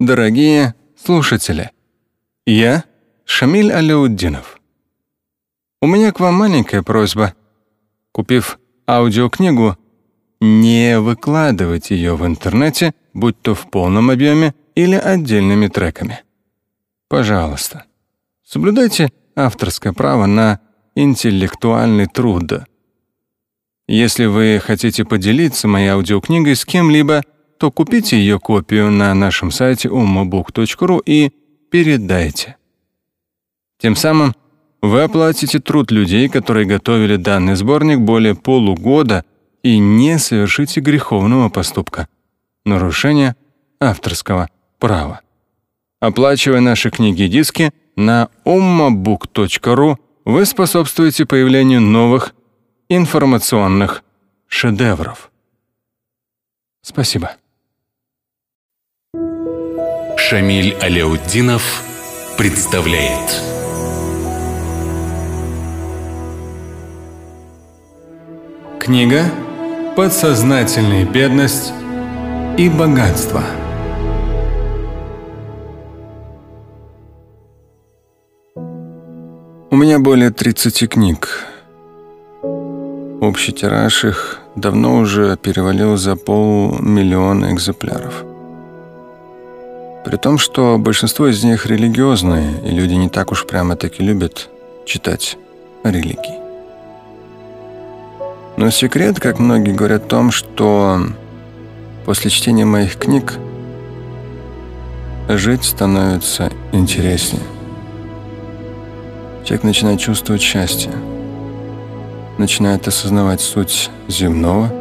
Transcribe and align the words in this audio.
Дорогие 0.00 0.74
слушатели, 0.96 1.72
я 2.46 2.84
Шамиль 3.26 3.70
Аляуддинов. 3.70 4.58
У 5.82 5.86
меня 5.86 6.10
к 6.10 6.20
вам 6.20 6.36
маленькая 6.36 6.82
просьба. 6.82 7.34
Купив 8.10 8.58
аудиокнигу, 8.88 9.76
не 10.40 10.98
выкладывать 10.98 11.90
ее 11.90 12.16
в 12.16 12.24
интернете, 12.24 12.94
будь 13.12 13.38
то 13.42 13.54
в 13.54 13.70
полном 13.70 14.08
объеме 14.08 14.54
или 14.74 14.94
отдельными 14.94 15.66
треками. 15.66 16.20
Пожалуйста, 17.08 17.84
соблюдайте 18.42 19.12
авторское 19.36 19.92
право 19.92 20.24
на 20.24 20.60
интеллектуальный 20.94 22.06
труд. 22.06 22.64
Если 23.86 24.24
вы 24.24 24.62
хотите 24.64 25.04
поделиться 25.04 25.68
моей 25.68 25.88
аудиокнигой 25.88 26.56
с 26.56 26.64
кем-либо, 26.64 27.22
то 27.60 27.70
купите 27.70 28.16
ее 28.16 28.40
копию 28.40 28.90
на 28.90 29.12
нашем 29.12 29.50
сайте 29.50 29.88
ummabook.ru 29.88 31.02
и 31.04 31.30
передайте. 31.70 32.56
Тем 33.78 33.96
самым 33.96 34.34
вы 34.80 35.02
оплатите 35.02 35.58
труд 35.60 35.90
людей, 35.90 36.30
которые 36.30 36.64
готовили 36.64 37.16
данный 37.16 37.56
сборник 37.56 37.98
более 37.98 38.34
полугода 38.34 39.26
и 39.62 39.78
не 39.78 40.18
совершите 40.18 40.80
греховного 40.80 41.50
поступка 41.50 42.08
нарушения 42.64 43.36
авторского 43.78 44.48
права. 44.78 45.20
Оплачивая 46.00 46.60
наши 46.60 46.90
книги 46.90 47.24
и 47.24 47.28
диски 47.28 47.72
на 47.94 48.30
ummabook.ru, 48.46 49.98
вы 50.24 50.46
способствуете 50.46 51.26
появлению 51.26 51.82
новых 51.82 52.34
информационных 52.88 54.02
шедевров. 54.48 55.30
Спасибо. 56.80 57.32
Шамиль 60.22 60.76
Аляутдинов 60.80 61.82
представляет 62.36 63.42
Книга 68.78 69.24
«Подсознательная 69.96 71.04
бедность 71.04 71.72
и 72.58 72.68
богатство». 72.68 73.42
У 79.70 79.76
меня 79.76 79.98
более 79.98 80.30
30 80.30 80.88
книг. 80.88 81.46
Общий 83.22 83.52
тираж 83.52 84.04
их 84.04 84.38
давно 84.54 84.98
уже 84.98 85.36
перевалил 85.38 85.96
за 85.96 86.14
полмиллиона 86.14 87.52
экземпляров. 87.52 88.29
При 90.04 90.16
том, 90.16 90.38
что 90.38 90.78
большинство 90.78 91.28
из 91.28 91.44
них 91.44 91.66
религиозные, 91.66 92.54
и 92.64 92.70
люди 92.70 92.94
не 92.94 93.10
так 93.10 93.32
уж 93.32 93.46
прямо-таки 93.46 94.02
любят 94.02 94.48
читать 94.86 95.36
религии. 95.84 96.40
Но 98.56 98.70
секрет, 98.70 99.20
как 99.20 99.38
многие 99.38 99.72
говорят, 99.72 100.04
в 100.04 100.08
том, 100.08 100.30
что 100.30 101.00
после 102.06 102.30
чтения 102.30 102.64
моих 102.64 102.96
книг 102.96 103.34
жить 105.28 105.64
становится 105.64 106.50
интереснее. 106.72 107.42
Человек 109.44 109.64
начинает 109.64 110.00
чувствовать 110.00 110.40
счастье, 110.40 110.92
начинает 112.38 112.88
осознавать 112.88 113.42
суть 113.42 113.90
земного 114.08 114.72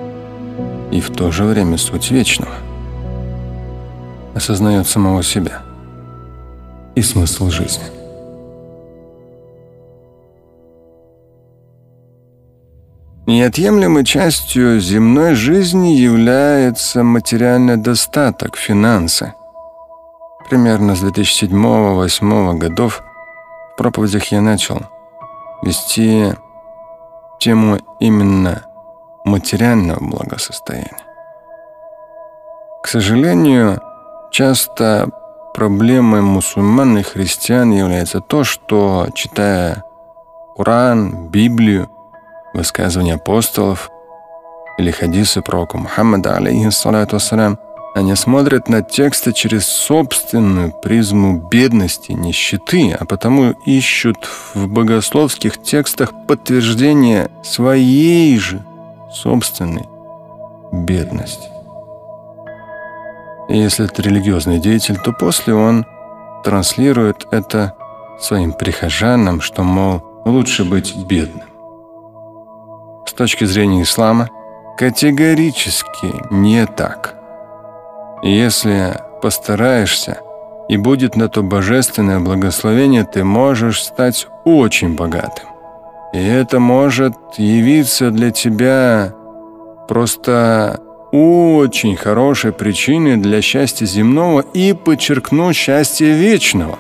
и 0.92 1.02
в 1.02 1.09
то 1.09 1.30
же 1.31 1.44
время 1.44 1.78
суть 1.78 2.09
вечного– 2.09 2.54
осознает 4.40 4.88
самого 4.88 5.22
себя 5.22 5.62
и 6.95 7.02
смысл 7.02 7.50
жизни. 7.50 7.84
Неотъемлемой 13.27 14.05
частью 14.05 14.80
земной 14.80 15.36
жизни 15.36 15.89
является 15.89 17.04
материальный 17.04 17.76
достаток, 17.76 18.55
финансы. 18.55 19.33
Примерно 20.50 20.95
с 20.95 21.04
2007-2008 21.04 22.58
годов 22.58 23.04
в 23.73 23.77
проповедях 23.77 24.32
я 24.32 24.42
начал 24.42 24.80
вести 25.61 26.33
тему 27.39 27.77
именно 28.00 28.64
материального 29.26 30.00
благосостояния. 30.00 31.04
К 32.82 32.88
сожалению, 32.88 33.82
Часто 34.32 35.10
проблемой 35.54 36.22
мусульман 36.22 37.00
и 37.00 37.04
христиан 37.04 37.72
является 37.72 38.22
то, 38.22 38.44
что, 38.44 39.08
читая 39.14 39.84
Коран, 40.56 41.28
Библию, 41.28 41.90
высказывания 42.54 43.16
апостолов 43.16 43.89
или 44.78 44.92
хадисы 44.92 45.42
пророка 45.42 45.78
Мухаммада, 45.78 46.36
алейхиссалату 46.36 47.16
вассалям, 47.16 47.58
они 47.95 48.16
смотрят 48.16 48.70
на 48.70 48.82
тексты 48.82 49.34
через 49.34 49.66
собственную 49.66 50.72
призму 50.72 51.48
бедности, 51.50 52.12
нищеты, 52.12 52.95
а 52.98 53.06
потому 53.06 53.52
ищут 53.66 54.18
в 54.54 54.68
богословских 54.68 55.62
текстах 55.62 56.12
подтверждение 56.28 57.30
своей 57.44 58.38
же 58.38 58.64
собственной 59.12 59.88
бедности. 60.72 61.50
И 63.49 63.58
если 63.58 63.86
это 63.86 64.02
религиозный 64.02 64.60
деятель, 64.60 64.98
то 64.98 65.11
после 65.11 65.55
он 65.55 65.86
транслирует 66.43 67.27
это 67.32 67.73
своим 68.20 68.54
прихожанам, 68.54 69.42
что, 69.42 69.64
мол, 69.64 70.04
лучше 70.26 70.64
быть 70.64 70.95
бедным. 70.95 71.48
С 73.05 73.14
точки 73.14 73.45
зрения 73.45 73.82
ислама, 73.82 74.30
категорически 74.77 76.14
не 76.30 76.65
так. 76.67 77.15
Если 78.21 78.95
постараешься, 79.21 80.20
и 80.70 80.77
будет 80.77 81.15
на 81.15 81.27
то 81.27 81.42
божественное 81.42 82.20
благословение, 82.20 83.04
ты 83.04 83.23
можешь 83.23 83.82
стать 83.82 84.27
очень 84.45 84.95
богатым. 84.95 85.49
И 86.14 86.23
это 86.23 86.59
может 86.59 87.15
явиться 87.38 88.11
для 88.11 88.30
тебя 88.30 89.14
просто 89.88 90.80
очень 91.11 91.95
хорошей 91.95 92.52
причиной 92.52 93.17
для 93.17 93.42
счастья 93.42 93.86
земного 93.86 94.42
и, 94.53 94.73
подчеркну, 94.73 95.53
счастья 95.53 96.08
вечного. 96.08 96.77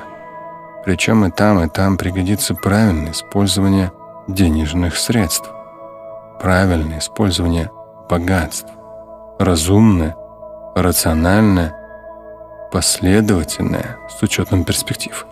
Причем 0.85 1.25
и 1.25 1.31
там, 1.31 1.63
и 1.63 1.67
там 1.67 1.97
пригодится 1.97 2.55
правильное 2.55 3.11
использование 3.11 3.91
денежных 4.27 4.97
средств, 4.97 5.49
правильное 6.39 6.99
использование 6.99 7.71
богатств, 8.09 8.67
разумное, 9.39 10.15
рациональное, 10.75 11.75
последовательное, 12.71 13.97
с 14.09 14.21
учетом 14.21 14.63
перспектив. 14.63 15.25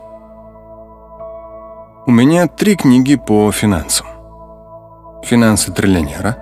У 2.05 2.11
меня 2.11 2.47
три 2.47 2.75
книги 2.75 3.15
по 3.15 3.51
финансам. 3.51 4.07
«Финансы 5.23 5.71
триллионера», 5.73 6.37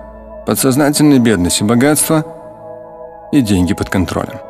«Подсознательная 0.46 1.18
бедность 1.18 1.60
и 1.60 1.64
богатство» 1.64 2.24
и 3.38 3.42
деньги 3.42 3.74
под 3.74 3.90
контролем. 3.90 4.40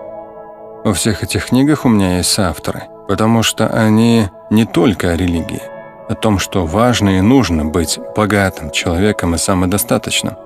Во 0.84 0.94
всех 0.94 1.22
этих 1.22 1.46
книгах 1.46 1.84
у 1.84 1.88
меня 1.88 2.18
есть 2.18 2.30
соавторы, 2.30 2.84
потому 3.08 3.42
что 3.42 3.66
они 3.66 4.28
не 4.50 4.64
только 4.64 5.10
о 5.10 5.16
религии, 5.16 5.62
о 6.08 6.14
том, 6.14 6.38
что 6.38 6.64
важно 6.64 7.18
и 7.18 7.20
нужно 7.20 7.64
быть 7.64 7.98
богатым 8.16 8.70
человеком 8.70 9.34
и 9.34 9.38
самодостаточным. 9.38 10.36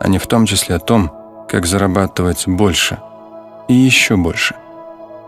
Они 0.00 0.18
в 0.18 0.26
том 0.26 0.46
числе 0.46 0.74
о 0.74 0.80
том, 0.80 1.12
как 1.48 1.66
зарабатывать 1.66 2.48
больше 2.48 2.98
и 3.68 3.74
еще 3.74 4.16
больше. 4.16 4.56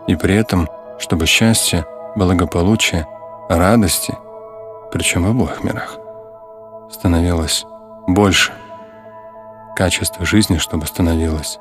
И 0.07 0.15
при 0.15 0.35
этом, 0.35 0.67
чтобы 0.97 1.25
счастье, 1.25 1.85
благополучие, 2.15 3.07
радости, 3.47 4.17
причем 4.91 5.23
в 5.23 5.29
обоих 5.29 5.63
мирах, 5.63 5.97
становилось 6.91 7.65
больше. 8.07 8.51
Качество 9.77 10.25
жизни, 10.25 10.57
чтобы 10.57 10.85
становилось 10.87 11.57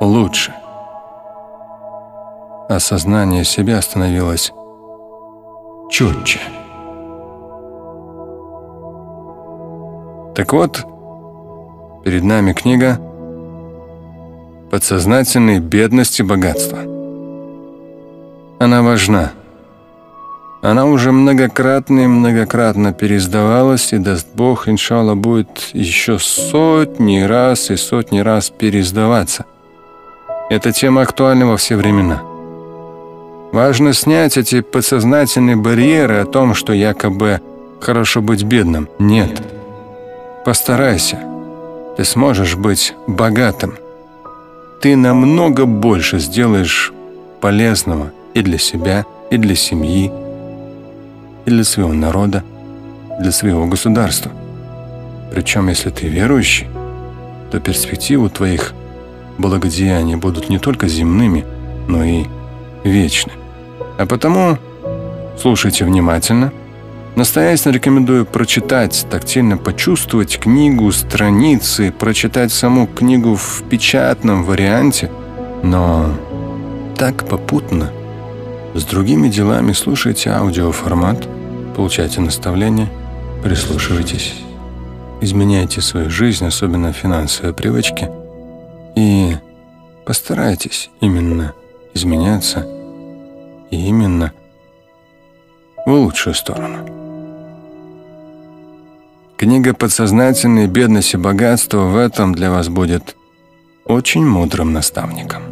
лучше. 0.00 0.52
Осознание 2.68 3.44
себя 3.44 3.80
становилось 3.80 4.52
четче. 5.90 6.40
Так 10.34 10.52
вот, 10.52 10.84
перед 12.04 12.24
нами 12.24 12.52
книга 12.52 13.00
«Подсознательные 14.70 15.60
бедности 15.60 16.22
богатства». 16.22 16.80
Она 18.58 18.82
важна. 18.82 19.32
Она 20.62 20.86
уже 20.86 21.12
многократно 21.12 22.00
и 22.00 22.06
многократно 22.06 22.92
переиздавалась, 22.92 23.92
и, 23.92 23.98
даст 23.98 24.26
Бог, 24.34 24.68
иншалла, 24.68 25.14
будет 25.14 25.70
еще 25.72 26.18
сотни 26.18 27.20
раз 27.20 27.70
и 27.70 27.76
сотни 27.76 28.18
раз 28.18 28.50
переиздаваться– 28.50 29.44
эта 30.48 30.72
тема 30.72 31.02
актуальна 31.02 31.46
во 31.46 31.56
все 31.56 31.76
времена. 31.76 32.22
Важно 33.52 33.92
снять 33.92 34.36
эти 34.36 34.60
подсознательные 34.60 35.56
барьеры 35.56 36.16
о 36.16 36.24
том, 36.26 36.54
что 36.54 36.72
якобы 36.72 37.40
хорошо 37.80 38.20
быть 38.20 38.44
бедным. 38.44 38.88
Нет. 38.98 39.42
Постарайся. 40.44 41.18
Ты 41.96 42.04
сможешь 42.04 42.56
быть 42.56 42.94
богатым. 43.06 43.74
Ты 44.82 44.94
намного 44.96 45.64
больше 45.64 46.18
сделаешь 46.18 46.92
полезного 47.40 48.12
и 48.34 48.42
для 48.42 48.58
себя, 48.58 49.04
и 49.30 49.38
для 49.38 49.56
семьи, 49.56 50.12
и 51.46 51.50
для 51.50 51.64
своего 51.64 51.92
народа, 51.92 52.44
для 53.18 53.32
своего 53.32 53.66
государства. 53.66 54.30
Причем, 55.32 55.68
если 55.68 55.90
ты 55.90 56.06
верующий, 56.06 56.66
то 57.50 57.58
перспективы 57.58 58.28
твоих 58.28 58.74
благодеяний 59.38 60.16
будут 60.16 60.48
не 60.48 60.58
только 60.58 60.88
земными, 60.88 61.44
но 61.88 62.04
и 62.04 62.24
вечны. 62.84 63.32
А 63.98 64.06
потому 64.06 64.58
слушайте 65.38 65.84
внимательно. 65.84 66.52
Настоятельно 67.14 67.72
рекомендую 67.72 68.26
прочитать, 68.26 69.06
тактильно 69.10 69.56
почувствовать 69.56 70.38
книгу, 70.38 70.92
страницы, 70.92 71.90
прочитать 71.90 72.52
саму 72.52 72.86
книгу 72.86 73.36
в 73.36 73.62
печатном 73.70 74.44
варианте, 74.44 75.10
но 75.62 76.10
так 76.98 77.26
попутно. 77.26 77.90
С 78.74 78.84
другими 78.84 79.28
делами 79.28 79.72
слушайте 79.72 80.28
аудиоформат, 80.28 81.26
получайте 81.74 82.20
наставления, 82.20 82.90
прислушивайтесь, 83.42 84.34
изменяйте 85.22 85.80
свою 85.80 86.10
жизнь, 86.10 86.44
особенно 86.44 86.92
финансовые 86.92 87.54
привычки, 87.54 88.10
и 88.96 89.36
постарайтесь 90.04 90.90
именно 91.00 91.54
изменяться 91.94 92.66
и 93.70 93.86
именно 93.86 94.32
в 95.84 95.90
лучшую 95.90 96.34
сторону. 96.34 96.78
Книга 99.36 99.74
«Подсознательные 99.74 100.66
бедность 100.66 101.12
и 101.14 101.18
богатство» 101.18 101.80
в 101.84 101.96
этом 101.96 102.34
для 102.34 102.50
вас 102.50 102.68
будет 102.68 103.16
очень 103.84 104.24
мудрым 104.26 104.72
наставником. 104.72 105.42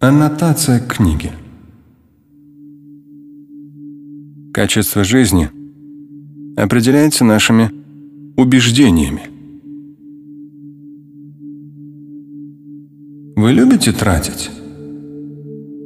Аннотация 0.00 0.80
книги 0.80 1.32
Качество 4.52 5.04
жизни 5.04 5.61
определяется 6.56 7.24
нашими 7.24 7.70
убеждениями. 8.36 9.22
Вы 13.36 13.52
любите 13.52 13.92
тратить? 13.92 14.50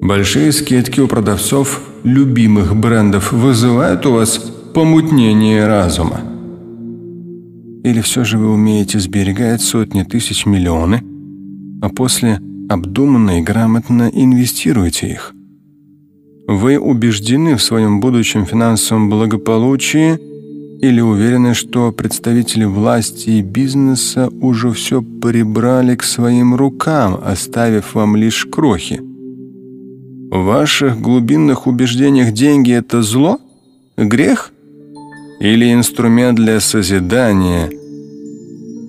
Большие 0.00 0.52
скидки 0.52 1.00
у 1.00 1.08
продавцов 1.08 1.82
любимых 2.04 2.76
брендов 2.76 3.32
вызывают 3.32 4.06
у 4.06 4.12
вас 4.12 4.38
помутнение 4.74 5.66
разума. 5.66 6.20
Или 7.82 8.00
все 8.00 8.24
же 8.24 8.36
вы 8.36 8.52
умеете 8.52 8.98
сберегать 8.98 9.62
сотни 9.62 10.02
тысяч 10.02 10.44
миллионы, 10.44 11.02
а 11.80 11.88
после 11.88 12.40
обдуманно 12.68 13.38
и 13.38 13.42
грамотно 13.42 14.10
инвестируете 14.12 15.08
их. 15.08 15.32
Вы 16.48 16.78
убеждены 16.78 17.56
в 17.56 17.62
своем 17.62 18.00
будущем 18.00 18.44
финансовом 18.44 19.08
благополучии 19.08 20.18
или 20.80 21.00
уверены, 21.00 21.54
что 21.54 21.92
представители 21.92 22.64
власти 22.64 23.30
и 23.30 23.42
бизнеса 23.42 24.28
уже 24.40 24.70
все 24.72 25.02
прибрали 25.02 25.96
к 25.96 26.02
своим 26.02 26.54
рукам, 26.54 27.18
оставив 27.24 27.94
вам 27.94 28.16
лишь 28.16 28.46
крохи? 28.46 29.00
В 30.30 30.44
ваших 30.44 31.00
глубинных 31.00 31.66
убеждениях 31.66 32.32
деньги– 32.32 32.72
это 32.72 33.02
зло? 33.02 33.38
Грех? 33.96 34.52
Или 35.40 35.72
инструмент 35.72 36.36
для 36.36 36.60
созидания– 36.60 37.70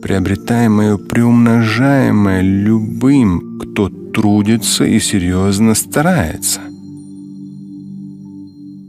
приобретаемое, 0.02 0.98
приумножаемое 0.98 2.42
любым, 2.42 3.60
кто 3.60 3.90
трудится 3.90 4.86
и 4.86 5.00
серьезно 5.00 5.76
старается. 5.76 6.62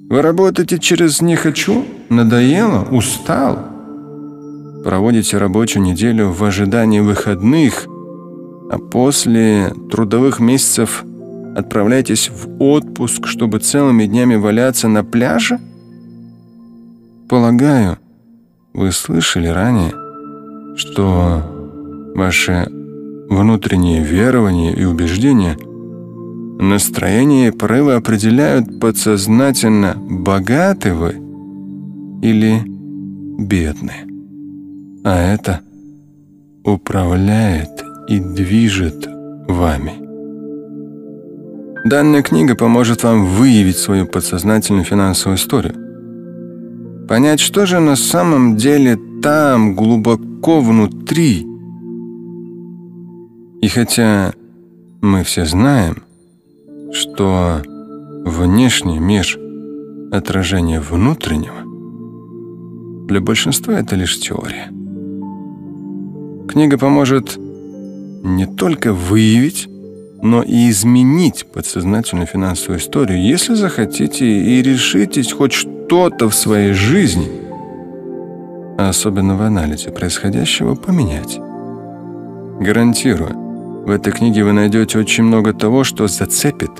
Вы 0.09 0.23
работаете 0.23 0.79
через 0.79 1.21
«не 1.21 1.37
хочу», 1.37 1.85
«надоело», 2.09 2.83
«устал». 2.91 3.59
Проводите 4.83 5.37
рабочую 5.37 5.83
неделю 5.83 6.31
в 6.31 6.43
ожидании 6.45 7.01
выходных, 7.01 7.87
а 8.71 8.79
после 8.79 9.71
трудовых 9.91 10.41
месяцев 10.41 11.05
отправляйтесь 11.55 12.31
в 12.31 12.63
отпуск, 12.63 13.27
чтобы 13.27 13.59
целыми 13.59 14.07
днями 14.07 14.37
валяться 14.37 14.89
на 14.89 15.05
пляже? 15.05 15.61
Полагаю, 17.29 17.99
вы 18.73 18.93
слышали 18.93 19.49
ранее, 19.49 19.93
что 20.79 21.43
ваши 22.15 22.67
внутренние 23.29 24.03
верования 24.03 24.73
и 24.73 24.85
убеждения, 24.85 25.59
настроение 26.59 27.49
и 27.49 27.53
порывы 27.53 27.95
определяют 27.95 28.81
подсознательно, 28.81 29.95
богаты 29.97 30.93
вы 30.93 31.13
или 32.21 32.63
бедны. 33.39 33.95
А 35.05 35.17
это 35.17 35.61
управляет 36.65 37.71
и 38.09 38.19
движет 38.19 39.07
вами. 39.47 39.93
Данная 41.89 42.23
книга 42.23 42.57
поможет 42.57 43.05
вам 43.05 43.25
выявить 43.25 43.79
свою 43.79 44.07
подсознательную 44.07 44.85
финансовую 44.85 45.39
историю. 45.39 45.75
Понять, 47.09 47.41
что 47.41 47.65
же 47.67 47.79
на 47.79 47.97
самом 47.97 48.57
деле 48.57 48.99
там, 49.23 49.75
глубоко 49.75 50.61
внутри. 50.61 51.47
И 53.63 53.69
хотя 53.69 54.33
мы 55.01 55.23
все 55.23 55.47
знаем, 55.47 56.03
что 56.93 57.63
внешний 58.25 58.99
мир– 58.99 59.27
отражение 60.13 60.81
внутреннего, 60.81 61.57
для 63.07 63.21
большинства 63.21 63.79
это 63.79 63.97
лишь 63.97 64.19
теория. 64.21 64.69
Книга 66.49 66.79
поможет 66.79 67.37
не 67.37 68.47
только 68.47 68.93
выявить, 68.93 69.69
но 70.23 70.43
и 70.43 70.71
изменить 70.71 71.47
подсознательную 71.53 72.27
финансовую 72.27 72.81
историю, 72.81 73.23
если 73.23 73.55
захотите 73.55 74.27
и 74.27 74.63
решитесь 74.63 75.33
хоть 75.33 75.53
что-то 75.53 76.29
в 76.29 76.35
своей 76.35 76.73
жизни– 76.73 77.29
особенно 78.79 79.37
в 79.37 79.43
анализе 79.43 79.91
происходящего, 79.91 80.75
поменять. 80.77 81.41
Гарантирую, 82.61 83.37
в 83.89 83.91
этой 83.91 84.13
книге 84.13 84.45
вы 84.45 84.53
найдете 84.53 84.99
очень 84.99 85.25
много 85.25 85.55
того, 85.55 85.83
что 85.83 86.09
зацепит 86.09 86.71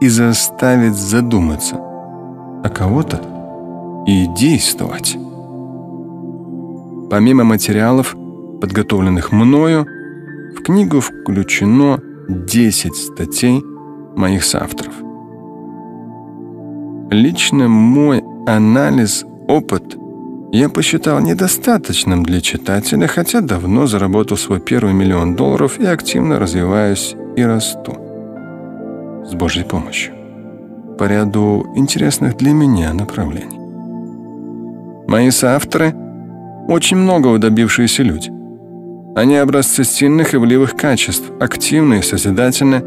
и 0.00 0.08
заставит 0.08 0.94
задуматься, 0.94 1.74
а 1.74 2.68
кого-то 2.72 4.04
и 4.06 4.26
действовать. 4.38 5.18
Помимо 7.10 7.42
материалов, 7.42 8.14
подготовленных 8.60 9.32
мною, 9.32 9.84
в 10.56 10.62
книгу 10.62 11.00
включено 11.00 11.98
10 12.28 12.94
статей 12.94 13.60
моих 14.14 14.44
соавторов. 14.44 14.94
Лично 17.10 17.66
мой 17.66 18.22
анализ, 18.46 19.24
опыт– 19.48 19.98
я 20.52 20.68
посчитал 20.68 21.20
недостаточным 21.20 22.22
для 22.22 22.40
читателя, 22.40 23.06
хотя 23.06 23.40
давно 23.40 23.86
заработал 23.86 24.36
свой 24.36 24.60
первый 24.60 24.94
миллион 24.94 25.36
долларов 25.36 25.78
и 25.78 25.84
активно 25.84 26.38
развиваюсь 26.38 27.14
и 27.36 27.42
расту. 27.42 27.96
С 29.26 29.34
Божьей 29.34 29.64
помощью. 29.64 30.14
По 30.98 31.04
ряду 31.04 31.66
интересных 31.76 32.36
для 32.36 32.52
меня 32.52 32.94
направлений. 32.94 33.58
Мои 35.06 35.30
соавторы– 35.30 35.94
очень 36.68 36.96
многого 36.96 37.38
добившиеся 37.38 38.02
люди. 38.02 38.30
Они 39.16 39.36
образцы 39.36 39.84
сильных 39.84 40.34
и 40.34 40.38
вливых 40.38 40.76
качеств, 40.76 41.30
активные, 41.40 42.02
созидательные, 42.02 42.84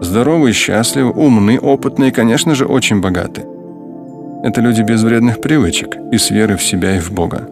здоровые, 0.00 0.52
счастливы, 0.52 1.10
умные, 1.10 1.58
опытные 1.60 2.10
и, 2.10 2.12
конечно 2.12 2.54
же, 2.54 2.66
очень 2.66 3.00
богатые. 3.00 3.46
Это 4.42 4.60
люди 4.60 4.82
без 4.82 5.02
вредных 5.02 5.40
привычек 5.40 5.96
и 6.10 6.18
с 6.18 6.30
верой 6.30 6.56
в 6.56 6.62
себя 6.62 6.96
и 6.96 7.00
в 7.00 7.12
Бога. 7.12 7.48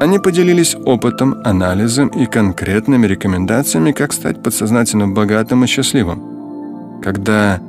Они 0.00 0.18
поделились 0.18 0.74
опытом, 0.74 1.36
анализом 1.44 2.08
и 2.08 2.26
конкретными 2.26 3.06
рекомендациями, 3.06 3.92
как 3.92 4.12
стать 4.12 4.42
подсознательно 4.42 5.08
богатым 5.08 5.64
и 5.64 5.66
счастливым. 5.66 7.00
Когда 7.02 7.60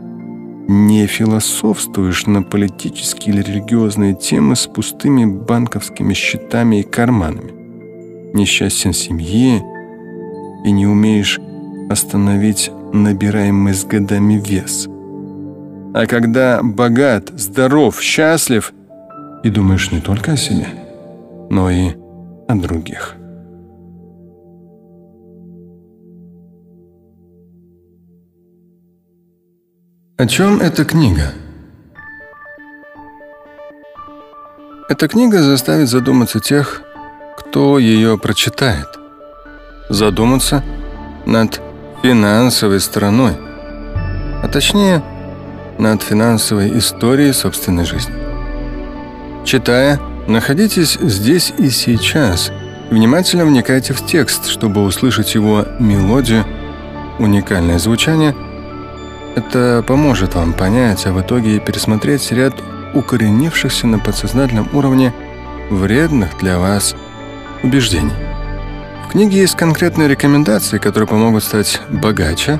не 0.67 1.07
философствуешь 1.07 2.25
на 2.25 2.41
политические 2.41 3.35
или 3.35 3.41
религиозные 3.41 4.15
темы 4.15 4.55
с 4.55 4.67
пустыми 4.67 5.25
банковскими 5.25 6.13
счетами 6.13 6.79
и 6.79 6.83
карманами. 6.83 7.51
Несчастьем 8.33 8.93
семьи, 8.93 9.61
и 10.63 10.71
не 10.71 10.87
умеешь 10.87 11.39
остановить 11.89 12.71
набираемый 12.93 13.73
с 13.73 13.83
годами 13.83 14.41
вес. 14.43 14.87
А 15.93 16.07
когда 16.07 16.61
богат, 16.63 17.29
здоров, 17.35 18.01
счастлив, 18.01 18.73
и 19.43 19.49
думаешь 19.51 19.91
не 19.91 20.01
только 20.01 20.31
о 20.31 20.37
себе, 20.37 20.65
но 21.51 21.69
и 21.69 21.91
о 22.47 22.55
других. 22.55 23.15
О 30.17 30.25
чем 30.25 30.61
эта 30.61 30.83
книга? 30.83 31.33
Эта 34.89 35.07
книга 35.07 35.43
заставит 35.43 35.89
задуматься 35.89 36.39
тех, 36.39 36.81
кто 37.37 37.77
ее 37.77 38.17
прочитает. 38.17 38.87
Задуматься 39.89 40.63
над 41.27 41.61
финансовой 42.01 42.79
стороной, 42.79 43.33
а 44.41 44.49
точнее, 44.51 45.03
над 45.77 46.01
финансовой 46.01 46.77
историей 46.77 47.33
собственной 47.33 47.85
жизни. 47.85 48.13
Читая, 49.45 49.99
находитесь 50.27 50.97
здесь 51.01 51.53
и 51.57 51.69
сейчас, 51.69 52.51
внимательно 52.89 53.45
вникайте 53.45 53.93
в 53.93 54.05
текст, 54.05 54.47
чтобы 54.47 54.83
услышать 54.83 55.35
его 55.35 55.65
мелодию, 55.79 56.45
уникальное 57.19 57.79
звучание. 57.79 58.35
Это 59.35 59.83
поможет 59.85 60.35
вам 60.35 60.53
понять, 60.53 61.05
а 61.05 61.11
в 61.11 61.21
итоге 61.21 61.59
пересмотреть 61.59 62.31
ряд 62.31 62.53
укоренившихся 62.93 63.87
на 63.87 63.99
подсознательном 63.99 64.69
уровне 64.73 65.13
вредных 65.69 66.37
для 66.39 66.59
вас 66.59 66.95
убеждений. 67.63 68.13
В 69.07 69.11
книге 69.11 69.39
есть 69.41 69.55
конкретные 69.55 70.07
рекомендации, 70.07 70.77
которые 70.77 71.07
помогут 71.07 71.43
стать 71.43 71.81
богаче, 71.89 72.59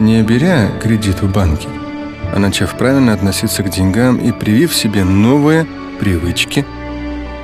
не 0.00 0.22
беря 0.22 0.68
кредит 0.82 1.22
в 1.22 1.30
банке, 1.30 1.68
а 2.34 2.38
начав 2.38 2.76
правильно 2.76 3.12
относиться 3.12 3.62
к 3.62 3.70
деньгам 3.70 4.16
и 4.16 4.32
привив 4.32 4.74
себе 4.74 5.04
новые 5.04 5.66
привычки 6.00 6.66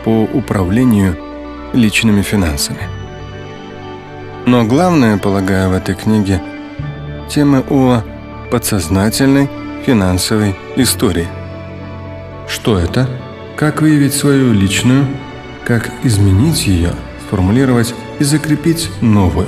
по 0.04 0.24
управлению 0.24 1.16
личными 1.72 2.22
финансами. 2.22 2.88
Но 4.46 4.64
главное, 4.64 5.16
полагаю, 5.16 5.70
в 5.70 5.74
этой 5.74 5.94
книге 5.94 6.42
темы 7.28 7.62
о 7.70 8.02
подсознательной 8.50 9.48
финансовой 9.86 10.56
истории– 10.76 11.28
что 12.50 12.76
это? 12.78 13.08
Как 13.56 13.80
выявить 13.80 14.12
свою 14.12 14.52
личную? 14.52 15.06
Как 15.64 15.88
изменить 16.02 16.66
ее, 16.66 16.94
сформулировать 17.26 17.94
и 18.18 18.24
закрепить 18.24 18.90
новую? 19.00 19.46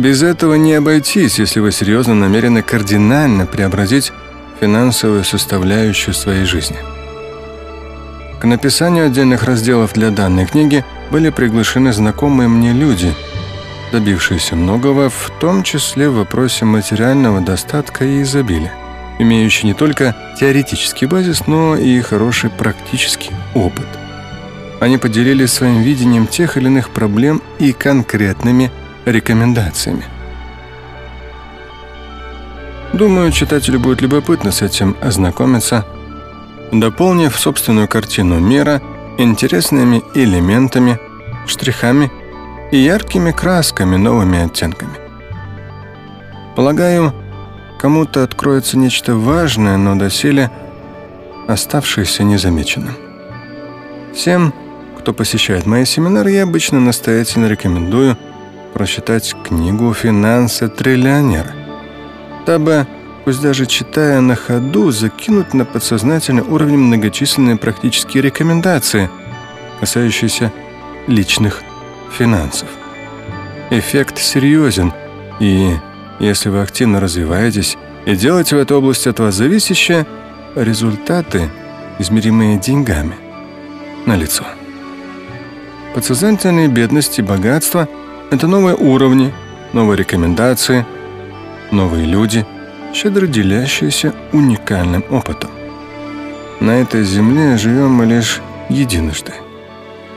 Без 0.00 0.22
этого 0.22 0.54
не 0.54 0.72
обойтись, 0.72 1.38
если 1.38 1.60
вы 1.60 1.72
серьезно 1.72 2.14
намерены 2.14 2.62
кардинально 2.62 3.44
преобразить 3.44 4.12
финансовую 4.58 5.24
составляющую 5.24 6.14
своей 6.14 6.46
жизни. 6.46 6.78
К 8.40 8.44
написанию 8.46 9.04
отдельных 9.04 9.44
разделов 9.44 9.92
для 9.92 10.10
данной 10.10 10.46
книги 10.46 10.86
были 11.10 11.28
приглашены 11.28 11.92
знакомые 11.92 12.48
мне 12.48 12.72
люди, 12.72 13.12
добившиеся 13.92 14.56
многого, 14.56 15.10
в 15.10 15.30
том 15.38 15.62
числе 15.62 16.08
в 16.08 16.14
вопросе 16.14 16.64
материального 16.64 17.42
достатка 17.42 18.06
и 18.06 18.22
изобилия 18.22 18.72
имеющий 19.18 19.66
не 19.66 19.74
только 19.74 20.16
теоретический 20.38 21.06
базис, 21.06 21.46
но 21.46 21.76
и 21.76 22.00
хороший 22.00 22.48
практический 22.48 23.32
опыт. 23.54 23.86
Они 24.80 24.96
поделились 24.96 25.52
своим 25.52 25.82
видением 25.82 26.26
тех 26.26 26.56
или 26.56 26.68
иных 26.68 26.88
проблем 26.88 27.42
и 27.58 27.74
конкретными 27.74 28.70
рекомендациями. 29.10 30.04
Думаю, 32.92 33.30
читателю 33.30 33.78
будет 33.78 34.00
любопытно 34.00 34.50
с 34.50 34.62
этим 34.62 34.96
ознакомиться, 35.00 35.84
дополнив 36.72 37.38
собственную 37.38 37.88
картину 37.88 38.40
мира 38.40 38.82
интересными 39.18 40.02
элементами, 40.14 40.98
штрихами 41.46 42.10
и 42.72 42.78
яркими 42.78 43.30
красками, 43.30 43.96
новыми 43.96 44.44
оттенками. 44.44 44.92
Полагаю, 46.56 47.14
Кому-то 47.80 48.24
откроется 48.24 48.76
нечто 48.76 49.14
важное, 49.14 49.78
но 49.78 49.94
доселе 49.96 50.50
оставшееся 51.48 52.24
незамеченным. 52.24 52.94
Всем, 54.14 54.52
кто 54.98 55.14
посещает 55.14 55.64
мои 55.64 55.86
семинары, 55.86 56.32
я 56.32 56.42
обычно 56.42 56.78
настоятельно 56.78 57.46
рекомендую 57.46 58.18
прочитать 58.72 59.34
книгу 59.44 59.92
«Финансы 59.92 60.68
триллионера», 60.68 61.52
дабы, 62.46 62.86
пусть 63.24 63.42
даже 63.42 63.66
читая 63.66 64.20
на 64.20 64.36
ходу, 64.36 64.90
закинуть 64.90 65.54
на 65.54 65.64
подсознательный 65.64 66.42
уровень 66.42 66.78
многочисленные 66.78 67.56
практические 67.56 68.22
рекомендации, 68.22 69.10
касающиеся 69.80 70.52
личных 71.06 71.62
финансов. 72.16 72.68
Эффект 73.70 74.18
серьезен, 74.18 74.92
и 75.38 75.74
если 76.18 76.48
вы 76.48 76.62
активно 76.62 77.00
развиваетесь 77.00 77.76
и 78.06 78.16
делаете 78.16 78.56
в 78.56 78.58
этой 78.58 78.76
области 78.76 79.08
от 79.08 79.20
вас 79.20 79.34
зависящее, 79.34 80.06
результаты, 80.54 81.48
измеримые 81.98 82.58
деньгами, 82.58 83.14
налицо. 84.06 84.44
Подсознательные 85.94 86.68
бедности 86.68 87.20
и 87.20 87.24
богатство– 87.24 87.88
это 88.30 88.46
новые 88.46 88.76
уровни, 88.76 89.32
новые 89.72 89.98
рекомендации, 89.98 90.86
новые 91.70 92.06
люди, 92.06 92.46
щедро 92.94 93.26
делящиеся 93.26 94.14
уникальным 94.32 95.04
опытом. 95.10 95.50
На 96.60 96.80
этой 96.80 97.04
земле 97.04 97.56
живем 97.58 97.90
мы 97.90 98.06
лишь 98.06 98.40
единожды, 98.68 99.32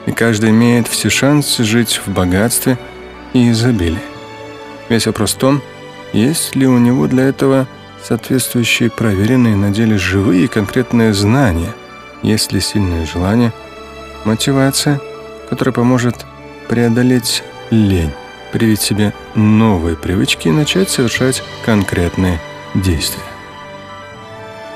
и 0.06 0.12
каждый 0.12 0.52
имеет 0.52 0.88
все 0.88 1.10
шансы 1.10 1.64
жить 1.64 2.02
в 2.06 2.12
богатстве 2.12 2.78
и 3.34 3.50
изобилии. 3.52 4.00
Весь 4.90 5.08
вопрос 5.08 5.34
в 5.34 5.38
том, 5.38 5.62
есть 6.12 6.56
ли 6.56 6.68
у 6.68 6.78
него 6.78 7.08
для 7.08 7.24
этого 7.24 7.68
соответствующие 8.04 8.92
проверенные 8.92 9.56
на 9.56 9.72
деле 9.72 9.98
живые 9.98 10.48
конкретные 10.48 11.14
знания? 11.14 11.74
Есть 12.22 12.52
ли 12.52 12.60
сильное 12.60 13.06
желание, 13.06 13.52
мотивация, 14.24 15.02
которая 15.50 15.74
поможет 15.74 16.26
преодолеть 16.70 17.44
лень, 17.74 18.12
привить 18.52 18.82
себе 18.82 19.14
новые 19.36 19.96
привычки 19.98 20.48
и 20.48 20.52
начать 20.52 20.90
совершать 20.90 21.44
конкретные 21.66 22.40
действия? 22.76 23.24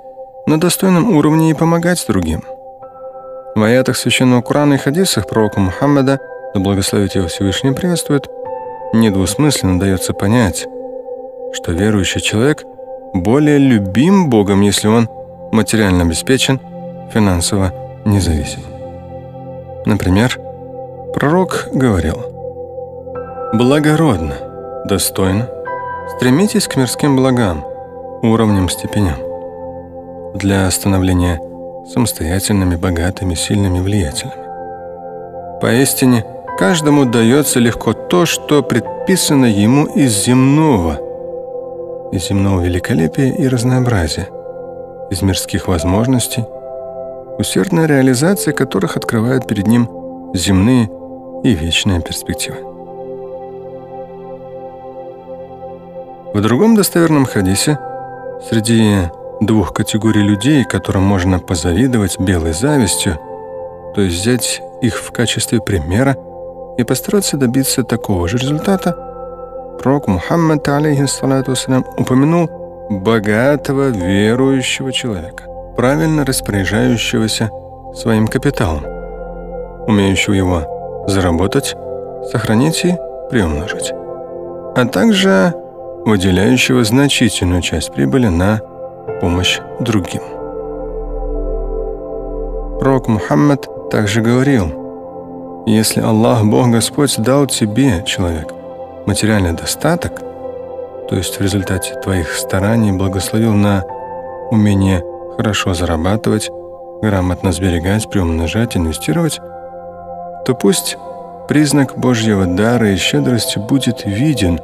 на 0.47 0.59
достойном 0.59 1.17
уровне 1.17 1.50
и 1.50 1.55
помогать 1.55 2.05
другим. 2.09 2.43
В 3.57 3.62
аятах 3.62 3.97
Священного 3.97 4.42
Корана 4.42 4.75
и 4.75 4.78
хадисах 4.78 5.26
пророка 5.26 5.59
Мухаммада, 5.59 6.21
да 6.54 6.61
благословит 6.61 7.16
его 7.16 7.26
Всевышний 7.26 7.73
приветствует, 7.73 8.28
недвусмысленно 8.92 9.80
дается 9.80 10.14
понять, 10.14 10.66
что 11.52 11.73
верующий 11.73 12.21
человек 12.21 12.62
более 13.12 13.59
любим 13.59 14.30
Богом, 14.30 14.61
если 14.61 14.87
он 14.87 15.09
материально 15.50 16.04
обеспечен, 16.04 16.61
финансово 17.12 17.73
независим. 18.04 18.61
Например, 19.85 20.38
пророк 21.12 21.69
говорил 21.73 22.19
«Благородно, 23.52 24.37
достойно, 24.85 25.49
стремитесь 26.16 26.69
к 26.69 26.76
мирским 26.76 27.16
благам, 27.16 27.64
уровням, 28.23 28.69
степеням, 28.69 29.16
для 30.35 30.71
становления 30.71 31.40
самостоятельными, 31.92 32.76
богатыми, 32.76 33.35
сильными, 33.35 33.80
влиятельными. 33.80 35.61
Поистине, 35.61 36.25
каждому 36.59 37.04
дается 37.04 37.59
легко 37.59 37.92
то, 37.92 38.26
что 38.26 38.62
предписано 38.62 39.47
ему 39.47 39.87
из 39.87 40.25
земного, 40.25 40.99
из 42.12 42.28
земного 42.28 42.61
великолепия 42.62 43.32
и 43.32 43.49
разнообразия, 43.49 44.28
из 45.11 45.23
мирских 45.23 45.68
возможностей, 45.68 46.44
усердная 47.38 47.87
реализация 47.87 48.52
которых 48.54 48.97
открывает 48.97 49.47
перед 49.47 49.66
ним 49.66 49.88
земные 50.35 50.88
и 51.42 51.54
вечные 51.54 52.00
перспективы. 52.00 52.59
В 56.32 56.40
другом 56.40 56.76
достоверном 56.76 57.25
хадисе 57.25 57.78
среди 58.49 59.11
двух 59.40 59.73
категорий 59.73 60.23
людей, 60.23 60.64
которым 60.64 61.02
можно 61.02 61.38
позавидовать 61.38 62.18
белой 62.20 62.52
завистью, 62.52 63.18
то 63.94 64.02
есть 64.02 64.20
взять 64.20 64.62
их 64.82 64.97
в 64.97 65.11
качестве 65.12 65.61
примера 65.61 66.16
и 66.76 66.85
постараться 66.85 67.37
добиться 67.37 67.82
такого 67.82 68.28
же 68.28 68.37
результата, 68.37 68.94
пророк 69.80 70.09
Мухаммад, 70.09 70.68
алейхиссалату 70.68 71.54
упомянул 71.97 72.49
богатого 72.90 73.88
верующего 73.88 74.92
человека, 74.92 75.44
правильно 75.76 76.25
распоряжающегося 76.25 77.50
своим 77.94 78.26
капиталом, 78.28 78.85
умеющего 79.87 80.35
его 80.35 81.04
заработать, 81.09 81.75
сохранить 82.30 82.85
и 82.85 82.97
приумножить, 83.30 83.92
а 83.92 84.87
также 84.87 85.54
выделяющего 86.04 86.85
значительную 86.85 87.62
часть 87.62 87.92
прибыли 87.92 88.28
на 88.28 88.61
помощь 89.21 89.61
другим. 89.81 90.23
Пророк 92.81 93.09
Мухаммад 93.09 93.91
также 93.91 94.23
говорил, 94.23 95.65
если 95.67 96.00
Аллах, 96.00 96.45
Бог 96.45 96.69
Господь, 96.69 97.19
дал 97.19 97.47
тебе, 97.47 98.03
человек, 98.07 98.53
материальный 99.07 99.53
достаток, 99.53 100.21
то 101.09 101.17
есть 101.17 101.39
в 101.39 101.43
результате 101.43 101.95
твоих 102.00 102.33
стараний 102.33 102.93
благословил 102.93 103.53
на 103.53 103.85
умение 104.50 105.05
хорошо 105.37 105.75
зарабатывать, 105.75 106.50
грамотно 107.03 107.53
сберегать, 107.53 108.09
приумножать, 108.09 108.77
инвестировать, 108.77 109.41
то 110.47 110.55
пусть 110.55 110.97
признак 111.49 111.99
Божьего 111.99 112.47
дара 112.47 112.93
и 112.93 112.97
щедрости 112.97 113.59
будет 113.59 114.05
виден, 114.07 114.61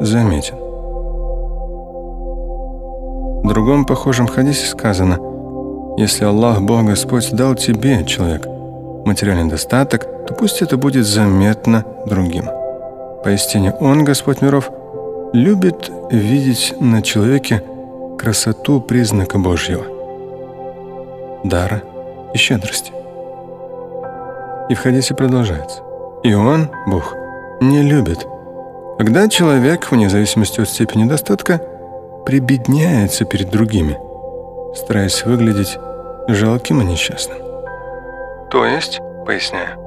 заметен. 0.00 0.65
В 3.46 3.48
другом 3.48 3.84
похожем 3.84 4.26
хадисе 4.26 4.66
сказано, 4.66 5.20
«Если 5.96 6.24
Аллах, 6.24 6.60
Бог 6.62 6.84
Господь, 6.84 7.30
дал 7.30 7.54
тебе, 7.54 8.04
человек, 8.04 8.44
материальный 9.06 9.48
достаток, 9.48 10.04
то 10.26 10.34
пусть 10.34 10.62
это 10.62 10.76
будет 10.76 11.06
заметно 11.06 11.84
другим. 12.06 12.50
Поистине 13.22 13.72
Он, 13.78 14.02
Господь 14.02 14.42
миров, 14.42 14.68
любит 15.32 15.92
видеть 16.10 16.74
на 16.80 17.02
человеке 17.02 17.62
красоту 18.18 18.80
признака 18.80 19.38
Божьего, 19.38 19.84
дара 21.44 21.84
и 22.34 22.38
щедрости. 22.38 22.90
И 24.68 24.74
в 24.74 24.80
хадисе 24.80 25.14
продолжается. 25.14 25.82
И 26.24 26.34
Он, 26.34 26.68
Бог, 26.88 27.14
не 27.60 27.82
любит, 27.82 28.26
когда 28.98 29.28
человек, 29.28 29.88
вне 29.92 30.10
зависимости 30.10 30.60
от 30.60 30.68
степени 30.68 31.04
достатка, 31.04 31.60
прибедняется 32.26 33.24
перед 33.24 33.50
другими, 33.50 33.96
стараясь 34.74 35.24
выглядеть 35.24 35.78
жалким 36.28 36.82
и 36.82 36.84
несчастным. 36.84 37.38
То 38.50 38.66
есть, 38.66 39.00
поясняю, 39.24 39.78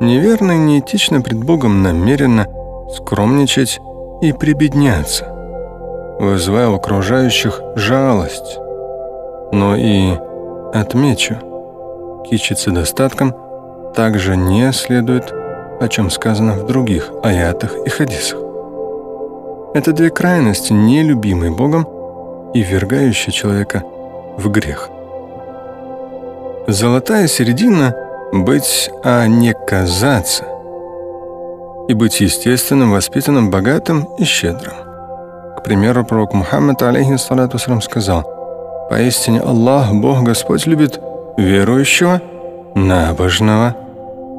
неверно 0.00 0.52
и 0.52 0.58
неэтично 0.58 1.20
пред 1.20 1.44
Богом 1.44 1.82
намеренно 1.82 2.46
скромничать 2.94 3.78
и 4.22 4.32
прибедняться, 4.32 5.26
вызывая 6.18 6.68
у 6.68 6.76
окружающих 6.76 7.60
жалость. 7.76 8.58
Но 9.52 9.76
и, 9.76 10.12
отмечу, 10.72 11.36
кичиться 12.28 12.70
достатком 12.70 13.34
также 13.94 14.36
не 14.36 14.72
следует, 14.72 15.32
о 15.80 15.88
чем 15.88 16.10
сказано 16.10 16.54
в 16.54 16.66
других 16.66 17.10
аятах 17.22 17.74
и 17.84 17.90
хадисах. 17.90 18.49
Это 19.72 19.92
две 19.92 20.10
крайности, 20.10 20.72
нелюбимые 20.72 21.52
Богом 21.52 21.86
и 22.54 22.60
ввергающие 22.60 23.32
человека 23.32 23.84
в 24.36 24.50
грех. 24.50 24.90
Золотая 26.66 27.28
середина– 27.28 27.94
быть, 28.32 28.90
а 29.04 29.28
не 29.28 29.54
казаться. 29.54 30.44
И 31.88 31.94
быть 31.94 32.20
естественным, 32.20 32.90
воспитанным, 32.90 33.50
богатым 33.50 34.08
и 34.18 34.24
щедрым. 34.24 34.74
К 35.56 35.62
примеру, 35.62 36.04
пророк 36.04 36.34
Мухаммад, 36.34 36.82
алейхиссалату 36.82 37.58
сказал, 37.80 38.24
«Поистине 38.90 39.40
Аллах, 39.40 39.92
Бог 39.92 40.24
Господь, 40.24 40.66
любит 40.66 41.00
верующего, 41.36 42.20
набожного, 42.74 43.76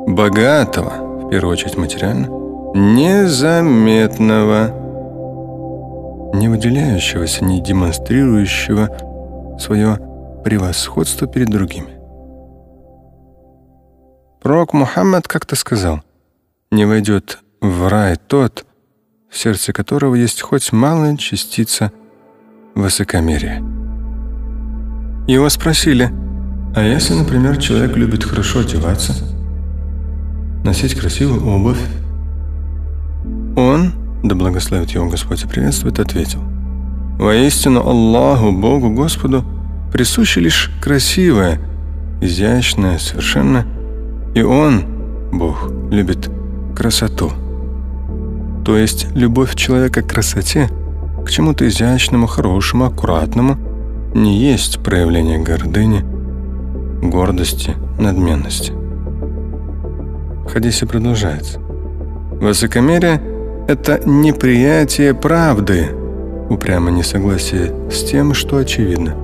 богатого, 0.08 0.92
в 1.24 1.30
первую 1.30 1.54
очередь 1.54 1.78
материально, 1.78 2.28
незаметного» 2.74 4.81
не 6.34 6.48
выделяющегося, 6.48 7.44
не 7.44 7.62
демонстрирующего 7.62 9.58
свое 9.60 9.98
превосходство 10.44 11.28
перед 11.28 11.50
другими. 11.50 12.00
Пророк 14.42 14.74
Мухаммад 14.74 15.28
как-то 15.28 15.56
сказал, 15.56 16.02
«Не 16.72 16.86
войдет 16.86 17.40
в 17.62 17.88
рай 17.88 18.16
тот, 18.16 18.66
в 19.30 19.38
сердце 19.38 19.72
которого 19.72 20.16
есть 20.16 20.42
хоть 20.42 20.72
малая 20.72 21.16
частица 21.18 21.92
высокомерия». 22.74 23.58
Его 25.28 25.48
спросили, 25.50 26.10
«А 26.76 26.82
если, 26.82 27.14
например, 27.14 27.58
человек 27.58 27.96
любит 27.96 28.24
хорошо 28.24 28.62
одеваться, 28.62 29.14
носить 30.64 30.96
красивую 30.96 31.46
обувь?» 31.46 31.82
Он 33.56 34.01
да 34.24 34.36
благословит 34.36 34.92
его 34.92 35.08
Господь 35.08 35.44
и 35.44 35.48
приветствует, 35.48 36.00
ответил. 36.00 36.40
Воистину 37.18 37.82
Аллаху, 37.82 38.52
Богу, 38.52 38.90
Господу, 38.92 39.44
присуще 39.92 40.42
лишь 40.42 40.72
красивое, 40.82 41.60
изящное, 42.22 42.98
совершенно, 42.98 43.66
и 44.34 44.42
Он, 44.42 44.84
Бог, 45.32 45.72
любит 45.92 46.30
красоту. 46.76 47.32
То 48.66 48.78
есть 48.78 49.08
любовь 49.16 49.56
человека 49.56 50.02
к 50.02 50.08
красоте, 50.08 50.70
к 51.26 51.30
чему-то 51.30 51.68
изящному, 51.68 52.28
хорошему, 52.28 52.86
аккуратному, 52.86 53.58
не 54.14 54.38
есть 54.38 54.80
проявление 54.84 55.40
гордыни, 55.40 56.04
гордости, 57.02 57.76
надменности. 58.00 58.72
В 58.72 60.52
хадисе 60.52 60.86
продолжается. 60.86 61.60
Высокомерие– 61.60 63.22
это 63.72 64.02
неприятие 64.06 65.14
правды, 65.14 65.88
упрямо 66.50 66.92
несогласие 66.92 67.74
с 67.90 68.04
тем, 68.04 68.34
что 68.34 68.58
очевидно. 68.58 69.16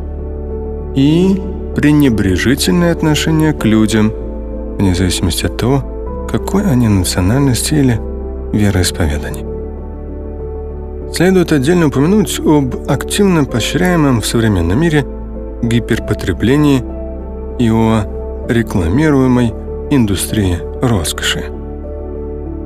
И 0.96 1.42
пренебрежительное 1.76 2.94
отношение 2.94 3.52
к 3.52 3.66
людям, 3.66 4.14
вне 4.78 4.96
зависимости 4.96 5.46
от 5.46 5.58
того, 5.58 6.28
какой 6.32 6.64
они 6.64 6.88
национальности 6.88 7.74
или 7.74 8.00
вероисповедания. 8.54 9.46
Следует 11.14 11.52
отдельно 11.52 11.88
упомянуть 11.88 12.40
об 12.40 12.90
активно 12.90 13.44
поощряемом 13.44 14.22
в 14.22 14.26
современном 14.26 14.80
мире 14.80 15.06
гиперпотреблении 15.62 16.84
и 17.60 17.70
о 17.70 18.46
рекламируемой 18.48 19.54
индустрии 19.92 20.58
роскоши. 20.82 21.46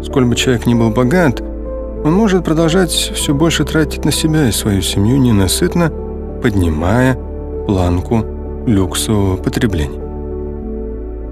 Сколь 0.03 0.25
бы 0.25 0.35
человек 0.35 0.65
ни 0.67 0.75
был 0.75 0.89
богат, 0.91 1.41
он 2.03 2.13
может 2.13 2.43
продолжать 2.43 2.91
все 2.91 3.33
больше 3.33 3.63
тратить 3.63 4.05
на 4.05 4.11
себя 4.11 4.47
и 4.47 4.51
свою 4.51 4.81
семью 4.81 5.17
ненасытно, 5.17 5.91
поднимая 6.41 7.17
планку 7.67 8.25
люксового 8.65 9.37
потребления. 9.37 9.99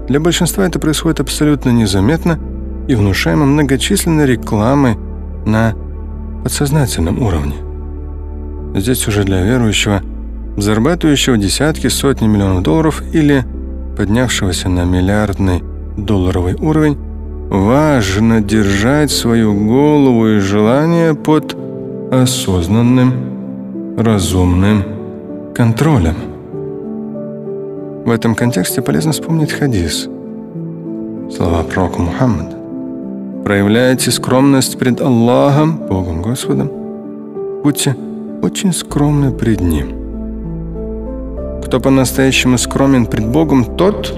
Для 0.08 0.20
большинства 0.20 0.66
это 0.66 0.78
происходит 0.78 1.20
абсолютно 1.20 1.70
незаметно 1.70 2.38
и 2.88 2.94
внушаемо 2.94 3.46
многочисленной 3.46 4.26
рекламой 4.26 4.96
на 5.46 5.74
подсознательном 6.42 7.22
уровне. 7.22 7.56
Здесь 8.74 9.06
уже 9.08 9.24
для 9.24 9.42
верующего, 9.42 10.02
зарабатывающего 10.56 11.36
десятки, 11.36 11.88
сотни 11.88 12.26
миллионов 12.26 12.62
долларов 12.62 13.02
или 13.12 13.44
поднявшегося 13.96 14.68
на 14.68 14.84
миллиардный 14.84 15.62
долларовый 15.96 16.54
уровень, 16.54 16.96
важно 17.50 18.40
держать 18.40 19.10
свою 19.10 19.52
голову 19.54 20.28
и 20.28 20.38
желания 20.38 21.14
под 21.14 21.56
осознанным, 22.12 23.96
разумным 23.98 24.84
контролем. 25.52 26.14
В 28.04 28.10
этом 28.10 28.34
контексте 28.34 28.82
полезно 28.82 29.12
вспомнить 29.12 29.52
хадис. 29.52 30.08
Слова 31.36 31.62
пророка 31.64 32.00
Мухаммада. 32.00 32.56
«Проявляйте 33.44 34.10
скромность 34.10 34.78
пред 34.78 35.00
Аллахом, 35.00 35.76
Богом 35.88 36.22
Господом. 36.22 36.70
Будьте 37.64 37.96
очень 38.42 38.72
скромны 38.72 39.32
пред 39.32 39.60
Ним. 39.60 39.88
Кто 41.64 41.80
по-настоящему 41.80 42.58
скромен 42.58 43.06
пред 43.06 43.26
Богом, 43.26 43.64
тот 43.76 44.14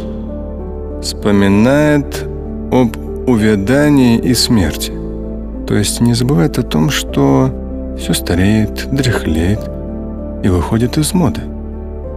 вспоминает 1.03 2.27
об 2.71 3.02
увядании 3.27 4.19
и 4.19 4.35
смерти. 4.35 4.93
То 5.67 5.75
есть 5.75 6.01
не 6.01 6.15
забывает 6.15 6.59
о 6.59 6.63
том, 6.63 6.91
что 6.91 7.51
все 7.99 8.15
стареет, 8.15 8.89
дряхлеет 8.91 9.61
и 10.43 10.49
выходит 10.49 10.99
из 10.99 11.15
моды. 11.15 11.43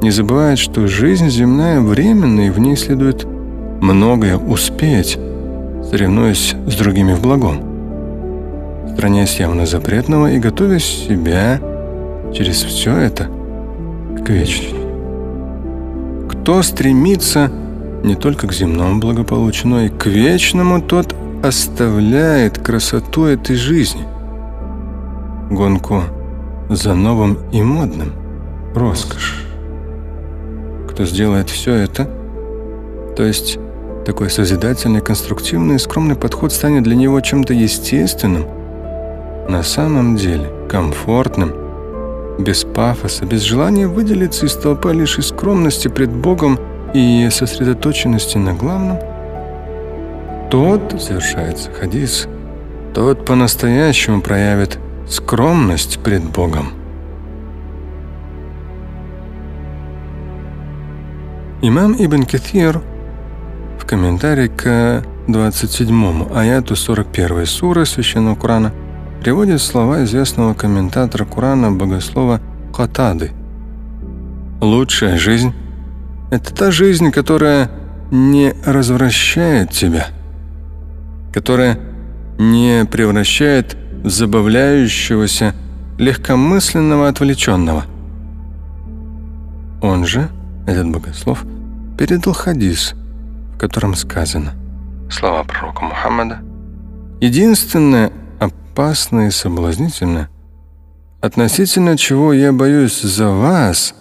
Не 0.02 0.12
забывает, 0.12 0.60
что 0.60 0.88
жизнь 0.88 1.30
земная 1.30 1.80
временна, 1.80 2.48
и 2.48 2.50
в 2.50 2.60
ней 2.60 2.76
следует 2.76 3.26
многое 3.82 4.38
успеть, 4.38 5.18
соревнуясь 5.90 6.56
с 6.68 6.76
другими 6.76 7.14
в 7.14 7.22
благом. 7.22 7.62
Странясь 8.94 9.40
явно 9.40 9.66
запретного 9.66 10.32
и 10.32 10.40
готовя 10.40 10.80
себя 10.80 11.60
через 12.34 12.64
все 12.64 12.96
это 12.98 13.28
к 14.26 14.30
вечности. 14.30 14.76
Кто 16.30 16.62
стремится 16.62 17.52
не 18.06 18.16
только 18.16 18.48
к 18.48 18.54
земному 18.54 19.00
благополучию, 19.00 19.70
но 19.70 19.82
и 19.82 19.90
к 19.90 20.06
вечному, 20.06 20.82
тот 20.82 21.16
оставляет 21.44 22.60
красоту 22.60 23.26
этой 23.26 23.56
жизни. 23.56 24.06
Гонку 25.50 26.04
за 26.70 26.94
новым 26.94 27.40
и 27.52 27.62
модным– 27.62 28.14
роскошь. 28.76 29.44
Кто 30.90 31.06
сделает 31.06 31.50
все 31.50 31.74
это, 31.74 32.10
то 33.18 33.24
есть 33.24 33.58
такой 34.06 34.30
созидательный, 34.30 35.02
конструктивный 35.02 35.76
и 35.76 35.80
скромный 35.80 36.16
подход 36.16 36.54
станет 36.54 36.84
для 36.84 36.96
него 36.96 37.20
чем-то 37.22 37.54
естественным, 37.54 38.46
на 39.50 39.64
самом 39.64 40.16
деле 40.16 40.52
комфортным, 40.70 41.54
без 42.38 42.64
пафоса, 42.64 43.26
без 43.26 43.42
желания 43.42 43.88
выделиться 43.88 44.46
из 44.46 44.54
толпы 44.54 44.94
лишь 44.94 45.18
из 45.18 45.28
скромности 45.28 45.88
пред 45.88 46.12
Богом– 46.12 46.60
и 46.94 47.28
сосредоточенности 47.30 48.38
на 48.38 48.54
главном, 48.54 49.00
тот, 50.50 51.02
совершается 51.02 51.72
хадис, 51.72 52.28
тот 52.94 53.26
по-настоящему 53.26 54.22
проявит 54.22 54.80
скромность 55.10 56.00
пред 56.00 56.24
Богом. 56.24 56.74
Имам 61.62 61.96
Ибн 61.98 62.24
Каthир 62.24 62.82
в 63.80 63.86
комментарии 63.86 64.48
к 64.48 65.04
27 65.28 66.32
аяту 66.34 66.76
41 66.76 67.46
суры 67.46 67.86
Священного 67.86 68.36
Корана 68.36 68.72
приводит 69.22 69.62
слова 69.62 70.04
известного 70.04 70.54
комментатора 70.54 71.26
Корана 71.26 71.72
богослова 71.72 72.40
Хатады. 72.72 73.32
«Лучшая 74.62 75.18
жизнь 75.18 75.54
это 76.36 76.54
та 76.54 76.72
жизнь, 76.72 77.12
которая 77.12 77.70
не 78.12 78.54
развращает 78.66 79.72
тебя, 79.72 80.08
которая 81.34 81.80
не 82.38 82.86
превращает 82.86 83.78
в 84.04 84.10
забавляющегося, 84.10 85.56
легкомысленного 85.98 87.08
отвлеченного. 87.08 87.86
Он 89.82 90.06
же, 90.06 90.30
этот 90.68 90.90
богослов, 90.90 91.46
передал 91.98 92.34
хадис, 92.34 92.94
в 93.54 93.58
котором 93.58 93.96
сказано 93.96 94.54
слова 95.10 95.44
пророка 95.44 95.86
Мухаммада. 95.86 96.40
Единственное 97.22 98.12
опасное 98.40 99.28
и 99.28 99.32
соблазнительное, 99.32 100.30
относительно 101.22 101.98
чего 101.98 102.34
я 102.34 102.52
боюсь 102.52 103.02
за 103.02 103.30
вас, 103.30 103.96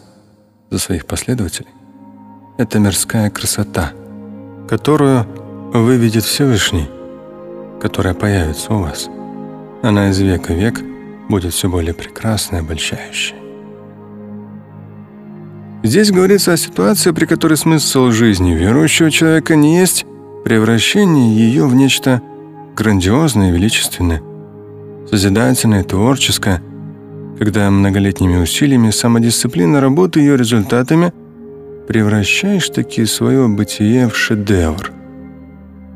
за 0.70 0.78
своих 0.78 1.06
последователей, 1.06 1.68
это 2.56 2.78
мирская 2.78 3.30
красота, 3.30 3.92
которую 4.68 5.26
выведет 5.72 6.24
Всевышний, 6.24 6.88
которая 7.80 8.14
появится 8.14 8.72
у 8.72 8.78
вас. 8.78 9.08
Она 9.82 10.10
из 10.10 10.20
века 10.20 10.52
в 10.52 10.56
век 10.56 10.80
будет 11.28 11.52
все 11.52 11.68
более 11.68 11.94
прекрасной 11.94 12.60
и 12.60 12.62
обольщающей. 12.62 13.34
Здесь 15.82 16.12
говорится 16.12 16.52
о 16.52 16.56
ситуации, 16.56 17.10
при 17.10 17.26
которой 17.26 17.56
смысл 17.56 18.10
жизни 18.10 18.54
верующего 18.54 19.10
человека 19.10 19.54
не 19.56 19.78
есть 19.78 20.06
превращение 20.44 21.36
ее 21.36 21.66
в 21.66 21.74
нечто 21.74 22.22
грандиозное 22.74 23.50
и 23.50 23.52
величественное, 23.52 24.22
созидательное, 25.10 25.84
творческое, 25.84 26.62
когда 27.38 27.70
многолетними 27.70 28.36
усилиями 28.36 28.90
самодисциплина 28.90 29.80
работы 29.80 30.20
ее 30.20 30.36
результатами– 30.36 31.12
превращаешь 31.86 32.68
таки 32.68 33.04
свое 33.06 33.48
бытие 33.48 34.08
в 34.08 34.16
шедевр. 34.16 34.92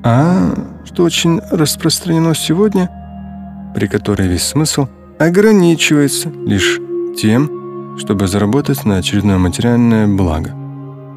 А, 0.03 0.55
что 0.85 1.05
очень 1.05 1.41
распространено 1.51 2.35
сегодня, 2.35 2.91
при 3.75 3.87
которой 3.87 4.29
весь 4.29 4.45
смысл 4.45 4.89
ограничивается 5.19 6.31
лишь 6.47 6.79
тем, 7.17 7.97
чтобы 7.99 8.29
заработать 8.29 8.85
на 8.85 8.99
очередное 8.99 9.39
материальное 9.39 10.07
благо. 10.07 10.55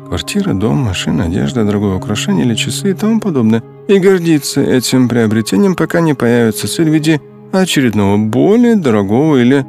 Квартира, 0.07 0.53
дом, 0.53 0.77
машина, 0.77 1.25
одежда, 1.25 1.63
дорогое 1.63 1.95
украшение 1.95 2.45
или 2.45 2.55
часы 2.55 2.91
и 2.91 2.93
тому 2.93 3.19
подобное. 3.19 3.63
И 3.87 3.97
гордиться 3.99 4.61
этим 4.61 5.07
приобретением, 5.07 5.75
пока 5.75 6.01
не 6.01 6.13
появится 6.13 6.67
цель 6.67 6.89
в 6.89 6.93
виде 6.93 7.21
очередного 7.51 8.17
более 8.17 8.75
дорогого 8.75 9.37
или 9.37 9.65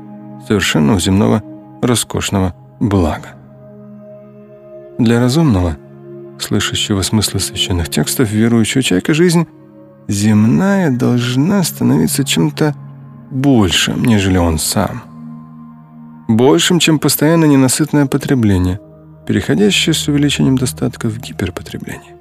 совершенно 0.48 0.98
земного 0.98 1.42
роскошного 1.80 2.54
блага. 2.80 3.41
Для 5.02 5.18
разумного, 5.18 5.78
слышащего 6.38 7.02
смысла 7.02 7.40
священных 7.40 7.88
текстов, 7.88 8.30
верующего 8.30 8.84
человека, 8.84 9.14
жизнь 9.14 9.48
земная 10.06 10.96
должна 10.96 11.64
становиться 11.64 12.22
чем-то 12.22 12.76
большим, 13.32 14.04
нежели 14.04 14.38
он 14.38 14.60
сам. 14.60 15.02
Большим, 16.28 16.78
чем 16.78 17.00
постоянно 17.00 17.46
ненасытное 17.46 18.06
потребление, 18.06 18.78
переходящее 19.26 19.92
с 19.92 20.06
увеличением 20.06 20.56
достатка 20.56 21.08
в 21.08 21.18
гиперпотребление. 21.18 22.14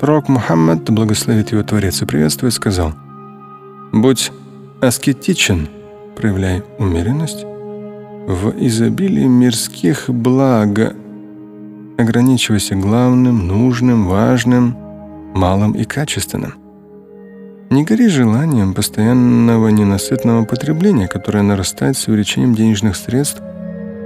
Пророк 0.00 0.28
Мухаммад, 0.28 0.90
благословит 0.90 1.52
его 1.52 1.62
Творец 1.62 2.02
и 2.02 2.04
приветствует, 2.04 2.52
сказал, 2.52 2.94
«Будь 3.92 4.32
аскетичен, 4.80 5.68
проявляй 6.16 6.64
умеренность, 6.80 7.44
в 8.26 8.54
изобилии 8.58 9.26
мирских 9.26 10.06
благ 10.08 10.96
ограничивайся 11.98 12.74
главным, 12.74 13.46
нужным, 13.46 14.06
важным, 14.06 14.76
малым 15.34 15.72
и 15.72 15.84
качественным. 15.84 16.54
Не 17.70 17.84
гори 17.84 18.08
желанием 18.08 18.74
постоянного 18.74 19.68
ненасытного 19.68 20.44
потребления, 20.44 21.08
которое 21.08 21.42
нарастает 21.42 21.96
с 21.96 22.06
увеличением 22.06 22.54
денежных 22.54 22.96
средств 22.96 23.42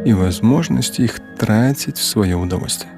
и 0.04 0.12
возможности 0.12 1.02
их 1.02 1.18
тратить 1.36 1.98
в 1.98 2.04
свое 2.04 2.36
удовольствие. 2.36 2.92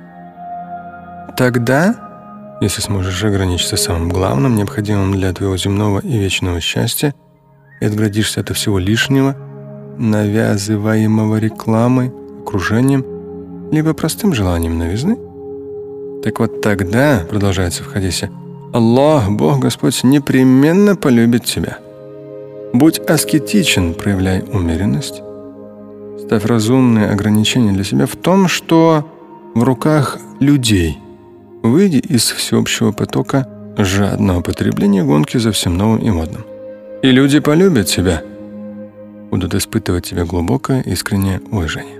Тогда, 1.38 2.58
если 2.60 2.82
сможешь 2.82 3.24
ограничиться 3.24 3.76
самым 3.76 4.10
главным, 4.10 4.56
необходимым 4.56 5.12
для 5.12 5.32
твоего 5.32 5.56
земного 5.56 6.00
и 6.00 6.18
вечного 6.18 6.60
счастья, 6.60 7.14
и 7.80 7.86
отградишься 7.86 8.40
от 8.40 8.54
всего 8.54 8.78
лишнего, 8.78 9.36
навязываемого 9.96 11.36
рекламой, 11.36 12.12
окружением– 12.42 13.06
либо 13.70 13.94
простым 13.94 14.34
желанием 14.34 14.78
новизны. 14.78 15.16
Так 16.22 16.40
вот 16.40 16.60
тогда, 16.60 17.24
продолжается 17.28 17.82
в 17.82 17.86
хадисе, 17.86 18.30
Аллах, 18.72 19.30
Бог 19.30 19.60
Господь, 19.60 20.02
непременно 20.04 20.96
полюбит 20.96 21.44
тебя. 21.44 21.78
Будь 22.72 22.98
аскетичен, 22.98 23.94
проявляй 23.94 24.44
умеренность. 24.52 25.22
Ставь 26.20 26.44
разумные 26.44 27.08
ограничения 27.08 27.72
для 27.72 27.84
себя 27.84 28.06
в 28.06 28.16
том, 28.16 28.48
что 28.48 29.06
в 29.54 29.62
руках 29.62 30.18
людей. 30.40 30.98
Выйди 31.62 31.96
из 31.96 32.30
всеобщего 32.30 32.92
потока 32.92 33.48
жадного 33.78 34.42
потребления 34.42 35.02
гонки 35.02 35.38
за 35.38 35.52
всем 35.52 35.76
новым 35.78 35.98
и 35.98 36.10
модным. 36.10 36.44
И 37.02 37.10
люди 37.10 37.40
полюбят 37.40 37.86
тебя, 37.86 38.22
будут 39.30 39.54
испытывать 39.54 40.04
тебе 40.04 40.24
глубокое 40.24 40.82
искреннее 40.82 41.40
уважение. 41.50 41.97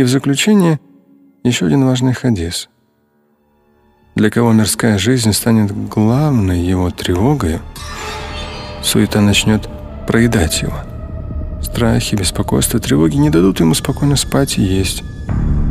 И 0.00 0.02
в 0.02 0.08
заключение 0.08 0.80
еще 1.44 1.66
один 1.66 1.84
важный 1.84 2.14
хадис. 2.14 2.70
Для 4.14 4.30
кого 4.30 4.50
мирская 4.50 4.96
жизнь 4.96 5.34
станет 5.34 5.70
главной 5.90 6.58
его 6.58 6.88
тревогой, 6.90 7.58
суета 8.82 9.20
начнет 9.20 9.68
проедать 10.06 10.62
его– 10.62 10.72
Страхи, 11.62 12.14
беспокойство, 12.14 12.80
тревоги 12.80 13.16
не 13.16 13.28
дадут 13.28 13.60
ему 13.60 13.74
спокойно 13.74 14.16
спать 14.16 14.56
и 14.56 14.62
есть. 14.62 15.04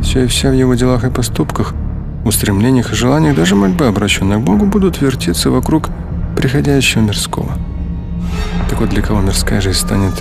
Все 0.04 0.26
и 0.26 0.28
вся 0.28 0.52
в 0.52 0.54
его 0.54 0.76
делах 0.76 1.06
и 1.06 1.10
поступках, 1.10 1.74
устремлениях 2.24 2.92
и 2.92 2.96
желаниях, 2.96 3.36
даже 3.36 3.56
мольбы, 3.56 3.88
обращенные 3.88 4.38
к 4.38 4.44
Богу, 4.44 4.68
будут 4.68 5.02
вертеться 5.02 5.50
вокруг 5.50 5.90
приходящего 6.38 7.02
мирского. 7.02 7.58
Так 8.70 8.80
вот, 8.80 8.90
для 8.90 9.02
кого 9.02 9.22
мирская 9.22 9.60
жизнь 9.60 9.80
станет 9.80 10.14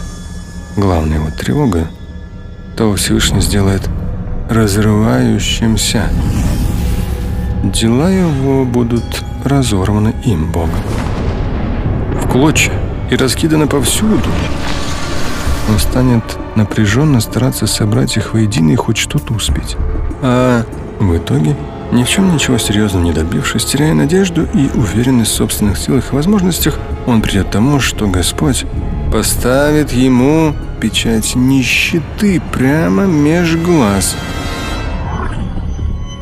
главной 0.76 1.16
его 1.16 1.28
тревогой, 1.30 1.84
то 2.78 2.94
Всевышний 2.94 3.40
сделает 3.40 3.82
разрывающимся. 4.48 6.04
Дела 7.64 8.08
его 8.08 8.64
будут 8.64 9.02
разорваны 9.44 10.14
им, 10.24 10.52
Богом. 10.52 10.70
В 12.22 12.28
клочья 12.28 12.72
и 13.10 13.16
раскиданы 13.16 13.66
повсюду 13.66 14.30
он 15.68 15.78
станет 15.80 16.22
напряженно 16.54 17.20
стараться 17.20 17.66
собрать 17.66 18.16
их 18.16 18.32
воедино 18.32 18.70
и 18.70 18.76
хоть 18.76 18.96
что-то 18.96 19.34
успеть. 19.34 19.76
А 20.22 20.64
в 21.00 21.16
итоге, 21.16 21.56
ни 21.90 22.04
в 22.04 22.08
чем 22.08 22.32
ничего 22.32 22.58
серьезного 22.58 23.02
не 23.02 23.12
добившись, 23.12 23.64
теряя 23.64 23.92
надежду 23.92 24.46
и 24.54 24.70
уверенность 24.78 25.32
в 25.32 25.34
собственных 25.34 25.78
силах 25.78 26.12
и 26.12 26.14
возможностях, 26.14 26.78
он 27.08 27.22
придет 27.22 27.48
к 27.48 27.50
тому, 27.50 27.80
что 27.80 28.06
Господь 28.06 28.66
поставит 29.10 29.92
ему 29.92 30.54
печать 30.80 31.34
нищеты 31.34 32.40
прямо 32.52 33.04
меж 33.06 33.56
глаз. 33.56 34.16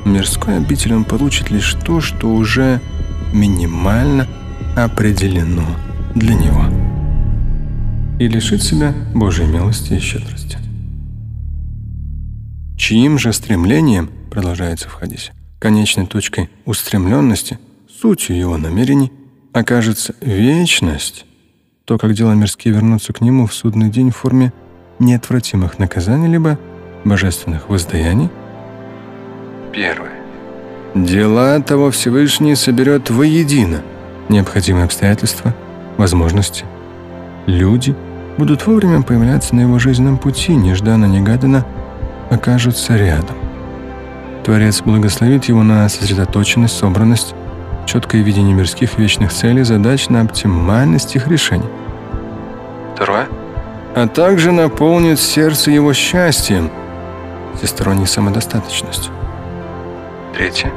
Мирской 0.04 0.58
обители 0.58 0.92
он 0.94 1.04
получит 1.04 1.50
лишь 1.50 1.74
то, 1.84 2.00
что 2.00 2.32
уже 2.32 2.80
минимально 3.32 4.28
определено 4.76 5.66
для 6.14 6.34
него 6.34 6.64
и 8.18 8.28
лишит 8.28 8.62
себя 8.62 8.94
Божьей 9.14 9.46
милости 9.46 9.94
и 9.94 9.98
щедрости. 9.98 10.58
Чьим 12.78 13.18
же 13.18 13.32
стремлением, 13.32 14.10
продолжается 14.30 14.88
в 14.88 14.92
хадисе, 14.92 15.32
конечной 15.58 16.06
точкой 16.06 16.48
устремленности, 16.64 17.58
сутью 18.00 18.38
его 18.38 18.56
намерений, 18.56 19.12
окажется 19.52 20.14
вечность, 20.20 21.25
то, 21.86 21.96
как 21.96 22.12
дела 22.12 22.34
мирские 22.34 22.74
вернутся 22.74 23.14
к 23.14 23.22
нему 23.22 23.46
в 23.46 23.54
судный 23.54 23.88
день 23.88 24.10
в 24.10 24.16
форме 24.16 24.52
неотвратимых 24.98 25.78
наказаний 25.78 26.28
либо 26.28 26.58
божественных 27.04 27.70
воздаяний. 27.70 28.28
Первое. 29.72 30.12
Дела 30.94 31.58
того 31.60 31.90
Всевышний 31.90 32.54
соберет 32.54 33.08
воедино 33.08 33.80
необходимые 34.28 34.84
обстоятельства, 34.84 35.54
возможности, 35.96 36.66
люди– 37.46 37.96
будут 38.38 38.66
вовремя 38.66 39.02
появляться 39.02 39.54
на 39.54 39.60
его 39.60 39.78
жизненном 39.78 40.18
пути, 40.18 40.54
нежданно-негаданно 40.54 41.64
окажутся 42.30 42.96
рядом. 42.96 43.36
Творец 44.44 44.82
благословит 44.82 45.46
его 45.46 45.62
на 45.62 45.88
сосредоточенность, 45.88 46.76
собранность, 46.76 47.34
четкое 47.86 48.22
видение 48.22 48.54
мирских 48.54 48.98
вечных 48.98 49.32
целей, 49.32 49.62
задач 49.62 50.08
на 50.08 50.20
оптимальность 50.20 51.16
их 51.16 51.28
решений. 51.28 51.68
Второе. 52.94 53.26
А 53.94 54.06
также 54.08 54.52
наполнит 54.52 55.18
сердце 55.18 55.70
его 55.70 55.94
счастьем, 55.94 56.70
всесторонней 57.56 58.06
самодостаточностью. 58.06 59.12
Третье. 60.34 60.70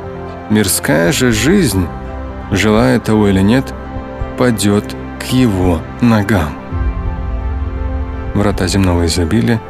Мирская 0.50 1.12
же 1.12 1.32
жизнь, 1.32 1.86
желая 2.52 3.00
того 3.00 3.28
или 3.28 3.42
нет, 3.42 3.74
падет 4.38 4.96
к 5.20 5.26
его 5.34 5.82
ногам 6.00 6.60
врата 8.40 8.68
земного 8.68 9.06
изобилия 9.06 9.62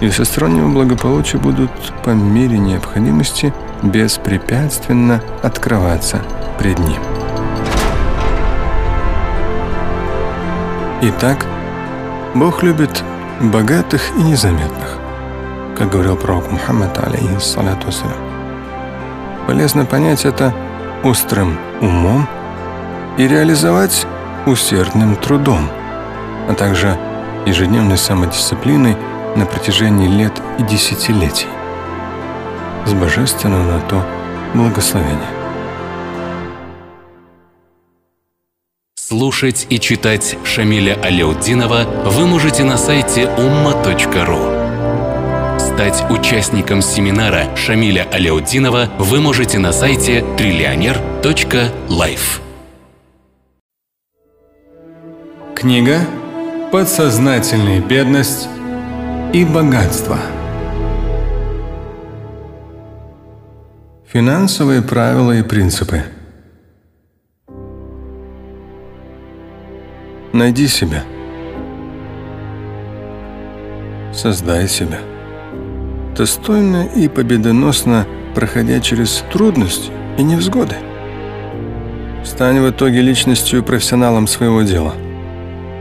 и 0.00 0.08
всестороннего 0.08 0.68
благополучия 0.68 1.38
будут 1.38 1.70
по 2.04 2.10
мере 2.10 2.58
необходимости 2.58 3.52
беспрепятственно 3.82 5.22
открываться 5.42 6.22
пред 6.60 6.78
ним. 6.78 7.02
Итак, 11.02 11.46
Бог 12.34 12.62
любит 12.62 13.02
богатых 13.40 14.02
и 14.16 14.22
незаметных, 14.22 14.98
как 15.76 15.90
говорил 15.90 16.16
пророк 16.16 16.52
Мухаммад, 16.52 16.98
алейхиссалату 16.98 17.86
вассалям. 17.86 18.12
Полезно 19.46 19.86
понять 19.86 20.26
это 20.26 20.54
острым 21.02 21.58
умом 21.80 22.28
и 23.16 23.26
реализовать 23.26 24.06
усердным 24.46 25.16
трудом, 25.16 25.68
а 26.48 26.54
также– 26.54 26.96
ежедневной 27.46 27.96
самодисциплиной 27.96 28.96
на 29.34 29.46
протяжении 29.46 30.08
лет 30.08 30.32
и 30.58 30.62
десятилетий. 30.62 31.48
С 32.84 32.92
божественного 32.92 33.62
на 33.62 33.80
то 33.80 34.04
благословения. 34.54 35.39
Слушать 39.10 39.66
и 39.70 39.80
читать 39.80 40.36
Шамиля 40.44 40.94
Аляутдинова 41.02 42.12
вы 42.12 42.28
можете 42.28 42.62
на 42.62 42.76
сайте 42.76 43.22
umma.ru. 43.22 45.58
Стать 45.58 46.08
участником 46.08 46.80
семинара 46.80 47.56
Шамиля 47.56 48.06
Аляутдинова 48.12 48.88
вы 49.00 49.20
можете 49.20 49.58
на 49.58 49.72
сайте 49.72 50.24
триллионер.life. 50.38 52.40
Книга 55.56 55.98
подсознательная 56.70 57.80
бедность 57.80 58.48
и 59.32 59.44
богатство. 59.44 60.20
Финансовые 64.06 64.82
правила 64.82 65.32
и 65.32 65.42
принципы. 65.42 66.04
Найди 70.32 70.68
себя. 70.68 71.04
Создай 74.12 74.68
себя. 74.68 74.98
Достойно 76.16 76.86
и 76.86 77.08
победоносно 77.08 78.06
проходя 78.34 78.80
через 78.80 79.24
трудности 79.32 79.90
и 80.18 80.22
невзгоды. 80.22 80.76
Стань 82.24 82.60
в 82.60 82.70
итоге 82.70 83.00
личностью 83.00 83.60
и 83.60 83.62
профессионалом 83.62 84.26
своего 84.26 84.62
дела– 84.62 84.94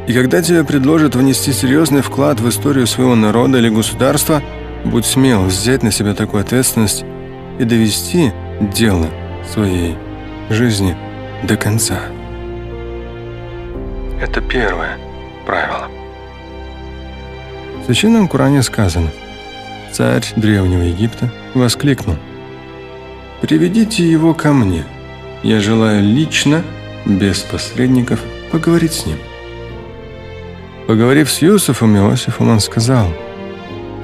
и 0.10 0.14
когда 0.14 0.42
тебе 0.42 0.64
предложат 0.64 1.14
внести 1.14 1.54
серьезный 1.54 2.02
вклад 2.02 2.40
в 2.40 2.50
историю 2.50 2.88
своего 2.88 3.14
народа 3.14 3.60
или 3.60 3.70
государства, 3.70 4.42
будь 4.84 5.06
смел 5.06 5.44
взять 5.44 5.84
на 5.84 5.92
себя 5.92 6.16
такую 6.16 6.42
ответственность 6.42 7.06
и 7.60 7.64
довести 7.64 8.32
дело 8.60 9.06
своей 9.54 9.96
жизни 10.50 10.98
до 11.44 11.58
конца. 11.58 12.00
Это 14.22 14.42
первое 14.42 14.98
правило. 15.46 15.88
В 17.82 17.86
Священном 17.86 18.28
Коране 18.28 18.62
сказано, 18.64 19.12
царь 19.94 20.26
Древнего 20.36 20.82
Египта 20.82 21.32
воскликнул, 21.54 22.18
«Приведите 23.42 24.04
его 24.04 24.34
ко 24.34 24.52
мне, 24.52 24.84
я 25.42 25.62
желаю 25.62 26.04
лично, 26.04 26.64
без 27.06 27.40
посредников, 27.40 28.20
поговорить 28.52 28.94
с 28.94 29.06
ним». 29.06 29.18
Поговорив 30.86 31.32
с 31.32 31.42
Юсуфом, 31.42 31.96
Иосифом, 31.96 32.50
он 32.50 32.60
сказал, 32.60 33.08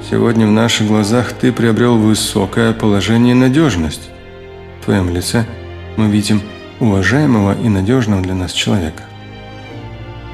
«Сегодня 0.08 0.46
в 0.46 0.52
наших 0.52 0.86
глазах 0.86 1.32
ты 1.32 1.52
приобрел 1.52 1.98
высокое 1.98 2.72
положение 2.72 3.32
и 3.32 3.38
надежность. 3.38 4.08
В 4.80 4.86
твоем 4.86 5.10
лице 5.10 5.44
мы 5.96 6.08
видим 6.08 6.40
уважаемого 6.80 7.54
и 7.60 7.68
надежного 7.68 8.22
для 8.22 8.34
нас 8.34 8.52
человека». 8.52 9.05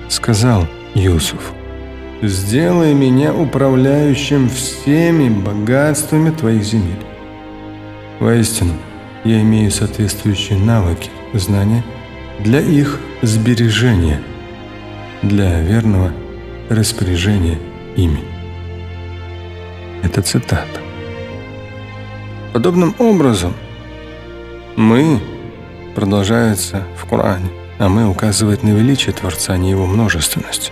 Сказал 0.09 0.67
Юсуф, 0.95 1.53
«Сделай 2.23 2.95
меня 2.95 3.35
управляющим 3.35 4.49
всеми 4.49 5.29
богатствами 5.29 6.31
твоих 6.31 6.63
земель. 6.63 7.05
Воистину, 8.21 8.75
я 9.25 9.41
имею 9.41 9.71
соответствующие 9.71 10.59
навыки, 10.59 11.11
знания 11.35 11.83
для 12.41 12.61
их 12.61 13.01
сбережения» 13.23 14.21
для 15.23 15.61
верного 15.61 16.13
распоряжения 16.69 17.59
ими. 17.97 18.21
Это 20.03 20.21
цитата. 20.21 20.81
Подобным 22.53 22.95
образом 22.99 23.55
мы 24.77 25.21
продолжается 25.95 26.85
в 26.97 27.09
Коране, 27.09 27.49
а 27.83 27.89
мы 27.89 28.09
указывает 28.09 28.63
на 28.63 28.69
величие 28.69 29.13
Творца, 29.13 29.55
а 29.55 29.57
не 29.57 29.71
его 29.71 29.87
множественность. 29.87 30.71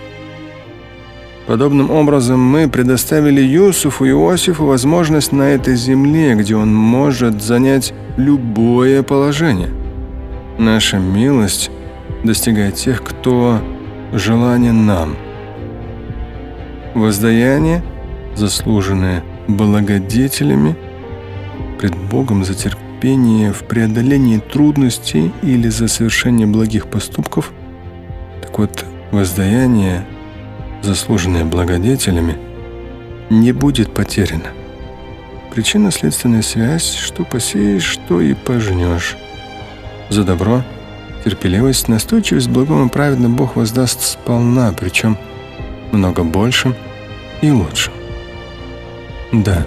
Подобным 1.45 1.91
образом 1.91 2.39
мы 2.39 2.69
предоставили 2.69 3.41
Юсуфу 3.41 4.05
и 4.05 4.11
Иосифу 4.11 4.63
возможность 4.65 5.33
на 5.33 5.43
этой 5.43 5.75
земле, 5.75 6.35
где 6.35 6.55
он 6.55 6.73
может 6.73 7.41
занять 7.41 7.93
любое 8.15 9.03
положение. 9.03 9.69
Наша 10.57 10.99
милость 10.99 11.69
достигает 12.23 12.75
тех, 12.75 13.03
кто 13.03 13.59
желанен 14.13 14.85
нам. 14.85 15.17
Воздаяние, 16.93 17.83
заслуженное 18.35 19.21
благодетелями, 19.49 20.77
пред 21.77 21.93
Богом 21.97 22.45
за 22.45 22.53
терпение 23.01 23.51
в 23.51 23.63
преодолении 23.63 24.37
трудностей 24.37 25.31
или 25.41 25.69
за 25.69 25.87
совершение 25.87 26.45
благих 26.45 26.85
поступков, 26.85 27.51
так 28.43 28.59
вот, 28.59 28.85
воздаяние– 29.09 30.05
заслуженное 30.83 31.43
благодетелями, 31.43 32.37
не 33.31 33.53
будет 33.53 33.91
потеряно. 33.91 34.51
Причинно-следственная 35.51 36.43
связь, 36.43 36.93
что 36.93 37.23
посеешь, 37.23 37.83
что 37.85 38.21
и 38.21 38.35
пожнешь. 38.35 39.17
За 40.09 40.23
добро, 40.23 40.63
терпеливость, 41.25 41.87
настойчивость 41.87 42.49
благом 42.49 42.87
и 42.87 42.89
праведно 42.89 43.29
Бог 43.29 43.55
воздаст 43.55 44.01
сполна, 44.01 44.73
причем 44.79 45.17
много 45.91 46.23
большим 46.23 46.75
и 47.41 47.49
лучшим. 47.49 47.93
Да, 49.31 49.65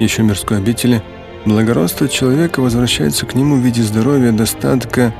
еще 0.00 0.24
мирской 0.24 0.58
обители 0.58 1.02
благородство 1.44 2.08
человека 2.08 2.60
возвращается 2.60 3.26
к 3.26 3.34
нему 3.34 3.56
в 3.56 3.60
виде 3.60 3.82
здоровья, 3.82 4.32
достатка, 4.32 5.14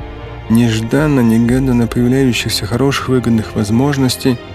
нежданно-негаданно 0.48 1.86
появляющихся 1.86 2.66
хороших 2.66 3.08
выгодных 3.08 3.54
возможностей– 3.54 4.38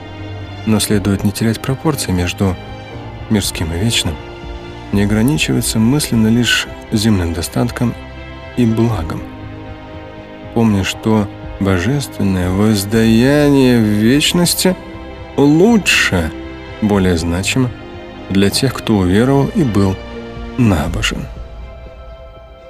но 0.65 0.79
следует 0.79 1.23
не 1.23 1.31
терять 1.31 1.59
пропорции 1.59 2.11
между 2.11 2.55
мирским 3.29 3.71
и 3.73 3.77
вечным, 3.77 4.15
не 4.91 5.03
ограничиваться 5.03 5.79
мысленно 5.79 6.27
лишь 6.27 6.67
земным 6.91 7.33
достатком 7.33 7.93
и 8.57 8.65
благом. 8.65 9.21
Помни, 10.53 10.83
что 10.83 11.27
божественное 11.59 12.49
воздаяние 12.49 13.79
в 13.79 13.83
вечности 13.83 14.75
лучше, 15.37 16.31
более 16.81 17.17
значимо 17.17 17.69
для 18.29 18.49
тех, 18.49 18.73
кто 18.73 18.97
уверовал 18.97 19.47
и 19.55 19.63
был 19.63 19.95
набожен. 20.57 21.25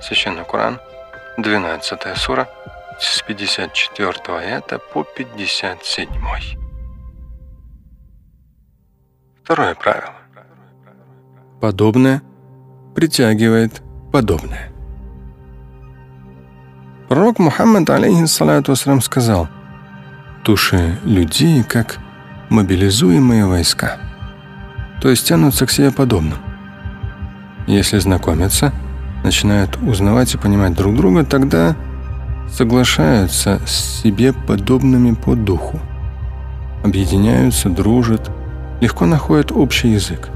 Священный 0.06 0.46
Коран, 0.46 0.80
12 1.38 2.16
сура, 2.16 2.48
с 3.00 3.24
54 3.24 4.38
аята 4.38 4.78
по 4.78 5.04
57. 5.04 6.08
Второе 9.44 9.74
правило. 9.74 10.14
Подобное 11.60 12.22
притягивает 12.94 13.82
подобное. 14.14 14.72
Пророк 17.10 17.40
Мухаммад, 17.40 17.90
алейхиссалату 17.90 18.74
вассалам, 18.74 19.02
сказал, 19.02 19.48
«Души 20.44 21.00
людей, 21.04 21.64
как 21.64 21.98
мобилизуемые 22.52 23.48
войска, 23.48 23.98
то 25.02 25.10
есть 25.10 25.28
тянутся 25.28 25.66
к 25.66 25.72
себе 25.72 25.92
подобным. 25.92 26.38
Если 27.66 27.98
знакомятся, 27.98 28.72
начинают 29.26 29.78
узнавать 29.78 30.34
и 30.34 30.38
понимать 30.38 30.76
друг 30.76 30.96
друга, 30.96 31.26
тогда 31.26 31.76
соглашаются 32.50 33.60
с 33.66 34.02
себе 34.02 34.32
подобными 34.32 35.14
по 35.14 35.36
духу, 35.36 35.80
объединяются, 36.84 37.70
дружат, 37.70 38.32
легко 38.80 39.06
находят 39.06 39.52
общий 39.52 39.90
язык. 39.90 40.30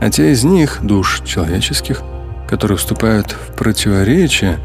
А 0.00 0.10
те 0.10 0.32
из 0.32 0.42
них, 0.44 0.80
душ 0.82 1.22
человеческих, 1.24 2.02
которые 2.48 2.76
вступают 2.76 3.30
в 3.30 3.54
противоречие 3.54 4.58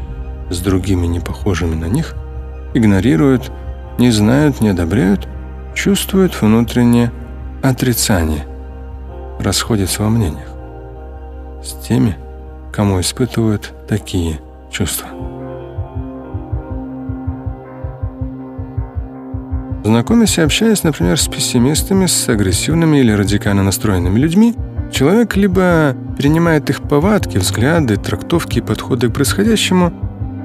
с 0.50 0.58
другими 0.58 1.06
непохожими 1.06 1.74
на 1.74 1.86
них, 1.86 2.14
игнорируют, 2.74 3.50
не 3.98 4.10
знают, 4.10 4.60
не 4.60 4.70
одобряют, 4.70 5.28
чувствуют 5.74 6.40
внутреннее 6.42 7.12
отрицание, 7.62 8.44
расходятся 9.38 10.02
во 10.02 10.10
мнениях 10.10 10.48
с 11.62 11.72
теми, 11.86 12.16
кому 12.78 13.00
испытывают 13.00 13.72
такие 13.88 14.38
чувства. 14.70 15.08
Знакомясь 19.84 20.38
и 20.38 20.42
общаясь, 20.42 20.84
например, 20.84 21.18
с 21.18 21.26
пессимистами, 21.26 22.06
с 22.06 22.28
агрессивными 22.28 22.98
или 22.98 23.10
радикально 23.10 23.64
настроенными 23.64 24.20
людьми, 24.20 24.54
человек 24.92 25.34
либо 25.34 25.96
принимает 26.16 26.70
их 26.70 26.82
повадки, 26.82 27.38
взгляды, 27.38 27.96
трактовки 27.96 28.58
и 28.58 28.62
подходы 28.62 29.08
к 29.08 29.12
происходящему, 29.12 29.92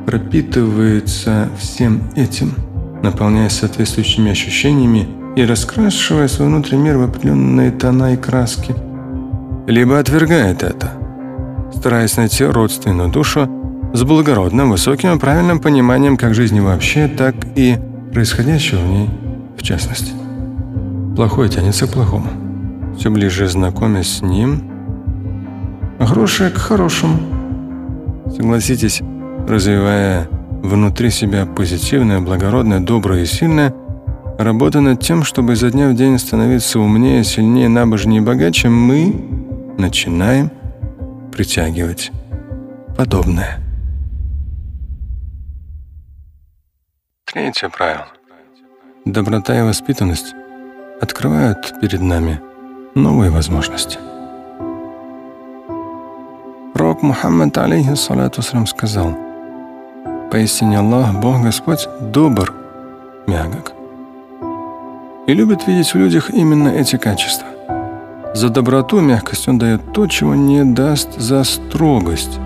пропитывается 0.08 1.50
всем 1.60 2.02
этим, 2.15 2.56
наполняясь 3.04 3.60
соответствующими 3.60 4.32
ощущениями 4.32 5.08
и 5.36 5.46
раскрашивая 5.46 6.28
свой 6.28 6.48
внутренний 6.48 6.82
мир 6.82 6.98
в 6.98 7.04
определенные 7.04 7.69
тона 7.69 8.15
и 8.15 8.17
краски, 8.17 8.74
либо 9.67 10.00
отвергает 10.00 10.63
это, 10.63 11.03
стараясь 11.75 12.17
найти 12.17 12.45
родственную 12.45 13.09
душу 13.09 13.49
с 13.93 14.03
благородным, 14.03 14.71
высоким 14.71 15.15
и 15.15 15.19
правильным 15.19 15.59
пониманием 15.59 16.17
как 16.17 16.33
жизни 16.33 16.59
вообще, 16.59 17.07
так 17.07 17.36
и 17.55 17.77
происходящего 18.12 18.79
в 18.79 18.88
ней 18.88 19.09
в 19.57 19.63
частности. 19.63 20.12
Плохое 21.15 21.49
тянется 21.49 21.88
к 21.88 21.91
плохому. 21.91 22.27
Все 22.97 23.09
ближе 23.09 23.47
знакомясь 23.47 24.17
с 24.17 24.21
ним, 24.21 24.63
хорошее 25.99 26.49
к 26.49 26.57
хорошему. 26.57 27.17
Согласитесь, 28.36 29.01
развивая 29.47 30.27
внутри 30.62 31.09
себя 31.09 31.45
позитивное, 31.45 32.19
благородное, 32.19 32.79
доброе 32.79 33.23
и 33.23 33.25
сильное, 33.25 33.73
работа 34.38 34.79
над 34.81 35.01
тем, 35.01 35.23
чтобы 35.23 35.53
изо 35.53 35.69
дня 35.71 35.89
в 35.89 35.95
день 35.95 36.17
становиться 36.17 36.79
умнее, 36.79 37.23
сильнее, 37.23 37.69
набожнее 37.69 38.21
и 38.21 38.25
богаче, 38.25 38.69
мы 38.69 39.13
начинаем 39.77 40.51
притягивать 41.34 42.12
подобное. 42.96 43.60
Третье 47.26 47.69
правило– 47.69 48.08
доброта 49.06 49.58
и 49.58 49.63
воспитанность 49.63 50.36
открывают 51.02 51.74
перед 51.82 52.02
нами 52.02 52.39
новые 52.93 53.32
возможности. 53.32 53.98
Пророк 56.74 57.02
Мухаммад, 57.02 57.58
алейхиссалату 57.58 58.43
сказал, 58.67 59.17
«Поистине 60.32 60.78
Аллах, 60.78 61.19
Бог 61.19 61.41
Господь, 61.41 61.88
добр, 62.00 62.54
мягок, 63.26 63.74
и 65.26 65.34
любит 65.34 65.65
видеть 65.65 65.93
в 65.93 65.98
людях 65.98 66.30
именно 66.30 66.69
эти 66.69 66.98
качества. 66.98 67.48
За 68.34 68.50
доброту, 68.50 69.00
мягкость 69.00 69.48
Он 69.48 69.60
дает 69.60 69.93
то, 69.93 70.08
чего 70.08 70.34
не 70.34 70.63
даст 70.63 71.19
за 71.19 71.43
строгость, 71.43 72.39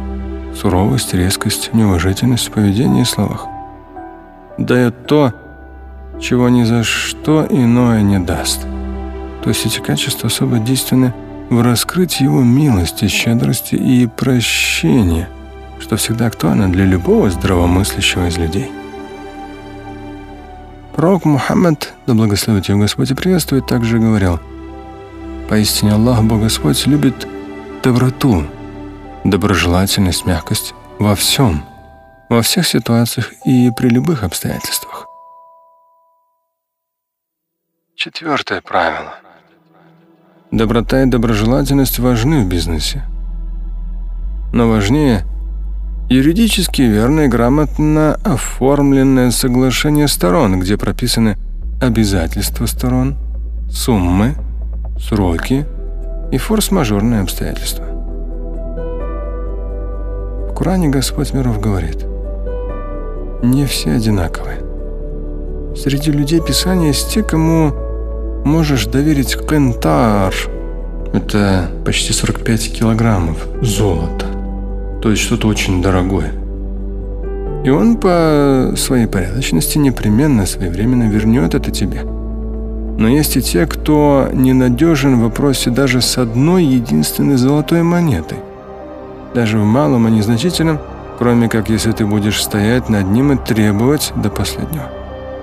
суровость, 0.54 1.14
резкость, 1.14 1.74
неуважительность 1.74 2.50
в 2.50 2.52
поведении 2.52 3.04
и 3.04 3.06
словах. 3.06 3.46
Дает 4.58 5.08
то, 5.08 5.34
чего 6.20 6.50
ни 6.50 6.64
за 6.64 6.84
что 6.84 7.48
иное 7.50 8.02
не 8.02 8.20
даст. 8.20 8.66
То 9.44 9.50
есть 9.50 9.66
эти 9.66 9.80
качества 9.80 10.28
особо 10.28 10.60
действенны 10.60 11.14
в 11.50 11.62
раскрытии 11.62 12.24
его 12.24 12.44
милости, 12.44 13.08
щедрости 13.08 13.76
и 13.76 14.08
прощения, 14.08 15.30
что 15.80 15.96
всегда 15.96 16.26
актуально 16.26 16.70
для 16.70 16.84
любого 16.84 17.30
здравомыслящего 17.30 18.28
из 18.28 18.38
людей. 18.38 18.70
Пророк 20.98 21.24
Мухаммад, 21.24 21.94
да 22.08 22.14
благословит 22.14 22.68
его 22.68 22.80
Господь 22.80 23.12
и 23.12 23.14
приветствует, 23.14 23.68
также 23.68 24.00
говорил, 24.00 24.42
«Поистине 25.50 25.94
Аллах, 25.94 26.24
Бог 26.24 26.42
Господь, 26.42 26.86
любит 26.88 27.28
доброту, 27.82 28.44
доброжелательность, 29.24 30.26
мягкость 30.26 30.74
во 31.00 31.16
всем, 31.16 31.64
во 32.30 32.42
всех 32.42 32.68
ситуациях 32.68 33.32
и 33.46 33.72
при 33.72 33.88
любых 33.88 34.24
обстоятельствах. 34.24 35.08
Четвертое 37.96 38.62
правило. 38.62 39.16
Доброта 40.52 41.04
и 41.04 41.06
доброжелательность 41.06 42.00
важны 42.00 42.44
в 42.44 42.48
бизнесе. 42.48 43.04
Но 44.54 44.70
важнее 44.70 45.26
юридически 46.10 46.82
верное 46.82 47.26
и 47.26 47.30
грамотно 47.30 48.16
оформленное 48.24 49.32
соглашение 49.32 50.08
сторон, 50.08 50.60
где 50.60 50.78
прописаны 50.78 51.38
обязательства 51.82 52.66
сторон, 52.66 53.18
суммы, 53.70 54.36
сроки 55.00 55.66
и 56.32 56.38
форс-мажорные 56.38 57.22
обстоятельства. 57.22 57.86
В 60.50 60.54
Коране 60.54 60.90
Господь 60.90 61.34
миров 61.34 61.62
говорит, 61.62 62.06
не 63.44 63.66
все 63.66 63.92
одинаковые. 63.92 64.58
Среди 65.76 66.12
людей 66.12 66.42
Писания 66.42 66.88
есть 66.88 67.14
те, 67.14 67.22
кому 67.22 67.72
можешь 68.44 68.88
доверить 68.88 69.38
кентар. 69.38 70.34
Это 71.14 71.70
почти 71.86 72.14
45 72.14 72.74
килограммов 72.74 73.38
золота. 73.62 74.26
То 75.02 75.12
есть 75.12 75.22
что-то 75.22 75.48
очень 75.48 75.82
дорогое. 75.82 76.32
И 77.64 77.70
он 77.70 77.98
по 77.98 78.74
своей 78.76 79.08
порядочности 79.08 79.78
непременно 79.78 80.46
своевременно 80.46 81.10
вернет 81.10 81.54
это 81.54 81.70
тебе. 81.70 82.17
Но 82.98 83.08
есть 83.08 83.38
и 83.38 83.42
те, 83.44 83.68
кто 83.68 84.28
ненадежен 84.34 85.18
в 85.18 85.24
вопросе 85.24 85.70
даже 85.70 86.02
с 86.02 86.18
одной 86.18 86.64
единственной 86.64 87.38
золотой 87.38 87.84
монетой. 87.84 88.40
Даже 89.36 89.60
в 89.60 89.66
малом 89.66 90.08
и 90.08 90.12
незначительном, 90.12 90.80
кроме 91.20 91.48
как 91.48 91.70
если 91.70 91.92
ты 91.92 92.08
будешь 92.08 92.44
стоять 92.44 92.90
над 92.90 93.06
ним 93.06 93.34
и 93.34 93.38
требовать 93.38 94.12
до 94.16 94.32
последнего. 94.32 94.90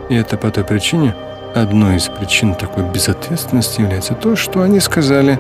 И 0.09 0.17
это 0.17 0.37
по 0.37 0.51
той 0.51 0.65
причине, 0.65 1.15
одной 1.55 1.97
из 1.97 2.09
причин 2.09 2.55
такой 2.55 2.83
безответственности 2.91 3.83
является 3.83 4.15
то, 4.15 4.35
что 4.35 4.63
они 4.63 4.81
сказали 4.81 5.39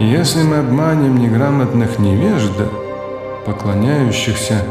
«Если 0.00 0.42
мы 0.42 0.56
обманем 0.56 1.18
неграмотных 1.18 1.98
невежд, 1.98 2.52
поклоняющихся 3.44 4.62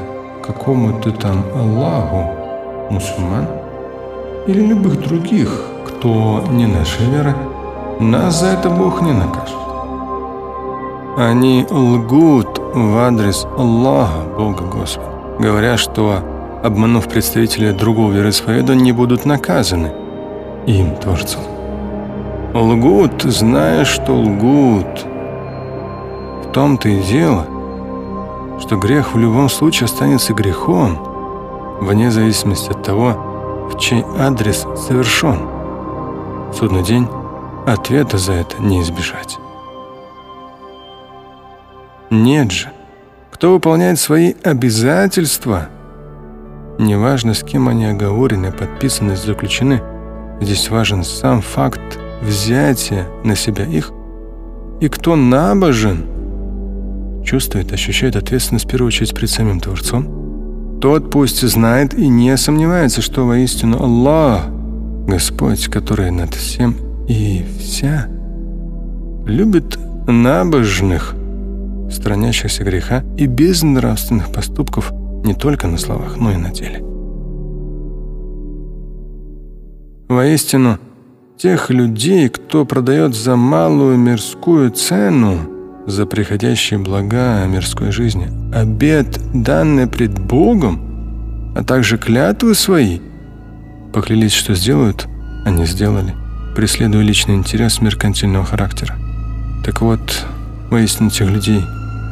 какому-то 0.43 1.11
там 1.11 1.45
Аллаху, 1.53 2.31
мусульман 2.89 3.47
или 4.47 4.65
любых 4.65 4.99
других, 4.99 5.49
кто 6.03 6.43
не 6.51 6.67
нашей 6.67 7.05
веры, 7.05 7.33
нас 8.01 8.41
за 8.41 8.47
это 8.47 8.69
Бог 8.69 9.01
не 9.01 9.13
накажет. 9.13 9.55
Они 11.15 11.65
лгут 11.71 12.59
в 12.73 12.97
адрес 12.97 13.47
Аллаха, 13.57 14.23
Бога 14.37 14.65
Господа, 14.65 15.07
говоря, 15.39 15.77
что, 15.77 16.19
обманув 16.61 17.07
представителей 17.07 17.71
другого 17.71 18.11
вероисповедания, 18.11 18.83
не 18.83 18.91
будут 18.91 19.23
наказаны 19.23 19.93
им, 20.65 20.93
Творцом. 20.97 21.43
Лгут, 22.53 23.21
зная, 23.21 23.85
что 23.85 24.11
лгут. 24.11 25.05
В 26.43 26.51
том-то 26.51 26.89
и 26.89 27.01
дело, 27.01 27.45
что 28.59 28.75
грех 28.75 29.13
в 29.13 29.17
любом 29.17 29.47
случае 29.47 29.85
останется 29.85 30.33
грехом, 30.33 30.99
вне 31.79 32.11
зависимости 32.11 32.71
от 32.71 32.83
того, 32.83 33.69
в 33.71 33.79
чей 33.79 34.03
адрес 34.19 34.67
совершен. 34.75 35.62
Судный 36.53 36.83
день. 36.83 37.07
Ответа 37.65 38.17
за 38.17 38.33
это 38.33 38.61
не 38.61 38.81
избежать. 38.81 39.37
Нет 42.09 42.51
же, 42.51 42.67
кто 43.31 43.53
выполняет 43.53 43.99
свои 43.99 44.33
обязательства, 44.43 45.69
неважно, 46.77 47.33
с 47.33 47.43
кем 47.43 47.69
они 47.69 47.85
оговорены, 47.85 48.51
подписаны, 48.51 49.15
заключены, 49.15 49.81
здесь 50.41 50.69
важен 50.69 51.03
сам 51.03 51.41
факт 51.41 51.81
взятия 52.21 53.07
на 53.23 53.35
себя 53.35 53.65
их, 53.65 53.91
и 54.79 54.89
кто 54.89 55.15
набожен– 55.15 56.05
чувствует, 57.23 57.71
ощущает 57.71 58.15
ответственность 58.15 58.65
в 58.65 58.69
первую 58.69 58.87
очередь 58.87 59.15
перед 59.15 59.29
самим 59.29 59.59
Творцом, 59.59 60.79
тот 60.81 61.09
пусть 61.09 61.41
знает 61.41 61.93
и 61.93 62.07
не 62.07 62.35
сомневается, 62.37 63.01
что 63.01 63.25
воистину 63.25 63.81
Аллах, 63.81 64.45
Господь, 65.07 65.67
который 65.67 66.11
над 66.11 66.33
всем 66.33 66.75
и 67.07 67.43
вся, 67.59 68.07
любит 69.25 69.77
набожных, 70.07 71.15
странящихся 71.91 72.63
греха 72.63 73.03
и 73.17 73.25
безнравственных 73.25 74.31
поступков 74.31 74.91
не 75.23 75.33
только 75.33 75.67
на 75.67 75.77
словах, 75.77 76.17
но 76.17 76.31
и 76.31 76.37
на 76.37 76.51
деле. 76.51 76.83
Воистину, 80.09 80.77
тех 81.37 81.69
людей, 81.69 82.29
кто 82.29 82.65
продает 82.65 83.15
за 83.15 83.35
малую 83.35 83.97
мирскую 83.97 84.71
цену– 84.71 85.37
за 85.85 86.05
приходящие 86.05 86.79
блага 86.79 87.45
мирской 87.45 87.91
жизни, 87.91 88.27
обет, 88.53 89.19
данный 89.33 89.87
пред 89.87 90.17
Богом, 90.17 91.53
а 91.55 91.63
также 91.63 91.97
клятвы 91.97 92.55
свои, 92.55 92.99
поклялись, 93.93 94.33
что 94.33 94.55
сделают, 94.55 95.07
они 95.45 95.65
сделали, 95.65 96.13
преследуя 96.55 97.03
личный 97.03 97.35
интерес 97.35 97.81
меркантильного 97.81 98.45
характера. 98.45 98.95
Так 99.63 99.81
вот, 99.81 100.25
воистину 100.69 101.09
тех 101.09 101.29
людей, 101.29 101.63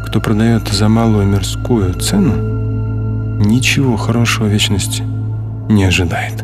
кто 0.07 0.21
продает 0.21 0.67
за 0.69 0.87
малую 0.87 1.25
мирскую 1.25 1.93
цену, 1.95 3.39
ничего 3.43 3.97
хорошего 3.97 4.47
вечности 4.47 5.03
не 5.69 5.83
ожидает. 5.83 6.43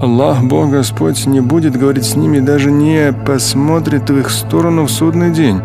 Аллах, 0.00 0.44
Бог 0.44 0.70
Господь, 0.70 1.26
не 1.26 1.40
будет 1.40 1.76
говорить 1.76 2.04
с 2.04 2.16
ними, 2.16 2.38
даже 2.38 2.70
не 2.70 3.12
посмотрит 3.12 4.10
в 4.10 4.18
их 4.18 4.30
сторону 4.30 4.84
в 4.84 4.90
судный 4.90 5.32
день 5.32 5.60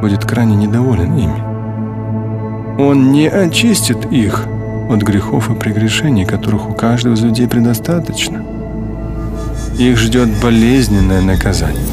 будет 0.00 0.24
крайне 0.24 0.56
недоволен 0.56 1.14
ими. 1.16 2.80
Он 2.80 3.12
не 3.12 3.28
очистит 3.28 4.10
их 4.10 4.46
от 4.90 5.02
грехов 5.02 5.50
и 5.50 5.54
прегрешений, 5.54 6.26
которых 6.26 6.68
у 6.68 6.74
каждого 6.74 7.14
из 7.14 7.22
людей 7.22 7.48
предостаточно. 7.48 8.44
Их 9.78 9.96
ждет 9.96 10.28
болезненное 10.42 11.22
наказание. 11.22 11.86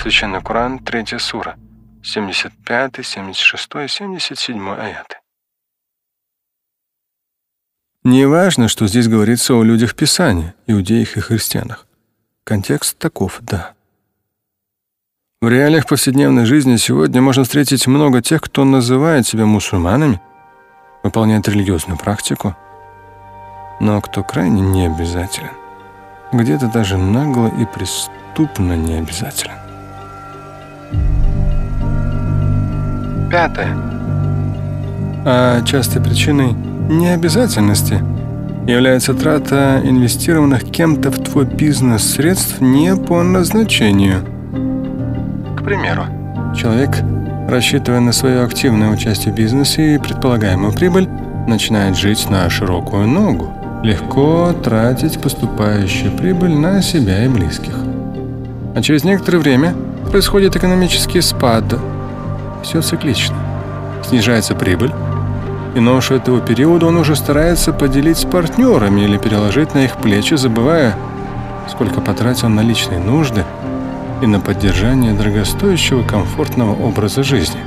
Священный 0.00 0.40
Коран, 0.40 0.78
3 0.78 1.18
сура, 1.18 1.56
75, 2.04 3.04
76, 3.04 3.68
77 3.88 4.70
аяты. 4.70 5.16
Не 8.04 8.26
важно, 8.26 8.68
что 8.68 8.86
здесь 8.86 9.08
говорится 9.08 9.54
о 9.54 9.64
людях 9.64 9.96
Писания, 9.96 10.54
иудеях 10.68 11.16
и 11.16 11.20
христианах. 11.20 11.88
Контекст 12.44 12.96
таков, 12.98 13.40
да. 13.42 13.75
В 15.42 15.48
реалиях 15.48 15.86
повседневной 15.86 16.46
жизни 16.46 16.76
сегодня 16.76 17.20
можно 17.20 17.44
встретить 17.44 17.86
много 17.86 18.22
тех, 18.22 18.40
кто 18.40 18.64
называет 18.64 19.26
себя 19.26 19.44
мусульманами, 19.44 20.20
выполняет 21.02 21.46
религиозную 21.46 21.98
практику, 21.98 22.56
но 23.78 24.00
кто 24.00 24.22
крайне 24.22 24.62
не 24.62 24.86
обязателен, 24.86 25.50
где-то 26.32 26.68
даже 26.68 26.96
нагло 26.96 27.48
и 27.48 27.66
преступно 27.66 28.72
не 28.76 28.94
обязателен. 28.94 29.56
Пятое. 33.30 33.76
А 35.26 35.62
частой 35.64 36.02
причиной 36.02 36.52
необязательности– 36.88 38.02
является 38.66 39.14
трата 39.14 39.80
инвестированных 39.84 40.64
кем-то 40.64 41.10
в 41.12 41.22
твой 41.22 41.44
бизнес 41.44 42.14
средств 42.14 42.60
не 42.60 42.96
по 42.96 43.22
назначению. 43.22 44.35
Примеру, 45.66 46.04
человек, 46.56 46.98
рассчитывая 47.48 47.98
на 47.98 48.12
свое 48.12 48.44
активное 48.44 48.88
участие 48.88 49.34
в 49.34 49.36
бизнесе 49.36 49.96
и 49.96 49.98
предполагаемую 49.98 50.72
прибыль, 50.72 51.08
начинает 51.48 51.96
жить 51.96 52.30
на 52.30 52.48
широкую 52.48 53.08
ногу, 53.08 53.52
легко 53.82 54.52
тратить 54.62 55.20
поступающую 55.20 56.12
прибыль 56.12 56.54
на 56.54 56.80
себя 56.82 57.24
и 57.24 57.28
близких. 57.28 57.74
А 58.76 58.80
через 58.80 59.02
некоторое 59.02 59.38
время 59.38 59.74
происходит 60.08 60.54
экономический 60.54 61.20
спад. 61.20 61.64
Все 62.62 62.80
циклично. 62.80 63.34
Снижается 64.08 64.54
прибыль, 64.54 64.92
и 65.74 65.80
ношу 65.80 66.14
этого 66.14 66.40
периода 66.40 66.86
он 66.86 66.96
уже 66.96 67.16
старается 67.16 67.72
поделить 67.72 68.18
с 68.18 68.24
партнерами 68.24 69.00
или 69.00 69.18
переложить 69.18 69.74
на 69.74 69.78
их 69.84 69.96
плечи, 69.96 70.34
забывая, 70.34 70.94
сколько 71.68 72.00
потратил 72.00 72.50
на 72.50 72.60
личные 72.60 73.00
нужды 73.00 73.42
и 74.22 74.26
на 74.26 74.40
поддержание 74.40 75.12
дорогостоящего 75.12 76.02
комфортного 76.02 76.74
образа 76.74 77.22
жизни. 77.22 77.60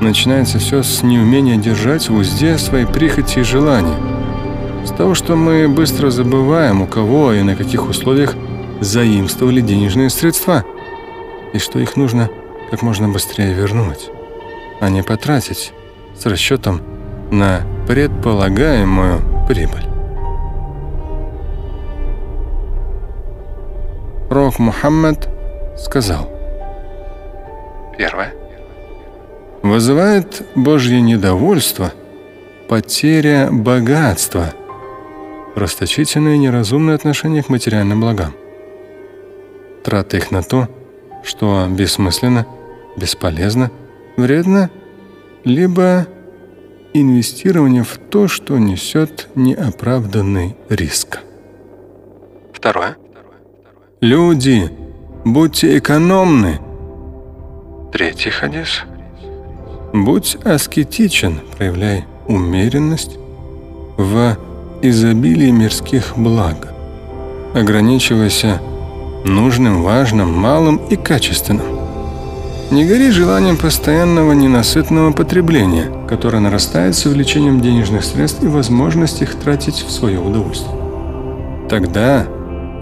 Начинается 0.00 0.58
все 0.58 0.82
с 0.82 1.02
неумения 1.02 1.56
держать 1.56 2.08
в 2.08 2.14
узде 2.14 2.58
свои 2.58 2.84
прихоти 2.84 3.40
и 3.40 3.42
желания. 3.42 3.96
С 4.84 4.90
того, 4.90 5.14
что 5.14 5.34
мы 5.34 5.68
быстро 5.68 6.10
забываем, 6.10 6.82
у 6.82 6.86
кого 6.86 7.32
и 7.32 7.42
на 7.42 7.56
каких 7.56 7.88
условиях 7.88 8.34
заимствовали 8.80 9.60
денежные 9.60 10.10
средства, 10.10 10.64
и 11.52 11.58
что 11.58 11.78
их 11.78 11.96
нужно 11.96 12.28
как 12.70 12.82
можно 12.82 13.08
быстрее 13.08 13.54
вернуть, 13.54 14.10
а 14.80 14.90
не 14.90 15.02
потратить 15.02 15.72
с 16.18 16.26
расчетом 16.26 16.80
на 17.30 17.62
предполагаемую 17.86 19.20
прибыль. 19.48 19.93
Пророк 24.54 24.58
Мухаммад 24.58 25.28
сказал, 25.76 26.30
первое, 27.98 28.32
вызывает 29.62 30.46
Божье 30.54 31.00
недовольство 31.00 31.92
потеря 32.68 33.48
богатства, 33.50 34.52
расточительное 35.56 36.34
и 36.34 36.38
неразумное 36.38 36.94
отношение 36.94 37.42
к 37.42 37.48
материальным 37.48 38.00
благам. 38.00 38.32
Трата 39.82 40.18
их 40.18 40.30
на 40.30 40.42
то, 40.42 40.68
что 41.24 41.66
бессмысленно, 41.68 42.46
бесполезно, 42.96 43.72
вредно, 44.16 44.70
либо 45.42 46.06
инвестирование 46.92 47.82
в 47.82 47.98
то, 47.98 48.28
что 48.28 48.56
несет 48.58 49.28
неоправданный 49.34 50.56
риск. 50.68 51.18
Второе. 52.52 52.96
Люди, 54.04 54.70
будьте 55.24 55.78
экономны. 55.78 56.58
Третий 57.90 58.28
хадис. 58.28 58.82
Будь 59.94 60.36
аскетичен, 60.44 61.40
проявляй 61.56 62.04
умеренность 62.28 63.16
в 63.96 64.36
изобилии 64.82 65.50
мирских 65.50 66.18
благ. 66.18 66.74
Ограничивайся 67.54 68.60
нужным, 69.24 69.82
важным, 69.82 70.30
малым 70.34 70.82
и 70.90 70.96
качественным. 70.96 71.78
Не 72.70 72.84
гори 72.84 73.10
желанием 73.10 73.56
постоянного 73.56 74.32
ненасытного 74.32 75.12
потребления, 75.12 75.90
которое 76.06 76.40
нарастает 76.40 76.94
с 76.94 77.06
увеличением 77.06 77.62
денежных 77.62 78.04
средств 78.04 78.42
и 78.42 78.48
возможность 78.48 79.22
их 79.22 79.34
тратить 79.36 79.82
в 79.82 79.90
свое 79.90 80.20
удовольствие. 80.20 80.76
Тогда, 81.70 82.26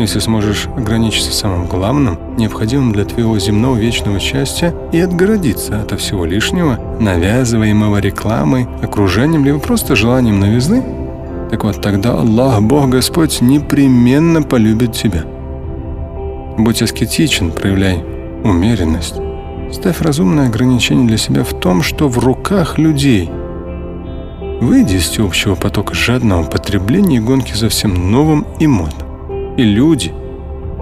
если 0.03 0.19
сможешь 0.19 0.69
ограничиться 0.77 1.33
самым 1.33 1.67
главным, 1.67 2.19
необходимым 2.37 2.93
для 2.93 3.05
твоего 3.05 3.39
земного 3.39 3.77
вечного 3.77 4.21
счастья 4.21 4.75
и 4.93 5.01
отгородиться 5.01 5.81
от 5.81 5.99
всего 6.01 6.25
лишнего, 6.25 6.79
навязываемого 7.01 7.99
рекламой, 7.99 8.69
окружением, 8.83 9.45
либо 9.45 9.59
просто 9.59 9.97
желанием 9.97 10.39
новизны, 10.39 10.83
так 11.51 11.65
вот 11.65 11.83
тогда 11.83 12.13
Аллах, 12.13 12.63
Бог 12.63 12.89
Господь, 12.89 13.43
непременно 13.43 14.43
полюбит 14.43 14.93
тебя. 14.93 15.25
Будь 16.57 16.81
аскетичен, 16.81 17.51
проявляй 17.51 18.03
умеренность. 18.43 19.17
Ставь 19.71 20.01
разумное 20.01 20.49
ограничение 20.49 21.07
для 21.07 21.19
себя 21.19 21.45
в 21.45 21.53
том, 21.53 21.83
что 21.83 22.09
в 22.09 22.19
руках 22.19 22.79
людей. 22.79 23.31
Выйди 24.61 24.97
из 24.97 25.09
всеобщего 25.09 25.55
потока 25.55 25.95
жадного 25.95 26.45
потребления 26.45 27.17
и 27.17 27.21
гонки 27.21 27.53
за 27.53 27.69
всем 27.69 28.11
новым 28.11 28.47
и 28.59 28.67
модным. 28.67 29.02
И 29.57 29.65
люди 29.65 30.15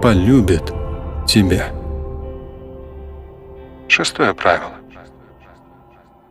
полюбят 0.00 0.72
тебя. 1.26 1.70
Шестое 3.88 4.32
правило. 4.32 4.70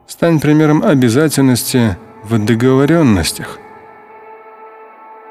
Стань 0.08 0.40
примером 0.40 0.82
обязательности 0.82 1.98
в 2.24 2.44
договоренностях. 2.44 3.60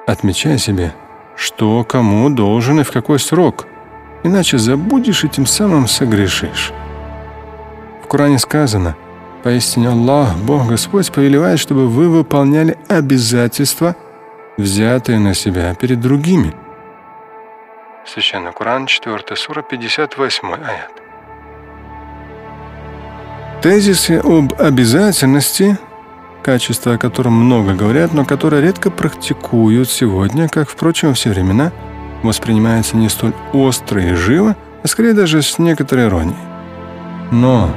Отмечай 0.07 0.59
себе, 0.59 0.93
что 1.35 1.83
кому 1.85 2.29
должен 2.29 2.81
и 2.81 2.85
в 2.85 2.93
какой 2.93 3.19
срок, 3.19 3.67
иначе 4.23 4.59
забудешь 4.59 5.25
и 5.25 5.29
тем 5.29 5.47
самым 5.47 5.89
согрешишь. 5.89 6.73
В 8.05 8.07
Коране 8.07 8.39
сказано, 8.39 8.97
«Поистине 9.43 9.89
Аллах, 9.89 10.37
Бог 10.37 10.69
Господь, 10.69 11.11
повелевает, 11.11 11.59
чтобы 11.59 11.89
вы 11.89 12.09
выполняли 12.09 12.77
обязательства, 12.89 13.97
взятые 14.59 15.19
на 15.19 15.33
себя 15.33 15.75
перед 15.75 16.01
другими». 16.01 16.55
Священный 18.09 18.53
Коран, 18.53 18.87
4 18.87 19.37
сура, 19.37 19.63
58 19.63 20.49
аят. 20.55 20.93
Тезисы 23.63 24.21
об 24.25 24.55
обязательности, 24.59 25.79
качество 26.43 26.95
о 26.95 26.99
котором 26.99 27.35
много 27.35 27.75
говорят, 27.75 28.15
но 28.15 28.25
которое 28.25 28.63
редко 28.63 28.91
практикуют 28.91 29.91
сегодня, 29.91 30.49
как, 30.49 30.71
впрочем, 30.71 31.15
все 31.15 31.31
времена, 31.31 31.73
воспринимается 32.23 32.97
не 32.97 33.09
столь 33.09 33.35
остро 33.53 34.03
и 34.03 34.15
живо, 34.15 34.57
а 34.83 34.89
скорее 34.89 35.13
даже 35.13 35.43
с 35.43 35.59
некоторой 35.59 36.07
иронией. 36.07 36.39
Но 37.31 37.71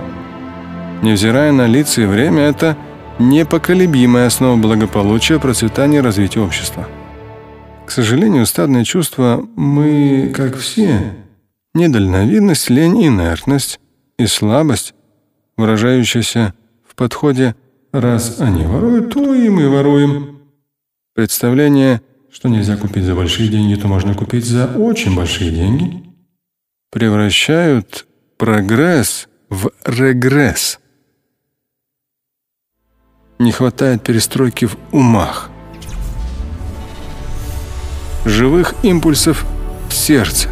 Невзирая 1.01 1.51
на 1.51 1.65
лица 1.65 2.01
и 2.01 2.05
время, 2.05 2.43
это 2.43 2.77
непоколебимая 3.17 4.27
основа 4.27 4.55
благополучия, 4.55 5.39
процветания 5.39 5.97
и 5.97 6.01
развития 6.01 6.41
общества. 6.41 6.87
К 7.91 7.93
сожалению, 7.93 8.45
стадное 8.45 8.85
чувство 8.85 9.45
«мы, 9.57 10.31
как 10.33 10.55
все», 10.55 11.13
недальновидность, 11.73 12.69
лень, 12.69 13.05
инертность 13.05 13.81
и 14.17 14.27
слабость, 14.27 14.93
выражающаяся 15.57 16.53
в 16.87 16.95
подходе 16.95 17.53
«раз 17.91 18.39
они 18.39 18.63
воруют, 18.63 19.13
то 19.13 19.35
и 19.35 19.49
мы 19.49 19.67
воруем». 19.67 20.39
Представление, 21.15 22.01
что 22.31 22.47
нельзя 22.47 22.77
купить 22.77 23.03
за 23.03 23.13
большие 23.13 23.49
деньги, 23.49 23.75
то 23.75 23.89
можно 23.89 24.15
купить 24.15 24.45
за 24.45 24.67
очень 24.67 25.13
большие 25.13 25.51
деньги, 25.51 26.01
превращают 26.91 28.07
прогресс 28.37 29.27
в 29.49 29.69
регресс 29.83 30.79
не 33.37 33.51
хватает 33.51 34.01
перестройки 34.01 34.63
в 34.63 34.77
умах, 34.93 35.50
живых 38.25 38.75
импульсов 38.83 39.45
в 39.89 39.93
сердце, 39.93 40.49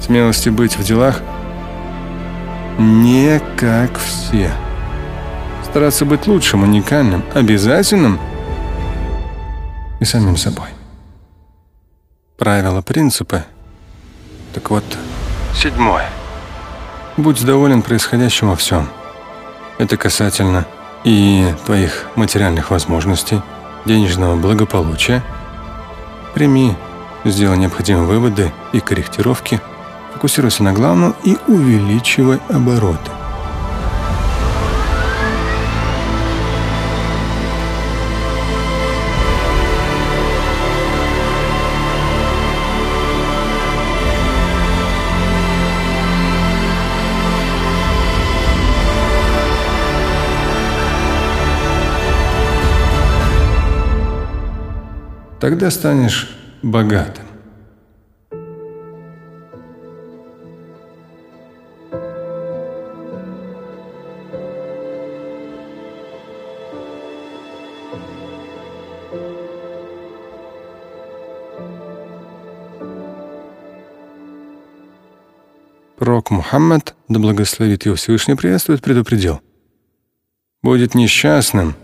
смелости 0.00 0.48
быть 0.48 0.76
в 0.76 0.84
делах 0.84 1.20
не 2.78 3.40
как 3.56 3.98
все. 3.98 4.52
Стараться 5.64 6.04
быть 6.04 6.26
лучшим, 6.26 6.62
уникальным, 6.62 7.24
обязательным 7.34 8.20
и 10.00 10.04
самим 10.04 10.36
собой. 10.36 10.68
Правила, 12.36 12.82
принципы. 12.82 13.44
Так 14.52 14.70
вот, 14.70 14.84
седьмое. 15.54 16.08
Будь 17.16 17.44
доволен 17.44 17.82
происходящим 17.82 18.48
во 18.50 18.56
всем. 18.56 18.88
Это 19.78 19.96
касательно 19.96 20.66
и 21.04 21.54
твоих 21.66 22.06
материальных 22.16 22.70
возможностей, 22.70 23.40
денежного 23.84 24.36
благополучия, 24.36 25.22
прими, 26.34 26.74
сделай 27.24 27.56
необходимые 27.56 28.06
выводы 28.06 28.52
и 28.72 28.80
корректировки, 28.80 29.60
фокусируйся 30.12 30.62
на 30.62 30.72
главном 30.72 31.14
и 31.24 31.36
увеличивай 31.46 32.40
обороты. 32.48 33.10
Тогда 55.44 55.70
станешь 55.70 56.34
богатым. 56.62 57.26
Пророк 75.98 76.30
Мухаммад, 76.30 76.94
да 77.08 77.20
благословит 77.20 77.84
его 77.84 77.96
Всевышний 77.96 78.34
приветствует, 78.34 78.80
предупредил. 78.80 79.42
Будет 80.62 80.94
несчастным, 80.94 81.74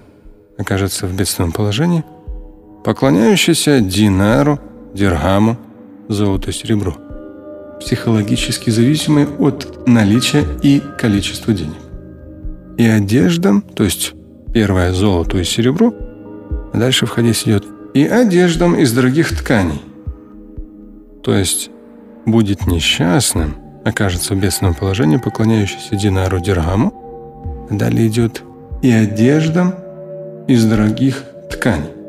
окажется 0.56 1.06
в 1.06 1.14
бедственном 1.14 1.52
положении– 1.52 2.06
поклоняющийся 2.84 3.80
динару, 3.80 4.58
диргаму, 4.94 5.56
золоту, 6.08 6.52
серебру, 6.52 6.94
психологически 7.80 8.70
зависимый 8.70 9.26
от 9.38 9.86
наличия 9.86 10.44
и 10.62 10.82
количества 10.98 11.52
денег. 11.52 11.76
И 12.76 12.86
одеждам, 12.86 13.62
то 13.62 13.84
есть 13.84 14.14
первое 14.52 14.92
золоту 14.92 15.38
и 15.38 15.44
серебру, 15.44 15.94
а 16.72 16.78
дальше 16.78 17.06
в 17.06 17.10
хадис 17.10 17.42
идет, 17.44 17.64
и 17.94 18.06
одеждам 18.06 18.74
из 18.76 18.92
дорогих 18.92 19.36
тканей. 19.36 19.82
То 21.22 21.34
есть 21.34 21.70
будет 22.24 22.66
несчастным, 22.66 23.56
окажется 23.84 24.34
в 24.34 24.40
бедственном 24.40 24.74
положении, 24.74 25.16
поклоняющийся 25.16 25.96
динару 25.96 26.40
диргаму, 26.40 27.66
а 27.70 27.74
далее 27.74 28.08
идет 28.08 28.42
и 28.82 28.90
одеждам 28.90 29.74
из 30.48 30.64
дорогих 30.64 31.24
тканей. 31.50 31.99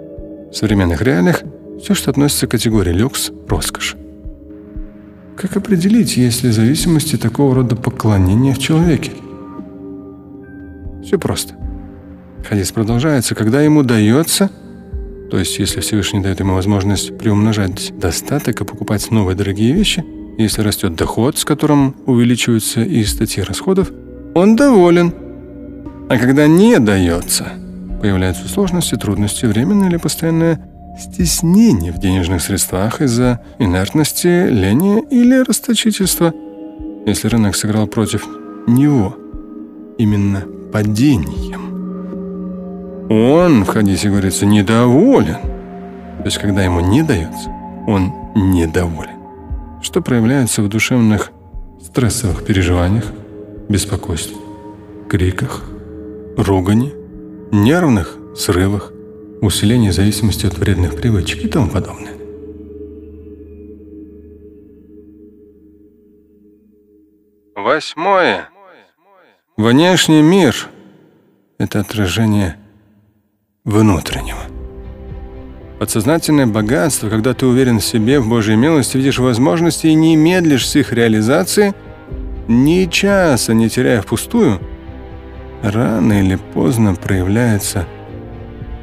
В 0.52 0.56
современных 0.56 1.02
реалиях 1.02 1.44
все, 1.82 1.94
что 1.94 2.12
относится 2.12 2.46
к 2.46 2.52
категории 2.52 2.92
люкс– 2.92 3.32
роскошь. 3.48 3.96
Как 5.38 5.56
определить, 5.56 6.18
есть 6.18 6.44
ли 6.44 6.52
зависимости 6.52 7.16
такого 7.16 7.56
рода 7.56 7.76
поклонения 7.78 8.54
в 8.54 8.60
человеке? 8.60 9.12
Все 11.04 11.18
просто. 11.18 11.56
Хадис 12.48 12.72
продолжается, 12.74 13.34
когда 13.34 13.62
ему 13.62 13.84
дается, 13.84 14.50
то 15.32 15.40
есть 15.40 15.58
если 15.58 15.80
Всевышний 15.80 16.20
дает 16.20 16.42
ему 16.42 16.54
возможность 16.54 17.18
приумножать 17.18 17.98
достаток 17.98 18.60
и 18.60 18.66
покупать 18.66 19.10
новые 19.10 19.38
дорогие 19.38 19.72
вещи, 19.72 20.04
если 20.38 20.62
растет 20.62 20.96
доход, 20.96 21.38
с 21.38 21.46
которым 21.46 21.96
увеличиваются 22.06 22.84
и 22.84 23.04
статьи 23.06 23.42
расходов, 23.42 23.90
он 24.36 24.58
доволен. 24.58 25.14
А 26.10 26.18
когда 26.18 26.46
не 26.48 26.78
дается, 26.80 27.54
появляются 28.02 28.50
сложности, 28.50 28.96
трудности, 28.96 29.46
временное 29.46 29.88
или 29.90 29.98
постоянное 29.98 30.60
стеснение 31.00 31.92
в 31.92 32.00
денежных 32.00 32.42
средствах 32.42 33.02
из-за 33.02 33.40
инертности, 33.60 34.50
лени 34.50 35.04
или 35.10 35.44
расточительства, 35.44 36.34
если 37.06 37.28
рынок 37.28 37.56
сыграл 37.56 37.88
против 37.88 38.28
него 38.68 39.16
именно 39.98 40.44
падением. 40.74 41.62
Он, 43.10 43.66
в 43.66 43.68
хадисе 43.68 44.10
говорится, 44.10 44.46
недоволен. 44.46 45.38
То 46.18 46.26
есть, 46.26 46.38
когда 46.38 46.64
ему 46.64 46.80
не 46.80 47.04
дается, 47.04 47.50
он 47.88 48.12
недоволен. 48.36 49.20
Что 49.82 50.02
проявляется 50.02 50.62
в 50.64 50.70
душевных 50.70 51.32
стрессовых 51.84 52.46
переживаниях, 52.46 53.06
беспокойстве, 53.70 54.38
криках, 55.10 55.64
ругани, 56.38 56.94
нервных 57.52 58.18
срывах, 58.36 58.92
усилении 59.42 59.90
зависимости 59.90 60.46
от 60.46 60.58
вредных 60.58 60.96
привычек 60.96 61.44
и 61.44 61.48
тому 61.48 61.70
подобное. 61.70 62.14
Восьмое. 67.56 68.50
Внешний 69.58 70.22
мир– 70.22 70.56
это 71.60 71.80
отражение 71.80 72.58
внутреннего. 73.64 74.40
Подсознательное 75.80 76.48
богатство, 76.48 77.10
когда 77.10 77.34
ты 77.34 77.46
уверен 77.46 77.80
в 77.80 77.84
себе, 77.84 78.20
в 78.20 78.30
Божьей 78.30 78.56
милости, 78.56 78.98
видишь 78.98 79.20
возможности 79.20 79.88
и 79.88 79.94
не 79.94 80.16
медлишь 80.16 80.68
с 80.68 80.76
их 80.76 80.94
реализацией, 80.94 81.74
ни 82.48 82.86
часа 82.86 83.54
не 83.54 83.70
теряя 83.70 84.02
впустую, 84.02 84.60
рано 85.62 86.14
или 86.14 86.36
поздно 86.36 86.96
проявляется 86.96 87.86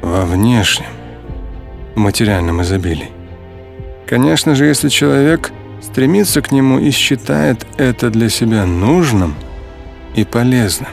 во 0.01 0.25
внешнем, 0.25 0.87
материальном 1.95 2.61
изобилии. 2.61 3.11
Конечно 4.07 4.55
же, 4.55 4.65
если 4.65 4.89
человек 4.89 5.51
стремится 5.81 6.41
к 6.41 6.51
нему 6.51 6.79
и 6.79 6.91
считает 6.91 7.65
это 7.77 8.09
для 8.09 8.29
себя 8.29 8.65
нужным 8.65 9.35
и 10.15 10.23
полезным. 10.23 10.91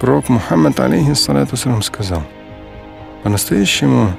Пророк 0.00 0.28
Мухаммад, 0.28 0.80
алейхиссалату 0.80 1.56
сказал, 1.82 2.24
«По-настоящему 3.22 4.12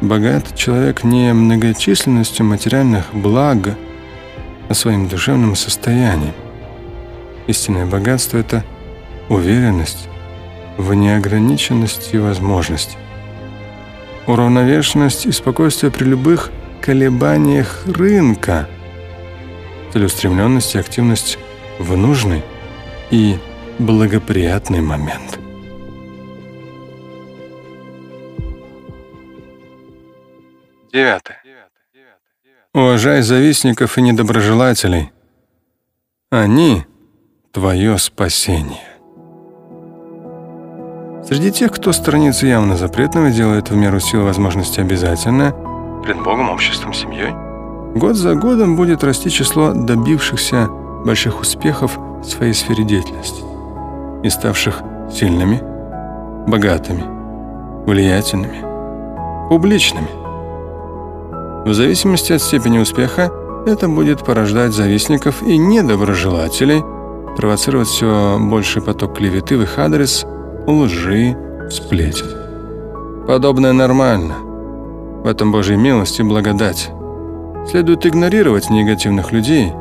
богат 0.00 0.54
человек 0.54 1.04
не 1.04 1.32
многочисленностью 1.32 2.44
материальных 2.46 3.14
благ, 3.14 3.76
а 4.68 4.74
своим 4.74 5.08
душевным 5.08 5.56
состоянием. 5.56 6.34
Истинное 7.46 7.86
богатство– 7.86 8.38
это 8.38 8.64
уверенность 9.30 10.08
в 10.76 10.92
неограниченности 10.92 12.16
возможностей, 12.16 12.98
уравновешенность 14.26 15.24
и 15.24 15.32
спокойствие 15.32 15.90
при 15.92 16.04
любых 16.04 16.50
колебаниях 16.82 17.86
рынка, 17.86 18.68
целеустремленность 19.92 20.74
и 20.74 20.78
активность 20.78 21.38
в 21.78 21.96
нужный 21.96 22.42
и 23.10 23.38
благоприятный 23.78 24.80
момент. 24.80 25.38
Девятое. 30.92 31.40
Уважай 32.74 33.22
завистников 33.22 33.96
и 33.96 34.02
недоброжелателей. 34.02 35.12
Они– 36.30 36.84
твое 37.52 37.96
спасение. 37.98 38.89
Среди 41.30 41.52
тех, 41.52 41.70
кто 41.70 41.92
сторонится 41.92 42.44
явно 42.44 42.76
запретного, 42.76 43.30
делает 43.30 43.70
в 43.70 43.76
меру 43.76 44.00
сил 44.00 44.24
возможности 44.24 44.80
обязательно, 44.80 45.54
пред 46.02 46.20
Богом, 46.24 46.50
обществом, 46.50 46.92
семьей, 46.92 47.30
год 47.94 48.16
за 48.16 48.34
годом 48.34 48.74
будет 48.74 49.04
расти 49.04 49.30
число 49.30 49.72
добившихся 49.72 50.66
больших 51.04 51.40
успехов 51.40 51.96
в 51.96 52.24
своей 52.24 52.52
сфере 52.52 52.82
деятельности 52.82 53.44
и 54.24 54.28
ставших 54.28 54.82
сильными, 55.12 55.62
богатыми, 56.48 57.04
влиятельными, 57.86 58.64
публичными. 59.48 60.08
В 61.64 61.72
зависимости 61.72 62.32
от 62.32 62.42
степени 62.42 62.78
успеха 62.80 63.30
это 63.66 63.88
будет 63.88 64.24
порождать 64.24 64.72
завистников 64.72 65.44
и 65.44 65.56
недоброжелателей, 65.56 66.82
провоцировать 67.36 67.86
все 67.86 68.36
больший 68.40 68.82
поток 68.82 69.16
клеветы 69.16 69.56
в 69.56 69.62
их 69.62 69.78
адрес, 69.78 70.26
лжи, 70.70 71.36
сплетен. 71.70 72.26
Подобное 73.26 73.72
нормально. 73.72 74.36
В 75.22 75.26
этом 75.26 75.52
Божьей 75.52 75.76
милости 75.76 76.22
благодать. 76.22 76.90
Следует 77.68 78.06
игнорировать 78.06 78.70
негативных 78.70 79.32
людей, 79.32 79.72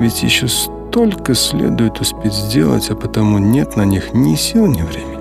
ведь 0.00 0.22
еще 0.22 0.48
столько 0.48 1.34
следует 1.34 2.00
успеть 2.00 2.32
сделать, 2.32 2.90
а 2.90 2.96
потому 2.96 3.38
нет 3.38 3.76
на 3.76 3.84
них 3.84 4.14
ни 4.14 4.34
сил, 4.34 4.66
ни 4.66 4.82
времени. 4.82 5.16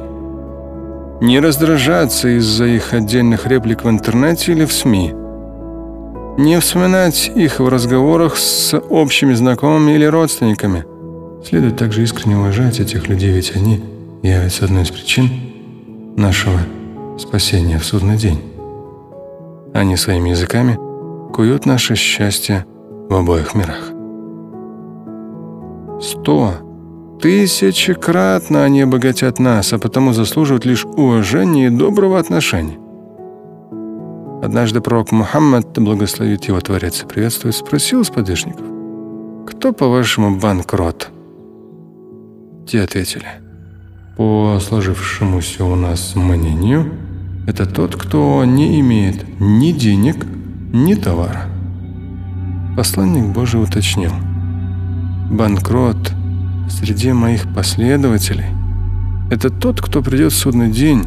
Не 1.21 1.39
раздражаться 1.39 2.29
из-за 2.37 2.65
их 2.65 2.93
отдельных 2.93 3.45
реплик 3.47 3.83
в 3.83 3.89
интернете 3.89 4.53
или 4.53 4.65
в 4.65 4.73
СМИ. 4.73 5.13
Не 6.37 6.59
вспоминать 6.59 7.31
их 7.33 7.59
в 7.59 7.67
разговорах 7.67 8.37
с 8.37 8.77
общими 8.77 9.33
знакомыми 9.33 9.91
или 9.91 10.05
родственниками. 10.05 10.85
Следует 11.45 11.77
также 11.77 12.03
искренне 12.03 12.37
уважать 12.37 12.79
этих 12.79 13.07
людей, 13.07 13.31
ведь 13.31 13.55
они 13.55 13.81
явятся 14.25 14.65
одной 14.65 14.83
из 14.83 14.89
причин 14.89 15.29
нашего 16.17 16.59
спасения 17.17 17.77
в 17.77 17.85
судный 17.85 18.17
день. 18.17 18.41
Они 19.73 19.95
своими 19.97 20.29
языками 20.29 20.79
куют 21.31 21.65
наше 21.65 21.95
счастье 21.95 22.65
в 23.09 23.13
обоих 23.13 23.53
мирах. 23.53 23.91
Сто, 26.01 26.53
тысячекратно 27.21 28.63
они 28.63 28.81
обогатят 28.81 29.39
нас, 29.39 29.71
а 29.73 29.79
потому 29.79 30.13
заслуживают 30.13 30.65
лишь 30.65 30.85
уважения 30.85 31.67
и 31.67 31.69
доброго 31.69 32.17
отношения. 32.17 32.79
Однажды 34.43 34.81
пророк 34.81 35.11
Мухаммад, 35.11 35.71
да 35.73 35.81
благословит 35.81 36.45
его 36.45 36.59
Творец 36.61 37.03
и 37.03 37.07
приветствует, 37.07 37.55
спросил 37.55 38.03
сподвижников, 38.03 38.65
«Кто, 39.47 39.71
по-вашему, 39.71 40.37
банкрот?» 40.37 41.09
Те 42.67 42.81
ответили, 42.81 43.44
«По 44.17 44.59
сложившемуся 44.61 45.65
у 45.65 45.75
нас 45.75 46.15
мнению, 46.15 46.91
это 47.47 47.65
тот, 47.65 47.95
кто 47.95 48.43
не 48.45 48.79
имеет 48.79 49.25
ни 49.39 49.71
денег, 49.71 50.25
ни 50.73 50.95
товара». 50.95 51.45
Посланник 52.75 53.33
Божий 53.33 53.61
уточнил– 53.61 54.11
банкрот 55.31 56.11
среди 56.69 57.11
моих 57.11 57.53
последователей– 57.53 58.45
это 59.31 59.49
тот, 59.49 59.81
кто 59.81 60.01
придет 60.03 60.33
в 60.33 60.37
судный 60.37 60.69
день 60.69 61.03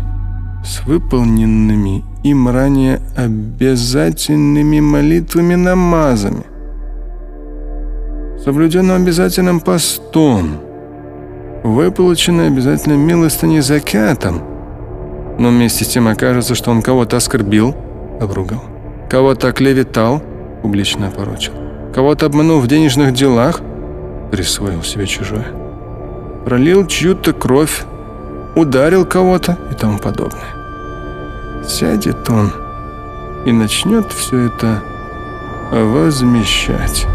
с 0.65 0.85
выполненными 0.85 2.05
им 2.25 2.49
ранее 2.49 3.01
обязательными 3.17 4.81
молитвами 4.81 5.55
намазами, 5.55 6.43
соблюденным 8.45 9.03
обязательным 9.03 9.61
постом, 9.61 10.59
выполученной 11.63 12.49
обязательно 12.49 12.95
милостыней 12.95 13.61
закатом, 13.61 14.43
но 15.39 15.49
вместе 15.49 15.85
с 15.85 15.89
тем 15.89 16.09
окажется, 16.09 16.55
что 16.55 16.71
он 16.71 16.83
кого-то 16.83 17.17
оскорбил, 17.17 17.75
обругал, 18.21 18.65
кого-то 19.09 19.49
оклеветал, 19.49 20.23
публично 20.63 21.09
опорочил, 21.09 21.53
кого-то 21.95 22.27
обманул 22.27 22.61
в 22.61 22.67
денежных 22.67 23.13
делах– 23.15 23.61
присвоил 24.31 24.83
себе 24.83 25.07
чужое. 25.07 25.47
Пролил 26.45 26.87
чью-то 26.87 27.33
кровь, 27.33 27.85
ударил 28.57 29.05
кого-то 29.05 29.59
и 29.71 29.75
тому 29.75 29.99
подобное. 29.99 30.55
Сядет 31.67 32.29
он 32.31 32.53
и 33.45 33.53
начнет 33.53 34.11
все 34.13 34.47
это 34.47 34.83
возмещать, 35.71 37.07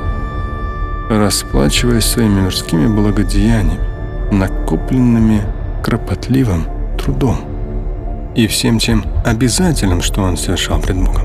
расплачиваясь 1.10 2.06
своими 2.06 2.42
мирскими 2.42 2.88
благодеяниями, 2.88 3.88
накопленными 4.40 5.42
кропотливым 5.84 6.66
трудом 6.98 7.38
и 8.36 8.48
всем 8.48 8.80
тем 8.80 9.04
обязательным, 9.26 10.02
что 10.02 10.22
он 10.22 10.38
совершал 10.38 10.80
пред 10.80 10.98
Богом. 10.98 11.24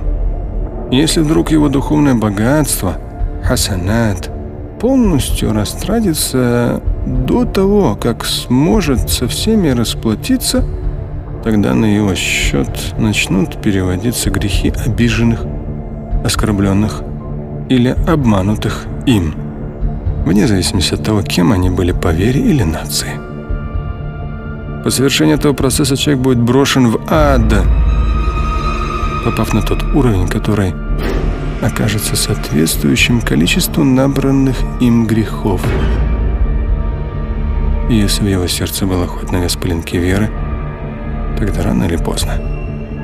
Если 0.90 1.20
вдруг 1.20 1.50
его 1.50 1.68
духовное 1.68 2.14
богатство, 2.14 2.96
хасанат– 3.42 4.30
полностью 4.78 5.52
растратится 5.52 6.80
до 7.06 7.44
того, 7.44 7.96
как 8.00 8.24
сможет 8.24 9.10
со 9.10 9.26
всеми 9.26 9.68
расплатиться, 9.70 10.64
тогда 11.42 11.74
на 11.74 11.86
его 11.86 12.14
счет 12.14 12.94
начнут 12.98 13.60
переводиться 13.60 14.30
грехи 14.30 14.72
обиженных, 14.86 15.44
оскорбленных 16.24 17.02
или 17.68 17.94
обманутых 18.06 18.86
им, 19.06 19.34
вне 20.28 20.46
зависимости 20.46 20.94
от 20.94 21.02
того, 21.02 21.22
кем 21.22 21.52
они 21.52 21.70
были 21.70 21.92
по 21.92 22.08
вере 22.08 22.40
или 22.40 22.62
нации. 22.62 23.18
По 24.84 24.90
совершении 24.90 25.34
этого 25.34 25.54
процесса 25.54 25.96
человек 25.96 26.22
будет 26.22 26.38
брошен 26.38 26.88
в 26.88 27.00
ад, 27.08 27.66
попав 29.24 29.54
на 29.54 29.62
тот 29.62 29.82
уровень, 29.94 30.28
который 30.28 30.74
окажется 31.62 32.14
соответствующим 32.14 33.20
количеству 33.20 33.84
набранных 33.84 34.56
им 34.80 35.06
грехов. 35.06 35.62
И 37.88 37.94
если 37.94 38.22
в 38.22 38.28
его 38.28 38.46
сердце 38.46 38.84
было 38.84 39.06
хоть 39.06 39.32
на 39.32 39.38
вес 39.38 39.56
пылинки 39.56 39.96
веры, 39.96 40.30
тогда 41.38 41.62
рано 41.62 41.84
или 41.84 41.96
поздно 41.96 42.34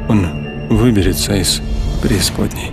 он 0.09 0.29
выберется 0.69 1.35
из 1.35 1.63
преисподней. 2.03 2.71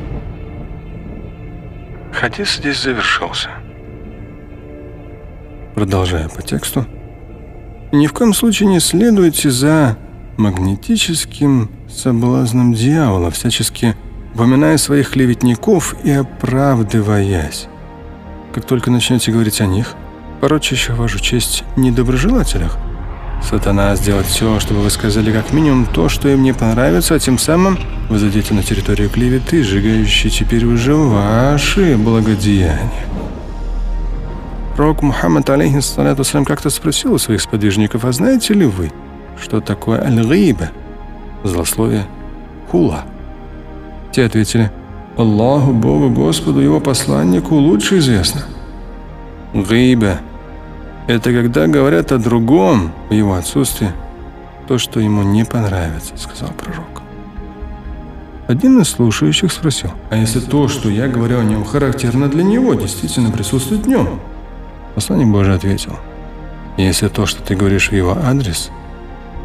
Хадис 2.11 2.57
здесь 2.57 2.83
завершился. 2.83 3.60
Продолжая 5.81 6.29
по 6.29 6.43
тексту, 6.43 6.85
ни 7.91 8.05
в 8.05 8.13
коем 8.13 8.35
случае 8.35 8.69
не 8.69 8.79
следуйте 8.79 9.49
за 9.49 9.97
магнетическим 10.37 11.71
соблазном 11.89 12.75
дьявола, 12.75 13.31
всячески 13.31 13.95
упоминая 14.35 14.77
своих 14.77 15.09
клеветников 15.09 15.95
и 16.03 16.11
оправдываясь. 16.11 17.67
Как 18.53 18.65
только 18.65 18.91
начнете 18.91 19.31
говорить 19.31 19.59
о 19.59 19.65
них, 19.65 19.95
порочащих 20.39 20.99
вашу 20.99 21.17
честь 21.17 21.63
недоброжелателях, 21.75 22.77
сатана 23.41 23.95
сделает 23.95 24.27
все, 24.27 24.59
чтобы 24.59 24.81
вы 24.81 24.91
сказали 24.91 25.31
как 25.33 25.51
минимум 25.51 25.87
то, 25.87 26.09
что 26.09 26.29
им 26.29 26.43
не 26.43 26.53
понравится, 26.53 27.15
а 27.15 27.19
тем 27.19 27.39
самым 27.39 27.79
вы 28.07 28.19
зайдете 28.19 28.53
на 28.53 28.61
территорию 28.61 29.09
клеветы, 29.09 29.63
сжигающей 29.63 30.29
теперь 30.29 30.65
уже 30.65 30.93
ваши 30.93 31.97
благодеяния. 31.97 33.07
Пророк 34.81 35.03
Мухаммад, 35.03 35.47
алейхиссалату 35.47 36.23
как-то 36.43 36.71
спросил 36.71 37.13
у 37.13 37.19
своих 37.19 37.43
сподвижников, 37.43 38.03
а 38.03 38.11
знаете 38.11 38.55
ли 38.55 38.65
вы, 38.65 38.91
что 39.39 39.61
такое 39.61 40.01
аль-гиба, 40.03 40.71
злословие, 41.43 42.07
хула? 42.71 43.03
Те 44.11 44.25
ответили, 44.25 44.71
Аллаху, 45.17 45.71
Богу, 45.71 46.09
Господу, 46.09 46.61
Его 46.61 46.79
посланнику 46.79 47.53
лучше 47.53 47.99
известно. 47.99 48.41
Гиба– 49.53 50.17
это 51.07 51.31
когда 51.31 51.67
говорят 51.67 52.11
о 52.11 52.17
другом 52.17 52.91
в 53.09 53.13
его 53.13 53.35
отсутствии, 53.35 53.91
то, 54.67 54.79
что 54.79 54.99
ему 54.99 55.21
не 55.21 55.45
понравится, 55.45 56.17
сказал 56.17 56.49
пророк. 56.53 57.03
Один 58.47 58.81
из 58.81 58.89
слушающих 58.89 59.53
спросил, 59.53 59.91
а 60.09 60.17
если 60.17 60.39
то, 60.39 60.67
что 60.67 60.89
я 60.89 61.07
говорю 61.07 61.37
о 61.37 61.43
нем, 61.43 61.65
характерно 61.65 62.29
для 62.29 62.41
него, 62.41 62.73
действительно 62.73 63.29
присутствует 63.29 63.85
в 63.85 63.87
нем? 63.87 64.19
Посланник 64.95 65.27
Божий 65.27 65.55
ответил, 65.55 65.97
если 66.77 67.07
то, 67.07 67.25
что 67.25 67.41
ты 67.41 67.55
говоришь 67.55 67.89
в 67.89 67.95
его 67.95 68.17
адрес, 68.17 68.71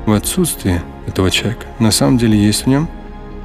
в 0.07 0.13
отсутствии 0.13 0.81
этого 1.07 1.31
человека, 1.31 1.67
на 1.79 1.91
самом 1.91 2.19
деле 2.19 2.39
есть 2.39 2.65
в 2.65 2.67
нем, 2.69 2.89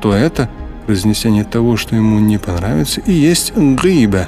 то 0.02 0.14
это 0.14 0.50
произнесение 0.86 1.44
того, 1.44 1.78
что 1.78 1.96
ему 1.96 2.20
не 2.20 2.38
понравится, 2.38 3.02
и 3.02 3.12
есть 3.12 3.56
гиба, 3.56 4.28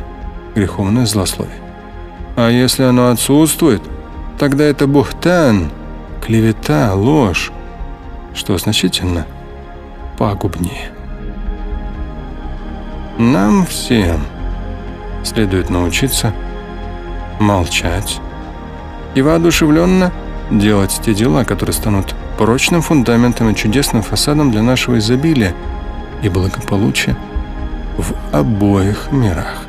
греховное 0.56 1.06
злословие. 1.06 1.56
А 2.36 2.50
если 2.50 2.84
оно 2.84 3.10
отсутствует, 3.10 3.82
тогда 4.40 4.64
это 4.64 4.88
бухтан, 4.88 5.72
клевета, 6.26 6.94
ложь, 6.94 7.52
что 8.34 8.58
значительно 8.58 9.26
пагубнее. 10.18 10.90
Нам 13.18 13.66
всем 13.66 14.22
следует 15.24 15.70
научиться 15.70 16.34
молчать 17.40 18.20
и 19.16 19.22
воодушевленно 19.22 20.12
делать 20.52 21.00
те 21.04 21.14
дела, 21.14 21.44
которые 21.44 21.74
станут 21.74 22.16
прочным 22.38 22.82
фундаментом 22.82 23.50
и 23.50 23.56
чудесным 23.56 24.02
фасадом 24.02 24.52
для 24.52 24.62
нашего 24.62 24.98
изобилия 24.98 25.54
и 26.22 26.30
благополучия 26.30 27.16
в 27.98 28.14
обоих 28.32 29.12
мирах. 29.12 29.68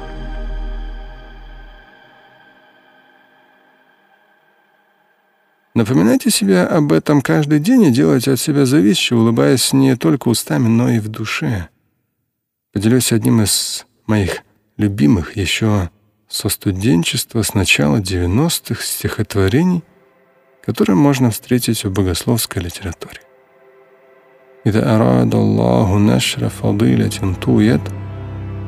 Напоминайте 5.74 6.30
себе 6.30 6.62
об 6.62 6.92
этом 6.92 7.20
каждый 7.20 7.58
день 7.58 7.82
и 7.82 7.90
делайте 7.90 8.32
от 8.32 8.40
себя 8.40 8.64
зависящего, 8.64 9.22
улыбаясь 9.22 9.72
не 9.72 9.96
только 9.96 10.28
устами, 10.28 10.68
но 10.68 10.88
и 10.88 11.00
в 11.00 11.08
душе. 11.08 11.68
Поделюсь 12.72 13.12
одним 13.12 13.42
из 13.42 13.84
моих 14.06 14.42
любимых 14.76 15.36
еще 15.36 15.90
со 16.27 16.49
студенчества 16.49 17.41
с 17.41 17.53
начала 17.53 17.97
90-х 17.97 18.83
стихотворений, 18.83 19.83
которые 20.65 20.95
можно 20.95 21.31
встретить 21.31 21.83
в 21.83 21.91
богословской 21.91 22.61
литературе. 22.61 23.21
إذا 24.65 24.95
أراد 24.95 25.35
الله 25.35 25.97
نشر 25.97 26.49
فضيلة 26.49 27.35
طويت 27.41 27.81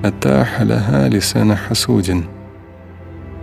أتاح 0.05 0.61
لها 0.61 1.09
لسان 1.09 1.55
حسود 1.55 2.23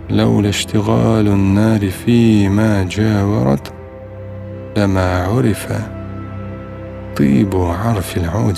لولا 0.09 0.49
اشتغال 0.49 1.27
النار 1.27 1.89
فيما 1.89 2.83
جاورت 2.83 3.73
لما 4.77 5.23
عرف 5.23 5.67
طيب 7.17 7.55
عرف 7.55 8.17
العود 8.17 8.57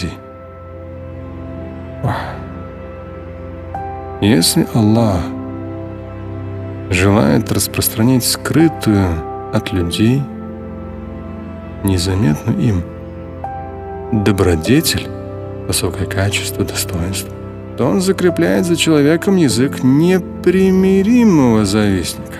Если 4.22 4.68
Аллах 4.76 5.35
желает 6.91 7.53
распространить 7.53 8.25
скрытую 8.25 9.09
от 9.53 9.73
людей, 9.73 10.23
незаметную 11.85 12.59
им, 12.59 12.85
добродетель, 14.13 15.09
высокое 15.67 16.07
качество, 16.07 16.65
достоинство, 16.65 17.33
то 17.77 17.87
он 17.87 18.01
закрепляет 18.01 18.67
за 18.67 18.77
человеком 18.77 19.37
язык 19.37 19.83
непримиримого 19.83 21.65
завистника. 21.65 22.39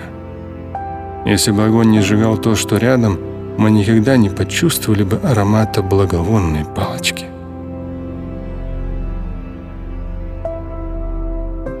Если 1.25 1.51
бы 1.51 1.65
огонь 1.65 1.91
не 1.91 2.01
сжигал 2.01 2.37
то, 2.37 2.55
что 2.55 2.77
рядом, 2.77 3.19
мы 3.57 3.71
никогда 3.71 4.17
не 4.17 4.29
почувствовали 4.29 5.03
бы 5.03 5.17
аромата 5.17 5.81
благовонной 5.81 6.63
палочки. 6.63 6.86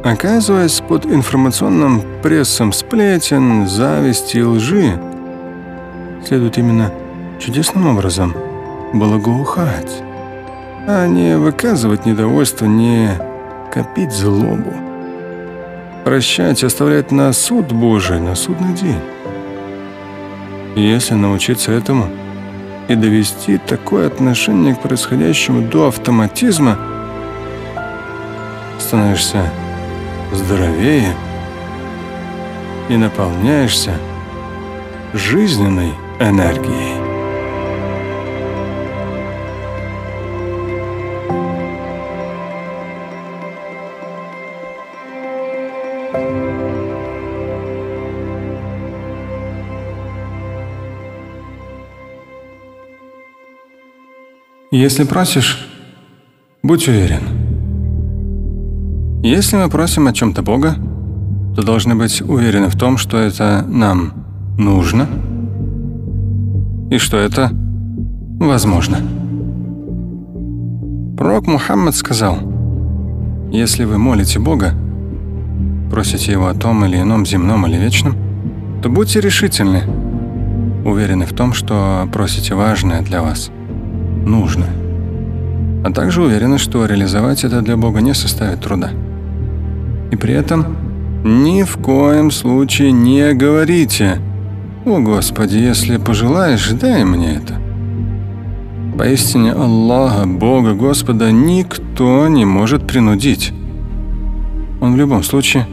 Оказываясь 0.07 0.79
под 0.79 1.05
информационным 1.05 2.01
прессом 2.23 2.71
сплетен, 2.71 3.67
зависти 3.67 4.37
и 4.37 4.41
лжи, 4.41 4.97
следует 6.25 6.57
именно 6.57 6.93
чудесным 7.41 7.87
образом 7.87 8.33
благоухать, 8.93 10.01
а 10.87 11.07
не 11.07 11.37
выказывать 11.37 12.05
недовольство, 12.05 12.65
не 12.67 13.09
копить 13.69 14.13
злобу. 14.13 14.73
Прощать 16.05 16.63
и 16.63 16.67
оставлять 16.67 17.11
на 17.11 17.33
суд 17.33 17.73
Божий, 17.73 18.21
на 18.21 18.35
судный 18.35 18.73
день. 18.75 19.01
Если 20.77 21.15
научиться 21.15 21.73
этому 21.73 22.07
и 22.87 22.95
довести 22.95 23.57
такое 23.57 24.07
отношение 24.07 24.73
к 24.73 24.79
происходящему 24.79 25.63
до 25.69 25.89
автоматизма, 25.89 26.77
становишься 28.79 29.51
здоровее 30.31 31.15
и 32.89 32.97
наполняешься 32.97 33.97
жизненной 35.13 35.93
энергией. 36.19 36.97
Если 54.69 55.05
просишь, 55.05 55.67
будь 56.61 56.87
уверен– 56.87 57.21
если 59.23 59.57
мы 59.57 59.69
просим 59.69 60.07
о 60.07 60.13
чем-то 60.13 60.41
Бога, 60.41 60.75
то 61.55 61.63
должны 61.63 61.95
быть 61.95 62.21
уверены 62.21 62.67
в 62.67 62.77
том, 62.77 62.97
что 62.97 63.17
это 63.17 63.65
нам 63.67 64.13
нужно 64.57 65.07
и 66.91 66.97
что 66.97 67.17
это 67.17 67.51
возможно. 68.39 68.97
Пророк 71.17 71.47
Мухаммад 71.47 71.95
сказал, 71.95 72.37
если 73.51 73.85
вы 73.85 73.97
молите 73.97 74.39
Бога, 74.39 74.73
просите 75.89 76.31
Его 76.31 76.47
о 76.47 76.53
том 76.53 76.85
или 76.85 77.01
ином 77.01 77.25
земном 77.25 77.65
или 77.65 77.77
вечном, 77.77 78.15
то 78.83 78.89
будьте 78.89 79.19
решительны, 79.19 79.83
уверены 80.85 81.25
в 81.25 81.33
том, 81.33 81.53
что 81.53 82.07
просите 82.13 82.53
важное 82.53 83.01
для 83.01 83.23
вас 83.23 83.49
нужное. 84.25 84.69
А 85.83 85.91
также 85.91 86.21
уверены, 86.21 86.57
что 86.59 86.85
реализовать 86.85 87.43
это 87.43 87.61
для 87.61 87.77
Бога 87.77 88.01
не 88.01 88.13
составит 88.13 88.61
труда. 88.61 88.91
И 90.11 90.15
при 90.15 90.33
этом 90.33 90.75
ни 91.23 91.63
в 91.63 91.77
коем 91.77 92.31
случае 92.31 92.91
не 92.91 93.33
говорите 93.33 94.19
«О 94.85 94.99
Господи, 94.99 95.57
если 95.57 95.97
пожелаешь, 95.97 96.69
дай 96.69 97.03
мне 97.03 97.35
это». 97.35 97.59
Поистине 98.97 99.51
Аллаха, 99.51 100.25
Бога, 100.25 100.73
Господа 100.73 101.31
никто 101.31 102.27
не 102.27 102.45
может 102.45 102.87
принудить. 102.87 103.51
Он 104.79 104.93
в 104.93 104.97
любом 104.97 105.23
случае 105.23 105.67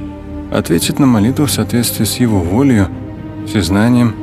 ответит 0.53 0.99
на 0.99 1.07
молитву 1.07 1.47
в 1.47 1.51
соответствии 1.51 2.05
с 2.05 2.16
его 2.16 2.41
волею, 2.41 2.89
всезнанием, 3.47 4.14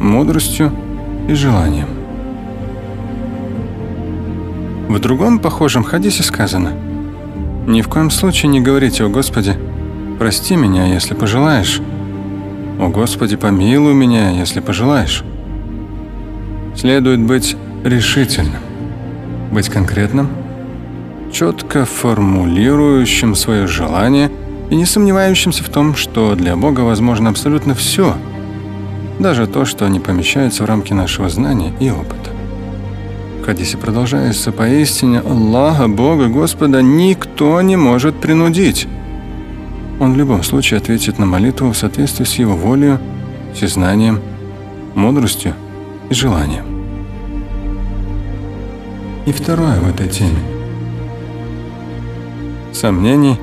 мудростью 0.00 0.72
и 1.28 1.34
желанием. 1.34 1.88
В 4.88 4.98
другом 4.98 5.38
похожем 5.38 5.84
хадисе 5.84 6.22
сказано 6.22 6.72
«Ни 7.66 7.82
в 7.82 7.88
коем 7.88 8.10
случае 8.10 8.50
не 8.50 8.60
говорите, 8.60 9.04
о 9.04 9.08
Господи, 9.08 9.54
прости 10.18 10.56
меня, 10.56 10.86
если 10.86 11.14
пожелаешь. 11.14 11.80
О 12.78 12.88
Господи, 12.88 13.36
помилуй 13.36 13.94
меня, 13.94 14.30
если 14.30 14.60
пожелаешь». 14.60 15.24
Следует 16.76 17.20
быть 17.20 17.56
решительным, 17.84 18.62
быть 19.50 19.68
конкретным, 19.68 20.28
четко 21.32 21.84
формулирующим 21.84 23.34
свое 23.34 23.66
желание 23.66 24.30
и 24.70 24.76
не 24.76 24.84
сомневающимся 24.84 25.64
в 25.64 25.68
том, 25.68 25.94
что 25.94 26.34
для 26.34 26.56
Бога 26.56 26.80
возможно 26.80 27.30
абсолютно 27.30 27.74
все, 27.74 28.16
даже 29.18 29.46
то, 29.46 29.64
что 29.64 29.88
не 29.88 30.00
помещается 30.00 30.62
в 30.62 30.66
рамки 30.66 30.92
нашего 30.92 31.28
знания 31.28 31.72
и 31.80 31.90
опыта. 31.90 32.19
В 33.40 33.46
хадисе 33.46 33.78
продолжается 33.78 34.52
«Поистине 34.52 35.20
Аллаха, 35.20 35.88
Бога, 35.88 36.28
Господа 36.28 36.82
никто 36.82 37.62
не 37.62 37.76
может 37.76 38.20
принудить». 38.20 38.86
Он 39.98 40.12
в 40.12 40.16
любом 40.16 40.42
случае 40.42 40.76
ответит 40.78 41.18
на 41.18 41.24
молитву 41.24 41.72
в 41.72 41.76
соответствии 41.76 42.24
с 42.24 42.34
его 42.34 42.54
волей, 42.54 42.98
всезнанием, 43.54 44.20
мудростью 44.94 45.54
и 46.10 46.14
желанием. 46.14 46.66
И 49.24 49.32
второе 49.32 49.80
в 49.80 49.88
этой 49.88 50.08
теме. 50.08 50.38
Сомнений, 52.72 53.38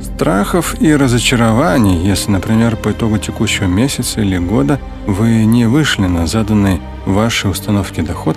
страхов 0.00 0.80
и 0.80 0.94
разочарований, 0.94 2.06
если, 2.06 2.30
например, 2.30 2.76
по 2.76 2.92
итогу 2.92 3.18
текущего 3.18 3.66
месяца 3.66 4.20
или 4.20 4.38
года 4.38 4.78
вы 5.08 5.44
не 5.44 5.66
вышли 5.66 6.06
на 6.06 6.28
заданный 6.28 6.80
вашей 7.04 7.50
установке 7.50 8.02
доход, 8.02 8.36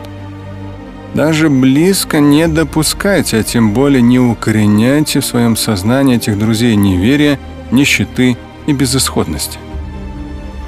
даже 1.13 1.49
близко 1.49 2.19
не 2.19 2.47
допускайте, 2.47 3.37
а 3.37 3.43
тем 3.43 3.73
более 3.73 4.01
не 4.01 4.19
укореняйте 4.19 5.19
в 5.19 5.25
своем 5.25 5.55
сознании 5.55 6.17
этих 6.17 6.37
друзей 6.37 6.75
неверия, 6.75 7.39
нищеты 7.71 8.37
и 8.65 8.73
безысходности. 8.73 9.59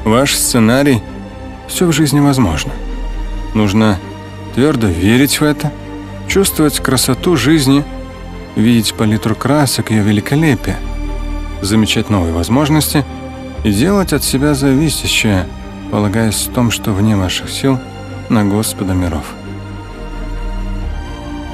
Ваш 0.06 0.36
сценарий– 0.36 1.02
все 1.68 1.86
в 1.86 1.92
жизни 1.92 2.20
возможно. 2.20 2.72
Нужно 3.54 4.00
твердо 4.56 4.88
верить 4.88 5.40
в 5.40 5.44
это– 5.44 5.72
чувствовать 6.30 6.80
красоту 6.80 7.36
жизни, 7.36 7.84
видеть 8.56 8.94
палитру 8.94 9.36
красок, 9.36 9.90
ее 9.90 10.04
великолепие, 10.04 10.78
замечать 11.62 12.10
новые 12.10 12.34
возможности 12.34 13.04
и 13.64 13.72
делать 13.72 14.14
от 14.14 14.24
себя 14.24 14.54
зависящее, 14.54 15.48
полагаясь 15.92 16.48
в 16.48 16.54
том, 16.54 16.72
что 16.72 16.92
вне 16.92 17.18
ваших 17.18 17.50
сил 17.50 17.80
на 18.30 18.46
Господа 18.46 18.94
миров. 18.94 19.26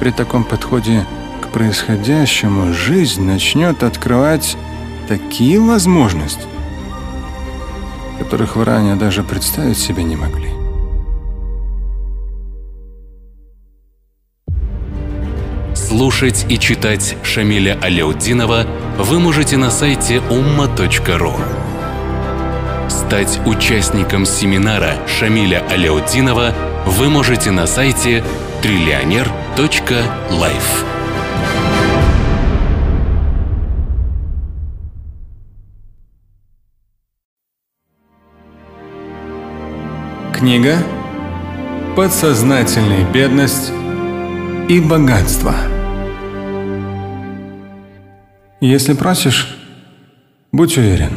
При 0.00 0.10
таком 0.10 0.44
подходе 0.44 1.04
к 1.40 1.48
происходящему 1.48 2.72
жизнь 2.72 3.22
начнет 3.22 3.82
открывать 3.82 4.56
такие 5.08 5.58
возможности, 5.58 6.42
которых 8.18 8.56
вы 8.56 8.64
ранее 8.64 8.96
даже 8.96 9.22
представить 9.22 9.78
себе 9.78 10.02
не 10.02 10.16
могли. 10.16 10.50
Слушать 15.74 16.44
и 16.50 16.58
читать 16.58 17.16
Шамиля 17.22 17.78
Аляутдинова 17.80 18.66
вы 18.98 19.18
можете 19.18 19.56
на 19.56 19.70
сайте 19.70 20.16
umma.ru. 20.16 21.32
Стать 22.90 23.40
участником 23.46 24.26
семинара 24.26 24.94
Шамиля 25.06 25.62
Аляутдинова 25.70 26.52
вы 26.86 27.08
можете 27.08 27.50
на 27.50 27.66
сайте 27.66 28.22
триллионер.life. 29.56 30.84
Книга 40.34 40.76
«Подсознательная 41.96 43.10
бедность 43.10 43.72
и 44.68 44.78
богатство». 44.78 45.54
Если 48.60 48.92
просишь, 48.92 49.56
будь 50.52 50.76
уверен. 50.76 51.12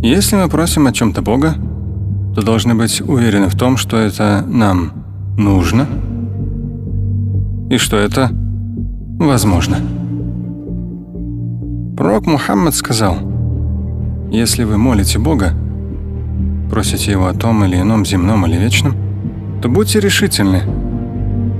Если 0.00 0.36
мы 0.36 0.48
просим 0.48 0.86
о 0.86 0.92
чем-то 0.92 1.22
Бога, 1.22 1.56
то 2.36 2.42
должны 2.42 2.76
быть 2.76 3.00
уверены 3.00 3.48
в 3.48 3.56
том, 3.56 3.76
что 3.76 3.96
это 3.96 4.44
нам 4.46 4.92
нужно 5.36 5.88
и 7.70 7.78
что 7.78 7.96
это 7.96 8.30
возможно. 9.18 9.78
Пророк 11.96 12.26
Мухаммад 12.26 12.74
сказал, 12.74 13.16
если 14.30 14.64
вы 14.64 14.76
молите 14.76 15.18
Бога, 15.18 15.52
просите 16.70 17.12
Его 17.12 17.26
о 17.26 17.34
том 17.34 17.64
или 17.64 17.80
ином 17.80 18.04
земном 18.04 18.46
или 18.46 18.56
вечном, 18.56 18.94
то 19.62 19.68
будьте 19.68 20.00
решительны, 20.00 20.62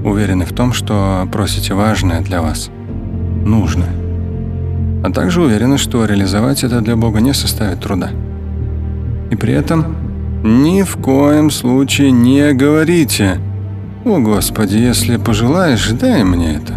уверены 0.04 0.44
в 0.44 0.52
том, 0.52 0.72
что 0.72 1.26
просите 1.32 1.74
важное 1.74 2.20
для 2.20 2.42
вас– 2.42 2.70
нужное. 3.46 3.90
А 5.04 5.10
также 5.10 5.40
уверены, 5.40 5.78
что 5.78 6.04
реализовать 6.04 6.64
это 6.64 6.80
для 6.80 6.96
Бога 6.96 7.20
не 7.20 7.32
составит 7.32 7.80
труда. 7.80 8.10
И 9.30 9.36
при 9.36 9.52
этом 9.52 9.96
ни 10.42 10.82
в 10.82 10.96
коем 10.96 11.50
случае 11.50 12.10
не 12.10 12.52
говорите 12.52 13.38
«О 14.06 14.20
Господи, 14.20 14.76
если 14.76 15.16
пожелаешь, 15.16 15.90
дай 15.90 16.22
мне 16.22 16.54
это». 16.54 16.74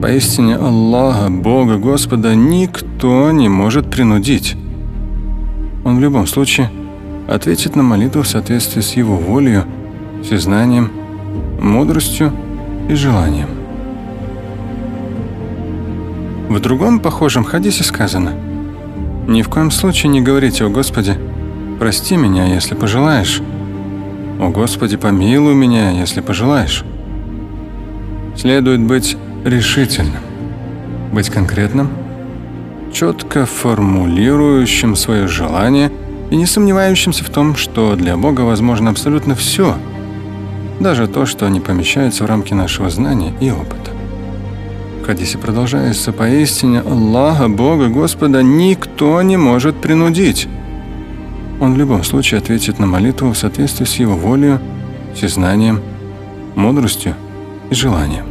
Поистине 0.00 0.54
Аллаха, 0.54 1.28
Бога, 1.30 1.78
Господа 1.78 2.36
никто 2.36 3.32
не 3.32 3.48
может 3.48 3.90
принудить. 3.90 4.54
Он 5.84 5.96
в 5.96 6.00
любом 6.00 6.28
случае 6.28 6.70
ответит 7.26 7.74
на 7.74 7.82
молитву 7.82 8.22
в 8.22 8.28
соответствии 8.28 8.82
с 8.82 8.92
его 8.92 9.16
волею, 9.16 9.64
всезнанием, 10.22 10.92
мудростью 11.60 12.32
и 12.88 12.94
желанием. 12.94 13.48
В 16.48 16.60
другом 16.60 17.00
похожем 17.00 17.42
хадисе 17.42 17.82
сказано 17.82 18.30
«Ни 19.26 19.42
в 19.42 19.48
коем 19.48 19.72
случае 19.72 20.10
не 20.12 20.20
говорите, 20.20 20.64
о 20.64 20.68
Господи, 20.68 21.16
прости 21.80 22.16
меня, 22.16 22.46
если 22.46 22.76
пожелаешь. 22.76 23.42
О 24.40 24.48
Господи, 24.48 24.96
помилуй 24.96 25.54
меня, 25.54 25.90
если 25.90 26.20
пожелаешь». 26.20 26.84
Следует 28.36 28.80
быть 28.80 29.16
решительным, 29.44 30.22
быть 31.12 31.28
конкретным, 31.28 31.90
четко 32.92 33.46
формулирующим 33.46 34.96
свое 34.96 35.28
желание 35.28 35.92
и 36.30 36.36
не 36.36 36.46
сомневающимся 36.46 37.24
в 37.24 37.30
том, 37.30 37.54
что 37.54 37.94
для 37.96 38.16
Бога 38.16 38.40
возможно 38.40 38.90
абсолютно 38.90 39.34
все, 39.34 39.76
даже 40.80 41.06
то, 41.06 41.26
что 41.26 41.48
не 41.48 41.60
помещается 41.60 42.24
в 42.24 42.26
рамки 42.26 42.54
нашего 42.54 42.88
знания 42.88 43.34
и 43.40 43.50
опыта 43.50 43.90
хадисе 45.10 45.38
продолжается 45.38 46.12
«Поистине 46.12 46.82
Аллаха, 46.82 47.48
Бога, 47.48 47.88
Господа 47.88 48.44
никто 48.44 49.20
не 49.22 49.36
может 49.36 49.74
принудить». 49.74 50.46
Он 51.60 51.74
в 51.74 51.76
любом 51.76 52.02
случае 52.02 52.38
ответит 52.38 52.78
на 52.78 52.86
молитву 52.86 53.30
в 53.30 53.36
соответствии 53.36 53.84
с 53.84 53.96
его 53.96 54.16
волей, 54.16 54.58
всезнанием, 55.14 55.80
мудростью 56.56 57.14
и 57.70 57.74
желанием. 57.74 58.24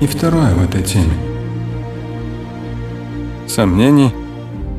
И 0.00 0.06
второе 0.06 0.52
в 0.54 0.64
этой 0.64 0.82
теме. 0.82 1.14
Сомнений, 3.46 4.12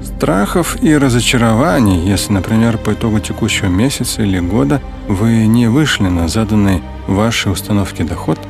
страхов 0.03 0.77
и 0.83 0.97
разочарований, 0.97 2.05
если, 2.09 2.33
например, 2.33 2.77
по 2.77 2.91
итогу 2.91 3.19
текущего 3.19 3.67
месяца 3.67 4.21
или 4.21 4.39
года 4.39 4.81
вы 5.07 5.47
не 5.47 5.67
вышли 5.67 6.07
на 6.07 6.27
заданный 6.27 6.83
вашей 7.07 7.53
установке 7.53 8.03
доход– 8.03 8.37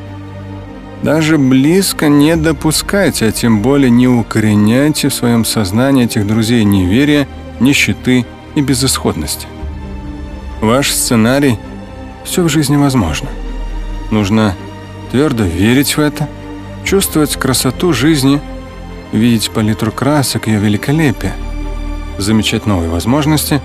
даже 1.05 1.37
близко 1.37 2.09
не 2.09 2.35
допускайте, 2.35 3.27
а 3.27 3.31
тем 3.31 3.61
более 3.61 3.91
не 3.91 4.07
укореняйте 4.07 5.09
в 5.09 5.13
своем 5.13 5.45
сознании 5.45 6.05
этих 6.05 6.25
друзей 6.25 6.63
неверия, 6.63 7.27
нищеты 7.59 8.25
и 8.55 8.61
безысходности. 8.61 9.47
Ваш 10.61 10.91
сценарий 10.91 11.59
все 12.23 12.41
в 12.41 12.49
жизни 12.49 12.75
возможно. 12.75 13.29
Нужно 14.09 14.55
твердо 15.11 15.43
верить 15.43 15.95
в 15.95 15.99
это, 15.99 16.27
чувствовать 16.83 17.35
красоту 17.35 17.93
жизни, 17.93 18.41
видеть 19.11 19.51
палитру 19.51 19.91
красок, 19.91 20.47
ее 20.47 20.57
великолепие, 20.57 21.33
замечать 22.17 22.65
новые 22.65 22.89
возможности 22.89 23.61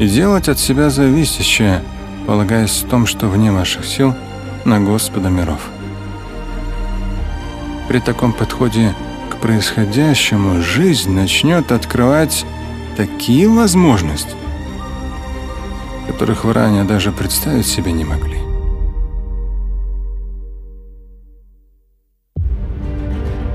и 0.00 0.06
делать 0.06 0.50
от 0.50 0.58
себя 0.58 0.90
зависящее, 0.90 1.82
полагаясь 2.26 2.82
в 2.82 2.88
том, 2.90 3.06
что 3.06 3.28
вне 3.28 3.50
ваших 3.52 3.86
сил 3.86 4.14
на 4.66 4.80
Господа 4.80 5.30
миров. 5.30 5.60
При 7.88 7.98
таком 7.98 8.32
подходе 8.32 8.94
к 9.30 9.36
происходящему 9.36 10.62
жизнь 10.62 11.10
начнет 11.10 11.70
открывать 11.70 12.46
такие 12.96 13.48
возможности, 13.48 14.34
которых 16.06 16.44
вы 16.44 16.52
ранее 16.52 16.84
даже 16.84 17.12
представить 17.12 17.66
себе 17.66 17.92
не 17.92 18.04
могли. 18.04 18.38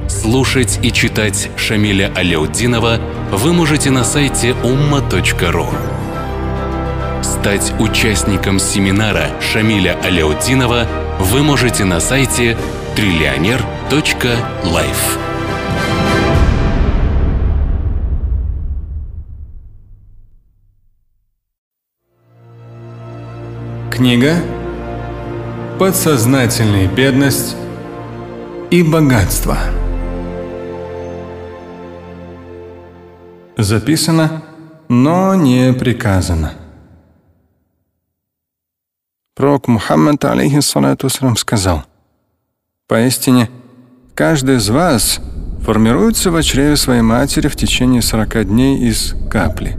Слушать 0.07 0.80
и 0.84 0.91
читать 0.91 1.49
Шамиля 1.57 2.11
Аляутдинова 2.15 2.99
вы 3.32 3.51
можете 3.51 3.89
на 3.89 4.03
сайте 4.03 4.49
umma.ru. 4.49 5.65
Стать 7.23 7.73
участником 7.80 8.59
семинара 8.59 9.30
Шамиля 9.41 9.97
Аляутдинова 10.03 10.86
вы 11.19 11.41
можете 11.41 11.84
на 11.84 11.99
сайте 11.99 12.57
триллионер.life. 13.90 15.18
Книга 23.92 24.36
«Подсознательная 25.80 26.88
бедность 26.88 27.56
и 28.70 28.84
богатство». 28.84 29.58
Записано, 33.58 34.44
но 34.88 35.34
не 35.34 35.74
приказано. 35.74 36.54
Пророк 39.36 39.68
Мухаммад, 39.68 40.24
алейхиссалату 40.26 41.10
сказал, 41.10 41.84
«Поистине, 42.88 43.50
каждый 44.20 44.57
из 44.57 44.70
вас 44.70 45.22
формируется 45.63 46.30
в 46.30 46.43
чреве 46.43 46.76
своей 46.76 47.01
матери 47.01 47.47
в 47.47 47.55
течение 47.55 48.01
40 48.01 48.49
дней 48.49 48.78
из 48.78 49.15
капли. 49.32 49.78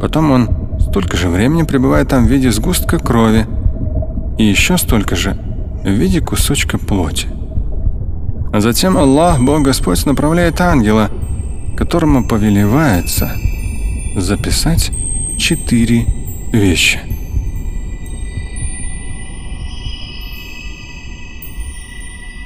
Потом 0.00 0.32
он 0.32 0.50
столько 0.80 1.16
же 1.16 1.28
времени 1.28 1.62
пребывает 1.62 2.08
там 2.08 2.26
в 2.26 2.28
виде 2.28 2.50
сгустка 2.50 2.98
крови 2.98 3.46
и 4.38 4.44
еще 4.44 4.76
столько 4.76 5.14
же 5.14 5.36
в 5.84 5.88
виде 5.88 6.20
кусочка 6.20 6.78
плоти. 6.78 7.28
А 8.52 8.60
затем 8.60 8.98
Аллах, 8.98 9.40
Бог 9.40 9.62
Господь, 9.62 10.04
направляет 10.04 10.60
ангела, 10.60 11.10
которому 11.76 12.26
повелевается 12.26 13.30
записать 14.16 14.90
четыре 15.38 16.06
вещи. 16.52 17.13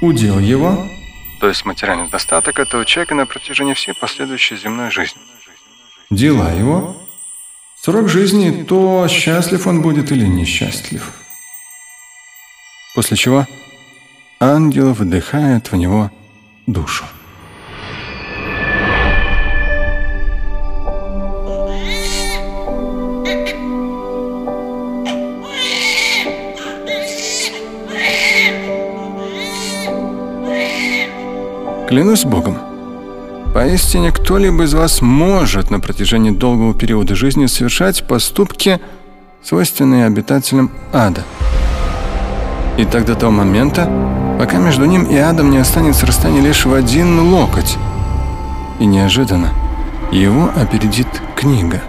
Удел 0.01 0.39
его, 0.39 0.87
то 1.39 1.47
есть 1.47 1.65
материальный 1.65 2.09
достаток 2.09 2.59
этого 2.59 2.85
человека 2.85 3.15
на 3.15 3.25
протяжении 3.25 3.73
всей 3.73 3.93
последующей 3.93 4.55
земной 4.55 4.91
жизни. 4.91 5.21
Дела 6.09 6.51
его, 6.53 6.95
Срок 7.81 8.09
жизни, 8.09 8.63
то 8.63 9.07
счастлив 9.07 9.65
он 9.65 9.81
будет 9.81 10.11
или 10.11 10.25
несчастлив. 10.25 11.13
После 12.93 13.15
чего 13.15 13.47
ангел 14.41 14.91
вдыхает 14.91 15.71
в 15.71 15.77
него 15.77 16.11
душу. 16.67 17.05
Клянусь 31.89 32.23
Богом, 32.23 32.59
Поистине, 33.51 34.11
кто-либо 34.11 34.65
из 34.65 34.75
вас 34.75 35.01
может 35.01 35.71
на 35.71 35.79
протяжении 35.79 36.29
долгого 36.29 36.75
периода 36.75 37.15
жизни 37.15 37.47
совершать 37.47 38.05
поступки, 38.05 38.79
свойственные 39.43 40.05
обитателям 40.05 40.69
ада. 40.93 41.23
И 42.77 42.85
так 42.85 43.05
до 43.05 43.15
того 43.15 43.31
момента, 43.31 43.91
пока 44.37 44.57
между 44.57 44.85
ним 44.85 45.05
и 45.05 45.17
адом 45.17 45.49
не 45.49 45.57
останется 45.57 46.05
расстояние 46.05 46.43
лишь 46.43 46.63
в 46.63 46.75
один 46.75 47.21
локоть. 47.21 47.75
И 48.79 48.85
неожиданно 48.85 49.49
его 50.11 50.51
опередит 50.55 51.07
книга, 51.35 51.81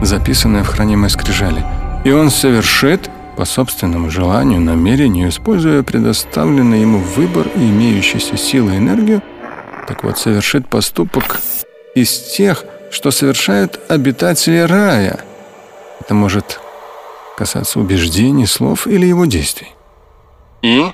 записанная 0.00 0.64
в 0.64 0.68
хранимой 0.68 1.10
скрижали. 1.10 1.62
И 2.06 2.10
он 2.10 2.30
совершит 2.30 3.10
по 3.38 3.44
собственному 3.44 4.10
желанию, 4.10 4.60
намерению, 4.60 5.28
используя 5.28 5.84
предоставленный 5.84 6.80
ему 6.80 6.98
выбор 6.98 7.46
и 7.54 7.60
имеющиеся 7.70 8.36
силы 8.36 8.74
и 8.74 8.78
энергию, 8.78 9.22
так 9.86 10.02
вот, 10.02 10.18
совершит 10.18 10.66
поступок 10.66 11.40
из 11.94 12.18
тех, 12.18 12.64
что 12.90 13.12
совершают 13.12 13.78
обитатели 13.88 14.58
рая. 14.58 15.20
Это 16.00 16.14
может 16.14 16.58
касаться 17.36 17.78
убеждений, 17.78 18.44
слов 18.44 18.88
или 18.88 19.06
его 19.06 19.24
действий. 19.24 19.68
И, 20.62 20.86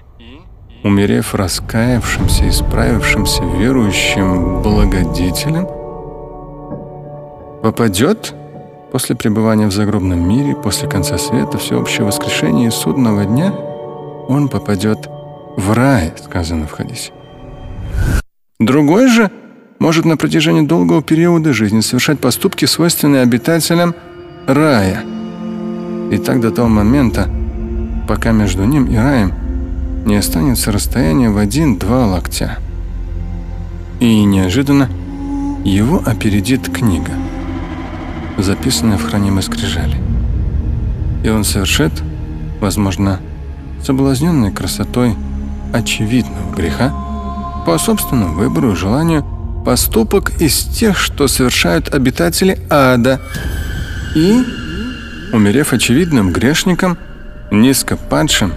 умерев 0.83 1.35
раскаявшимся, 1.35 2.47
исправившимся 2.51 3.43
верующим 3.43 4.61
благодетелем, 4.61 5.67
попадет 7.63 8.35
после 8.95 9.17
пребывания 9.17 9.67
в 9.67 9.73
загробном 9.73 10.21
мире, 10.21 10.55
после 10.55 10.89
конца 10.89 11.19
света, 11.19 11.59
всеобщего 11.59 12.05
воскрешения 12.05 12.69
и 12.69 12.71
судного 12.71 13.25
дня, 13.25 13.53
он 14.29 14.49
попадет 14.49 15.09
в 15.57 15.73
рай, 15.73 16.13
сказано 16.25 16.69
в 16.69 16.71
хадисе. 16.71 17.11
Другой 18.61 19.09
же 19.09 19.33
может 19.81 20.05
на 20.05 20.17
протяжении 20.17 20.65
долгого 20.65 21.03
периода 21.03 21.53
жизни 21.53 21.81
совершать 21.81 22.21
поступки, 22.21 22.67
свойственные 22.67 23.23
обитателям 23.23 23.97
рая. 24.47 25.03
И 26.13 26.17
так 26.19 26.41
до 26.41 26.53
того 26.53 26.69
момента, 26.69 27.29
пока 28.07 28.31
между 28.31 28.63
ним 28.63 28.85
и 28.85 28.95
раем 28.95 29.33
не 30.07 30.15
останется 30.15 30.71
расстояние 30.71 31.31
в 31.31 31.39
один-два 31.39 32.07
локтя. 32.07 32.59
И 33.99 34.23
неожиданно 34.23 34.89
его 35.65 36.01
опередит 36.07 36.73
книга, 36.73 37.11
записанная 38.39 38.99
в 38.99 39.05
хранимой 39.05 39.43
скрижали. 39.43 39.97
И 41.23 41.29
он 41.29 41.45
совершит, 41.45 41.93
возможно, 42.61 43.21
соблазненной 43.83 44.53
красотой 44.53 45.15
очевидного 45.73 46.55
греха, 46.55 46.93
по 47.67 47.79
собственному 47.79 48.35
выбору 48.35 48.73
и 48.73 48.77
желанию 48.77 49.25
поступок 49.65 50.41
из 50.41 50.65
тех, 50.65 50.99
что 50.99 51.27
совершают 51.29 51.95
обитатели 51.95 52.59
ада. 52.69 53.21
И, 54.15 54.45
умерев 55.33 55.73
очевидным 55.73 56.33
грешником, 56.33 56.99
низко 57.51 57.97
падшим, 57.97 58.53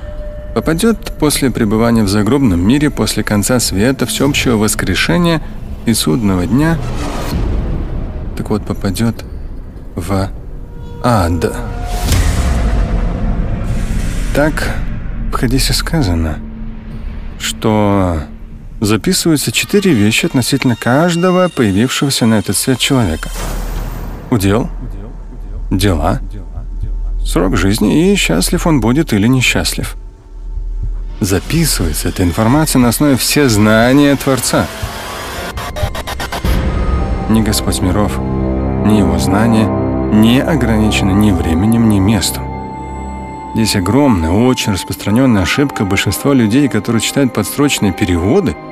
попадет 0.54 1.14
после 1.20 1.50
пребывания 1.52 2.04
в 2.04 2.10
загробном 2.10 2.60
мире 2.60 2.90
после 2.90 3.24
конца 3.24 3.60
света, 3.60 4.06
всеобщего 4.06 4.58
воскрешения 4.58 5.42
и 5.86 5.94
судного 5.94 6.46
дня, 6.46 6.78
так 8.36 8.50
вот 8.50 8.66
попадет 8.66 9.24
в 9.98 10.30
ад. 11.04 11.54
Так 14.34 14.76
в 15.32 15.36
хадисе 15.36 15.74
сказано, 15.74 16.38
что 17.40 18.20
записываются 18.80 19.52
четыре 19.52 19.92
вещи 19.94 20.28
относительно 20.28 20.76
каждого 20.76 21.50
появившегося 21.50 22.28
на 22.28 22.36
этот 22.36 22.56
свет 22.56 22.78
человека. 22.78 23.30
Удел, 24.30 24.70
дела, 25.72 26.20
срок 27.26 27.58
жизни 27.58 28.12
и 28.12 28.16
счастлив 28.16 28.68
он 28.68 28.80
будет 28.80 29.14
или 29.14 29.28
несчастлив. 29.28 29.96
Записывается 31.20 32.10
эта 32.10 32.22
информация 32.22 32.80
на 32.80 32.90
основе 32.90 33.18
все 33.18 33.50
знания 33.50 34.16
Творца. 34.16 34.68
Ни 37.30 37.42
Господь 37.42 37.82
миров, 37.82 38.20
ни 38.86 39.00
его 39.00 39.18
знания 39.18 39.77
не 40.12 40.42
ограничены 40.42 41.12
ни 41.12 41.32
временем, 41.32 41.90
ни 41.90 42.00
местом. 42.00 42.44
Здесь 43.56 43.76
огромная, 43.76 44.32
очень 44.32 44.74
распространенная 44.74 45.44
ошибка 45.44 45.86
большинства 45.86 46.34
людей, 46.34 46.68
которые 46.68 47.02
читают 47.02 47.34
подстрочные 47.34 47.94
переводы– 47.94 48.56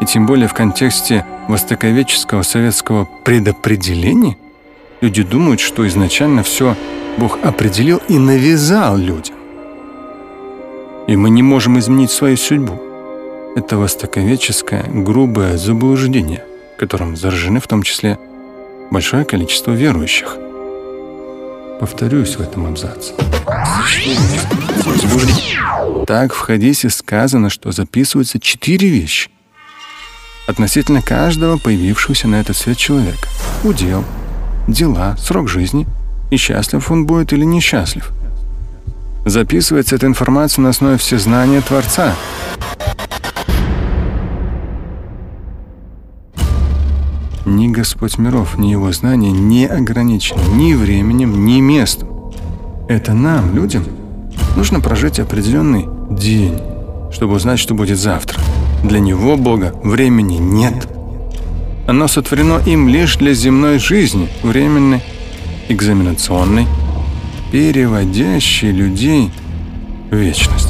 и 0.00 0.06
тем 0.06 0.24
более 0.24 0.48
в 0.48 0.54
контексте 0.54 1.26
востоковеческого 1.46 2.40
советского 2.40 3.06
предопределения, 3.22 4.38
Люди 5.00 5.22
думают, 5.22 5.60
что 5.60 5.88
изначально 5.88 6.42
все 6.42 6.76
Бог 7.16 7.38
определил 7.42 8.02
и 8.08 8.18
навязал 8.18 8.98
людям. 8.98 9.34
И 11.06 11.16
мы 11.16 11.30
не 11.30 11.42
можем 11.42 11.78
изменить 11.78 12.10
свою 12.10 12.36
судьбу. 12.36 12.78
Это 13.56 13.78
востоковеческое, 13.78 14.84
грубое 14.84 15.56
заблуждение, 15.56 16.44
которым 16.78 17.16
заражены 17.16 17.60
в 17.60 17.66
том 17.66 17.82
числе 17.82 18.18
большое 18.90 19.24
количество 19.24 19.72
верующих. 19.72 20.36
Повторюсь 21.80 22.36
в 22.36 22.42
этом 22.42 22.66
абзаце. 22.66 23.14
Так 26.06 26.34
в 26.34 26.38
хадисе 26.38 26.90
сказано, 26.90 27.48
что 27.48 27.72
записываются 27.72 28.38
четыре 28.38 28.90
вещи 28.90 29.30
относительно 30.46 31.00
каждого 31.00 31.56
появившегося 31.56 32.28
на 32.28 32.40
этот 32.40 32.56
свет 32.56 32.76
человека. 32.76 33.26
Удел, 33.64 34.04
дела, 34.68 35.16
срок 35.16 35.48
жизни 35.48 35.86
и 36.30 36.36
счастлив 36.36 36.90
он 36.90 37.06
будет 37.06 37.32
или 37.32 37.44
несчастлив. 37.44 38.10
Записывается 39.24 39.96
эта 39.96 40.06
информация 40.06 40.62
на 40.62 40.68
основе 40.68 40.98
всезнания 40.98 41.62
Творца. 41.62 42.14
Ни 47.46 47.68
Господь 47.68 48.18
миров, 48.18 48.58
ни 48.58 48.68
Его 48.68 48.92
знания 48.92 49.30
не 49.30 49.66
ограничены 49.66 50.40
ни 50.54 50.74
временем, 50.74 51.46
ни 51.46 51.60
местом. 51.60 52.08
Это 52.86 53.14
нам, 53.14 53.54
людям, 53.54 53.84
нужно 54.56 54.80
прожить 54.80 55.18
определенный 55.18 55.88
день, 56.10 56.58
чтобы 57.10 57.34
узнать, 57.34 57.58
что 57.58 57.74
будет 57.74 57.98
завтра. 57.98 58.38
Для 58.84 59.00
Него, 59.00 59.36
Бога, 59.36 59.74
времени 59.82 60.36
нет. 60.36 60.86
Оно 61.86 62.08
сотворено 62.08 62.60
им 62.66 62.88
лишь 62.88 63.16
для 63.16 63.32
земной 63.32 63.78
жизни, 63.78 64.28
временной, 64.42 65.02
экзаменационной, 65.68 66.66
переводящей 67.50 68.70
людей 68.70 69.30
в 70.10 70.14
вечность. 70.14 70.69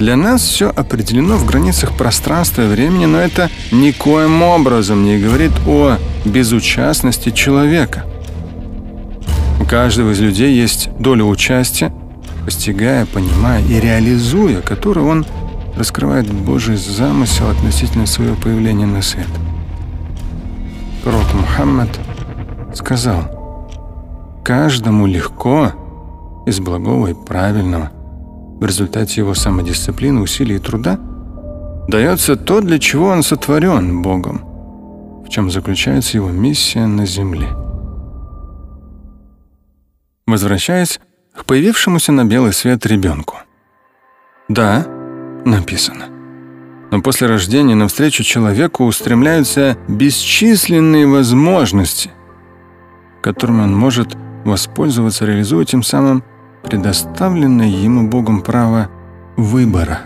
Для 0.00 0.16
нас 0.16 0.40
все 0.40 0.70
определено 0.70 1.36
в 1.36 1.44
границах 1.44 1.92
пространства 1.92 2.62
и 2.62 2.68
времени, 2.68 3.04
но 3.04 3.18
это 3.18 3.50
никоим 3.70 4.42
образом 4.42 5.04
не 5.04 5.18
говорит 5.18 5.52
о 5.66 5.98
безучастности 6.24 7.28
человека. 7.28 8.06
У 9.60 9.66
каждого 9.66 10.12
из 10.12 10.20
людей 10.20 10.54
есть 10.54 10.88
доля 10.98 11.24
участия, 11.24 11.92
постигая, 12.46 13.04
понимая 13.04 13.62
и 13.62 13.78
реализуя, 13.78 14.62
которую 14.62 15.06
он 15.06 15.26
раскрывает 15.76 16.32
Божий 16.32 16.76
замысел 16.76 17.50
относительно 17.50 18.06
своего 18.06 18.36
появления 18.36 18.86
на 18.86 19.02
свет. 19.02 19.28
Пророк 21.04 21.34
Мухаммад 21.34 21.90
сказал, 22.74 23.60
«Каждому 24.42 25.06
легко 25.06 25.72
из 26.46 26.58
благого 26.58 27.08
и 27.08 27.14
правильного– 27.14 27.90
в 28.60 28.66
результате 28.66 29.22
его 29.22 29.34
самодисциплины, 29.34 30.20
усилий 30.20 30.56
и 30.56 30.58
труда, 30.58 31.00
дается 31.88 32.36
то, 32.36 32.60
для 32.60 32.78
чего 32.78 33.06
он 33.06 33.22
сотворен 33.22 34.02
Богом, 34.02 35.24
в 35.24 35.30
чем 35.30 35.50
заключается 35.50 36.18
его 36.18 36.28
миссия 36.28 36.86
на 36.86 37.06
земле. 37.06 37.48
Возвращаясь 40.26 41.00
к 41.34 41.44
появившемуся 41.46 42.12
на 42.12 42.24
белый 42.24 42.52
свет 42.52 42.84
ребенку. 42.86 43.38
Да, 44.48 44.86
написано. 45.44 46.06
Но 46.90 47.00
после 47.00 47.28
рождения 47.28 47.74
навстречу 47.74 48.22
человеку 48.24 48.84
устремляются 48.84 49.78
бесчисленные 49.88 51.06
возможности, 51.06 52.10
которыми 53.22 53.62
он 53.62 53.74
может 53.74 54.16
воспользоваться, 54.44 55.24
реализуя 55.24 55.64
тем 55.64 55.82
самым 55.82 56.24
предоставленное 56.62 57.68
ему 57.68 58.08
Богом 58.08 58.42
право 58.42 58.88
выбора. 59.36 60.00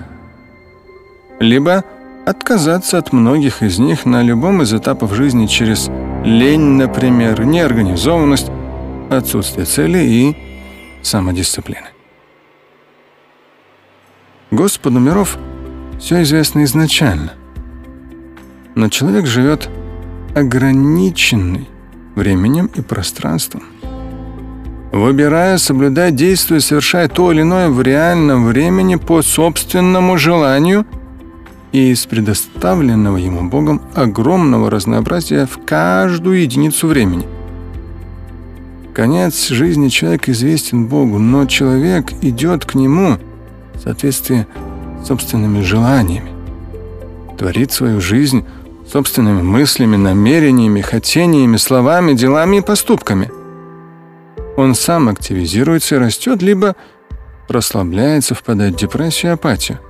Либо 1.40 1.84
отказаться 2.26 2.98
от 2.98 3.12
многих 3.12 3.62
из 3.62 3.78
них 3.78 4.06
на 4.06 4.22
любом 4.22 4.62
из 4.62 4.72
этапов 4.72 5.14
жизни 5.14 5.46
через 5.46 5.90
лень, 6.24 6.60
например, 6.60 7.44
неорганизованность, 7.44 8.50
отсутствие 9.10 9.66
цели 9.66 9.98
и 9.98 10.36
самодисциплины. 11.02 11.88
Господу 14.50 15.00
миров 15.00 15.36
все 16.00 16.22
известно 16.22 16.64
изначально. 16.64 17.32
Но 18.74 18.88
человек 18.88 19.26
живет 19.26 19.68
ограниченный 20.34 21.68
временем 22.14 22.70
и 22.74 22.80
пространством 22.80 23.64
выбирая, 24.94 25.58
соблюдая, 25.58 26.12
действуя, 26.12 26.60
совершая 26.60 27.08
то 27.08 27.32
или 27.32 27.42
иное 27.42 27.68
в 27.68 27.82
реальном 27.82 28.46
времени 28.46 28.94
по 28.94 29.22
собственному 29.22 30.16
желанию 30.16 30.86
и 31.72 31.90
из 31.90 32.06
предоставленного 32.06 33.16
ему 33.16 33.48
Богом 33.50 33.82
огромного 33.94 34.70
разнообразия 34.70 35.46
в 35.46 35.58
каждую 35.64 36.40
единицу 36.40 36.86
времени. 36.86 37.26
Конец 38.94 39.48
жизни 39.48 39.88
человека 39.88 40.30
известен 40.30 40.86
Богу, 40.86 41.18
но 41.18 41.46
человек 41.46 42.12
идет 42.22 42.64
к 42.64 42.76
нему 42.76 43.18
в 43.74 43.80
соответствии 43.80 44.46
с 45.02 45.08
собственными 45.08 45.62
желаниями, 45.62 46.30
творит 47.36 47.72
свою 47.72 48.00
жизнь 48.00 48.44
собственными 48.90 49.42
мыслями, 49.42 49.96
намерениями, 49.96 50.82
хотениями, 50.82 51.56
словами, 51.56 52.12
делами 52.12 52.58
и 52.58 52.60
поступками– 52.60 53.32
он 54.56 54.74
сам 54.74 55.08
активизируется 55.08 55.96
и 55.96 55.98
растет, 55.98 56.42
либо 56.42 56.76
расслабляется, 57.48 58.34
впадает 58.34 58.74
в 58.74 58.78
депрессию 58.78 59.32
и 59.32 59.34
апатию. 59.34 59.80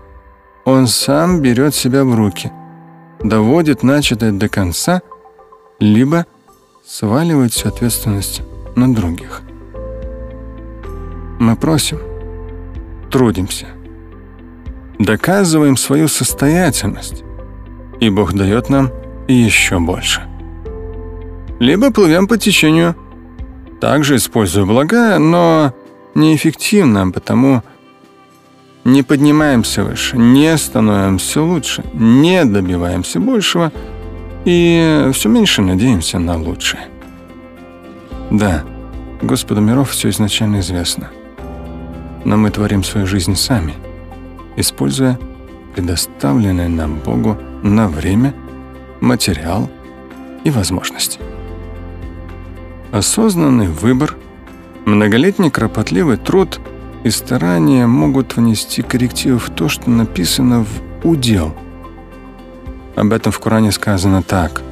Он 0.65 0.87
сам 0.87 1.41
берет 1.43 1.75
себя 1.75 2.05
в 2.05 2.15
руки, 2.15 2.51
доводит 3.23 3.83
начатое 3.83 4.33
до 4.33 4.49
конца, 4.49 5.03
либо 5.79 6.27
сваливает 6.87 7.53
всю 7.53 7.69
ответственность 7.69 8.43
на 8.75 8.93
других. 8.95 9.43
Мы 11.39 11.57
просим, 11.57 11.99
трудимся, 13.11 13.67
доказываем 14.99 15.77
свою 15.77 16.09
состоятельность, 16.09 17.23
и 18.01 18.09
Бог 18.09 18.33
дает 18.33 18.71
нам 18.71 18.91
еще 19.29 19.79
больше. 19.79 20.23
Либо 21.61 21.93
плывем 21.93 22.27
по 22.27 22.39
течению– 22.39 22.97
также 23.81 24.17
использую 24.17 24.67
блага, 24.67 25.19
но 25.19 25.73
неэффективно, 26.15 27.11
потому 27.11 27.63
не 28.85 29.03
поднимаемся 29.03 29.83
выше, 29.83 30.17
не 30.17 30.57
становимся 30.57 31.43
лучше, 31.43 31.85
не 31.95 32.45
добиваемся 32.45 33.19
большего 33.19 33.73
и 34.45 35.11
все 35.15 35.29
меньше 35.29 35.63
надеемся 35.63 36.19
на 36.19 36.37
лучшее. 36.37 36.89
Да, 38.31 38.65
Господу 39.23 39.61
миров 39.61 39.91
все 39.91 40.11
изначально 40.11 40.61
известно. 40.61 41.11
Но 42.25 42.37
мы 42.37 42.51
творим 42.51 42.85
свою 42.85 43.07
жизнь 43.07 43.37
сами, 43.37 43.75
используя 44.57 45.19
предоставленное 45.75 46.69
нам 46.69 46.99
Богу 47.01 47.37
на 47.63 47.89
время, 47.89 48.35
материал 49.01 49.71
и 50.45 50.51
возможности. 50.51 51.19
Осознанный 52.95 53.67
выбор, 53.67 54.15
многолетний 54.85 55.51
кропотливый 55.51 56.17
труд 56.17 56.61
и 57.03 57.11
старания 57.11 57.89
могут 57.89 58.37
внести 58.37 58.83
коррективы 58.83 59.41
в 59.41 59.51
то, 59.51 59.69
что 59.69 59.91
написано 59.91 60.63
в 60.65 61.05
удел. 61.05 61.57
Об 62.95 63.13
этом 63.13 63.33
в 63.33 63.41
Коране 63.41 63.73
сказано 63.73 64.23
так. 64.23 64.63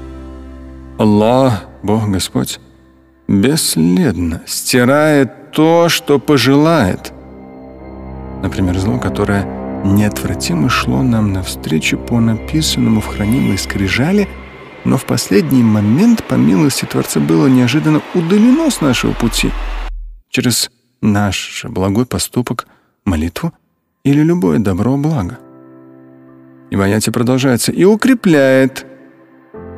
Аллах, 0.99 1.65
Бог 1.83 2.09
Господь, 2.11 2.61
бесследно 3.27 4.43
стирает 4.47 5.51
то, 5.51 5.89
что 5.89 6.21
пожелает. 6.21 7.13
Например, 8.41 8.79
зло, 8.79 9.01
которое 9.01 9.83
неотвратимо 9.85 10.69
шло 10.69 11.03
нам 11.03 11.33
навстречу 11.33 11.99
по 11.99 12.21
написанному 12.21 13.01
в 13.01 13.07
хранимой 13.07 13.59
скрижали– 13.59 14.29
но 14.85 14.97
в 14.97 15.05
последний 15.05 15.63
момент, 15.63 16.25
по 16.25 16.35
милости 16.35 16.85
Творца, 16.85 17.21
было 17.21 17.47
неожиданно 17.47 18.03
удалено 18.15 18.71
с 18.71 18.81
нашего 18.81 19.13
пути 19.13 19.51
через 20.29 20.71
наш 21.01 21.65
благой 21.69 22.07
поступок, 22.07 22.67
молитву 23.05 23.53
или 24.05 24.23
любое 24.23 24.59
добро 24.59 24.97
благо. 24.97 25.39
И 26.71 26.77
аяте 26.77 27.13
продолжается 27.13 27.71
«и 27.71 27.85
укрепляет». 27.85 28.87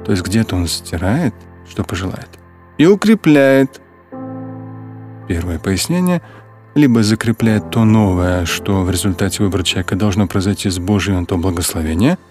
То 0.05 0.13
есть 0.13 0.23
где-то 0.23 0.57
он 0.57 0.69
стирает, 0.69 1.35
что 1.69 1.83
пожелает, 1.83 2.29
и 2.79 2.87
укрепляет. 2.87 3.81
Первое 5.29 5.59
пояснение– 5.59 6.23
либо 6.75 7.05
закрепляет 7.05 7.71
то 7.71 7.85
новое, 7.85 8.47
что 8.47 8.83
в 8.83 8.91
результате 8.91 9.45
выбора 9.45 9.63
человека 9.63 9.95
должно 9.95 10.27
произойти 10.27 10.69
с 10.69 10.81
Божьим 10.81 11.21
на 11.21 11.27
то 11.27 11.39
благословение– 11.39 12.19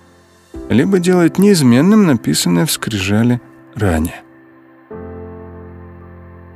либо 0.69 0.99
делает 0.99 1.37
неизменным 1.37 2.05
написанное 2.05 2.65
в 2.65 2.71
скрижале 2.71 3.41
ранее. 3.75 4.23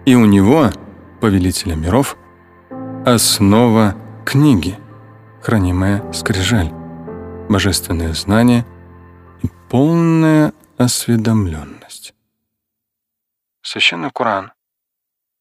И 0.05 0.15
у 0.15 0.25
него, 0.25 0.71
повелителя 1.19 1.75
миров, 1.75 2.17
основа 3.05 3.95
книги, 4.25 4.77
хранимая 5.41 6.11
скрижаль, 6.13 6.71
божественное 7.49 8.13
знание 8.13 8.65
и 9.43 9.47
полная 9.69 10.53
осведомленность. 10.77 12.13
Священный 13.61 14.11
Коран, 14.11 14.53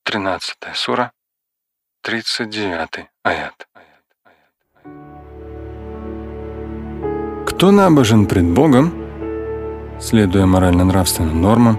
13 0.04 0.56
сура, 0.74 1.12
39 2.02 3.08
аят. 3.22 3.68
Кто 7.56 7.70
набожен 7.70 8.26
пред 8.26 8.44
Богом, 8.50 8.92
следуя 9.98 10.44
морально-нравственным 10.44 11.40
нормам, 11.40 11.78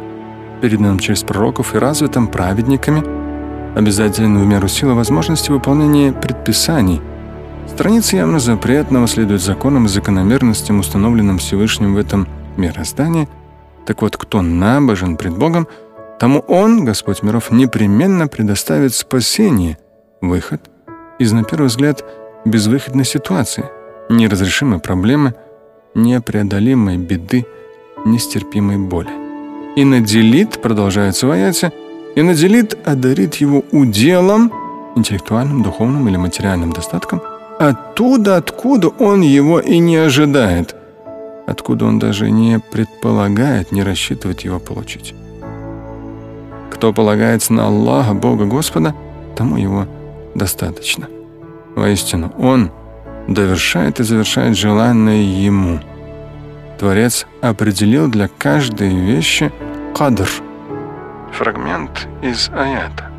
переданным 0.59 0.97
через 0.97 1.21
пророков 1.21 1.75
и 1.75 1.77
развитым 1.77 2.25
праведниками, 2.29 3.03
обязательно 3.77 4.39
в 4.39 4.47
меру 4.47 4.67
силы 4.67 4.95
возможности 4.95 5.51
выполнения 5.51 6.13
предписаний. 6.13 6.99
Страница 7.67 8.15
явно 8.15 8.39
запретного 8.39 9.05
следует 9.05 9.39
законам 9.39 9.85
и 9.85 9.87
закономерностям, 9.87 10.79
установленным 10.79 11.37
Всевышним 11.37 11.93
в 11.93 11.99
этом 11.99 12.27
мироздании. 12.57 13.29
Так 13.85 14.01
вот, 14.01 14.17
кто 14.17 14.41
набожен 14.41 15.15
пред 15.15 15.37
Богом, 15.37 15.67
тому 16.19 16.39
Он, 16.47 16.85
Господь 16.85 17.21
миров, 17.21 17.51
непременно 17.51 18.27
предоставит 18.27 18.95
спасение, 18.95 19.77
выход 20.21 20.71
из, 21.19 21.31
на 21.33 21.43
первый 21.43 21.67
взгляд, 21.67 22.03
безвыходной 22.45 23.05
ситуации, 23.05 23.65
неразрешимой 24.09 24.79
проблемы– 24.79 25.35
непреодолимой 25.97 26.97
беды, 26.97 27.45
нестерпимой 28.05 28.77
боли. 28.77 29.09
И 29.75 29.83
наделит, 29.83 30.61
продолжается 30.61 31.27
в 31.27 31.31
аяте, 31.31 31.71
и 32.15 32.21
наделит, 32.21 32.77
одарит 32.85 33.35
его 33.35 33.63
уделом, 33.71 34.51
интеллектуальным, 34.95 35.63
духовным 35.63 36.07
или 36.07 36.17
материальным 36.17 36.71
достатком, 36.71 37.21
оттуда, 37.59 38.37
откуда 38.37 38.87
он 38.87 39.21
его 39.21 39.59
и 39.59 39.77
не 39.79 39.97
ожидает, 39.97 40.75
откуда 41.45 41.85
он 41.85 41.99
даже 41.99 42.31
не 42.31 42.59
предполагает, 42.59 43.71
не 43.71 43.83
рассчитывает 43.83 44.41
его 44.41 44.59
получить. 44.59 45.13
Кто 46.71 46.93
полагается 46.93 47.53
на 47.53 47.67
Аллаха, 47.67 48.13
Бога 48.13 48.45
Господа, 48.45 48.95
тому 49.35 49.57
его 49.57 49.85
достаточно. 50.35 51.07
Воистину, 51.75 52.31
Он— 52.39 52.71
довершает 53.27 53.99
и 53.99 54.03
завершает 54.03 54.57
желанное 54.57 55.21
ему. 55.21 55.79
Творец 56.79 57.27
определил 57.41 58.07
для 58.07 58.27
каждой 58.27 58.89
вещи 58.89 59.51
кадр. 59.95 60.29
Фрагмент 61.33 62.07
из 62.21 62.49
аята. 62.49 63.11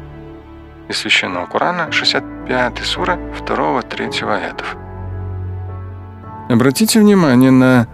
Из 0.88 0.96
Священного 0.96 1.46
Корана, 1.46 1.92
65 1.92 2.78
сура, 2.78 3.18
2-3 3.46 4.24
аятов. 4.24 4.76
Обратите 6.48 7.00
внимание 7.00 7.50
на 7.50 7.86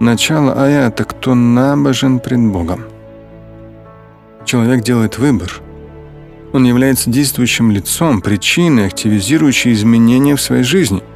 начало 0.00 0.64
аята 0.64 1.04
«Кто 1.04 1.34
набожен 1.34 2.18
пред 2.18 2.40
Богом». 2.40 2.84
Человек 4.44 4.82
делает 4.82 5.18
выбор. 5.18 5.60
Он 6.52 6.64
является 6.64 7.08
действующим 7.08 7.70
лицом, 7.70 8.20
причиной, 8.20 8.86
активизирующей 8.86 9.72
изменения 9.72 10.34
в 10.34 10.40
своей 10.40 10.64
жизни– 10.64 11.04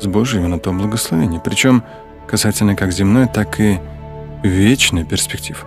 с 0.00 0.06
Божьего 0.06 0.46
на 0.46 0.58
то 0.58 0.72
благословение, 0.72 1.40
причем 1.42 1.82
касательно 2.26 2.74
как 2.74 2.92
земной, 2.92 3.26
так 3.26 3.60
и 3.60 3.80
вечной 4.42 5.04
перспектив. 5.04 5.64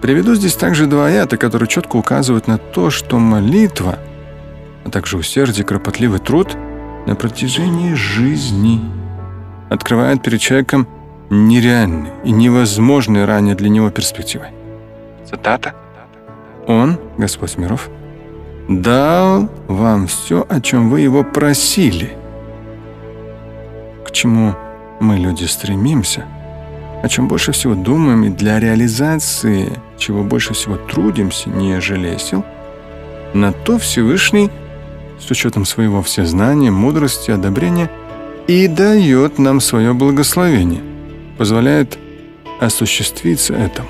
Приведу 0.00 0.34
здесь 0.34 0.54
также 0.54 0.86
два 0.86 1.06
аята, 1.06 1.36
которые 1.36 1.68
четко 1.68 1.96
указывают 1.96 2.46
на 2.46 2.58
то, 2.58 2.90
что 2.90 3.18
молитва, 3.18 3.98
а 4.84 4.90
также 4.90 5.16
усердие, 5.16 5.64
кропотливый 5.64 6.18
труд 6.18 6.56
на 7.06 7.14
протяжении 7.14 7.94
жизни 7.94 8.80
открывает 9.70 10.22
перед 10.22 10.40
человеком 10.40 10.86
нереальные 11.30 12.12
и 12.22 12.30
невозможные 12.30 13.24
ранее 13.24 13.54
для 13.54 13.68
него 13.68 13.90
перспективы. 13.90 14.48
Цитата. 15.28 15.74
«Он, 16.66 16.98
Господь 17.18 17.56
миров, 17.56 17.88
дал 18.68 19.50
вам 19.68 20.06
все, 20.06 20.46
о 20.48 20.60
чем 20.60 20.90
вы 20.90 21.00
его 21.00 21.24
просили» 21.24 22.16
чему 24.14 24.54
мы, 25.00 25.18
люди, 25.18 25.44
стремимся, 25.44 26.24
о 27.02 27.08
чем 27.08 27.28
больше 27.28 27.52
всего 27.52 27.74
думаем 27.74 28.24
и 28.24 28.30
для 28.30 28.58
реализации, 28.58 29.70
чего 29.98 30.22
больше 30.22 30.54
всего 30.54 30.76
трудимся, 30.76 31.50
не 31.50 31.78
жалея 31.80 32.16
сил, 32.16 32.44
на 33.34 33.52
то 33.52 33.78
Всевышний, 33.78 34.50
с 35.20 35.30
учетом 35.30 35.66
своего 35.66 36.02
всезнания, 36.02 36.70
мудрости, 36.70 37.30
одобрения, 37.30 37.90
и 38.46 38.68
дает 38.68 39.38
нам 39.38 39.60
свое 39.60 39.92
благословение, 39.92 40.82
позволяет 41.36 41.98
осуществиться 42.60 43.54
этому. 43.54 43.88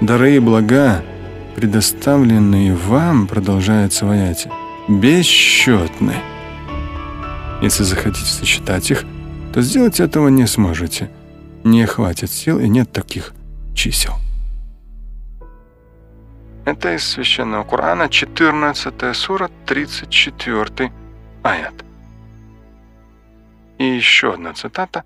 Дары 0.00 0.36
и 0.36 0.38
блага, 0.38 1.02
предоставленные 1.56 2.74
вам, 2.74 3.26
продолжает 3.26 3.92
Саваяти, 3.92 4.50
бесчетны. 4.88 6.14
Если 7.62 7.84
захотите 7.84 8.26
сочетать 8.26 8.90
их, 8.90 9.04
то 9.54 9.62
сделать 9.62 10.00
этого 10.00 10.26
не 10.28 10.48
сможете. 10.48 11.08
Не 11.62 11.86
хватит 11.86 12.28
сил 12.28 12.58
и 12.58 12.68
нет 12.68 12.90
таких 12.90 13.34
чисел. 13.72 14.14
Это 16.64 16.96
из 16.96 17.04
Священного 17.04 17.62
Корана, 17.62 18.08
14 18.08 19.14
сура, 19.14 19.48
34 19.66 20.92
аят. 21.44 21.74
И 23.78 23.84
еще 23.84 24.34
одна 24.34 24.54
цитата. 24.54 25.04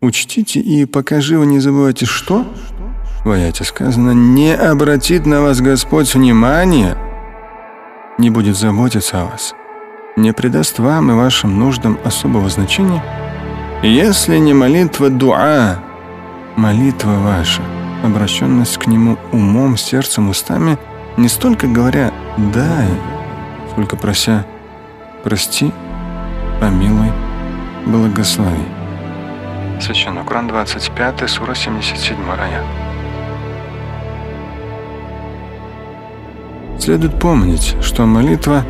«Учтите 0.00 0.58
и 0.58 0.84
пока 0.84 1.20
живы 1.20 1.46
не 1.46 1.60
забывайте, 1.60 2.04
что?» 2.04 2.44
В 3.24 3.30
аяте 3.30 3.62
сказано 3.62 4.10
«Не 4.10 4.56
обратит 4.56 5.24
на 5.24 5.40
вас 5.40 5.60
Господь 5.60 6.12
внимания, 6.12 6.96
не 8.18 8.30
будет 8.30 8.56
заботиться 8.56 9.22
о 9.22 9.26
вас, 9.26 9.54
не 10.16 10.32
придаст 10.32 10.80
вам 10.80 11.12
и 11.12 11.14
вашим 11.14 11.58
нуждам 11.58 11.98
особого 12.04 12.48
значения, 12.48 13.02
если 13.82 14.38
не 14.38 14.54
молитва 14.54 15.10
дуа, 15.10 15.78
молитва 16.56 17.12
ваша, 17.18 17.62
обращенность 18.02 18.78
к 18.78 18.86
Нему 18.86 19.18
умом, 19.32 19.76
сердцем, 19.76 20.30
устами, 20.30 20.78
не 21.16 21.28
столько 21.28 21.66
говоря 21.66 22.10
«дай», 22.36 22.88
сколько 23.70 23.96
прося 23.96 24.46
«прости, 25.24 25.70
помилуй, 26.60 27.12
благослови». 27.86 28.64
Священный 29.80 30.24
Коран 30.24 30.48
25, 30.48 31.28
сура 31.28 31.54
77 31.54 32.16
аят. 32.30 32.64
Следует 36.80 37.18
помнить, 37.20 37.76
что 37.82 38.06
молитва 38.06 38.64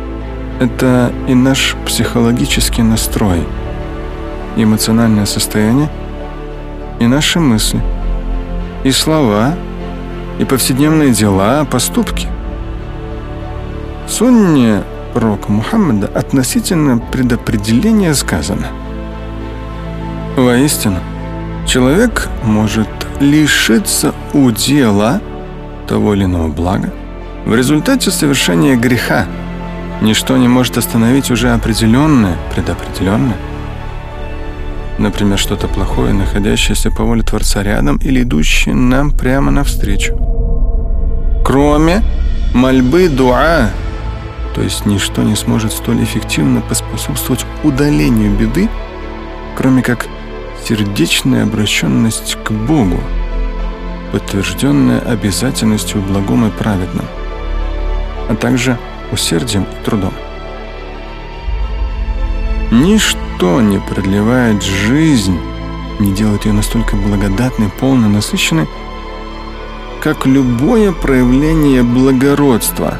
–это 0.60 1.12
и 1.28 1.34
наш 1.34 1.76
психологический 1.84 2.82
настрой– 2.82 3.46
эмоциональное 4.64 5.26
состояние, 5.26 5.88
и 7.00 7.06
наши 7.06 7.40
мысли, 7.40 7.80
и 8.84 8.90
слова, 8.90 9.54
и 10.38 10.44
повседневные 10.44 11.12
дела, 11.12 11.64
поступки. 11.64 12.28
Сунне 14.08 14.82
пророка 15.14 15.50
Мухаммада 15.50 16.06
относительно 16.14 16.98
предопределения 16.98 18.14
сказано 18.14 18.66
«Воистину, 20.36 20.98
человек 21.66 22.28
может 22.44 22.88
лишиться 23.20 24.14
удела 24.32 25.20
того 25.88 26.14
или 26.14 26.24
иного 26.24 26.48
блага 26.48 26.92
в 27.46 27.54
результате 27.54 28.10
совершения 28.10 28.76
греха. 28.76 29.26
Ничто 30.02 30.36
не 30.36 30.48
может 30.48 30.76
остановить 30.76 31.30
уже 31.30 31.52
определенное, 31.52 32.36
предопределенное, 32.54 33.36
Например, 34.98 35.38
что-то 35.38 35.68
плохое, 35.68 36.14
находящееся 36.14 36.90
по 36.90 37.04
воле 37.04 37.22
Творца 37.22 37.62
рядом 37.62 37.98
или 37.98 38.22
идущее 38.22 38.74
нам 38.74 39.10
прямо 39.10 39.50
навстречу. 39.50 40.16
Кроме 41.44 42.02
мольбы 42.54 43.08
дуа, 43.08 43.70
то 44.54 44.62
есть 44.62 44.86
ничто 44.86 45.22
не 45.22 45.36
сможет 45.36 45.72
столь 45.72 46.02
эффективно 46.02 46.62
поспособствовать 46.62 47.44
удалению 47.62 48.32
беды, 48.32 48.70
кроме 49.54 49.82
как 49.82 50.06
сердечная 50.66 51.42
обращенность 51.42 52.38
к 52.42 52.50
Богу, 52.50 52.98
подтвержденная 54.12 55.00
обязательностью 55.00 56.00
благом 56.00 56.46
и 56.46 56.50
праведным, 56.50 57.04
а 58.30 58.34
также 58.34 58.78
усердием 59.12 59.64
и 59.64 59.84
трудом. 59.84 60.14
Ничто 62.70 63.60
не 63.60 63.78
продлевает 63.78 64.62
жизнь, 64.62 65.38
не 66.00 66.12
делает 66.12 66.44
ее 66.46 66.52
настолько 66.52 66.96
благодатной, 66.96 67.68
полной, 67.68 68.08
насыщенной, 68.08 68.66
как 70.02 70.26
любое 70.26 70.92
проявление 70.92 71.82
благородства, 71.82 72.98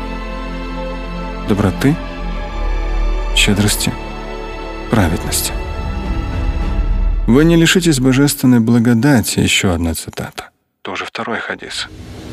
доброты, 1.49 1.97
щедрости, 3.35 3.93
праведности. 4.91 5.53
Вы 7.27 7.45
не 7.45 7.57
лишитесь 7.57 7.99
божественной 7.99 8.61
благодати, 8.61 9.41
еще 9.41 9.73
одна 9.73 9.95
цитата. 9.95 10.51
Тоже 10.83 11.05
второй 11.05 11.39
хадис. 11.39 11.89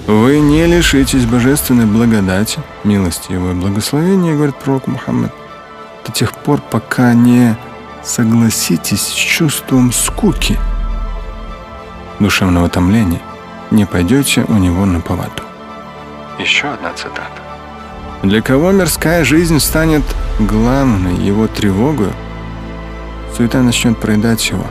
Вы 0.05 0.39
не 0.39 0.67
лишитесь 0.67 1.25
божественной 1.25 1.87
благодати, 1.87 2.59
милости 2.83 3.31
его 3.31 3.51
и 3.51 3.53
благословения, 3.55 4.35
говорит 4.35 4.55
пророк 4.55 4.85
Мухаммад, 4.85 5.33
до 6.05 6.11
тех 6.11 6.33
пор, 6.33 6.61
пока 6.61 7.13
не 7.13 7.55
согласитесь 8.03 9.01
с 9.01 9.11
чувством 9.11 9.91
скуки, 9.91 10.59
душевного 12.19 12.69
томления, 12.69 13.21
не 13.71 13.85
пойдете 13.85 14.45
у 14.47 14.55
него 14.55 14.85
на 14.85 14.99
поводу. 14.99 15.43
Еще 16.39 16.67
одна 16.67 16.93
цитата. 16.93 17.41
Для 18.23 18.41
кого 18.41 18.71
мирская 18.71 19.23
жизнь 19.23 19.59
станет 19.59 20.03
главной 20.39 21.15
его 21.15 21.47
тревогой, 21.47 22.11
суета 23.35 23.61
начнет 23.61 23.97
проедать 23.97 24.49
его. 24.49 24.65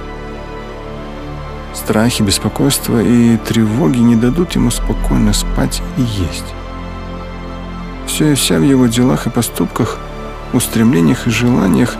Страхи, 1.75 2.23
беспокойства 2.23 3.03
и 3.03 3.37
тревоги 3.39 3.99
не 3.99 4.17
дадут 4.17 4.53
ему 4.55 4.71
спокойно 4.71 5.33
спать 5.33 5.83
и 5.97 6.03
есть. 6.03 6.55
Все 8.07 8.33
и 8.33 8.35
вся 8.35 8.59
в 8.59 8.63
его 8.63 8.87
делах 8.87 9.27
и 9.27 9.31
поступках, 9.31 9.99
устремлениях 10.53 11.27
и 11.27 11.31
желаниях, 11.31 11.97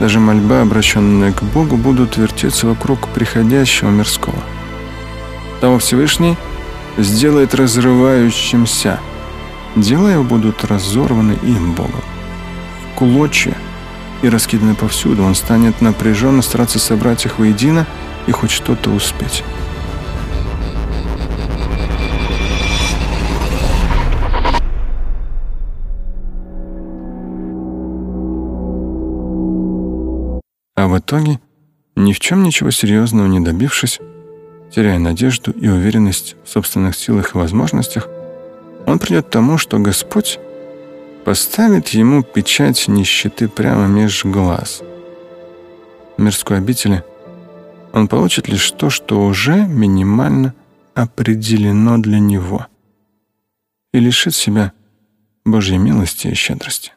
даже 0.00 0.20
мольба, 0.20 0.62
обращенная 0.62 1.32
к 1.32 1.42
Богу, 1.42 1.76
будут 1.76 2.16
вертеться 2.16 2.66
вокруг 2.66 3.08
приходящего 3.08 3.90
мирского. 3.90 4.42
Того 5.60 5.78
Всевышний 5.78 6.36
сделает 6.98 7.54
разрывающимся– 7.54 9.00
Дела 9.76 10.10
его 10.10 10.24
будут 10.24 10.64
разорваны 10.64 11.38
им, 11.42 11.74
Богом. 11.74 12.00
В 12.94 12.96
и 14.22 14.28
раскиданы 14.30 14.74
повсюду. 14.74 15.22
Он 15.22 15.34
станет 15.34 15.82
напряженно 15.82 16.40
стараться 16.40 16.78
собрать 16.78 17.26
их 17.26 17.38
воедино 17.38 17.86
и 18.26 18.32
хоть 18.32 18.50
что-то 18.50 18.88
успеть. 18.88 19.44
В 30.86 30.98
итоге, 30.98 31.40
ни 31.96 32.12
в 32.12 32.20
чем 32.20 32.44
ничего 32.44 32.70
серьезного 32.70 33.26
не 33.26 33.40
добившись, 33.40 33.98
теряя 34.72 35.00
надежду 35.00 35.50
и 35.50 35.66
уверенность 35.66 36.36
в 36.44 36.48
собственных 36.48 36.96
силах 36.96 37.34
и 37.34 37.38
возможностях, 37.38 38.08
он 38.86 39.00
придет 39.00 39.26
к 39.26 39.30
тому, 39.30 39.58
что 39.58 39.80
Господь 39.80 40.38
поставит 41.24 41.88
ему 41.88 42.22
печать 42.22 42.86
нищеты 42.86 43.48
прямо 43.48 43.88
меж 43.88 44.24
глаз. 44.24 44.82
В 46.16 46.22
мирской 46.22 46.58
обители 46.58 47.02
он 47.92 48.06
получит 48.06 48.48
лишь 48.48 48.70
то, 48.70 48.88
что 48.88 49.26
уже 49.26 49.66
минимально 49.66 50.54
определено 50.94 51.98
для 51.98 52.20
него, 52.20 52.68
и 53.92 53.98
лишит 53.98 54.36
себя 54.36 54.70
Божьей 55.44 55.78
милости 55.78 56.28
и 56.28 56.34
щедрости. 56.34 56.92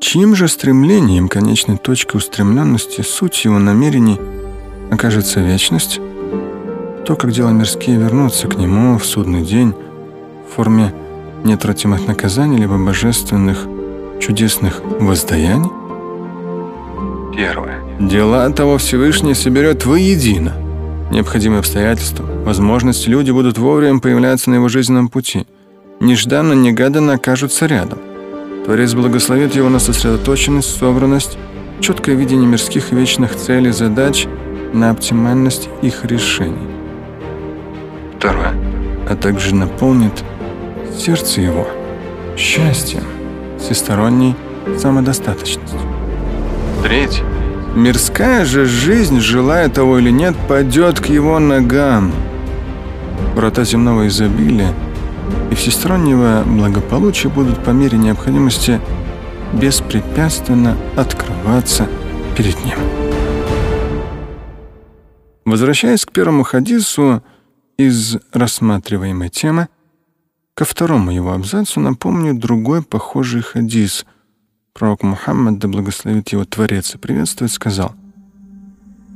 Чьим 0.00 0.36
же 0.36 0.46
стремлением, 0.46 1.28
конечной 1.28 1.76
точкой 1.76 2.18
устремленности, 2.18 3.00
суть 3.00 3.44
его 3.44 3.58
намерений 3.58 4.18
окажется 4.90 5.40
вечность, 5.40 6.00
то, 7.04 7.16
как 7.16 7.32
дела 7.32 7.50
мирские 7.50 7.98
вернутся 7.98 8.46
к 8.46 8.56
нему 8.56 8.96
в 8.98 9.04
судный 9.04 9.42
день 9.42 9.74
в 10.48 10.54
форме 10.54 10.94
неотвратимых 11.42 12.06
наказаний 12.06 12.58
либо 12.58 12.78
божественных 12.78 13.66
чудесных 14.20 14.82
воздаяний? 15.00 15.70
Первое. 17.36 17.82
Дела 17.98 18.48
того 18.50 18.78
Всевышний 18.78 19.34
соберет 19.34 19.84
воедино. 19.84 20.54
Необходимые 21.10 21.58
обстоятельства, 21.58 22.24
возможности, 22.44 23.08
люди 23.08 23.32
будут 23.32 23.58
вовремя 23.58 23.98
появляться 23.98 24.50
на 24.50 24.56
его 24.56 24.68
жизненном 24.68 25.08
пути. 25.08 25.46
Нежданно-негаданно 26.00 27.14
окажутся 27.14 27.66
рядом. 27.66 27.98
Творец 28.68 28.92
благословит 28.92 29.54
его 29.54 29.70
на 29.70 29.78
сосредоточенность, 29.78 30.76
собранность, 30.76 31.38
четкое 31.80 32.14
видение 32.14 32.46
мирских 32.46 32.92
вечных 32.92 33.34
целей, 33.34 33.70
задач, 33.70 34.26
на 34.74 34.90
оптимальность 34.90 35.70
их 35.80 36.04
решений. 36.04 36.68
Второе. 38.18 38.52
А 39.08 39.16
также 39.16 39.54
наполнит 39.54 40.12
сердце 40.94 41.40
его 41.40 41.66
счастьем, 42.36 43.04
всесторонней 43.58 44.36
самодостаточностью. 44.76 45.80
Третье. 46.82 47.24
Мирская 47.74 48.44
же 48.44 48.66
жизнь, 48.66 49.20
желая 49.20 49.70
того 49.70 49.98
или 49.98 50.10
нет, 50.10 50.34
падет 50.46 51.00
к 51.00 51.06
его 51.06 51.38
ногам. 51.38 52.12
Врата 53.34 53.64
земного 53.64 54.08
изобилия 54.08 54.74
и 55.50 55.54
всестороннего 55.54 56.44
благополучия 56.46 57.28
будут 57.28 57.62
по 57.64 57.70
мере 57.70 57.98
необходимости 57.98 58.80
беспрепятственно 59.54 60.76
открываться 60.96 61.88
перед 62.36 62.56
ним. 62.64 62.78
Возвращаясь 65.44 66.04
к 66.04 66.12
первому 66.12 66.42
хадису, 66.42 67.22
из 67.78 68.16
рассматриваемой 68.32 69.28
темы 69.28 69.68
ко 70.54 70.64
второму 70.64 71.12
его 71.12 71.32
абзацу 71.32 71.80
напомню 71.80 72.34
другой 72.34 72.82
похожий 72.82 73.40
хадис. 73.40 74.04
Пророк 74.74 75.02
Мухаммад, 75.04 75.58
да 75.58 75.68
благословит 75.68 76.28
его 76.30 76.44
Творец 76.44 76.94
и 76.94 76.98
приветствует, 76.98 77.52
сказал 77.52 77.94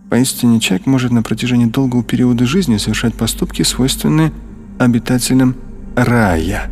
«Поистине 0.08 0.60
человек 0.60 0.86
может 0.86 1.10
на 1.10 1.22
протяжении 1.22 1.66
долгого 1.66 2.04
периода 2.04 2.46
жизни 2.46 2.76
совершать 2.76 3.14
поступки, 3.14 3.62
свойственные 3.62 4.32
обитателям 4.78 5.56
рая, 5.96 6.70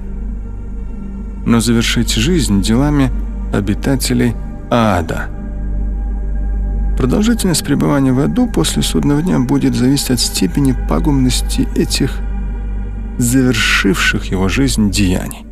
но 1.47 1.61
завершить 1.61 2.15
жизнь 2.15 2.63
делами 2.63 3.11
обитателей 3.53 4.35
ада». 4.71 5.29
Продолжительность 7.01 7.65
пребывания 7.65 8.13
в 8.13 8.21
аду 8.21 8.47
после 8.47 8.83
судного 8.83 9.23
дня 9.23 9.39
будет 9.39 9.75
зависеть 9.75 10.11
от 10.11 10.21
степени 10.21 10.77
пагубности 10.87 11.67
этих 11.75 12.21
завершивших 13.17 14.27
его 14.27 14.49
жизнь 14.49 14.91
деяний. 14.91 15.47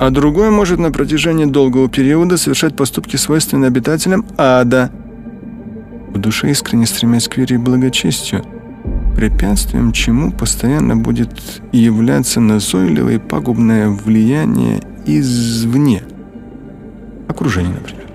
А 0.00 0.08
другой 0.08 0.48
может 0.48 0.78
на 0.78 0.90
протяжении 0.90 1.44
долгого 1.44 1.90
периода 1.90 2.38
совершать 2.38 2.74
поступки, 2.74 3.16
свойственные 3.16 3.68
обитателям 3.68 4.24
ада, 4.38 4.90
в 6.08 6.18
душе 6.18 6.50
искренне 6.50 6.86
стремясь 6.86 7.28
к 7.28 7.36
вере 7.36 7.56
и 7.56 7.58
благочестию, 7.58 8.42
препятствием 9.14 9.92
чему 9.92 10.32
постоянно 10.32 10.96
будет 10.96 11.30
являться 11.72 12.40
назойливое 12.40 13.16
и 13.16 13.18
пагубное 13.18 13.88
влияние 13.88 14.80
извне, 15.06 16.02
окружение, 17.28 17.74
например. 17.74 18.06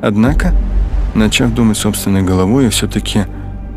Однако, 0.00 0.54
начав 1.14 1.52
думать 1.54 1.76
собственной 1.76 2.22
головой 2.22 2.66
и 2.66 2.70
все-таки 2.70 3.24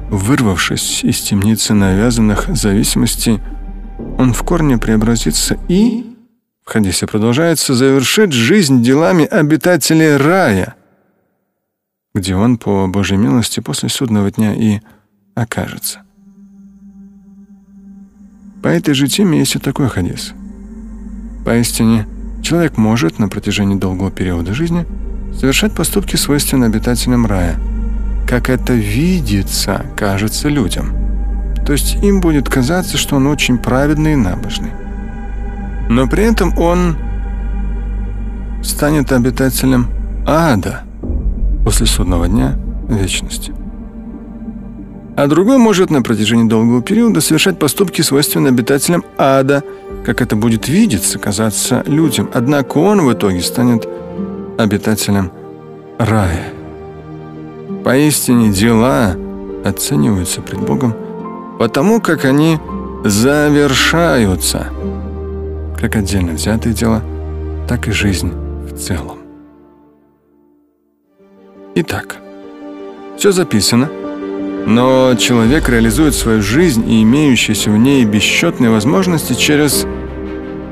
вырвавшись 0.10 1.04
из 1.04 1.22
темницы 1.22 1.74
навязанных 1.74 2.48
зависимостей, 2.56 3.40
он 4.18 4.34
в 4.34 4.44
корне 4.44 4.78
преобразится 4.78 5.58
и, 5.68 6.16
в 6.64 6.70
хадисе 6.70 7.08
продолжается, 7.08 7.74
завершит 7.74 8.34
жизнь 8.34 8.84
делами 8.84 9.26
обитателей 9.26 10.18
рая, 10.18 10.76
где 12.14 12.36
он 12.36 12.58
по 12.58 12.88
Божьей 12.88 13.18
милости 13.18 13.62
после 13.62 13.90
судного 13.90 14.32
дня 14.32 14.54
и 14.54 14.82
окажется. 15.34 16.02
По 18.62 18.68
этой 18.68 18.94
же 18.94 19.08
теме 19.08 19.40
есть 19.40 19.56
и 19.56 19.60
такой 19.60 19.90
хадис. 19.90 20.34
Поистине, 21.46 22.08
человек 22.42 22.78
может 22.78 23.20
на 23.20 23.28
протяжении 23.28 23.76
долгого 23.76 24.12
периода 24.12 24.54
жизни– 24.54 24.86
совершать 25.34 25.74
поступки, 25.74 26.16
свойственные 26.16 26.68
обитателям 26.68 27.26
рая, 27.26 27.56
как 28.28 28.50
это 28.50 28.74
видится, 28.74 29.86
кажется 29.98 30.50
людям. 30.50 30.94
То 31.66 31.74
есть 31.74 31.96
им 32.04 32.22
будет 32.22 32.50
казаться, 32.50 32.98
что 32.98 33.16
он 33.16 33.28
очень 33.28 33.58
праведный 33.58 34.14
и 34.14 34.18
набожный. 34.18 34.72
Но 35.90 36.08
при 36.08 36.24
этом 36.24 36.58
он 36.58 36.98
станет 38.64 39.12
обитателем 39.12 39.88
ада 40.26 40.84
после 41.64 41.86
судного 41.86 42.28
дня 42.28 42.58
вечности. 42.88 43.54
А 45.22 45.28
другой 45.28 45.60
может 45.60 45.92
на 45.92 46.02
протяжении 46.02 46.50
долгого 46.50 46.82
периода 46.82 47.22
совершать 47.22 47.60
поступки, 47.60 48.02
свойственные 48.02 48.50
обитателям 48.50 49.06
ада, 49.20 49.64
как 50.04 50.20
это 50.20 50.36
будет 50.36 50.68
видеться, 50.68 51.20
казаться 51.20 51.84
людям. 51.86 52.28
Однако 52.34 52.80
он 52.80 53.06
в 53.06 53.14
итоге 53.14 53.44
станет 53.44 53.88
обитателям 54.58 55.32
рая. 56.00 56.52
Поистине 57.84 58.52
дела 58.52 59.16
оцениваются 59.64 60.42
пред 60.42 60.62
Богом 60.62 60.96
потому 61.60 62.02
как 62.02 62.26
они 62.26 62.58
завершаются, 63.06 64.70
как 65.80 65.96
отдельно 65.96 66.32
взятые 66.32 66.74
дела, 66.74 67.04
так 67.70 67.88
и 67.88 67.92
жизнь 67.92 68.32
в 68.32 68.76
целом. 68.76 69.20
Итак, 71.76 72.18
все 73.20 73.32
записано, 73.32 73.88
но 74.66 75.16
человек 75.16 75.70
реализует 75.70 76.16
свою 76.16 76.42
жизнь 76.42 76.90
и 76.90 77.04
имеющиеся 77.04 77.72
в 77.72 77.78
ней 77.78 78.06
бесчетные 78.06 78.70
возможности 78.70 79.34
через 79.34 79.86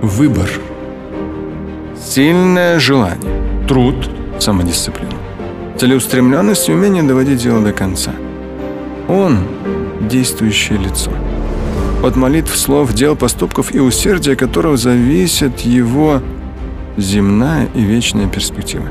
выбор. 0.01 0.49
Сильное 2.01 2.79
желание, 2.79 3.65
труд, 3.67 4.09
самодисциплину, 4.39 5.13
целеустремленность 5.77 6.69
и 6.69 6.73
умение 6.73 7.03
доводить 7.03 7.41
дело 7.41 7.61
до 7.61 7.73
конца. 7.73 8.11
Он– 9.07 9.39
действующее 10.01 10.79
лицо. 10.79 11.11
От 12.03 12.15
молитв, 12.15 12.55
слов, 12.55 12.93
дел, 12.93 13.15
поступков 13.15 13.73
и 13.75 13.79
усердия 13.79 14.35
которого 14.35 14.77
зависит 14.77 15.59
его 15.61 16.21
земная 16.97 17.67
и 17.75 17.81
вечная 17.81 18.27
перспектива. 18.27 18.85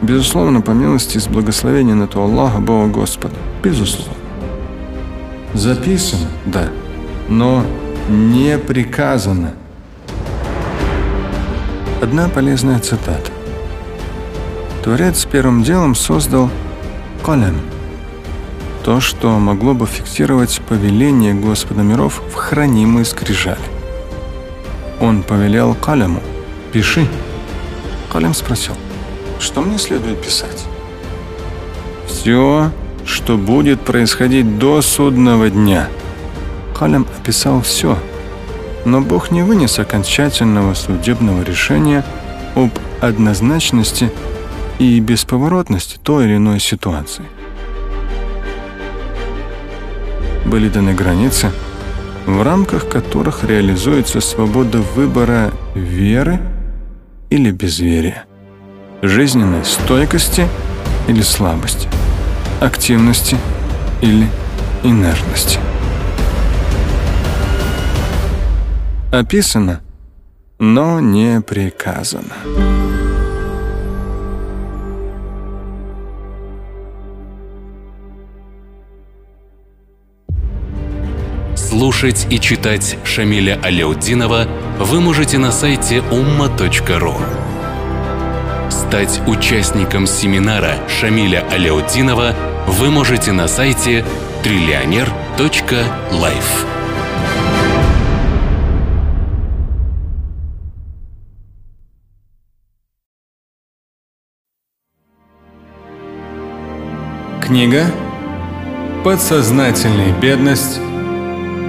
Безусловно, 0.00 0.60
по 0.60 0.70
милости 0.70 1.18
и 1.18 1.20
с 1.20 1.26
благословения 1.26 1.94
на 1.94 2.06
то 2.06 2.22
Аллаха, 2.22 2.60
Бога 2.60 3.00
Господа. 3.00 3.36
Безусловно. 3.64 4.12
Записано, 5.54 6.28
да, 6.44 6.68
но 7.28 7.64
не 8.08 8.58
приказано. 8.58 9.54
Одна 12.02 12.28
полезная 12.28 12.78
цитата. 12.78 13.30
Творец 14.82 15.24
первым 15.24 15.62
делом 15.62 15.94
создал 15.94 16.50
колем. 17.24 17.60
То, 18.84 19.00
что 19.00 19.38
могло 19.38 19.72
бы 19.72 19.86
фиксировать 19.86 20.60
повеление 20.68 21.32
Господа 21.32 21.80
миров 21.80 22.22
в 22.30 22.34
хранимые 22.34 23.06
скрижали. 23.06 23.58
Он 25.00 25.22
повелел 25.22 25.74
Калему 25.74 26.20
«Пиши». 26.72 27.08
Калем 28.12 28.34
спросил 28.34 28.74
что 29.44 29.60
мне 29.60 29.78
следует 29.78 30.20
писать? 30.22 30.64
Все, 32.06 32.70
что 33.06 33.36
будет 33.36 33.80
происходить 33.80 34.58
до 34.58 34.82
судного 34.82 35.50
дня. 35.50 35.88
Халям 36.74 37.06
описал 37.18 37.62
все, 37.62 37.98
но 38.84 39.00
Бог 39.00 39.30
не 39.30 39.42
вынес 39.42 39.78
окончательного 39.78 40.74
судебного 40.74 41.42
решения 41.42 42.04
об 42.54 42.70
однозначности 43.00 44.10
и 44.78 44.98
бесповоротности 45.00 45.98
той 46.02 46.26
или 46.26 46.36
иной 46.36 46.60
ситуации. 46.60 47.24
Были 50.44 50.68
даны 50.68 50.94
границы, 50.94 51.50
в 52.26 52.42
рамках 52.42 52.88
которых 52.88 53.44
реализуется 53.44 54.20
свобода 54.20 54.78
выбора 54.78 55.52
веры 55.74 56.40
или 57.30 57.50
безверия 57.50 58.24
жизненной 59.02 59.64
стойкости 59.64 60.48
или 61.08 61.20
слабости, 61.20 61.88
активности 62.64 63.36
или 64.00 64.28
инертности. 64.82 65.58
Описано, 69.12 69.80
но 70.58 71.00
не 71.00 71.40
приказано. 71.40 72.34
Слушать 81.54 82.26
и 82.30 82.40
читать 82.40 82.96
Шамиля 83.04 83.58
Аляутдинова 83.62 84.46
вы 84.80 85.00
можете 85.00 85.38
на 85.38 85.52
сайте 85.52 85.98
umma.ru. 85.98 87.14
Стать 88.70 89.20
участником 89.26 90.06
семинара 90.06 90.76
Шамиля 90.88 91.44
Аляутдинова 91.50 92.53
вы 92.66 92.90
можете 92.90 93.32
на 93.32 93.48
сайте 93.48 94.04
триллионер.life. 94.42 96.66
Книга 107.42 107.84
«Подсознательная 109.04 110.18
бедность 110.18 110.80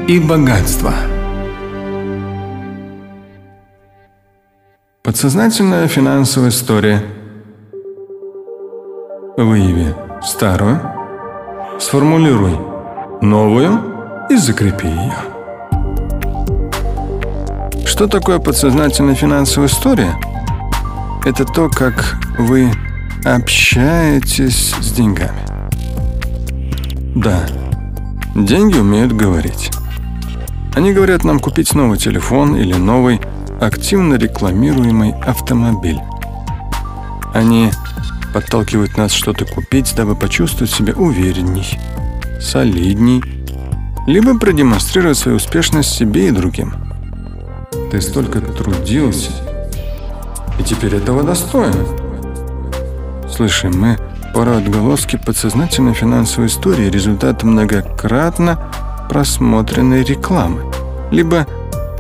и 0.07 0.19
богатство». 0.19 0.93
Подсознательная 5.03 5.87
финансовая 5.87 6.49
история. 6.49 7.03
Выяви 9.37 10.04
старую, 10.25 10.81
сформулируй 11.79 12.57
новую 13.21 13.79
и 14.29 14.35
закрепи 14.35 14.87
ее. 14.87 15.15
Что 17.85 18.07
такое 18.07 18.39
подсознательная 18.39 19.15
финансовая 19.15 19.69
история? 19.69 20.15
Это 21.23 21.45
то, 21.45 21.69
как 21.69 22.17
вы 22.37 22.71
общаетесь 23.23 24.75
с 24.79 24.91
деньгами. 24.91 25.45
Да, 27.15 27.45
деньги 28.35 28.77
умеют 28.77 29.13
говорить. 29.13 29.71
Они 30.75 30.91
говорят 30.91 31.23
нам 31.23 31.39
купить 31.39 31.73
новый 31.73 31.97
телефон 31.97 32.55
или 32.55 32.73
новый 32.73 33.21
активно 33.61 34.15
рекламируемый 34.15 35.13
автомобиль. 35.25 35.99
Они 37.33 37.71
подталкивают 38.35 38.97
нас 38.97 39.13
что-то 39.13 39.45
купить, 39.45 39.93
дабы 39.95 40.13
почувствовать 40.13 40.69
себя 40.69 40.91
уверенней, 40.91 41.79
солидней, 42.41 43.23
либо 44.07 44.37
продемонстрировать 44.37 45.17
свою 45.17 45.37
успешность 45.37 45.91
себе 45.91 46.27
и 46.27 46.31
другим. 46.31 46.73
Ты 47.91 48.01
столько 48.01 48.41
трудился, 48.41 49.31
и 50.59 50.63
теперь 50.63 50.95
этого 50.95 51.23
достоин. 51.23 51.87
Слышим, 53.33 53.79
мы 53.79 53.97
пора 54.33 54.57
отголоски 54.57 55.17
подсознательной 55.25 55.93
финансовой 55.93 56.49
истории 56.49 56.89
результат 56.89 57.43
многократно 57.43 58.59
просмотренной 59.09 60.03
рекламы, 60.03 60.73
либо 61.09 61.47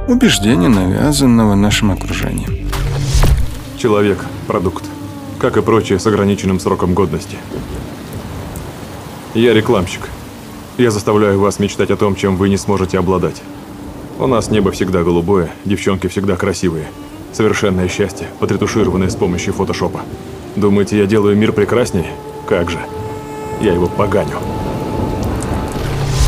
убеждения, 0.09 0.67
навязанного 0.67 1.55
нашим 1.55 1.91
окружением. 1.91 2.69
Человек– 3.77 4.25
продукт, 4.47 4.83
как 5.39 5.57
и 5.57 5.61
прочее 5.61 5.99
с 5.99 6.07
ограниченным 6.07 6.59
сроком 6.59 6.93
годности. 6.93 7.37
Я 9.33 9.53
рекламщик. 9.53 10.09
Я 10.77 10.91
заставляю 10.91 11.39
вас 11.39 11.59
мечтать 11.59 11.91
о 11.91 11.97
том, 11.97 12.15
чем 12.15 12.37
вы 12.37 12.49
не 12.49 12.57
сможете 12.57 12.99
обладать. 12.99 13.41
У 14.17 14.27
нас 14.27 14.49
небо 14.49 14.71
всегда 14.71 15.03
голубое, 15.03 15.51
девчонки 15.65 16.07
всегда 16.07 16.35
красивые. 16.35 16.87
Совершенное 17.33 17.89
счастье, 17.89 18.27
потретушированное 18.39 19.09
с 19.09 19.15
помощью 19.15 19.53
фотошопа. 19.53 20.01
Думаете, 20.55 20.97
я 20.97 21.05
делаю 21.05 21.35
мир 21.35 21.51
прекраснее? 21.51 22.11
Как 22.47 22.69
же. 22.69 22.79
Я 23.61 23.73
его 23.73 23.87
поганю. 23.87 24.37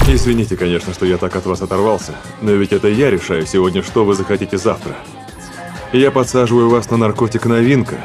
Извините, 0.09 0.55
конечно, 0.55 0.93
что 0.93 1.05
я 1.05 1.17
так 1.17 1.35
от 1.35 1.45
вас 1.45 1.61
оторвался, 1.61 2.13
но 2.41 2.51
ведь 2.51 2.71
это 2.71 2.87
я 2.87 3.09
решаю 3.09 3.45
сегодня, 3.45 3.83
что 3.83 4.05
вы 4.05 4.15
захотите 4.15 4.57
завтра. 4.57 4.95
Я 5.91 6.11
подсаживаю 6.11 6.69
вас 6.69 6.89
на 6.89 6.97
наркотик 6.97 7.45
новинка, 7.45 7.95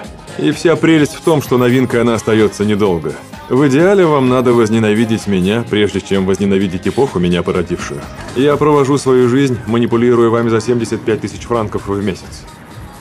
и 0.43 0.51
вся 0.51 0.75
прелесть 0.77 1.15
в 1.15 1.21
том, 1.21 1.41
что 1.41 1.57
новинка 1.57 2.01
она 2.01 2.15
остается 2.15 2.65
недолго. 2.65 3.15
В 3.49 3.69
идеале 3.69 4.05
вам 4.05 4.29
надо 4.29 4.53
возненавидеть 4.53 5.27
меня, 5.27 5.65
прежде 5.69 6.01
чем 6.01 6.27
возненавидеть 6.27 6.89
эпоху, 6.89 7.19
меня 7.21 7.43
породившую. 7.43 8.01
Я 8.35 8.57
провожу 8.57 8.99
свою 8.99 9.29
жизнь, 9.29 9.59
манипулируя 9.67 10.31
вами 10.31 10.49
за 10.49 10.61
75 10.61 11.21
тысяч 11.21 11.43
франков 11.43 11.87
в 11.87 12.05
месяц. 12.05 12.45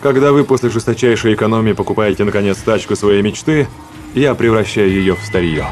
Когда 0.01 0.31
вы 0.31 0.43
после 0.43 0.69
жесточайшей 0.69 1.33
экономии 1.33 1.73
покупаете, 1.73 2.23
наконец, 2.23 2.57
тачку 2.57 2.95
своей 2.95 3.21
мечты, 3.21 3.67
я 4.13 4.35
превращаю 4.35 4.89
ее 4.89 5.15
в 5.15 5.23
старье. 5.23 5.65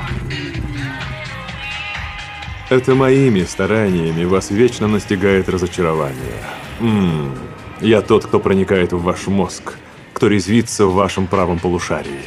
Это 2.69 2.95
моими 2.95 3.43
стараниями 3.43 4.23
вас 4.23 4.51
вечно 4.51 4.87
настигает 4.87 5.49
разочарование. 5.49 6.43
Ммм, 6.79 7.33
я 7.81 8.01
тот, 8.01 8.25
кто 8.25 8.39
проникает 8.39 8.93
в 8.93 9.01
ваш 9.01 9.27
мозг, 9.27 9.73
кто 10.19 10.27
резвится 10.27 10.85
в 10.85 10.95
вашем 10.95 11.27
правом 11.27 11.59
полушарии. 11.59 12.19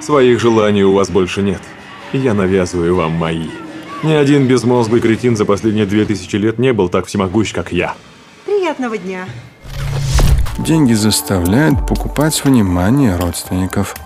Своих 0.00 0.40
желаний 0.40 0.82
у 0.84 0.94
вас 0.94 1.10
больше 1.10 1.42
нет. 1.42 1.60
Я 2.14 2.32
навязываю 2.32 2.96
вам 2.96 3.12
мои. 3.12 3.50
Ни 4.02 4.12
один 4.12 4.46
безмозглый 4.46 5.02
кретин 5.02 5.36
за 5.36 5.44
последние 5.44 5.84
две 5.84 6.06
тысячи 6.06 6.36
лет 6.36 6.58
не 6.58 6.72
был 6.72 6.88
так 6.88 7.04
всемогущ, 7.04 7.52
как 7.52 7.72
я. 7.72 7.94
Приятного 8.46 8.96
дня. 8.96 9.26
Деньги 10.56 10.94
заставляют 10.94 11.86
покупать 11.86 12.42
внимание 12.42 13.14
родственников. 13.14 13.96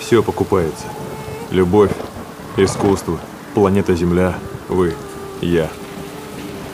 Все 0.00 0.20
покупается 0.20 0.86
любовь, 1.52 1.92
искусство, 2.56 3.20
планета 3.54 3.94
Земля, 3.94 4.34
вы, 4.68 4.94
я. 5.40 5.70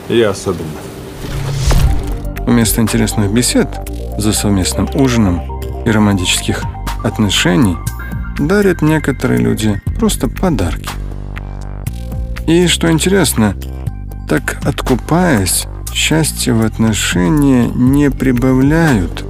Я 0.09 0.31
особенно. 0.31 0.84
Вместо 2.45 2.81
интересных 2.81 3.31
бесед 3.31 3.67
за 4.17 4.31
совместным 4.31 4.87
ужином 4.93 5.41
и 5.85 5.91
романтических 5.91 6.63
отношений 7.03 7.77
дарят 8.37 8.81
некоторые 8.81 9.39
люди 9.39 9.81
просто 9.97 10.27
подарки. 10.27 10.89
И 12.47 12.67
что 12.67 12.91
интересно, 12.91 13.55
так 14.29 14.57
откупаясь, 14.63 15.65
счастье 15.91 16.53
в 16.53 16.63
отношения 16.63 17.67
не 17.67 18.11
прибавляют, 18.11 19.25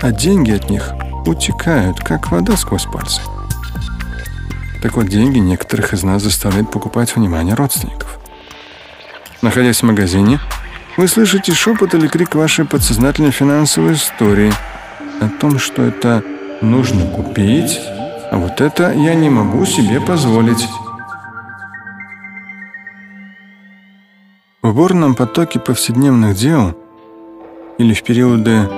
а 0.00 0.10
деньги 0.10 0.52
от 0.52 0.70
них 0.70 0.92
утекают, 1.26 1.98
как 1.98 2.30
вода 2.30 2.56
сквозь 2.56 2.84
пальцы. 2.84 3.20
Так 4.82 4.96
вот, 4.96 5.08
деньги 5.08 5.38
некоторых 5.38 5.92
из 5.92 6.02
нас 6.02 6.22
заставляют 6.22 6.70
покупать 6.70 7.14
внимание 7.16 7.54
родственников. 7.54 8.18
Находясь 9.42 9.80
в 9.80 9.86
магазине, 9.86 10.40
вы 10.96 11.08
слышите 11.08 11.52
шепот 11.52 11.94
или 11.94 12.06
крик 12.06 12.34
вашей 12.34 12.64
подсознательной 12.64 13.32
финансовой 13.32 13.94
истории 13.94 14.52
о 15.20 15.28
том, 15.28 15.58
что 15.58 15.82
это 15.82 16.22
нужно 16.60 17.06
купить, 17.06 17.80
а 18.30 18.36
вот 18.38 18.60
это 18.60 18.92
я 18.92 19.14
не 19.14 19.28
могу 19.28 19.64
себе 19.64 20.00
позволить. 20.00 20.68
В 24.62 24.74
бурном 24.74 25.14
потоке 25.14 25.58
повседневных 25.58 26.36
дел 26.36 26.78
или 27.78 27.92
в 27.92 28.02
периоды 28.02 28.68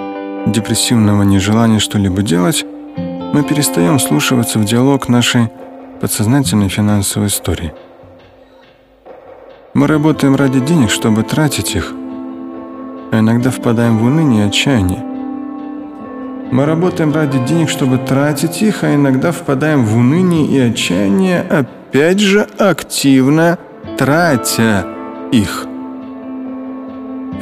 депрессивного 0.46 1.22
нежелания 1.22 1.78
что-либо 1.78 2.22
делать, 2.22 2.64
мы 2.96 3.42
перестаем 3.42 3.98
слушаться 3.98 4.58
в 4.58 4.64
диалог 4.64 5.08
нашей 5.08 5.50
подсознательной 6.00 6.68
финансовой 6.70 7.28
истории. 7.28 7.74
Мы 9.74 9.86
работаем 9.86 10.34
ради 10.34 10.60
денег, 10.60 10.90
чтобы 10.90 11.22
тратить 11.22 11.74
их– 11.76 11.92
а 13.12 13.20
иногда 13.20 13.50
впадаем 13.50 13.98
в 13.98 14.04
уныние 14.04 14.44
и 14.44 14.48
отчаяние. 14.48 15.04
Мы 16.50 16.64
работаем 16.64 17.12
ради 17.12 17.38
денег, 17.40 17.68
чтобы 17.68 17.98
тратить 17.98 18.62
их, 18.62 18.84
а 18.84 18.94
иногда 18.94 19.32
впадаем 19.32 19.84
в 19.84 19.96
уныние 19.96 20.46
и 20.46 20.58
отчаяние, 20.58 21.40
опять 21.40 22.20
же 22.20 22.46
активно 22.58 23.58
тратя 23.98 24.86
их. 25.32 25.66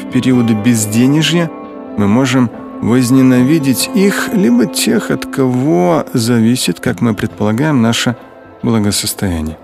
В 0.00 0.10
периоды 0.10 0.54
безденежья 0.54 1.50
мы 1.98 2.08
можем 2.08 2.50
возненавидеть 2.80 3.90
их, 3.94 4.30
либо 4.32 4.66
тех, 4.66 5.10
от 5.10 5.26
кого 5.26 6.04
зависит, 6.12 6.80
как 6.80 7.00
мы 7.00 7.14
предполагаем, 7.14 7.82
наше 7.82 8.16
благосостояние. 8.62 9.58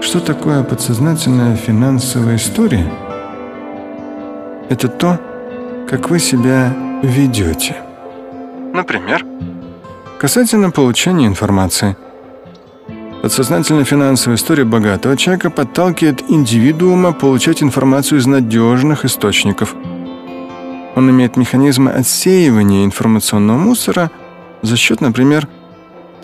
Что 0.00 0.20
такое 0.20 0.62
подсознательная 0.62 1.56
финансовая 1.56 2.36
история– 2.36 2.90
это 4.68 4.88
то, 4.88 5.18
как 5.88 6.10
вы 6.10 6.18
себя 6.18 6.76
ведете. 7.02 7.76
Например, 8.72 9.24
касательно 10.18 10.70
получения 10.70 11.26
информации. 11.26 11.96
Подсознательная 13.22 13.84
финансовая 13.84 14.36
история 14.36 14.64
богатого 14.64 15.16
человека 15.16 15.50
подталкивает 15.50 16.30
индивидуума 16.30 17.12
получать 17.12 17.62
информацию 17.62 18.20
из 18.20 18.26
надежных 18.26 19.04
источников. 19.04 19.74
Он 20.94 21.10
имеет 21.10 21.36
механизмы 21.36 21.90
отсеивания 21.90 22.84
информационного 22.84 23.58
мусора 23.58 24.10
за 24.62 24.76
счет, 24.76 25.00
например, 25.00 25.48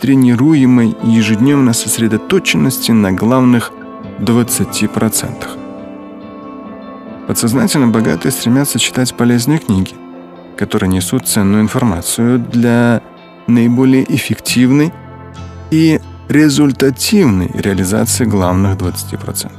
тренируемой 0.01 0.97
ежедневно 1.03 1.73
сосредоточенности 1.73 2.93
на 2.93 3.13
главных 3.13 3.73
20%. 4.21 5.64
Подсознательно 7.27 7.89
богатые 7.89 8.33
стремятся 8.33 8.79
читать 8.79 9.15
полезные 9.17 9.59
книги, 9.59 9.95
которые 10.59 10.91
несут 10.91 11.27
ценную 11.27 11.63
информацию 11.63 12.39
для 12.39 13.01
наиболее 13.47 14.05
эффективной 14.15 14.93
и 15.71 16.01
результативной 16.29 17.51
реализации 17.55 18.27
главных 18.27 18.77
20%. 18.77 19.51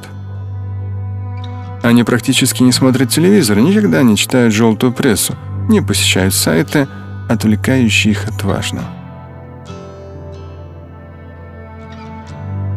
Они 1.81 2.03
практически 2.03 2.61
не 2.61 2.71
смотрят 2.71 3.09
телевизор, 3.09 3.59
никогда 3.59 4.03
не 4.03 4.15
читают 4.15 4.53
желтую 4.53 4.93
прессу, 4.93 5.35
не 5.67 5.81
посещают 5.81 6.35
сайты, 6.35 6.87
отвлекающие 7.29 8.11
их 8.11 8.27
от 8.27 8.43
важного. 8.43 8.87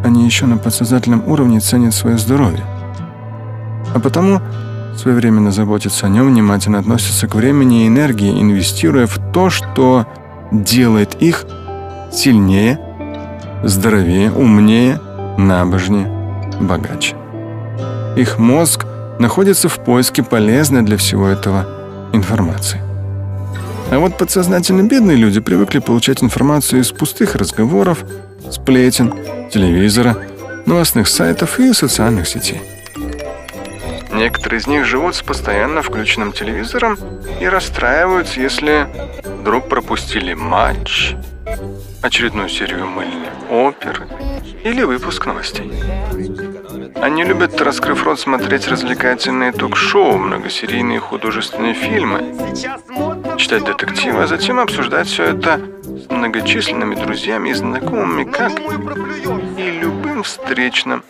Они 0.05 0.25
еще 0.25 0.47
на 0.47 0.57
подсознательном 0.57 1.29
уровне 1.29 1.61
ценят 1.61 1.95
свое 1.95 2.17
здоровье. 2.17 2.65
А 3.95 4.01
потому 4.01 4.41
своевременно 4.99 5.53
заботятся 5.53 6.07
о 6.07 6.09
нем, 6.09 6.29
внимательно 6.29 6.79
относятся 6.79 7.29
к 7.29 7.35
времени 7.35 7.85
и 7.85 7.89
энергии, 7.89 8.31
инвестируя 8.31 9.07
в 9.07 9.19
то, 9.33 9.49
что 9.49 10.07
делает 10.51 11.23
их 11.23 11.47
сильнее, 12.13 12.81
здоровее, 13.63 14.33
умнее, 14.33 15.01
набожнее, 15.37 16.09
богаче. 16.61 17.17
Их 18.17 18.39
мозг 18.39 18.87
находится 19.19 19.69
в 19.69 19.79
поиске 19.85 20.23
полезной 20.23 20.83
для 20.83 20.97
всего 20.97 21.29
этого 21.29 21.67
информации. 22.13 22.81
А 23.91 23.99
вот 23.99 24.19
подсознательно 24.19 24.83
бедные 24.83 25.17
люди 25.17 25.41
привыкли 25.41 25.79
получать 25.79 26.23
информацию 26.23 26.83
из 26.83 26.91
пустых 26.91 27.37
разговоров, 27.37 28.05
сплетен, 28.51 29.15
телевизора, 29.51 30.17
новостных 30.67 31.09
сайтов 31.09 31.59
и 31.59 31.73
социальных 31.73 32.29
сетей. 32.29 32.61
Некоторые 34.19 34.59
из 34.59 34.67
них 34.67 34.85
живут 34.85 35.15
с 35.15 35.23
постоянно 35.23 35.81
включенным 35.81 36.33
телевизором 36.33 36.99
и 37.41 37.47
расстраиваются, 37.47 38.41
если 38.41 38.89
вдруг 39.25 39.69
пропустили 39.69 40.35
матч, 40.35 41.15
очередную 42.03 42.49
серию 42.49 42.89
мыльной 42.89 43.29
оперы 43.49 44.09
или 44.65 44.83
выпуск 44.83 45.25
новостей. 45.25 45.71
Они 46.97 47.23
любят, 47.23 47.61
раскрыв 47.61 48.03
рот, 48.03 48.19
смотреть 48.19 48.67
развлекательные 48.67 49.53
ток-шоу, 49.53 50.19
многосерийные 50.19 50.99
художественные 50.99 51.75
фильмы, 51.75 52.35
читать 53.37 53.65
детективы, 53.65 54.25
а 54.25 54.27
затем 54.27 54.59
обсуждать 54.59 55.07
все 55.07 55.27
это 55.27 55.61
с 55.85 56.11
многочисленными 56.11 56.97
друзьями 56.97 57.51
и 57.51 57.55
знакомыми, 57.55 58.25
как 58.25 58.51
и 59.57 59.71
любым 59.81 60.25
встречным, 60.25 61.05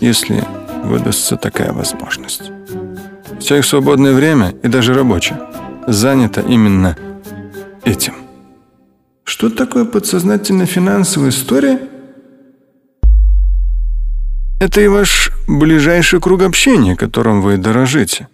если 0.00 0.44
выдастся 0.84 1.36
такая 1.36 1.72
возможность. 1.72 2.50
Все 3.40 3.56
их 3.56 3.64
свободное 3.64 4.12
время, 4.12 4.54
и 4.62 4.68
даже 4.68 4.94
рабочее, 4.94 5.38
занято 5.86 6.40
именно 6.40 6.96
этим. 7.84 8.14
Что 9.24 9.50
такое 9.50 9.84
подсознательная 9.84 10.66
финансовая 10.66 11.30
история? 11.30 11.80
Это 14.60 14.80
и 14.80 14.88
ваш 14.88 15.30
ближайший 15.46 16.20
круг 16.20 16.42
общения, 16.42 16.96
которым 16.96 17.42
вы 17.42 17.58
дорожите. 17.58 18.28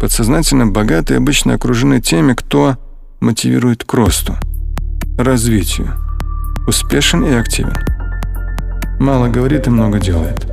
Подсознательно 0.00 0.66
богатые 0.66 1.18
обычно 1.18 1.54
окружены 1.54 2.00
теми, 2.00 2.32
кто 2.32 2.76
мотивирует 3.20 3.84
к 3.84 3.92
росту, 3.94 4.34
развитию, 5.16 5.94
успешен 6.66 7.24
и 7.24 7.32
активен. 7.32 7.97
Мало 8.98 9.28
говорит 9.28 9.68
и 9.68 9.70
много 9.70 10.00
делает. 10.00 10.44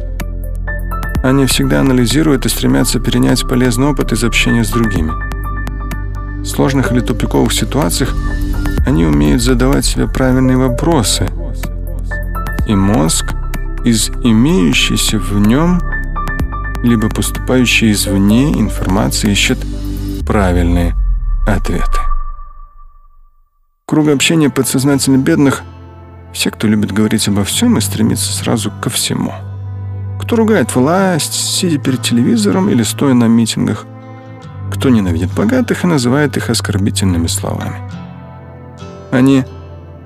Они 1.24 1.48
всегда 1.48 1.80
анализируют 1.80 2.46
и 2.46 2.50
стремятся 2.50 3.00
перенять 3.00 3.48
полезный 3.48 3.88
опыт 3.88 4.12
из 4.12 4.24
общения 4.24 4.64
с 4.64 4.70
другими. 4.70 5.12
В 6.42 6.46
сложных 6.46 6.92
или 6.92 7.00
тупиковых 7.00 7.52
ситуациях 7.52 8.14
они 8.86 9.08
умеют 9.08 9.42
задавать 9.42 9.84
себе 9.84 10.08
правильные 10.08 10.58
вопросы. 10.58 11.28
И 12.68 12.76
мозг 12.76 13.34
из 13.84 14.10
имеющейся 14.10 15.18
в 15.18 15.40
нем 15.40 15.82
либо 16.84 17.10
поступающей 17.10 17.92
извне 17.92 18.52
информации 18.54 19.32
ищет 19.32 19.58
правильные 20.28 20.96
ответы. 21.48 22.00
Круг 23.88 24.10
общения 24.10 24.52
подсознательно 24.52 25.18
бедных– 25.18 25.64
все, 26.36 26.52
кто 26.52 26.68
любит 26.68 26.92
говорить 26.92 27.28
обо 27.28 27.44
всем 27.44 27.80
и 27.80 27.82
стремится 27.82 28.32
сразу 28.32 28.72
ко 28.82 28.92
всему– 28.92 29.34
кто 30.26 30.38
ругает 30.38 30.76
власть, 30.76 31.34
сидя 31.34 31.78
перед 31.78 32.02
телевизором 32.02 32.68
или 32.70 32.82
стоя 32.82 33.14
на 33.14 33.26
митингах. 33.28 33.86
Кто 34.74 34.90
ненавидит 34.90 35.32
богатых 35.36 35.84
и 35.84 35.88
называет 35.88 36.36
их 36.36 36.50
оскорбительными 36.50 37.28
словами. 37.28 37.76
Они 39.12 39.44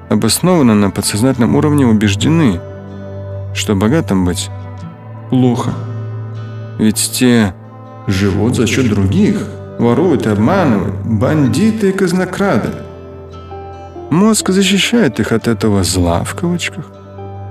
обоснованно 0.10 0.76
на 0.76 0.91
подсознательном 0.91 1.56
уровне 1.56 1.88
убеждены, 1.88 2.60
что 3.53 3.76
богатым 3.76 4.26
быть 4.26 4.49
плохо. 5.30 5.73
Ведь 6.80 7.11
те 7.14 7.53
живут 8.07 8.57
за 8.57 8.68
счет 8.68 8.89
других, 8.89 9.47
воруют 9.80 10.26
и 10.26 10.30
обманывают, 10.30 10.95
бандиты 11.06 11.91
и 11.91 11.93
казнокрады. 11.93 12.72
Мозг 14.10 14.49
защищает 14.49 15.19
их 15.19 15.31
от 15.31 15.48
этого 15.48 15.84
зла 15.84 16.23
в 16.23 16.36
кавычках 16.36 16.86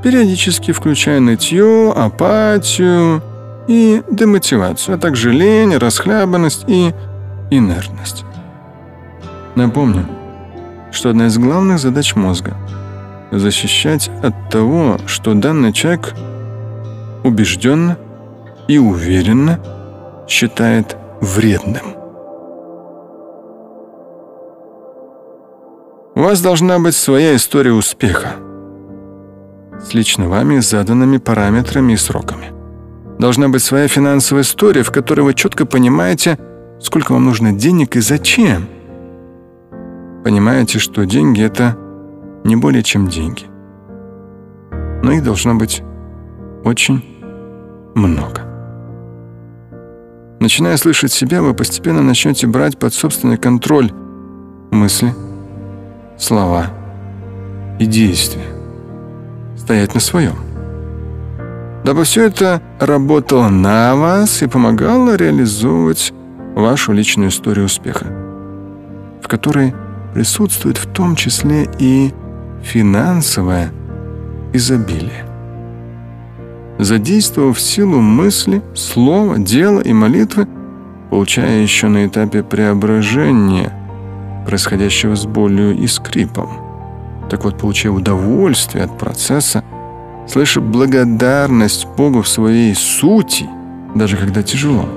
периодически 0.02 0.72
включая 0.72 1.20
нытье, 1.20 1.92
апатию 1.94 3.22
и 3.66 4.02
демотивацию, 4.10 4.94
а 4.94 4.98
также 4.98 5.32
лень, 5.32 5.76
расхлябанность 5.76 6.64
и 6.66 6.94
инертность. 7.50 8.24
Напомню, 9.54 10.06
что 10.92 11.10
одна 11.10 11.26
из 11.26 11.38
главных 11.38 11.78
задач 11.78 12.14
мозга– 12.14 12.56
защищать 13.30 14.10
от 14.22 14.50
того, 14.50 14.98
что 15.06 15.34
данный 15.34 15.72
человек 15.72 16.14
убежденно 17.24 17.98
и 18.68 18.78
уверенно 18.78 19.60
считает 20.26 20.96
вредным. 21.20 21.97
У 26.18 26.20
вас 26.20 26.40
должна 26.40 26.80
быть 26.80 26.96
своя 26.96 27.36
история 27.36 27.72
успеха 27.72 28.30
с 29.80 29.94
лично 29.94 30.28
вами 30.28 30.58
заданными 30.58 31.18
параметрами 31.18 31.92
и 31.92 31.96
сроками. 31.96 32.46
Должна 33.20 33.48
быть 33.48 33.62
своя 33.62 33.86
финансовая 33.86 34.42
история, 34.42 34.82
в 34.82 34.90
которой 34.90 35.20
вы 35.20 35.34
четко 35.34 35.64
понимаете, 35.64 36.36
сколько 36.80 37.12
вам 37.12 37.24
нужно 37.24 37.52
денег 37.52 37.94
и 37.94 38.00
зачем. 38.00 38.66
Понимаете, 40.24 40.80
что 40.80 41.06
деньги— 41.06 41.40
это 41.44 41.76
не 42.42 42.56
более 42.56 42.82
чем 42.82 43.06
деньги. 43.06 43.44
Но 45.04 45.12
их 45.12 45.22
должно 45.22 45.54
быть 45.54 45.84
очень 46.64 47.00
много. 47.94 48.40
Начиная 50.40 50.78
слышать 50.78 51.12
себя, 51.12 51.42
вы 51.42 51.54
постепенно 51.54 52.02
начнете 52.02 52.48
брать 52.48 52.76
под 52.76 52.92
собственный 52.92 53.36
контроль 53.36 53.92
мысли, 54.72 55.14
слова 56.18 56.66
и 57.78 57.86
действия. 57.86 58.46
Стоять 59.56 59.94
на 59.94 60.00
своем. 60.00 60.34
Дабы 61.84 62.04
все 62.04 62.26
это 62.26 62.60
работало 62.80 63.48
на 63.48 63.94
вас 63.94 64.42
и 64.42 64.46
помогало 64.46 65.16
реализовывать 65.16 66.12
вашу 66.54 66.92
личную 66.92 67.30
историю 67.30 67.66
успеха, 67.66 68.06
в 69.22 69.28
которой 69.28 69.74
присутствует 70.12 70.76
в 70.76 70.86
том 70.92 71.14
числе 71.14 71.68
и 71.78 72.12
финансовое 72.62 73.70
изобилие. 74.52 75.24
Задействовав 76.78 77.60
силу 77.60 78.00
мысли, 78.00 78.62
слова, 78.74 79.38
дела 79.38 79.80
и 79.80 79.92
молитвы, 79.92 80.46
получая 81.10 81.62
еще 81.62 81.88
на 81.88 82.06
этапе 82.06 82.42
преображения, 82.42 83.72
происходящего 84.48 85.14
с 85.14 85.26
болью 85.26 85.76
и 85.76 85.86
скрипом. 85.86 86.48
Так 87.28 87.44
вот, 87.44 87.58
получая 87.58 87.92
удовольствие 87.92 88.84
от 88.84 88.96
процесса, 88.96 89.62
слыша 90.26 90.62
благодарность 90.62 91.86
Богу 91.98 92.22
в 92.22 92.28
своей 92.28 92.74
сути, 92.74 93.46
даже 93.94 94.16
когда 94.16 94.42
тяжело, 94.42 94.88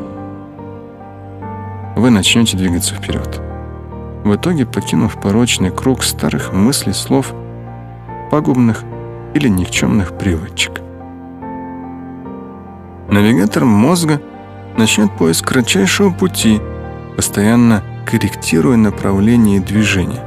вы 1.98 2.12
начнете 2.12 2.56
двигаться 2.56 2.96
вперед. 2.96 3.42
В 4.24 4.34
итоге, 4.34 4.66
покинув 4.66 5.20
порочный 5.20 5.70
круг 5.70 6.02
старых 6.04 6.54
мыслей, 6.54 6.94
слов, 6.94 7.34
пагубных 8.32 8.86
или 9.34 9.50
никчемных 9.50 10.18
привычек. 10.18 10.80
Навигатор 13.10 13.66
мозга 13.66 14.22
начнет 14.78 15.12
поиск 15.18 15.46
кратчайшего 15.46 16.12
пути, 16.12 16.62
постоянно 17.18 17.84
корректируя 18.12 18.78
направление 18.78 19.60
движения, 19.60 20.24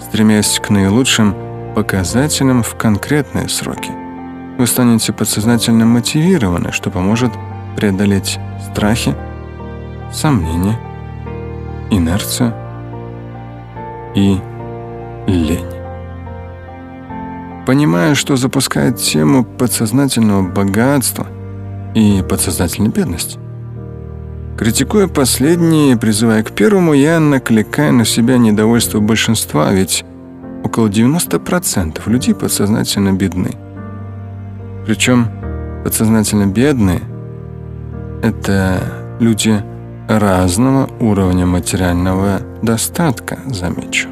стремясь 0.00 0.58
к 0.58 0.70
наилучшим 0.70 1.34
показателям 1.76 2.62
в 2.62 2.74
конкретные 2.74 3.48
сроки 3.48 3.92
вы 4.62 4.66
станете 4.68 5.12
подсознательно 5.12 5.86
мотивированы, 5.86 6.70
что 6.70 6.88
поможет 6.90 7.32
преодолеть 7.76 8.38
страхи, 8.70 9.12
сомнения, 10.12 10.78
инерцию 11.90 12.54
и 14.14 14.38
лень. 15.26 15.66
Понимая, 17.66 18.14
что 18.14 18.36
запускает 18.36 18.98
тему 18.98 19.44
подсознательного 19.44 20.42
богатства 20.48 21.26
и 21.96 22.22
подсознательной 22.28 22.90
бедности, 22.90 23.40
Критикуя 24.56 25.08
последние 25.08 25.96
призывая 25.96 26.42
к 26.42 26.52
первому, 26.52 26.92
я 26.92 27.18
накликаю 27.20 27.94
на 27.94 28.04
себя 28.04 28.36
недовольство 28.36 29.00
большинства, 29.00 29.72
ведь 29.72 30.04
около 30.62 30.88
90% 30.88 32.00
людей 32.06 32.34
подсознательно 32.34 33.12
бедны. 33.12 33.52
Причем 34.86 35.28
подсознательно 35.84 36.46
бедные– 36.46 37.00
это 38.22 38.82
люди 39.20 39.62
разного 40.08 40.88
уровня 41.00 41.46
материального 41.46 42.40
достатка, 42.60 43.38
замечу. 43.46 44.08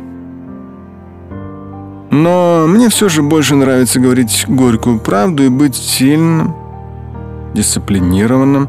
Но 2.11 2.67
мне 2.67 2.89
все 2.89 3.09
же 3.09 3.23
больше 3.23 3.55
нравится 3.55 4.01
говорить 4.01 4.47
горькую 4.49 4.99
правду 4.99 5.45
и 5.45 5.49
быть 5.49 5.77
сильным, 5.77 6.57
дисциплинированным, 7.55 8.69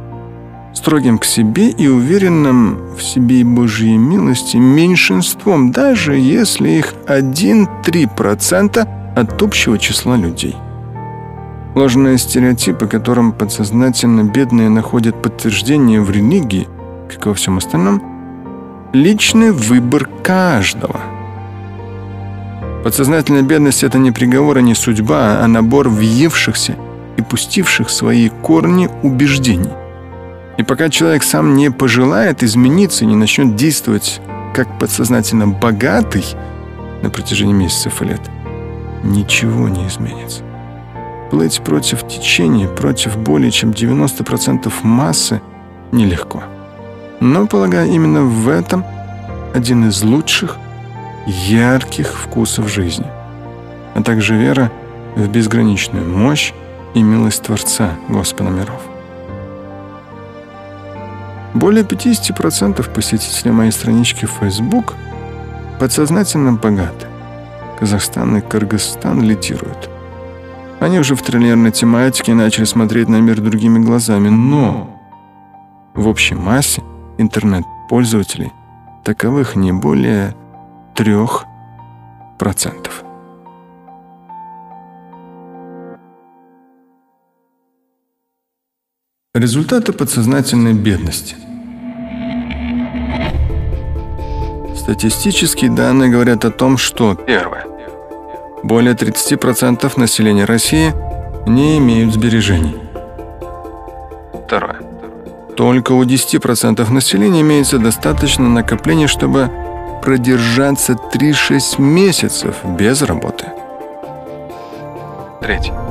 строгим 0.74 1.18
к 1.18 1.26
себе 1.26 1.70
и 1.70 1.88
уверенным 1.88 2.96
в 2.98 3.02
себе 3.02 3.42
и 3.42 3.44
Божьей 3.44 3.98
милости 3.98 4.58
меньшинством, 4.58 5.72
даже 5.72 6.16
если 6.16 6.70
их 6.70 6.94
1-3% 7.08 8.88
от 9.16 9.42
общего 9.42 9.78
числа 9.78 10.16
людей– 10.16 10.56
Ложные 11.74 12.18
стереотипы, 12.18 12.86
которым 12.86 13.32
подсознательно 13.32 14.24
бедные 14.24 14.70
находят 14.70 15.22
подтверждение 15.22 16.02
в 16.02 16.12
религии, 16.12 16.68
как 17.10 17.26
и 17.26 17.30
во 17.30 17.36
всем 17.36 17.58
остальном, 17.58 18.04
личный 18.92 19.52
выбор 19.52 20.10
каждого. 20.22 21.00
Подсознательная 22.84 23.44
бедность– 23.44 23.84
это 23.86 24.00
не 24.00 24.12
приговор, 24.12 24.58
а 24.58 24.62
не 24.62 24.76
судьба, 24.76 25.40
а 25.42 25.48
набор 25.48 25.88
въевшихся 25.88 26.76
и 27.16 27.22
пустивших 27.22 27.90
свои 27.90 28.28
корни 28.28 28.90
убеждений. 29.02 29.72
И 30.58 30.64
пока 30.64 30.90
человек 30.90 31.24
сам 31.24 31.56
не 31.56 31.72
пожелает 31.72 32.44
измениться 32.44 33.06
не 33.06 33.16
начнет 33.16 33.56
действовать 33.56 34.22
как 34.54 34.80
подсознательно 34.80 35.48
богатый 35.48 36.26
на 37.02 37.10
протяжении 37.10 37.54
месяцев 37.54 38.02
и 38.02 38.06
лет, 38.06 38.22
ничего 39.04 39.70
не 39.70 39.88
изменится. 39.88 40.44
Плыть 41.32 41.62
против 41.62 42.06
течения, 42.08 42.68
против 42.68 43.18
более 43.18 43.52
чем 43.52 43.72
90% 43.72 44.72
массы 44.84 45.42
нелегко. 45.92 46.44
Но, 47.22 47.48
полагаю, 47.48 47.90
именно 47.90 48.24
в 48.24 48.50
этом 48.50 48.84
один 49.54 49.88
из 49.88 50.04
лучших, 50.04 50.58
ярких 51.28 52.14
вкусов 52.14 52.68
жизни, 52.70 53.06
а 53.94 54.02
также 54.02 54.36
вера 54.36 54.72
в 55.16 55.28
безграничную 55.28 56.08
мощь 56.08 56.52
и 56.94 57.02
милость 57.02 57.44
Творца, 57.44 57.92
Господа 58.10 58.50
миров. 58.50 58.91
Более 61.54 61.84
50% 61.84 62.94
посетителей 62.94 63.52
моей 63.52 63.72
странички 63.72 64.26
в 64.26 64.32
Facebook 64.40 64.94
подсознательно 65.80 66.54
богаты. 66.54 67.08
Казахстан 67.80 68.38
и 68.38 68.42
Кыргызстан 68.42 69.22
лидируют. 69.22 69.90
Они 70.80 71.00
уже 71.00 71.16
в 71.16 71.22
триллионной 71.22 71.72
тематике 71.72 72.34
начали 72.34 72.66
смотреть 72.66 73.10
на 73.10 73.20
мир 73.20 73.42
другими 73.42 73.80
глазами, 73.80 74.30
но 74.30 75.00
в 75.94 76.08
общей 76.08 76.36
массе 76.36 76.82
интернет-пользователей 77.18 78.52
таковых 79.04 79.56
не 79.56 79.72
более 79.72 80.36
3%. 80.96 81.42
Результаты 89.34 89.94
подсознательной 89.94 90.74
бедности. 90.74 91.38
Статистические 94.76 95.72
данные 95.72 96.12
говорят 96.12 96.44
о 96.44 96.52
том, 96.52 96.78
что 96.78 97.16
первое 97.16 97.66
более 98.62 98.94
30% 98.94 99.94
населения 99.96 100.44
России 100.44 100.94
не 101.48 101.78
имеют 101.78 102.14
сбережений. 102.14 102.76
Второе. 104.46 104.82
Только 105.56 105.94
у 105.94 106.04
10% 106.04 106.92
населения 106.92 107.40
имеется 107.40 107.80
достаточно 107.80 108.50
накоплений, 108.50 109.08
чтобы 109.08 109.50
продержаться 110.04 110.98
3-6 111.14 111.82
месяцев 111.82 112.58
без 112.66 113.02
работы. 113.02 113.46
Третье. 115.40 115.91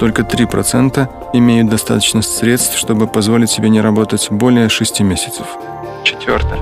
Только 0.00 0.22
3% 0.22 1.08
имеют 1.34 1.68
достаточно 1.68 2.22
средств, 2.22 2.78
чтобы 2.78 3.06
позволить 3.06 3.50
себе 3.50 3.68
не 3.68 3.82
работать 3.82 4.28
более 4.30 4.70
6 4.70 5.00
месяцев. 5.00 5.46
Четвертое. 6.04 6.58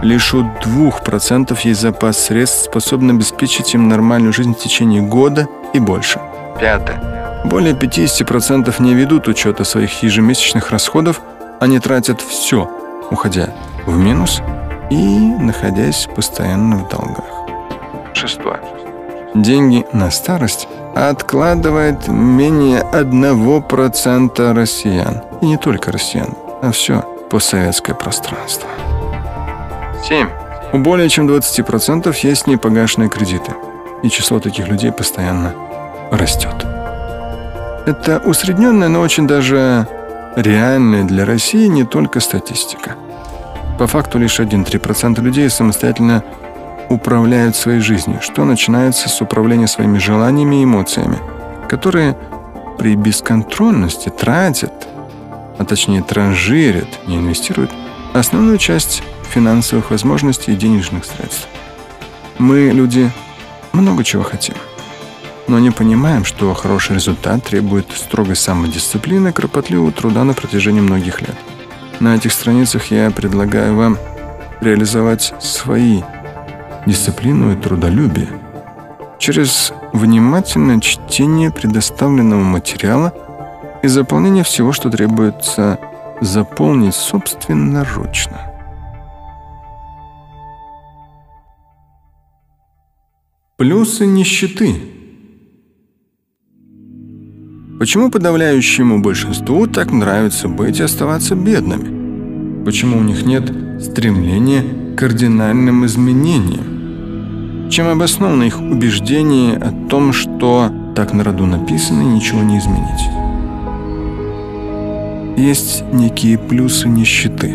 Лишь 0.00 0.32
у 0.32 0.42
2% 0.42 1.58
есть 1.64 1.80
запас 1.82 2.18
средств, 2.18 2.64
способный 2.64 3.12
обеспечить 3.12 3.74
им 3.74 3.88
нормальную 3.90 4.32
жизнь 4.32 4.54
в 4.54 4.58
течение 4.58 5.02
года 5.02 5.46
и 5.74 5.78
больше. 5.78 6.18
Пятое. 6.58 7.42
Более 7.44 7.74
50% 7.74 8.74
не 8.78 8.94
ведут 8.94 9.28
учета 9.28 9.64
своих 9.64 10.02
ежемесячных 10.02 10.70
расходов, 10.70 11.20
они 11.60 11.80
тратят 11.80 12.22
все, 12.22 12.70
уходя 13.10 13.50
в 13.84 13.98
минус 13.98 14.40
и 14.90 14.96
находясь 14.96 16.08
постоянно 16.16 16.76
в 16.76 16.88
долгах. 16.88 17.26
Шестое. 18.14 18.60
Деньги 19.34 19.84
на 19.92 20.10
старость 20.10 20.68
откладывает 20.98 22.08
менее 22.08 22.82
1% 22.92 24.52
россиян. 24.52 25.22
И 25.40 25.46
не 25.46 25.56
только 25.56 25.92
россиян, 25.92 26.34
а 26.60 26.72
все 26.72 27.02
постсоветское 27.30 27.94
пространство. 27.94 28.68
7. 30.08 30.28
У 30.72 30.78
более 30.78 31.08
чем 31.08 31.28
20% 31.28 32.14
есть 32.22 32.46
непогашенные 32.46 33.08
кредиты, 33.08 33.52
и 34.02 34.08
число 34.08 34.40
таких 34.40 34.68
людей 34.68 34.90
постоянно 34.90 35.54
растет. 36.10 36.66
Это 37.86 38.20
усредненная, 38.24 38.88
но 38.88 39.00
очень 39.00 39.26
даже 39.26 39.86
реальная 40.36 41.04
для 41.04 41.24
России 41.24 41.66
не 41.68 41.84
только 41.84 42.20
статистика. 42.20 42.96
По 43.78 43.86
факту 43.86 44.18
лишь 44.18 44.40
1-3% 44.40 45.20
людей 45.22 45.48
самостоятельно 45.48 46.24
управляют 46.88 47.56
своей 47.56 47.80
жизнью, 47.80 48.20
что 48.22 48.44
начинается 48.44 49.08
с 49.08 49.20
управления 49.20 49.66
своими 49.66 49.98
желаниями 49.98 50.60
и 50.60 50.64
эмоциями, 50.64 51.18
которые 51.68 52.16
при 52.78 52.94
бесконтрольности 52.94 54.08
тратят, 54.08 54.88
а 55.58 55.64
точнее 55.64 56.02
транжирят, 56.02 57.06
не 57.06 57.16
инвестируют, 57.16 57.70
основную 58.14 58.58
часть 58.58 59.02
финансовых 59.30 59.90
возможностей 59.90 60.52
и 60.52 60.56
денежных 60.56 61.04
средств. 61.04 61.48
Мы, 62.38 62.70
люди, 62.70 63.10
много 63.72 64.04
чего 64.04 64.22
хотим. 64.22 64.54
Но 65.48 65.58
не 65.58 65.70
понимаем, 65.70 66.24
что 66.24 66.52
хороший 66.54 66.94
результат 66.96 67.42
требует 67.42 67.90
строгой 67.90 68.36
самодисциплины 68.36 69.28
и 69.28 69.32
кропотливого 69.32 69.90
труда 69.92 70.24
на 70.24 70.34
протяжении 70.34 70.80
многих 70.80 71.20
лет. 71.22 71.34
На 72.00 72.14
этих 72.14 72.32
страницах 72.32 72.90
я 72.90 73.10
предлагаю 73.10 73.74
вам 73.74 73.98
реализовать 74.60 75.34
свои 75.40 76.02
дисциплину 76.88 77.52
и 77.52 77.56
трудолюбие 77.56 78.28
через 79.18 79.72
внимательное 79.92 80.80
чтение 80.80 81.50
предоставленного 81.50 82.40
материала 82.40 83.12
и 83.82 83.88
заполнение 83.88 84.42
всего, 84.42 84.72
что 84.72 84.90
требуется 84.90 85.78
заполнить 86.20 86.94
собственноручно. 86.94 88.38
Плюсы 93.56 94.06
нищеты. 94.06 94.80
Почему 97.78 98.10
подавляющему 98.10 99.00
большинству 99.00 99.66
так 99.66 99.90
нравится 99.92 100.48
быть 100.48 100.80
и 100.80 100.84
оставаться 100.84 101.34
бедными? 101.34 102.64
Почему 102.64 102.98
у 102.98 103.02
них 103.02 103.24
нет 103.24 103.52
стремления 103.80 104.62
к 104.94 104.98
кардинальным 104.98 105.86
изменениям? 105.86 106.77
Чем 107.70 107.88
обосновано 107.88 108.44
их 108.44 108.60
убеждение 108.60 109.56
о 109.56 109.72
том, 109.88 110.12
что 110.12 110.70
так 110.96 111.12
на 111.12 111.24
роду 111.24 111.46
написано 111.46 112.02
и 112.02 112.06
ничего 112.06 112.42
не 112.42 112.58
изменить? 112.58 113.08
Есть 115.36 115.84
некие 115.92 116.38
плюсы 116.38 116.88
нищеты, 116.88 117.54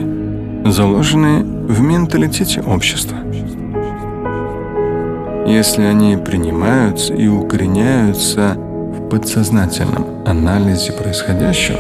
заложенные 0.66 1.44
в 1.44 1.82
менталитете 1.82 2.62
общества– 2.62 3.18
если 5.46 5.84
они 5.84 6.16
принимаются 6.16 7.14
и 7.14 7.28
укореняются 7.28 8.56
в 8.56 9.10
подсознательном 9.10 10.24
анализе 10.26 10.94
происходящего, 10.94 11.80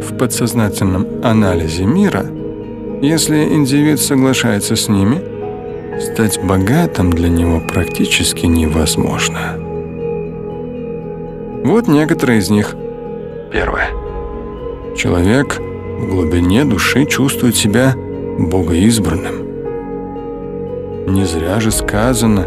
в 0.00 0.16
подсознательном 0.16 1.06
анализе 1.24 1.86
мира, 1.86 2.24
если 3.02 3.52
индивид 3.52 4.00
соглашается 4.00 4.76
с 4.76 4.88
ними, 4.88 5.20
стать 6.00 6.42
богатым 6.42 7.12
для 7.12 7.28
него 7.28 7.60
практически 7.60 8.46
невозможно. 8.46 9.58
Вот 11.64 11.88
некоторые 11.88 12.40
из 12.40 12.50
них. 12.50 12.74
Первое. 13.52 13.88
Человек 14.96 15.58
в 15.58 16.10
глубине 16.10 16.64
души 16.64 17.06
чувствует 17.06 17.56
себя 17.56 17.94
богоизбранным. 18.38 19.44
Не 21.06 21.24
зря 21.24 21.60
же 21.60 21.70
сказано 21.70 22.46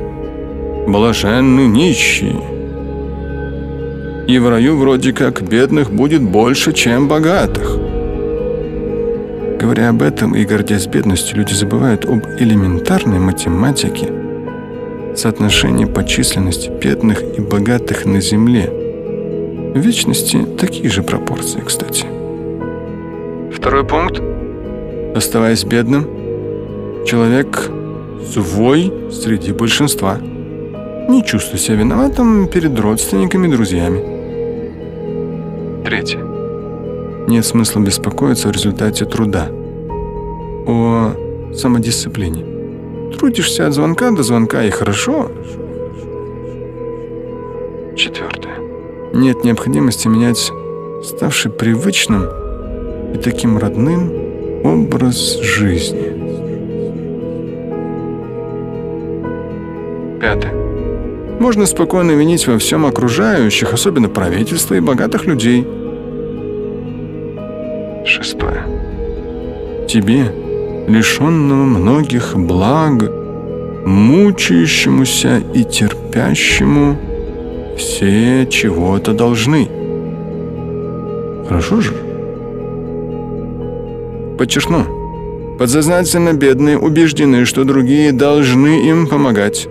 «блаженны 0.87 1.67
нищие». 1.67 2.41
И 4.27 4.39
в 4.39 4.49
раю 4.49 4.77
вроде 4.77 5.13
как 5.13 5.41
бедных 5.41 5.89
будет 5.91 6.21
больше, 6.21 6.73
чем 6.73 7.07
богатых. 7.07 7.77
Говоря 9.59 9.89
об 9.89 10.03
этом 10.03 10.35
и 10.35 10.45
гордясь 10.45 10.85
бедностью, 10.85 11.37
люди 11.37 11.53
забывают 11.53 12.05
об 12.05 12.25
элементарной 12.37 13.17
математике, 13.17 14.07
соотношении 15.15 15.85
по 15.85 16.03
численности 16.03 16.69
бедных 16.69 17.23
и 17.23 17.41
богатых 17.41 18.05
на 18.05 18.21
Земле. 18.21 18.69
В 19.73 19.79
вечности 19.79 20.45
такие 20.59 20.89
же 20.89 21.01
пропорции, 21.01 21.61
кстати. 21.65 22.05
Второй 23.51 23.83
пункт. 23.83 24.21
Оставаясь 25.15 25.63
бедным, 25.63 26.05
человек 27.07 27.71
свой 28.31 28.93
среди 29.11 29.53
большинства. 29.53 30.19
Не 31.09 31.23
чувствуй 31.23 31.59
себя 31.59 31.77
виноватым 31.77 32.47
перед 32.47 32.79
родственниками 32.79 33.47
и 33.47 33.51
друзьями. 33.51 34.03
Третье. 35.83 36.26
Нет 37.27 37.45
смысла 37.45 37.81
беспокоиться 37.81 38.47
о 38.47 38.53
результате 38.53 39.03
труда. 39.03 39.49
О 40.65 41.11
самодисциплине. 41.53 42.45
Трудишься 43.17 43.67
от 43.67 43.73
звонка 43.73 44.11
до 44.11 44.23
звонка, 44.23 44.63
и 44.63 44.69
хорошо. 44.69 45.29
Четвертое. 47.97 48.59
Нет 49.13 49.43
необходимости 49.43 50.07
менять 50.07 50.51
ставший 51.03 51.51
привычным 51.51 52.23
и 53.13 53.17
таким 53.17 53.57
родным 53.57 54.09
образ 54.63 55.41
жизни. 55.41 56.13
Пятое. 60.21 60.53
Можно 61.41 61.65
спокойно 61.65 62.11
винить 62.11 62.47
во 62.47 62.57
всем 62.57 62.85
окружающих, 62.85 63.73
особенно 63.73 64.07
правительство 64.07 64.75
и 64.75 64.79
богатых 64.79 65.25
людей. 65.25 65.67
Шестое. 68.17 68.63
Тебе, 69.87 70.31
лишенному 70.87 71.65
многих 71.65 72.35
благ, 72.35 73.11
мучающемуся 73.85 75.41
и 75.53 75.63
терпящему, 75.63 76.97
все 77.77 78.47
чего-то 78.47 79.13
должны. 79.13 79.69
Хорошо 81.47 81.79
же? 81.79 81.93
Подчеркну. 84.37 85.55
Подсознательно 85.59 86.33
бедные 86.33 86.77
убеждены, 86.77 87.45
что 87.45 87.63
другие 87.63 88.11
должны 88.11 88.89
им 88.89 89.07
помогать 89.07 89.67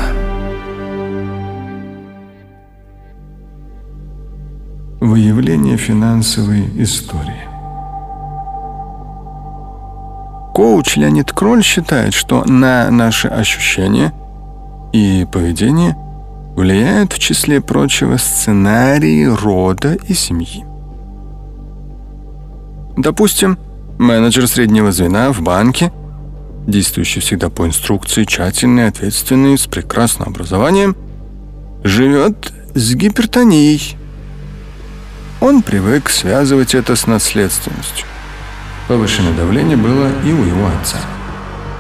Выявление 5.01 5.79
финансовой 5.79 6.69
истории. 6.77 7.54
Коуч 10.55 10.97
Леонид 10.97 11.33
Кроль 11.33 11.65
считает, 11.65 12.15
что 12.15 12.45
на 12.45 12.89
наши 12.89 13.27
ощущения 13.27 14.15
и 14.93 15.27
поведение 15.33 15.97
влияют 16.55 17.13
в 17.13 17.19
числе 17.19 17.61
прочего 17.61 18.17
сценарии 18.19 19.25
рода 19.25 19.95
и 19.95 20.15
семьи. 20.15 20.65
Допустим, 22.97 23.59
менеджер 23.99 24.47
среднего 24.47 24.93
звена 24.93 25.33
в 25.33 25.43
банке, 25.43 25.93
действующий 26.69 27.19
всегда 27.19 27.51
по 27.51 27.67
инструкции, 27.67 28.23
тщательный, 28.23 28.87
ответственный, 28.87 29.59
с 29.59 29.67
прекрасным 29.67 30.29
образованием, 30.29 30.97
живет 31.83 32.53
с 32.75 32.95
гипертонией. 32.95 33.97
Он 35.41 35.63
привык 35.63 36.09
связывать 36.09 36.77
это 36.77 36.95
с 36.95 37.09
наследственностью. 37.09 38.07
Повышенное 38.87 39.33
давление 39.33 39.79
было 39.79 40.09
и 40.25 40.33
у 40.33 40.45
его 40.45 40.67
отца. 40.67 40.99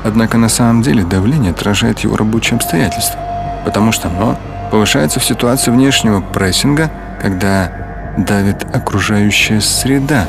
Однако 0.05 0.39
на 0.39 0.49
самом 0.49 0.81
деле 0.81 1.05
давление 1.05 1.51
отражает 1.51 2.01
его 2.01 2.17
рабочие 2.17 2.57
обстоятельства, 2.57 3.21
потому 3.65 3.93
что 3.93 4.09
оно 4.09 4.39
повышается 4.71 5.21
в 5.21 5.25
ситуации 5.25 5.71
внешнего 5.71 6.21
прессинга, 6.23 6.91
когда 7.21 7.71
давит 8.17 8.65
окружающая 8.75 9.61
среда. 9.61 10.27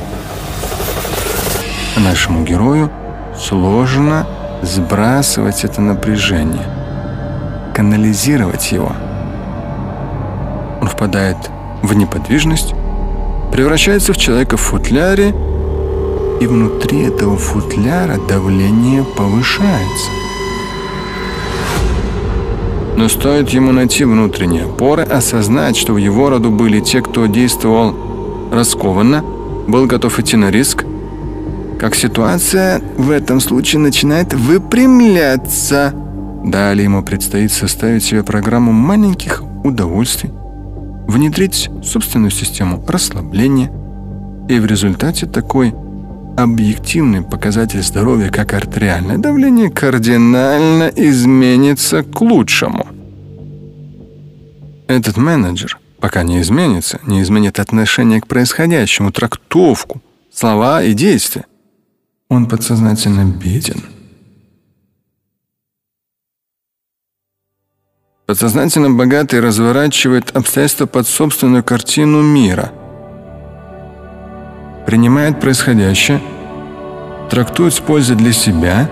Нашему 1.95 2.43
герою 2.43 2.91
сложно 3.37 4.27
сбрасывать 4.61 5.63
это 5.63 5.79
напряжение, 5.79 6.65
канализировать 7.73 8.73
его. 8.73 8.91
Он 10.81 10.89
впадает 10.89 11.37
в 11.81 11.93
неподвижность, 11.93 12.73
превращается 13.53 14.11
в 14.11 14.17
человека 14.17 14.57
в 14.57 14.61
футляре 14.61 15.33
и 16.39 16.47
внутри 16.47 17.03
этого 17.03 17.37
футляра 17.37 18.17
давление 18.27 19.03
повышается. 19.17 20.11
Но 22.97 23.09
стоит 23.09 23.49
ему 23.49 23.71
найти 23.71 24.05
внутренние 24.05 24.63
опоры, 24.65 25.03
осознать, 25.03 25.75
что 25.75 25.93
в 25.93 25.97
его 25.97 26.29
роду 26.29 26.49
были 26.49 26.79
те, 26.79 27.01
кто 27.01 27.25
действовал 27.25 27.93
раскованно, 28.51 29.23
был 29.67 29.85
готов 29.85 30.17
идти 30.19 30.37
на 30.37 30.49
риск, 30.49 30.85
как 31.79 31.93
ситуация 31.93 32.81
в 32.97 33.11
этом 33.11 33.41
случае 33.41 33.81
начинает 33.81 34.33
выпрямляться. 34.33 35.93
Далее 36.45 36.85
ему 36.85 37.03
предстоит 37.03 37.51
составить 37.51 38.03
себе 38.03 38.23
программу 38.23 38.71
маленьких 38.71 39.43
удовольствий, 39.63 40.31
внедрить 41.07 41.69
собственную 41.83 42.31
систему 42.31 42.83
расслабления, 42.87 43.71
и 44.47 44.59
в 44.59 44.65
результате 44.65 45.25
такой 45.25 45.73
объективный 46.35 47.21
показатель 47.21 47.81
здоровья, 47.81 48.29
как 48.29 48.53
артериальное 48.53 49.17
давление, 49.17 49.69
кардинально 49.69 50.91
изменится 50.95 52.03
к 52.03 52.21
лучшему. 52.21 52.87
Этот 54.87 55.17
менеджер, 55.17 55.79
пока 55.99 56.23
не 56.23 56.41
изменится, 56.41 56.99
не 57.05 57.21
изменит 57.21 57.59
отношение 57.59 58.21
к 58.21 58.27
происходящему, 58.27 59.11
трактовку, 59.11 60.01
слова 60.31 60.83
и 60.83 60.93
действия. 60.93 61.45
Он 62.29 62.47
подсознательно 62.47 63.25
беден. 63.25 63.83
Подсознательно 68.25 68.89
богатый 68.89 69.39
разворачивает 69.39 70.35
обстоятельства 70.35 70.87
под 70.87 71.07
собственную 71.07 71.63
картину 71.63 72.21
мира– 72.21 72.71
принимает 74.85 75.39
происходящее, 75.39 76.21
трактует 77.29 77.73
с 77.73 77.79
пользой 77.79 78.15
для 78.15 78.31
себя, 78.31 78.89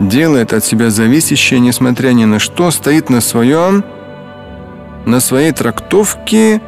делает 0.00 0.52
от 0.52 0.64
себя 0.64 0.90
зависящее, 0.90 1.60
несмотря 1.60 2.10
ни 2.10 2.24
на 2.24 2.38
что, 2.38 2.70
стоит 2.70 3.10
на 3.10 3.20
своем, 3.20 3.84
на 5.04 5.20
своей 5.20 5.52
трактовке, 5.52 6.60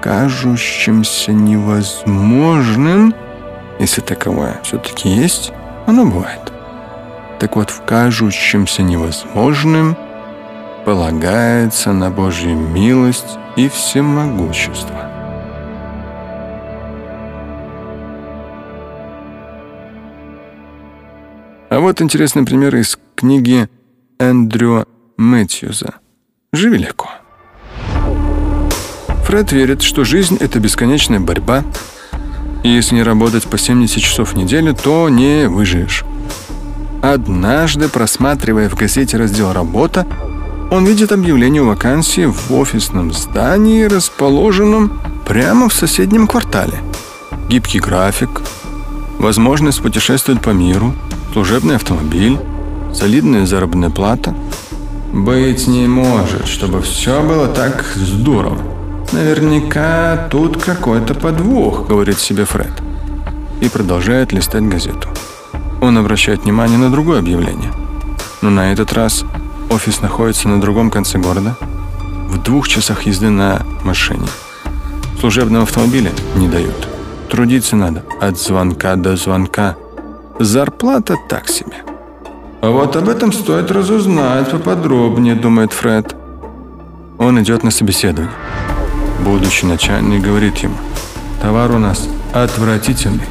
кажущимся 0.00 1.32
невозможным, 1.32 3.14
если 3.78 4.00
таковое 4.00 4.60
все-таки 4.62 5.08
есть, 5.08 5.52
оно 5.86 6.04
бывает. 6.04 6.52
Так 7.38 7.54
вот, 7.54 7.70
в 7.70 7.84
кажущемся 7.84 8.82
невозможным 8.82 9.96
полагается 10.84 11.92
на 11.92 12.10
Божью 12.10 12.56
милость 12.56 13.38
и 13.56 13.68
всемогущество. 13.68 15.07
А 21.70 21.80
вот 21.80 22.00
интересный 22.00 22.46
пример 22.46 22.74
из 22.76 22.98
книги 23.14 23.68
Эндрю 24.18 24.88
Мэтьюза 25.18 25.96
«Живи 26.50 26.78
легко». 26.78 27.10
Фред 29.26 29.52
верит, 29.52 29.82
что 29.82 30.04
жизнь— 30.04 30.38
это 30.40 30.60
бесконечная 30.60 31.20
борьба, 31.20 31.64
и 32.64 32.70
если 32.70 32.94
не 32.94 33.02
работать 33.02 33.44
по 33.44 33.58
70 33.58 34.02
часов 34.02 34.32
в 34.32 34.36
неделю, 34.38 34.74
то 34.74 35.10
не 35.10 35.46
выживешь. 35.46 36.04
Однажды, 37.02 37.90
просматривая 37.90 38.70
в 38.70 38.74
газете 38.74 39.18
раздел 39.18 39.52
«Работа», 39.52 40.06
он 40.70 40.86
видит 40.86 41.12
объявление 41.12 41.60
о 41.60 41.66
вакансии 41.66 42.24
в 42.24 42.50
офисном 42.50 43.12
здании, 43.12 43.82
расположенном 43.82 45.02
прямо 45.26 45.68
в 45.68 45.74
соседнем 45.74 46.28
квартале. 46.28 46.78
Гибкий 47.50 47.78
график, 47.78 48.40
возможность 49.18 49.82
путешествовать 49.82 50.40
по 50.40 50.50
миру— 50.50 50.94
служебный 51.32 51.76
автомобиль, 51.76 52.38
солидная 52.92 53.46
заработная 53.46 53.90
плата. 53.90 54.34
Быть 55.12 55.66
не 55.66 55.86
может, 55.86 56.46
чтобы 56.46 56.82
все 56.82 57.22
было 57.22 57.48
так 57.48 57.84
здорово. 57.94 58.58
Наверняка 59.12 60.28
тут 60.30 60.62
какой-то 60.62 61.14
подвох, 61.14 61.86
говорит 61.86 62.18
себе 62.18 62.44
Фред. 62.44 62.72
И 63.60 63.68
продолжает 63.68 64.32
листать 64.32 64.68
газету. 64.68 65.08
Он 65.80 65.96
обращает 65.96 66.44
внимание 66.44 66.78
на 66.78 66.90
другое 66.90 67.20
объявление. 67.20 67.72
Но 68.42 68.50
на 68.50 68.72
этот 68.72 68.92
раз 68.92 69.24
офис 69.70 70.00
находится 70.00 70.48
на 70.48 70.60
другом 70.60 70.90
конце 70.90 71.18
города, 71.18 71.56
в 72.28 72.42
двух 72.42 72.68
часах 72.68 73.02
езды 73.02 73.30
на 73.30 73.62
машине. 73.84 74.26
Служебного 75.20 75.64
автомобиля 75.64 76.12
не 76.36 76.48
дают. 76.48 76.88
Трудиться 77.30 77.76
надо 77.76 78.04
от 78.20 78.38
звонка 78.38 78.96
до 78.96 79.16
звонка– 79.16 79.76
Зарплата 80.40 81.16
так 81.28 81.48
себе. 81.48 81.82
А 82.60 82.70
вот 82.70 82.94
об 82.94 83.08
этом 83.08 83.32
стоит 83.32 83.72
разузнать 83.72 84.48
поподробнее, 84.48 85.34
думает 85.34 85.72
Фред. 85.72 86.14
Он 87.18 87.42
идет 87.42 87.64
на 87.64 87.72
собеседование. 87.72 88.32
Будущий 89.24 89.66
начальник 89.66 90.22
говорит 90.22 90.58
ему, 90.58 90.76
товар 91.42 91.72
у 91.72 91.78
нас 91.78 92.08
отвратительный. 92.32 93.26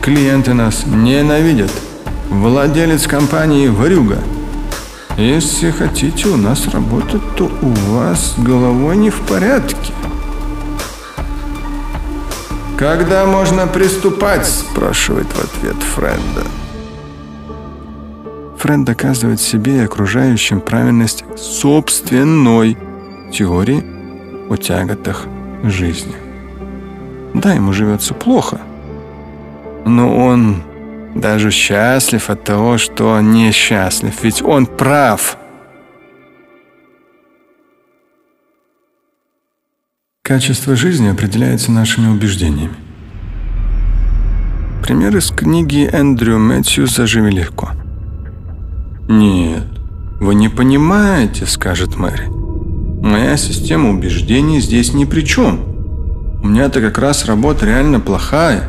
Клиенты 0.00 0.54
нас 0.54 0.86
ненавидят. 0.86 1.72
Владелец 2.30 3.08
компании 3.08 3.66
Варюга. 3.66 4.18
Если 5.16 5.72
хотите 5.72 6.28
у 6.28 6.36
нас 6.36 6.68
работать, 6.68 7.22
то 7.36 7.50
у 7.62 7.68
вас 7.96 8.34
головой 8.38 8.96
не 8.96 9.10
в 9.10 9.20
порядке. 9.22 9.92
«Когда 12.78 13.24
можно 13.24 13.66
приступать?»– 13.66 14.46
спрашивает 14.48 15.28
в 15.28 15.38
ответ 15.38 15.76
Френда. 15.76 16.42
Френд 18.58 18.86
доказывает 18.86 19.40
себе 19.40 19.76
и 19.76 19.84
окружающим 19.84 20.60
правильность 20.60 21.24
собственной 21.36 22.76
теории 23.32 23.84
о 24.50 24.56
тяготах 24.56 25.26
жизни. 25.62 26.14
Да, 27.34 27.52
ему 27.52 27.72
живется 27.72 28.14
плохо, 28.14 28.60
но 29.84 30.16
он 30.16 30.62
даже 31.14 31.50
счастлив 31.50 32.28
от 32.28 32.42
того, 32.42 32.78
что 32.78 33.20
несчастлив, 33.20 34.14
ведь 34.22 34.42
он 34.42 34.66
прав– 34.66 35.36
Качество 40.26 40.74
жизни 40.74 41.08
определяется 41.08 41.70
нашими 41.70 42.08
убеждениями. 42.08 42.72
Пример 44.82 45.14
из 45.18 45.30
книги 45.30 45.86
Эндрю 45.86 46.38
Мэтьюса 46.38 47.06
«Живи 47.06 47.30
легко». 47.30 47.72
«Нет, 49.06 49.66
вы 50.20 50.34
не 50.34 50.48
понимаете»,— 50.48 51.44
скажет 51.46 51.96
Мэри. 51.96 52.30
«Моя 53.02 53.36
система 53.36 53.90
убеждений 53.90 54.60
здесь 54.60 54.94
ни 54.94 55.04
при 55.04 55.26
чем. 55.26 55.60
У 56.42 56.46
меня-то 56.46 56.80
как 56.80 56.96
раз 56.96 57.26
работа 57.26 57.66
реально 57.66 58.00
плохая. 58.00 58.64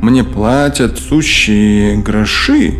Мне 0.00 0.24
платят 0.24 0.98
сущие 0.98 1.98
гроши». 1.98 2.72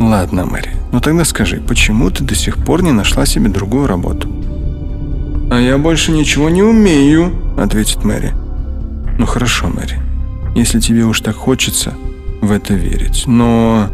«Ладно, 0.00 0.44
Мэри, 0.44 0.72
ну 0.90 1.00
тогда 1.00 1.24
скажи, 1.24 1.60
почему 1.60 2.10
ты 2.10 2.24
до 2.24 2.34
сих 2.34 2.56
пор 2.56 2.82
не 2.82 2.90
нашла 2.90 3.26
себе 3.26 3.48
другую 3.48 3.86
работу?» 3.86 4.28
«А 5.50 5.60
я 5.60 5.78
больше 5.78 6.10
ничего 6.10 6.50
не 6.50 6.62
умею»,— 6.62 7.32
ответит 7.56 8.04
Мэри. 8.04 8.32
«Ну 9.18 9.26
хорошо, 9.26 9.68
Мэри, 9.68 10.00
если 10.56 10.80
тебе 10.80 11.04
уж 11.04 11.20
так 11.20 11.36
хочется 11.36 11.94
в 12.40 12.50
это 12.50 12.74
верить, 12.74 13.24
но 13.26 13.88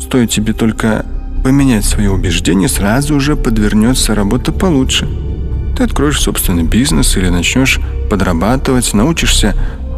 стоит 0.00 0.30
тебе 0.30 0.52
только 0.52 1.04
поменять 1.42 1.84
свои 1.84 2.06
убеждения, 2.06 2.68
сразу 2.68 3.18
же 3.18 3.36
подвернется 3.36 4.14
работа 4.14 4.52
получше. 4.52 5.08
Ты 5.76 5.82
откроешь 5.82 6.20
собственный 6.20 6.62
бизнес 6.62 7.16
или 7.16 7.28
начнешь 7.28 7.80
подрабатывать, 8.08 8.94
научишься 8.94 9.54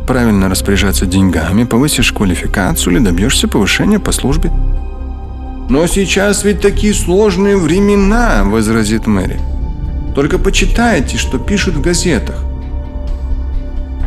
правильно 0.07 0.49
распоряжаться 0.49 1.05
деньгами, 1.05 1.65
повысишь 1.65 2.13
квалификацию 2.13 2.95
или 2.97 3.05
добьешься 3.05 3.47
повышения 3.47 3.99
по 3.99 4.11
службе. 4.11 4.51
«Но 5.69 5.87
сейчас 5.87 6.45
ведь 6.45 6.63
такие 6.63 6.95
сложные 6.95 7.59
времена»,— 7.59 8.43
возразит 8.45 9.07
Мэри. 9.07 9.39
«Только 10.19 10.41
почитайте, 10.41 11.17
что 11.17 11.39
пишут 11.39 11.77
в 11.77 11.81
газетах». 11.81 12.43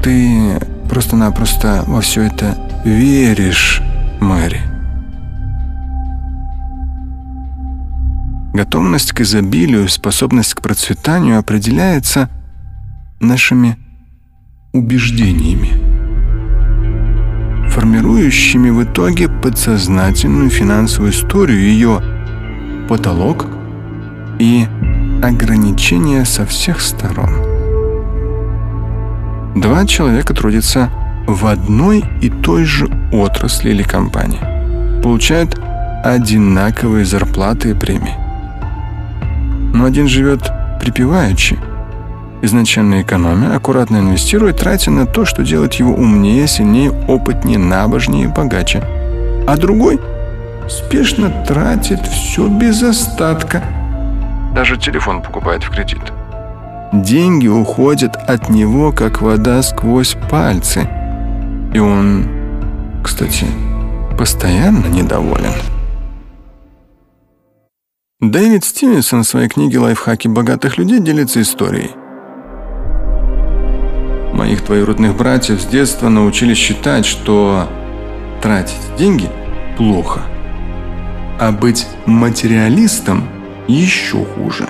«Ты 0.04 0.60
просто-напросто 0.90 1.86
во 1.88 2.02
все 2.02 2.24
это 2.24 2.58
веришь, 2.84 3.82
Мэри». 4.20 4.60
Готовность 8.54 9.14
к 9.14 9.22
изобилию, 9.22 9.88
способность 9.88 10.54
к 10.54 10.62
процветанию 10.62 11.40
определяется 11.40 12.30
нашими 13.22 13.78
убеждениями, 14.74 15.70
формирующими 17.70 18.70
в 18.70 18.84
итоге 18.84 19.30
подсознательную 19.30 20.50
финансовую 20.50 21.14
историю, 21.14 21.62
ее 21.62 22.02
потолок 22.90 23.48
и 24.40 24.68
ограничения 25.22 26.26
со 26.26 26.45
всех 26.45 26.81
сторон. 26.81 27.30
Два 29.56 29.85
человека 29.85 30.34
трудятся 30.34 30.89
в 31.27 31.45
одной 31.45 32.03
и 32.22 32.30
той 32.30 32.65
же 32.65 32.89
отрасли 33.11 33.69
или 33.69 33.84
компании, 33.84 35.02
получают 35.03 35.60
одинаковые 36.03 37.06
зарплаты 37.06 37.72
и 37.72 37.73
премии 37.73 38.22
но 39.73 39.85
один 39.85 40.07
живет 40.07 40.52
припеваючи, 40.80 41.57
изначально 42.41 43.02
экономя, 43.02 43.56
аккуратно 43.56 43.98
инвестируя, 43.98 44.53
тратя 44.53 44.91
на 44.91 45.06
то, 45.06 45.26
что 45.26 45.43
делает 45.43 45.76
его 45.76 45.93
умнее, 45.93 46.48
сильнее, 46.48 46.91
опытнее, 46.91 47.57
набожнее 47.57 48.26
и 48.26 48.27
богаче. 48.27 48.84
А 49.48 49.57
другой 49.57 49.99
спешно 50.69 51.31
тратит 51.48 51.99
все 52.07 52.48
без 52.48 52.84
остатка. 52.84 53.64
Даже 54.53 54.78
телефон 54.78 55.22
покупает 55.22 55.64
в 55.64 55.69
кредит. 55.69 56.02
Деньги 56.91 57.48
уходят 57.48 58.15
от 58.15 58.49
него, 58.49 58.91
как 58.91 59.22
вода 59.22 59.61
сквозь 59.61 60.18
пальцы. 60.30 60.88
И 61.73 61.80
он, 61.80 62.28
кстати, 63.02 63.45
постоянно 64.18 64.88
недоволен. 64.88 65.53
Дэвид 68.19 68.65
Стивенсон 68.65 69.23
в 69.23 69.28
своей 69.28 69.48
книге 69.48 69.80
«Лайфхаки 69.80 70.28
богатых 70.28 70.78
людей» 70.78 70.99
делится 70.99 71.41
историей. 71.41 71.91
Моих 74.34 74.65
двоюродных 74.65 75.15
братьев 75.15 75.61
с 75.61 75.65
детства 75.65 76.10
научили 76.10 76.53
считать, 76.53 77.06
что 77.06 77.68
тратить 78.41 78.82
деньги 78.98 79.30
плохо, 79.78 80.22
а 81.40 81.52
быть 81.52 81.88
материалистом 82.06 83.23
еще 83.68 84.26
хуже. 84.26 84.68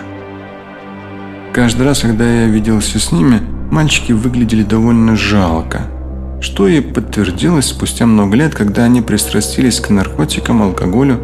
Каждый 1.53 1.85
раз, 1.85 1.99
когда 1.99 2.23
я 2.23 2.47
виделся 2.47 2.99
с 2.99 3.11
ними, 3.11 3.41
мальчики 3.71 4.11
выглядели 4.11 4.63
довольно 4.63 5.15
жалко, 5.15 5.81
что 6.39 6.67
и 6.67 6.81
подтвердилось 6.81 7.67
спустя 7.67 8.05
много 8.05 8.35
лет, 8.35 8.55
когда 8.55 8.83
они 8.83 9.01
пристрастились 9.01 9.79
к 9.79 9.89
наркотикам, 9.89 10.61
алкоголю, 10.61 11.19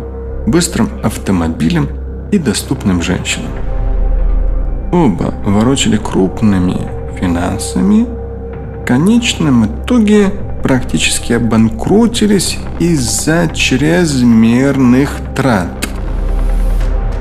быстрым 0.48 0.90
автомобилям 1.04 1.88
и 2.32 2.40
доступным 2.40 3.02
женщинам. 3.02 3.52
Оба 4.92 5.34
ворочали 5.46 5.98
крупными 5.98 6.78
финансами, 7.20 8.06
в 8.82 8.86
конечном 8.86 9.66
итоге 9.66 10.32
практически 10.64 11.34
обанкротились 11.34 12.58
из-за 12.80 13.50
чрезмерных 13.54 15.20
трат. 15.36 15.77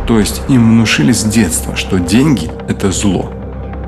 То 0.06 0.18
есть 0.18 0.42
им 0.48 0.70
внушили 0.70 1.12
с 1.12 1.24
детства, 1.24 1.76
что 1.76 1.98
деньги– 1.98 2.50
это 2.68 2.92
зло, 2.92 3.32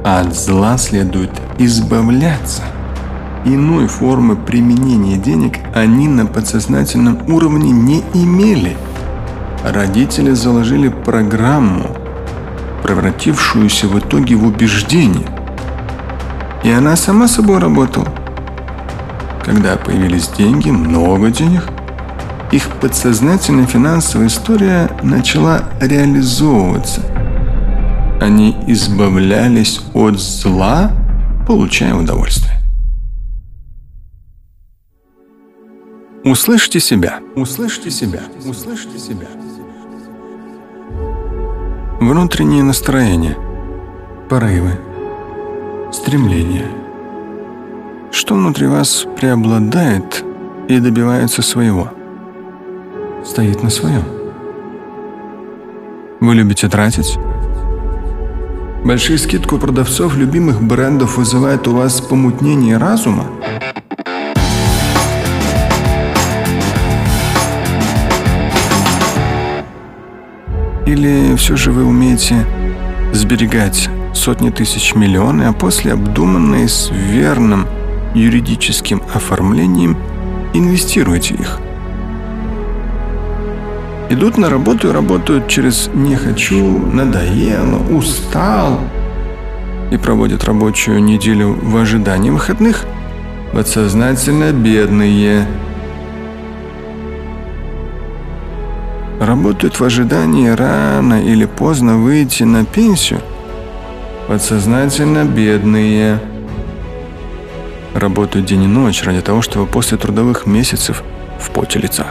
а 0.04 0.20
от 0.20 0.34
зла 0.34 0.76
следует 0.78 1.30
избавляться. 1.58 2.62
Иной 3.44 3.86
формы 3.86 4.36
применения 4.36 5.16
денег 5.16 5.58
они 5.74 6.08
на 6.08 6.26
подсознательном 6.26 7.32
уровне 7.32 7.70
не 7.70 8.02
имели– 8.14 8.76
родители 9.64 10.32
заложили 10.32 10.88
программу, 10.88 11.96
превратившуюся 12.82 13.88
в 13.88 13.98
итоге 13.98 14.36
в 14.36 14.46
убеждение. 14.46 15.26
И 16.64 16.70
она 16.70 16.96
сама 16.96 17.28
собой 17.28 17.58
работала. 17.58 18.08
Когда 19.44 19.76
появились 19.76 20.28
деньги, 20.28 20.70
много 20.70 21.30
денег, 21.30 21.64
их 22.50 22.68
подсознательная 22.80 23.66
финансовая 23.66 24.28
история 24.28 24.90
начала 25.02 25.64
реализовываться. 25.80 27.02
Они 28.20 28.56
избавлялись 28.66 29.80
от 29.92 30.18
зла, 30.18 30.90
получая 31.46 31.94
удовольствие. 31.94 32.54
Услышьте 36.24 36.80
себя. 36.80 37.20
Услышьте 37.36 37.90
себя. 37.90 38.22
Услышьте 38.44 38.98
себя. 38.98 39.28
Внутреннее 42.00 42.62
настроение, 42.62 43.36
порывы, 44.28 44.78
стремления. 45.92 46.66
Что 48.10 48.34
внутри 48.34 48.66
вас 48.66 49.06
преобладает 49.16 50.24
и 50.68 50.78
добивается 50.80 51.42
своего? 51.42 51.92
Стоит 53.28 53.62
на 53.62 53.68
своем. 53.68 54.04
Вы 56.18 56.34
любите 56.34 56.66
тратить? 56.66 57.18
Большие 58.86 59.18
скидки 59.18 59.52
у 59.52 59.58
продавцов 59.58 60.16
любимых 60.16 60.62
брендов 60.62 61.18
вызывают 61.18 61.68
у 61.68 61.76
вас 61.76 62.00
помутнение 62.00 62.78
разума? 62.78 63.26
Или 70.86 71.36
все 71.36 71.54
же 71.54 71.70
вы 71.70 71.84
умеете 71.84 72.46
сберегать 73.12 73.90
сотни 74.14 74.48
тысяч 74.48 74.94
миллионы, 74.94 75.42
а 75.42 75.52
после 75.52 75.92
обдуманные 75.92 76.66
с 76.66 76.90
верным 76.90 77.66
юридическим 78.14 79.02
оформлением 79.12 79.98
инвестируете 80.54 81.34
их? 81.34 81.60
Идут 84.10 84.38
на 84.38 84.48
работу 84.48 84.88
и 84.88 84.92
работают 84.92 85.48
через 85.48 85.90
«не 85.94 86.16
хочу», 86.16 86.78
«надоело», 86.92 87.78
«устал» 87.90 88.80
и 89.90 89.96
проводят 89.96 90.44
рабочую 90.44 91.02
неделю 91.02 91.58
в 91.60 91.76
ожидании 91.76 92.30
выходных, 92.30 92.84
подсознательно 93.52 94.52
бедные– 94.52 95.46
работают 99.20 99.78
в 99.78 99.84
ожидании 99.84 100.48
рано 100.48 101.22
или 101.22 101.44
поздно 101.44 101.98
выйти 101.98 102.44
на 102.44 102.64
пенсию, 102.64 103.20
подсознательно 104.26 105.24
бедные. 105.24 106.20
Работают 107.94 108.46
день 108.46 108.64
и 108.64 108.66
ночь 108.66 109.02
ради 109.02 109.20
того, 109.20 109.42
чтобы 109.42 109.66
после 109.66 109.98
трудовых 109.98 110.46
месяцев 110.46 111.02
в 111.40 111.50
поте 111.50 111.78
лица 111.78 112.06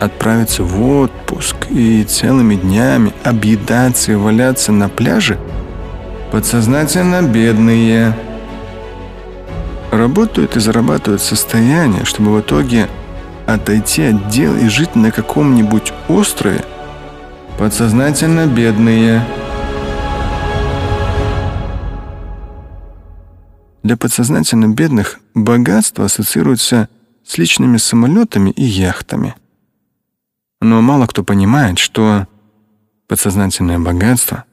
отправиться 0.00 0.62
в 0.62 0.82
отпуск 1.00 1.56
и 1.70 2.04
целыми 2.04 2.54
днями 2.54 3.12
объедаться 3.24 4.12
и 4.12 4.14
валяться 4.14 4.72
на 4.72 4.88
пляже, 4.88 5.38
подсознательно 6.30 7.22
бедные. 7.22 8.16
Работают 9.90 10.56
и 10.56 10.60
зарабатывают 10.60 11.22
состояние, 11.22 12.04
чтобы 12.04 12.34
в 12.34 12.40
итоге 12.40 12.88
отойти 13.46 14.02
от 14.04 14.28
дел 14.28 14.54
и 14.56 14.68
жить 14.68 14.94
на 14.94 15.10
каком-нибудь 15.10 15.92
острове? 16.08 16.64
Подсознательно 17.58 18.46
бедные. 18.46 19.24
Для 23.82 23.96
подсознательно 23.96 24.68
бедных 24.68 25.18
богатство 25.34 26.04
ассоциируется 26.04 26.88
с 27.26 27.38
личными 27.38 27.78
самолетами 27.78 28.50
и 28.50 28.62
яхтами. 28.62 29.34
Но 30.60 30.80
мало 30.82 31.06
кто 31.06 31.22
понимает, 31.22 31.78
что 31.78 32.26
подсознательное 33.06 33.78
богатство 33.78 34.44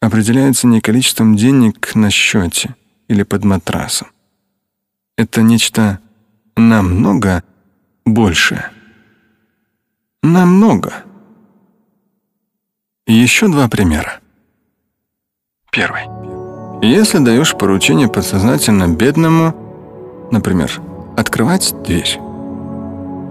определяется 0.00 0.66
не 0.66 0.80
количеством 0.80 1.36
денег 1.36 1.94
на 1.94 2.10
счете 2.10 2.74
или 3.08 3.22
под 3.22 3.44
матрасом. 3.44 4.08
Это 5.16 5.42
нечто 5.42 6.00
намного 6.56 7.44
больше. 8.04 8.64
Намного. 10.22 11.04
Еще 13.06 13.48
два 13.48 13.68
примера. 13.68 14.20
Первый. 15.70 16.02
Если 16.82 17.18
даешь 17.18 17.56
поручение 17.56 18.08
подсознательно 18.08 18.88
бедному, 18.88 20.28
например, 20.32 20.80
открывать 21.16 21.74
дверь, 21.84 22.18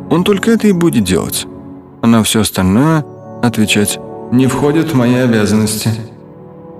он 0.09 0.23
только 0.23 0.51
это 0.51 0.68
и 0.68 0.72
будет 0.72 1.03
делать, 1.03 1.45
на 2.07 2.23
все 2.23 2.41
остальное 2.41 3.05
отвечать 3.43 3.99
«не 4.31 4.47
входит 4.47 4.91
в 4.91 4.95
мои 4.95 5.15
обязанности». 5.15 5.89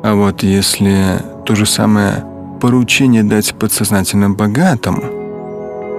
А 0.03 0.15
вот 0.15 0.41
если 0.41 1.22
то 1.45 1.53
же 1.56 1.65
самое 1.65 2.26
поручение 2.60 3.23
дать 3.23 3.53
подсознательно 3.56 4.31
богатому, 4.31 5.03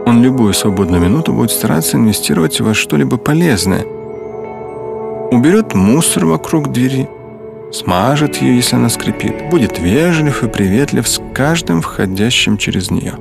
он 0.07 0.23
любую 0.23 0.55
свободную 0.55 1.01
минуту 1.01 1.33
будет 1.33 1.53
стараться 1.53 1.97
инвестировать 1.97 2.61
во 2.61 2.75
что-либо 2.75 3.17
полезное. 3.17 3.85
Уберет 5.31 5.75
мусор 5.75 6.27
вокруг 6.27 6.73
двери, 6.73 7.09
смажет 7.73 8.37
ее, 8.37 8.57
если 8.57 8.77
она 8.77 8.89
скрипит, 8.89 9.49
будет 9.51 9.79
вежлив 9.79 10.43
и 10.43 10.49
приветлив 10.49 11.07
с 11.07 11.21
каждым 11.33 11.81
входящим 11.81 12.59
через 12.59 12.91
нее. 12.91 13.15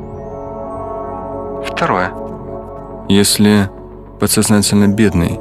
Второе. 1.68 2.12
Если 3.08 3.70
подсознательно 4.20 4.88
бедный 4.88 5.40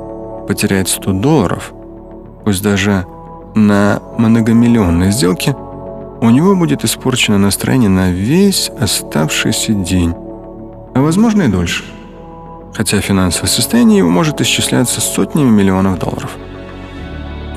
потеряет 0.51 0.89
100 0.89 1.13
долларов, 1.13 1.73
пусть 2.45 2.61
даже 2.61 3.07
на 3.55 4.03
многомиллионной 4.19 5.13
сделке, 5.13 5.55
у 6.21 6.29
него 6.29 6.57
будет 6.57 6.85
испорчено 6.85 7.39
настроение 7.39 7.89
на 7.89 8.11
весь 8.11 8.69
оставшийся 8.69 9.75
день, 9.75 10.13
а 10.93 11.03
возможно 11.03 11.43
и 11.43 11.47
дольше. 11.47 11.85
Хотя 12.75 13.01
финансовое 13.01 13.49
состояние 13.49 13.99
его 13.99 14.11
может 14.11 14.41
исчисляться 14.41 15.01
сотнями 15.01 15.51
миллионов 15.51 16.01
долларов. 16.01 16.37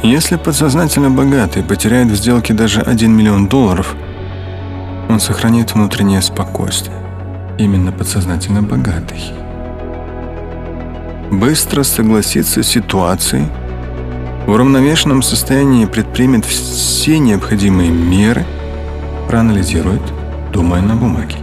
Если 0.04 0.36
подсознательно 0.36 1.10
богатый 1.10 1.64
потеряет 1.64 2.12
в 2.12 2.16
сделке 2.16 2.54
даже 2.54 2.82
1 2.82 3.12
миллион 3.12 3.48
долларов, 3.48 3.96
он 5.10 5.20
сохранит 5.20 5.74
внутреннее 5.74 6.22
спокойствие. 6.22 6.96
Именно 7.58 7.92
подсознательно 7.92 8.62
богатый. 8.62 9.34
Быстро 11.34 11.82
согласится 11.82 12.62
с 12.62 12.68
ситуацией, 12.68 13.48
в 14.46 14.52
уравновешенном 14.52 15.24
состоянии 15.24 15.86
предпримет 15.86 16.46
все 16.46 17.18
необходимые 17.18 17.90
меры, 17.90 18.46
проанализирует, 19.28 20.02
думая 20.54 20.84
на 20.84 20.96
бумаге. 20.96 21.38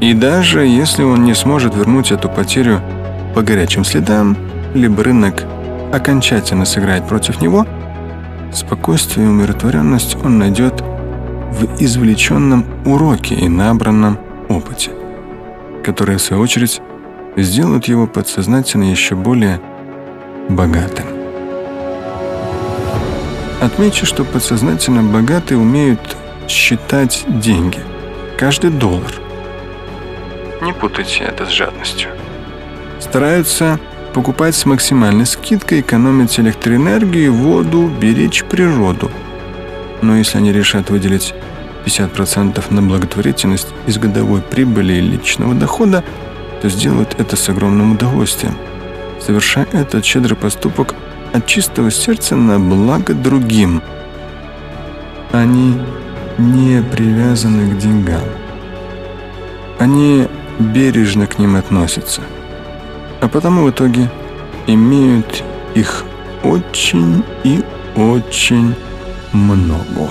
И 0.00 0.14
даже 0.14 0.64
если 0.64 1.02
он 1.02 1.24
не 1.24 1.34
сможет 1.34 1.74
вернуть 1.74 2.12
эту 2.12 2.30
потерю 2.30 2.80
по 3.34 3.42
горячим 3.42 3.84
следам, 3.84 4.38
либо 4.72 5.04
рынок 5.04 5.44
окончательно 5.92 6.64
сыграет 6.64 7.06
против 7.06 7.42
него, 7.42 7.66
спокойствие 8.54 9.26
и 9.26 9.28
умиротворенность 9.28 10.16
он 10.24 10.38
найдет 10.38 10.80
в 10.80 11.78
извлеченном 11.78 12.64
уроке 12.86 13.34
и 13.34 13.50
набранном 13.50 14.18
опыте, 14.48 14.92
которые, 15.84 16.16
в 16.16 16.22
свою 16.22 16.42
очередь, 16.42 16.80
сделают 17.36 17.86
его 17.86 18.06
подсознательно 18.06 18.84
еще 18.84 19.14
более 19.14 19.60
богатым. 20.48 21.06
Отмечу, 23.60 24.06
что 24.06 24.24
подсознательно 24.24 25.02
богатые 25.02 25.58
умеют 25.58 26.16
считать 26.48 27.24
деньги, 27.28 27.78
каждый 28.36 28.70
доллар. 28.70 29.12
Не 30.60 30.72
путайте 30.72 31.24
это 31.24 31.46
с 31.46 31.50
жадностью. 31.50 32.10
Стараются 33.00 33.78
покупать 34.12 34.54
с 34.54 34.66
максимальной 34.66 35.26
скидкой, 35.26 35.80
экономить 35.80 36.38
электроэнергию, 36.38 37.32
воду, 37.32 37.88
беречь 38.00 38.44
природу. 38.44 39.10
Но 40.02 40.16
если 40.16 40.38
они 40.38 40.52
решат 40.52 40.90
выделить 40.90 41.34
50% 41.86 42.62
на 42.70 42.82
благотворительность 42.82 43.68
из 43.86 43.98
годовой 43.98 44.40
прибыли 44.40 44.94
и 44.94 45.00
личного 45.00 45.54
дохода, 45.54 46.04
то 46.62 46.68
сделают 46.68 47.16
это 47.18 47.34
с 47.34 47.48
огромным 47.48 47.92
удовольствием, 47.92 48.56
совершая 49.20 49.66
этот 49.72 50.04
щедрый 50.04 50.36
поступок 50.36 50.94
от 51.32 51.44
чистого 51.44 51.90
сердца 51.90 52.36
на 52.36 52.60
благо 52.60 53.14
другим. 53.14 53.82
Они 55.32 55.76
не 56.38 56.80
привязаны 56.80 57.68
к 57.68 57.78
деньгам. 57.78 58.22
Они 59.80 60.28
бережно 60.60 61.26
к 61.26 61.40
ним 61.40 61.56
относятся, 61.56 62.22
а 63.20 63.26
потому 63.26 63.64
в 63.64 63.70
итоге 63.70 64.08
имеют 64.68 65.42
их 65.74 66.04
очень 66.44 67.24
и 67.42 67.60
очень 67.96 68.76
много. 69.32 70.10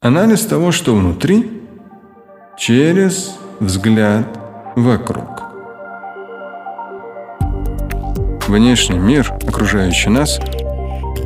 Анализ 0.00 0.46
того, 0.46 0.70
что 0.70 0.94
внутри, 0.94 1.50
через 2.56 3.34
взгляд 3.58 4.28
вокруг. 4.76 5.42
Внешний 8.46 8.96
мир, 8.96 9.32
окружающий 9.44 10.10
нас, 10.10 10.38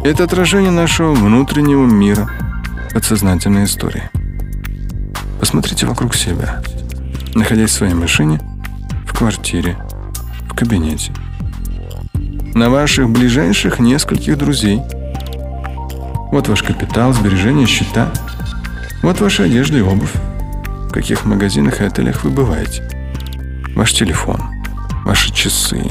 это 0.05 0.25
отражение 0.25 0.71
нашего 0.71 1.13
внутреннего 1.13 1.85
мира, 1.85 2.31
подсознательной 2.95 3.65
истории. 3.65 4.09
Посмотрите 5.39 5.85
вокруг 5.85 6.15
себя, 6.15 6.63
находясь 7.35 7.73
в 7.73 7.75
своей 7.75 7.95
машине, 7.95 8.41
в 9.07 9.15
квартире, 9.15 9.77
в 10.49 10.57
кабинете, 10.57 11.13
на 12.55 12.71
ваших 12.71 13.11
ближайших 13.11 13.81
нескольких 13.81 14.39
друзей. 14.39 14.81
Вот 16.33 16.49
ваш 16.49 16.63
капитал, 16.63 17.13
сбережения, 17.13 17.67
счета– 17.67 18.11
вот 19.03 19.21
ваша 19.21 19.45
одежда 19.45 19.79
и 19.79 19.83
обувь. 19.83 20.15
В 20.89 20.93
каких 20.93 21.25
магазинах 21.25 21.81
и 21.81 21.85
отелях 21.85 22.25
вы 22.25 22.31
бываете. 22.31 22.89
Ваш 23.75 23.93
телефон, 23.93 24.41
ваши 25.05 25.33
часы, 25.33 25.83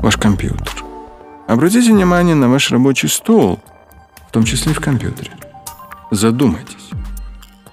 ваш 0.00 0.16
компьютер. 0.16 0.84
Обратите 1.46 1.92
внимание 1.92 2.34
на 2.34 2.48
ваш 2.48 2.70
рабочий 2.70 3.08
стол, 3.08 3.60
в 4.28 4.32
том 4.32 4.44
числе 4.44 4.72
и 4.72 4.74
в 4.74 4.80
компьютере. 4.80 5.32
Задумайтесь, 6.10 6.90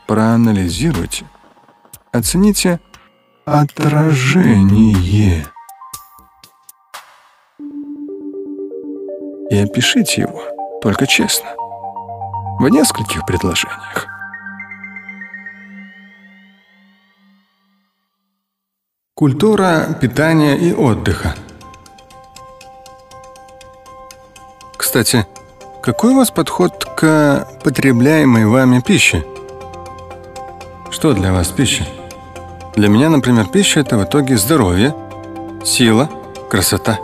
проанализируйте, 0.08 1.26
оцените 2.12 2.80
отражение 3.46 5.46
и 9.52 9.58
опишите 9.58 10.22
его, 10.22 10.42
только 10.82 11.06
честно, 11.06 11.48
в 12.60 12.68
нескольких 12.70 13.26
предложениях. 13.26 14.15
Культура 19.18 19.98
питания 20.02 20.58
и 20.58 20.74
отдыха. 20.74 21.36
Кстати, 24.76 25.26
какой 25.82 26.12
у 26.12 26.18
вас 26.18 26.32
подход 26.32 26.84
к 26.98 27.48
потребляемой 27.64 28.46
вами 28.46 28.82
пище? 28.86 29.24
Что 30.92 31.14
для 31.14 31.32
вас 31.32 31.48
пища? 31.48 31.88
Для 32.76 32.90
меня, 32.90 33.10
например, 33.10 33.46
пища– 33.46 33.80
это 33.82 33.98
в 33.98 34.04
итоге 34.04 34.36
здоровье, 34.36 34.94
сила, 35.64 36.10
красота. 36.50 37.00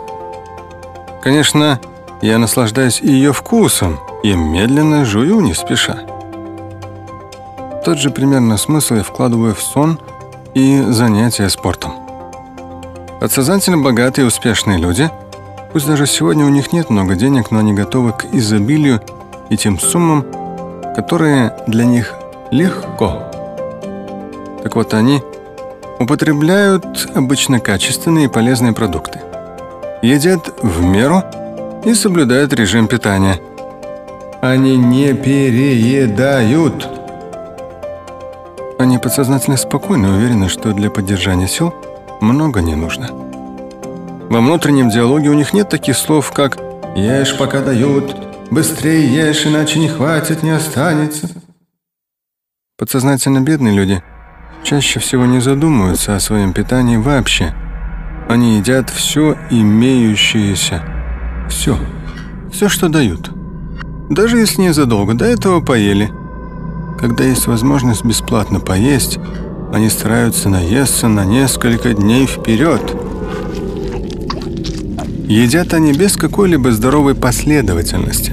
Конечно, 1.22 1.80
я 2.20 2.36
наслаждаюсь 2.36 3.00
ее 3.00 3.32
вкусом 3.32 3.98
и 4.22 4.34
медленно 4.34 5.06
жую 5.06 5.40
не 5.40 5.54
спеша. 5.54 6.00
Тот 7.86 7.96
же 7.96 8.10
примерно 8.10 8.58
смысл 8.58 8.96
я 8.96 9.02
вкладываю 9.02 9.54
в 9.54 9.62
сон 9.62 9.98
и 10.52 10.82
занятия 10.90 11.48
спортом. 11.48 12.01
Подсознательно 13.22 13.78
богатые 13.78 14.24
и 14.24 14.26
успешные 14.26 14.78
люди, 14.78 15.08
пусть 15.72 15.86
даже 15.86 16.08
сегодня 16.08 16.44
у 16.44 16.48
них 16.48 16.72
нет 16.72 16.90
много 16.90 17.14
денег, 17.14 17.52
но 17.52 17.60
они 17.60 17.72
готовы 17.72 18.10
к 18.10 18.24
изобилию 18.32 19.00
и 19.48 19.56
тем 19.56 19.78
суммам, 19.78 20.26
которые 20.96 21.54
для 21.68 21.84
них 21.84 22.14
легко. 22.50 23.30
Так 24.64 24.74
вот, 24.74 24.92
они 24.92 25.22
употребляют 26.00 27.10
обычно 27.14 27.60
качественные 27.60 28.24
и 28.24 28.28
полезные 28.28 28.72
продукты, 28.72 29.20
едят 30.02 30.52
в 30.60 30.82
меру 30.82 31.22
и 31.84 31.94
соблюдают 31.94 32.52
режим 32.52 32.88
питания. 32.88 33.38
Они 34.40 34.76
не 34.76 35.14
переедают. 35.14 36.88
Они 38.80 38.98
подсознательно 38.98 39.56
спокойны 39.56 40.06
и 40.06 40.10
уверены, 40.10 40.48
что 40.48 40.72
для 40.72 40.90
поддержания 40.90 41.46
сил– 41.46 41.72
много 42.22 42.62
не 42.62 42.74
нужно. 42.74 43.08
Во 44.30 44.40
внутреннем 44.40 44.88
диалоге 44.88 45.28
у 45.28 45.34
них 45.34 45.52
нет 45.52 45.68
таких 45.68 45.96
слов, 45.96 46.32
как 46.32 46.58
«Ешь, 46.96 47.36
пока 47.36 47.60
дают», 47.60 48.16
«Быстрее 48.50 49.06
ешь, 49.06 49.46
иначе 49.46 49.78
не 49.78 49.88
хватит, 49.88 50.42
не 50.42 50.50
останется». 50.50 51.28
Подсознательно 52.78 53.40
бедные 53.40 53.74
люди 53.74 54.02
чаще 54.62 55.00
всего 55.00 55.26
не 55.26 55.40
задумываются 55.40 56.16
о 56.16 56.20
своем 56.20 56.52
питании 56.52 56.96
вообще. 56.96 57.54
Они 58.28 58.58
едят 58.58 58.90
все 58.90 59.36
имеющееся. 59.50 60.82
Все. 61.48 61.78
Все, 62.52 62.68
что 62.68 62.88
дают. 62.88 63.30
Даже 64.08 64.38
если 64.38 64.62
незадолго 64.62 65.14
до 65.14 65.24
этого 65.24 65.60
поели. 65.60 66.10
Когда 66.98 67.24
есть 67.24 67.46
возможность 67.46 68.04
бесплатно 68.04 68.60
поесть, 68.60 69.18
они 69.72 69.88
стараются 69.88 70.50
наесться 70.50 71.08
на 71.08 71.24
несколько 71.24 71.94
дней 71.94 72.26
вперед. 72.26 72.94
Едят 75.26 75.72
они 75.72 75.92
без 75.92 76.16
какой-либо 76.16 76.72
здоровой 76.72 77.14
последовательности. 77.14 78.32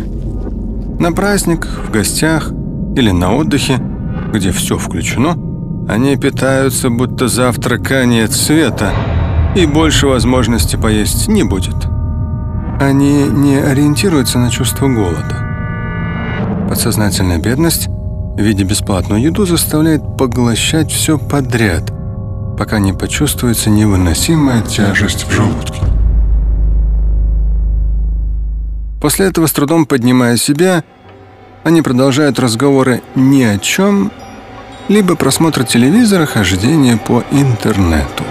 На 1.00 1.14
праздниках, 1.14 1.86
в 1.88 1.92
гостях 1.92 2.52
или 2.98 3.12
на 3.12 3.34
отдыхе, 3.36 3.80
где 4.34 4.52
все 4.52 4.78
включено, 4.78 5.38
они 5.88 6.18
питаются, 6.18 6.90
будто 6.90 7.30
завтра 7.30 7.78
конец 7.78 8.36
света, 8.36 8.92
и 9.56 9.66
больше 9.66 10.08
возможности 10.08 10.76
поесть 10.76 11.30
не 11.30 11.44
будет. 11.44 11.88
Они 12.82 13.24
не 13.24 13.56
ориентируются 13.56 14.40
на 14.40 14.52
чувство 14.52 14.88
голода. 14.88 16.68
Подсознательная 16.68 17.40
бедность 17.40 17.88
виде 18.42 18.64
бесплатную 18.64 19.22
еду 19.22 19.46
заставляет 19.46 20.02
поглощать 20.18 20.92
все 20.92 21.18
подряд, 21.18 21.92
пока 22.58 22.80
не 22.80 22.94
почувствуется 22.94 23.70
невыносимая 23.70 24.62
тяжесть 24.62 25.26
в 25.26 25.32
желудке. 25.32 25.82
После 29.02 29.28
этого, 29.28 29.46
с 29.46 29.52
трудом 29.52 29.86
поднимая 29.86 30.38
себя, 30.38 30.84
они 31.64 31.82
продолжают 31.82 32.40
разговоры 32.40 33.02
ни 33.16 33.44
о 33.44 33.58
чем, 33.58 34.12
либо 34.88 35.16
просмотр 35.16 35.66
телевизора, 35.66 36.26
хождение 36.26 36.98
по 36.98 37.24
интернету. 37.32 38.24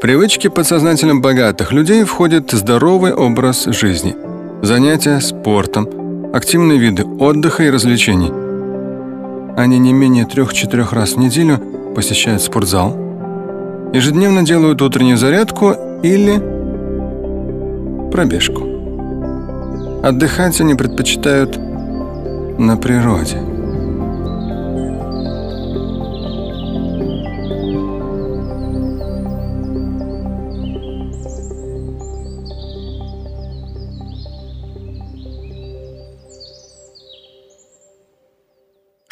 Привычки 0.00 0.48
подсознательно 0.48 1.16
богатых 1.16 1.72
людей 1.72 2.04
входит 2.04 2.50
здоровый 2.52 3.12
образ 3.14 3.64
жизни, 3.66 4.16
занятия 4.62 5.20
спортом, 5.20 6.34
активные 6.34 6.78
виды 6.78 7.04
отдыха 7.04 7.64
и 7.64 7.70
развлечений– 7.70 8.32
они 9.56 9.78
не 9.78 9.92
менее 9.92 10.24
трех-четырех 10.24 10.94
раз 10.94 11.12
в 11.12 11.18
неделю 11.18 11.58
посещают 11.94 12.40
спортзал, 12.40 12.96
ежедневно 13.92 14.42
делают 14.42 14.80
утреннюю 14.80 15.18
зарядку 15.18 15.74
или 16.02 16.38
пробежку. 18.10 18.62
Отдыхать 20.02 20.60
они 20.62 20.74
предпочитают 20.74 21.58
на 22.58 22.76
природе. 22.78 23.36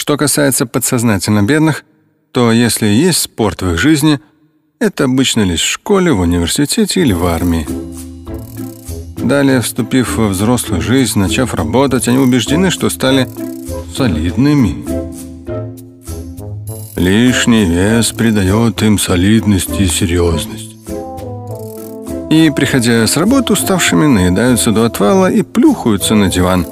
Что 0.09 0.16
касается 0.16 0.64
подсознательно 0.64 1.43
бедных, 1.43 1.85
то 2.32 2.51
если 2.51 2.86
есть 2.86 3.18
спорт 3.18 3.60
в 3.60 3.72
их 3.72 3.78
жизни, 3.78 4.20
это 4.80 5.05
обычно 5.05 5.43
лишь 5.43 5.60
в 5.60 5.68
школе, 5.68 6.12
в 6.12 6.20
университете 6.20 7.02
или 7.02 7.12
в 7.12 7.26
армии. 7.26 7.68
Далее, 9.18 9.60
вступив 9.60 10.16
во 10.16 10.28
взрослую 10.28 10.80
жизнь, 10.80 11.18
начав 11.18 11.52
работать, 11.52 12.09
они 12.09 12.16
убеждены, 12.16 12.70
что 12.70 12.89
стали 12.89 13.28
солидными. 13.94 14.82
Лишний 16.97 17.66
вес 17.66 18.10
придает 18.12 18.82
им 18.82 18.98
солидность 18.98 19.78
и 19.78 19.86
серьезность. 19.86 20.74
И, 22.30 22.51
приходя 22.56 23.06
с 23.06 23.14
работы 23.18 23.52
уставшими, 23.52 24.06
наедаются 24.06 24.72
до 24.72 24.86
отвала 24.86 25.30
и 25.30 25.43
плюхаются 25.43 26.14
на 26.14 26.28
диван. 26.28 26.66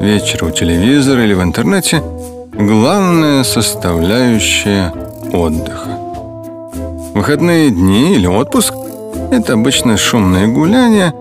Вечер 0.00 0.42
у 0.42 0.50
телевизора 0.50 1.24
или 1.24 1.34
в 1.34 1.42
интернете– 1.44 2.02
главная 2.58 3.42
составляющая 3.42 4.92
отдыха. 5.32 5.98
Выходные 7.14 7.70
дни 7.70 8.14
или 8.14 8.26
отпуск– 8.26 8.74
это 9.30 9.54
обычно 9.54 9.96
шумные 9.96 10.46
гуляния 10.46 11.14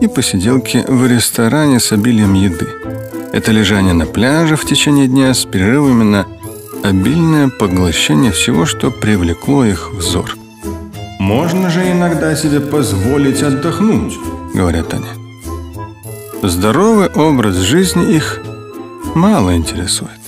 и 0.00 0.06
посиделки 0.08 0.84
в 0.86 1.06
ресторане 1.06 1.80
с 1.80 1.92
обилием 1.92 2.34
еды. 2.34 2.68
Это 3.32 3.52
лежание 3.52 3.94
на 3.94 4.06
пляже 4.06 4.56
в 4.56 4.64
течение 4.64 5.06
дня 5.08 5.32
с 5.34 5.44
перерывами 5.44 6.04
на 6.04 6.26
обильное 6.82 7.48
поглощение 7.48 8.32
всего, 8.32 8.66
что 8.66 8.90
привлекло 8.90 9.64
их 9.64 9.90
взор. 9.92 10.36
«Можно 11.18 11.70
же 11.70 11.90
иногда 11.90 12.36
себе 12.36 12.60
позволить 12.60 13.42
отдохнуть»,— 13.42 14.14
говорят 14.54 14.92
они. 14.92 15.08
Здоровый 16.42 17.08
образ 17.08 17.56
жизни 17.56 18.14
их 18.14 18.42
мало 19.14 19.56
интересует. 19.56 20.23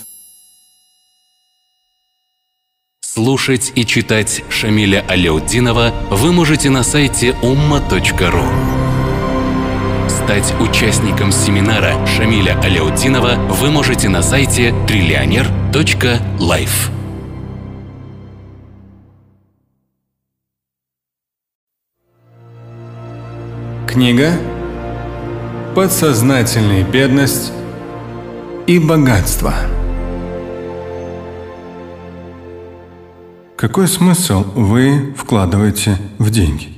Слушать 3.16 3.72
и 3.74 3.84
читать 3.86 4.44
Шамиля 4.50 5.02
Аляутдинова 5.08 5.90
вы 6.10 6.32
можете 6.32 6.68
на 6.68 6.82
сайте 6.82 7.34
umma.ru. 7.40 8.44
Стать 10.10 10.54
участником 10.60 11.32
семинара 11.32 11.94
Шамиля 12.06 12.60
Аляутдинова 12.60 13.36
вы 13.48 13.70
можете 13.70 14.10
на 14.10 14.20
сайте 14.20 14.74
триллионер.life. 14.86 16.90
Книга 23.88 24.32
«Подсознательная 25.74 26.84
бедность 26.84 27.50
и 28.66 28.78
богатство». 28.78 29.54
Какой 33.56 33.88
смысл 33.88 34.44
вы 34.54 35.14
вкладываете 35.16 35.96
в 36.18 36.28
деньги? 36.28 36.74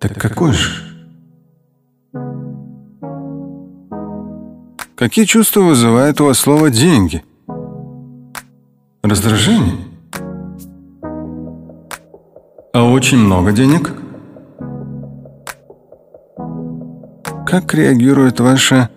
Так 0.00 0.14
какой 0.20 0.50
же? 0.50 0.82
Какие 4.96 5.26
чувства 5.26 5.60
вызывает 5.60 6.20
у 6.20 6.24
вас 6.24 6.38
слово 6.38 6.70
«деньги»? 6.70 7.22
Раздражение? 9.04 9.76
А 12.72 12.84
очень 12.84 13.18
много 13.18 13.52
денег? 13.52 13.92
Как 17.46 17.74
реагирует 17.74 18.40
ваше 18.40 18.88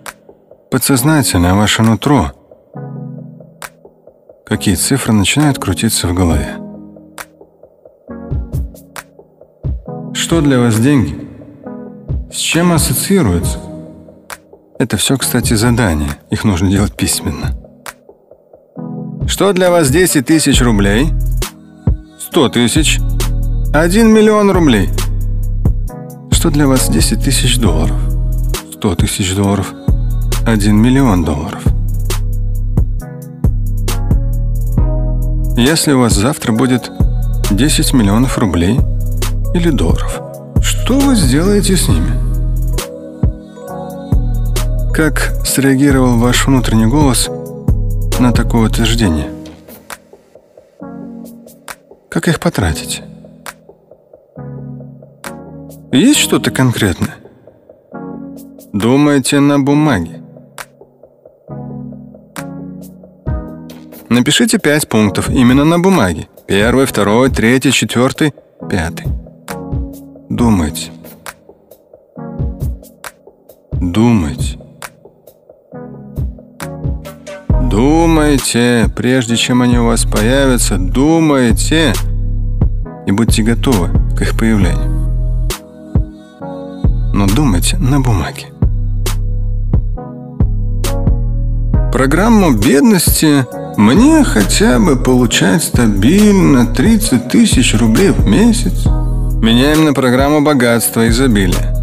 подсознательное, 0.72 1.54
ваше 1.54 1.84
нутро– 1.84 2.32
какие 4.46 4.76
цифры 4.76 5.14
начинают 5.14 5.58
крутиться 5.58 6.08
в 6.08 6.14
голове. 6.14 6.58
Что 10.14 10.42
для 10.42 10.60
вас 10.60 10.80
деньги? 10.80 11.28
С 12.32 12.38
чем 12.38 12.72
ассоциируются? 12.72 13.60
Это 14.78 14.98
все, 14.98 15.18
кстати, 15.18 15.54
задания. 15.54 16.18
Их 16.30 16.44
нужно 16.44 16.70
делать 16.70 16.96
письменно. 16.96 17.58
Что 19.28 19.52
для 19.54 19.72
вас 19.72 19.90
10 19.90 20.26
тысяч 20.26 20.62
рублей? 20.62 21.12
100 22.20 22.50
тысяч? 22.50 23.00
1 23.74 24.14
миллион 24.14 24.52
рублей. 24.52 24.90
Что 26.32 26.52
для 26.52 26.68
вас 26.68 26.90
10 26.90 27.24
тысяч 27.24 27.58
долларов? 27.58 27.98
100 28.74 28.96
тысяч 28.96 29.34
долларов. 29.34 29.74
1 30.46 30.76
миллион 30.76 31.24
долларов. 31.24 31.64
Если 35.58 35.94
у 35.94 36.02
вас 36.02 36.14
завтра 36.14 36.52
будет 36.52 36.92
10 37.50 37.94
миллионов 37.94 38.38
рублей 38.38 38.78
или 39.54 39.70
долларов, 39.70 40.20
что 40.62 41.00
вы 41.00 41.16
сделаете 41.16 41.78
с 41.78 41.88
ними? 41.88 42.12
Как 44.94 45.34
среагировал 45.46 46.18
ваш 46.18 46.46
внутренний 46.46 46.88
голос 46.88 47.30
на 48.20 48.34
такое 48.34 48.68
утверждение? 48.68 49.30
Как 52.10 52.28
их 52.28 52.42
потратить? 52.42 53.02
Есть 55.94 56.20
что-то 56.20 56.52
конкретное? 56.52 57.16
Думайте 58.74 59.40
на 59.40 59.58
бумаге. 59.58 60.25
Напишите 64.16 64.60
пять 64.60 64.88
пунктов 64.88 65.30
именно 65.30 65.66
на 65.66 65.78
бумаге. 65.78 66.30
Первый, 66.48 66.86
второй, 66.86 67.30
третий, 67.30 67.74
четвертый, 67.74 68.34
пятый. 68.70 69.08
Думайте. 70.30 70.92
Думайте. 73.74 74.58
Думайте, 77.70 78.90
прежде 78.96 79.36
чем 79.36 79.62
они 79.62 79.80
у 79.80 79.88
вас 79.88 80.06
появятся, 80.06 80.78
думайте 80.78 81.94
и 83.06 83.12
будьте 83.12 83.44
готовы 83.44 83.90
к 84.16 84.22
их 84.22 84.38
появлению. 84.38 85.10
Но 87.14 87.28
думайте 87.28 87.78
на 87.80 88.00
бумаге. 88.00 88.46
Программу 91.92 92.54
бедности 92.54 93.46
мне 93.78 94.24
хотя 94.24 94.80
бы 94.80 94.96
получать 94.96 95.64
стабильно 95.64 96.66
30 96.66 97.28
тысяч 97.28 97.76
рублей 97.76 98.12
в 98.12 98.26
месяц. 98.26 98.86
Меняем 99.42 99.86
на 99.86 99.94
программу 99.94 100.42
богатства 100.42 101.06
и 101.06 101.10
изобилия. 101.10 101.76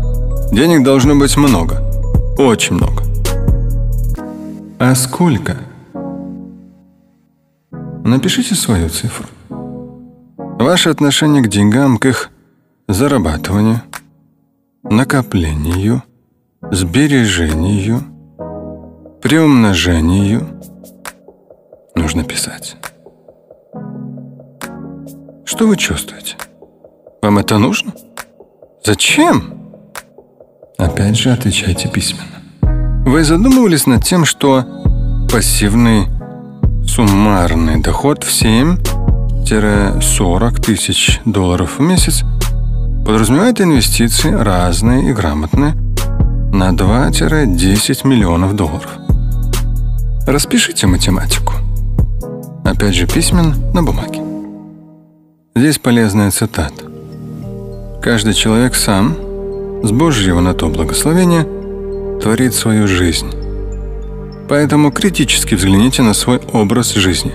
Денег 0.53 0.85
должно 0.85 1.15
быть 1.15 1.37
много. 1.37 1.83
Очень 2.39 2.77
много. 2.77 3.03
А 4.79 4.95
сколько? 4.95 5.57
Напишите 8.05 8.55
свою 8.55 8.89
цифру. 8.89 9.27
Ваше 10.59 10.91
отношение 10.91 11.43
к 11.43 11.49
деньгам, 11.49 11.99
к 11.99 12.07
их 12.07 12.31
зарабатыванию, 12.89 13.83
накоплению, 14.83 16.03
сбережению, 16.71 18.03
приумножению 19.21 20.49
нужно 21.95 22.25
писать. 22.25 22.77
Что 25.45 25.67
вы 25.67 25.77
чувствуете? 25.77 26.37
Вам 27.23 27.39
это 27.39 27.59
нужно? 27.59 27.93
Зачем? 28.85 29.55
Опять 30.79 31.17
же, 31.17 31.31
отвечайте 31.31 31.89
письменно. 31.89 32.43
Вы 33.05 33.25
задумывались 33.25 33.87
над 33.87 34.05
тем, 34.05 34.25
что 34.25 34.65
пассивный 35.31 36.07
суммарный 36.87 37.81
доход 37.81 38.25
в 38.25 38.31
7-40 38.31 40.61
тысяч 40.61 41.21
долларов 41.25 41.79
в 41.79 41.83
месяц 41.83 42.25
подразумевает 43.05 43.61
инвестиции 43.61 44.33
разные 44.33 45.11
и 45.11 45.13
грамотные 45.13 45.75
на 46.53 46.71
2-10 46.71 48.07
миллионов 48.07 48.55
долларов. 48.55 48.99
Распишите 50.27 50.87
математику. 50.87 51.55
Опять 52.73 52.95
же, 52.95 53.07
письмен 53.07 53.55
на 53.75 53.83
бумаге. 53.83 54.23
Здесь 55.55 55.79
полезная 55.79 56.31
цитата. 56.31 56.85
Каждый 58.01 58.33
человек 58.33 58.75
сам, 58.75 59.15
с 59.83 59.91
Божьего 59.91 60.41
на 60.41 60.55
то 60.55 60.69
благословения, 60.69 61.47
творит 62.23 62.55
свою 62.55 62.89
жизнь. 62.89 63.31
Поэтому 64.49 64.91
критически 64.91 65.55
взгляните 65.55 66.01
на 66.01 66.15
свой 66.15 66.41
образ 66.55 66.95
жизни. 66.95 67.33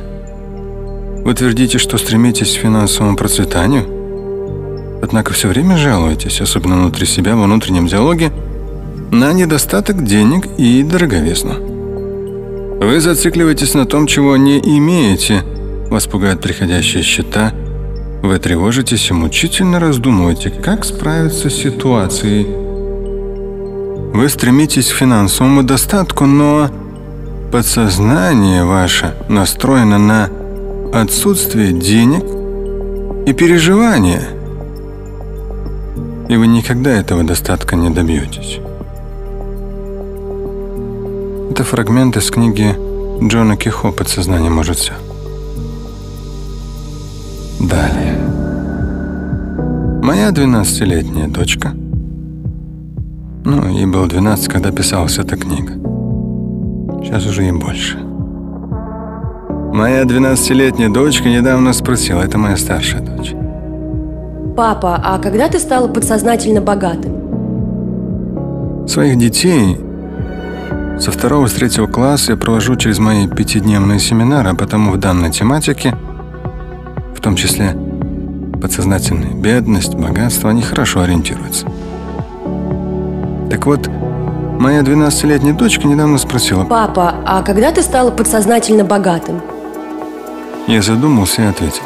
Вы 1.24 1.36
твердите, 1.36 1.78
что 1.78 2.00
стремитесь 2.00 2.58
к 2.58 2.62
финансовому 2.62 3.16
процветанию, 3.16 3.86
однако 5.04 5.34
все 5.34 5.50
время 5.50 5.78
жалуетесь, 5.78 6.42
особенно 6.42 6.78
внутри 6.78 7.06
себя, 7.06 7.36
в 7.36 7.44
внутреннем 7.44 7.86
диалоге, 7.86 8.32
на 9.12 9.34
недостаток 9.34 10.04
денег 10.04 10.48
и 10.58 10.82
дороговизну. 10.82 11.77
Вы 12.80 13.02
зацикливаетесь 13.02 13.74
на 13.74 13.86
том, 13.86 14.06
чего 14.06 14.38
не 14.38 14.60
имеете. 14.60 15.44
Вас 15.90 16.06
пугают 16.06 16.42
приходящие 16.42 17.02
счета. 17.02 17.52
Вы 18.22 18.38
тревожитесь 18.38 19.10
и 19.10 19.14
мучительно 19.14 19.80
раздумываете, 19.80 20.52
как 20.52 20.86
справиться 20.86 21.50
с 21.50 21.56
ситуацией. 21.56 22.46
Вы 24.14 24.30
стремитесь 24.30 24.92
к 24.92 24.96
финансовому 24.96 25.64
достатку, 25.64 26.26
но 26.26 26.70
подсознание 27.52 28.64
ваше 28.64 29.16
настроено 29.28 29.98
на 29.98 30.30
отсутствие 30.94 31.74
денег 31.74 32.24
и 33.28 33.34
переживания. 33.34 34.22
И 36.30 36.36
вы 36.36 36.46
никогда 36.46 36.92
этого 36.92 37.24
достатка 37.24 37.76
не 37.76 37.90
добьетесь. 37.90 38.60
Это 41.50 41.64
фрагмент 41.64 42.18
из 42.18 42.30
книги 42.30 42.76
Джона 43.22 43.58
Кихо 43.58 43.92
«Подсознание 43.92 44.50
может 44.50 44.78
все». 44.78 44.94
Далее. 47.60 48.16
Моя 50.04 50.30
12-летняя 50.30 51.28
дочка, 51.28 51.72
ну, 53.44 53.68
ей 53.70 53.86
было 53.86 54.08
12, 54.08 54.48
когда 54.48 54.72
писалась 54.72 55.18
эта 55.18 55.36
книга. 55.36 55.74
Сейчас 57.04 57.26
уже 57.26 57.48
и 57.48 57.52
больше. 57.52 57.98
Моя 59.74 60.04
12-летняя 60.04 60.90
дочка 60.90 61.30
недавно 61.30 61.74
спросила, 61.74 62.22
это 62.22 62.38
моя 62.38 62.58
старшая 62.58 63.02
дочь. 63.02 63.34
Папа, 64.56 65.02
а 65.04 65.18
когда 65.20 65.48
ты 65.48 65.60
стал 65.60 65.88
подсознательно 65.90 66.62
богатым? 66.62 67.14
Своих 68.88 69.18
детей 69.18 69.78
со 71.00 71.12
второго 71.12 71.48
с 71.48 71.54
третьего 71.54 71.86
класса 71.88 72.32
я 72.32 72.38
провожу 72.38 72.76
через 72.76 72.98
мои 72.98 73.28
пятидневные 73.28 74.00
семинары, 74.00 74.50
а 74.50 74.56
потому 74.56 74.92
в 74.92 74.98
данной 74.98 75.32
тематике, 75.32 75.96
в 77.16 77.22
том 77.22 77.36
числе 77.36 77.78
подсознательная 78.62 79.34
бедность, 79.34 79.94
богатство, 79.94 80.50
они 80.50 80.64
хорошо 80.64 81.02
ориентируются. 81.02 81.68
Так 83.52 83.66
вот, 83.68 83.88
моя 84.60 84.82
12-летняя 84.82 85.54
дочка 85.54 85.88
недавно 85.88 86.18
спросила... 86.18 86.64
Папа, 86.64 87.16
а 87.26 87.44
когда 87.44 87.72
ты 87.72 87.84
стал 87.84 88.12
подсознательно 88.12 88.84
богатым? 88.84 89.42
Я 90.66 90.82
задумался 90.82 91.44
и 91.44 91.46
ответил. 91.46 91.84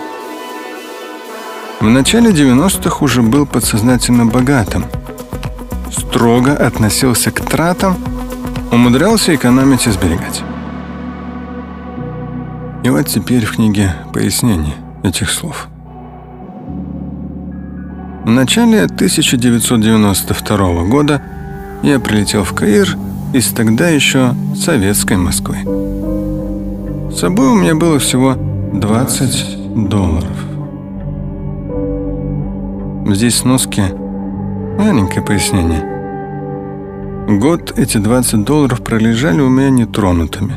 В 1.81 1.89
начале 1.89 2.31
90-х 2.31 3.03
уже 3.03 3.21
был 3.21 3.45
подсознательно 3.45 4.25
богатым. 4.25 4.85
Строго 5.91 6.53
относился 6.53 7.31
к 7.31 7.41
тратам 7.41 7.97
умудрялся 8.71 9.35
экономить 9.35 9.85
и 9.85 9.91
сберегать. 9.91 10.43
И 12.83 12.89
вот 12.89 13.07
теперь 13.07 13.45
в 13.45 13.55
книге 13.55 13.93
пояснение 14.13 14.75
этих 15.03 15.29
слов. 15.29 15.67
В 18.23 18.29
начале 18.29 18.83
1992 18.83 20.83
года 20.85 21.21
я 21.83 21.99
прилетел 21.99 22.43
в 22.43 22.53
Каир 22.53 22.95
из 23.33 23.49
тогда 23.49 23.89
еще 23.89 24.33
советской 24.55 25.17
Москвы. 25.17 25.57
С 27.11 27.19
собой 27.19 27.47
у 27.47 27.55
меня 27.55 27.75
было 27.75 27.99
всего 27.99 28.35
20 28.73 29.89
долларов. 29.89 30.31
Здесь 33.07 33.37
сноски 33.37 33.83
маленькое 34.77 35.23
пояснение. 35.23 36.00
Год 37.39 37.73
эти 37.77 37.97
20 37.97 38.43
долларов 38.43 38.83
пролежали 38.83 39.39
у 39.39 39.47
меня 39.47 39.69
нетронутыми. 39.69 40.55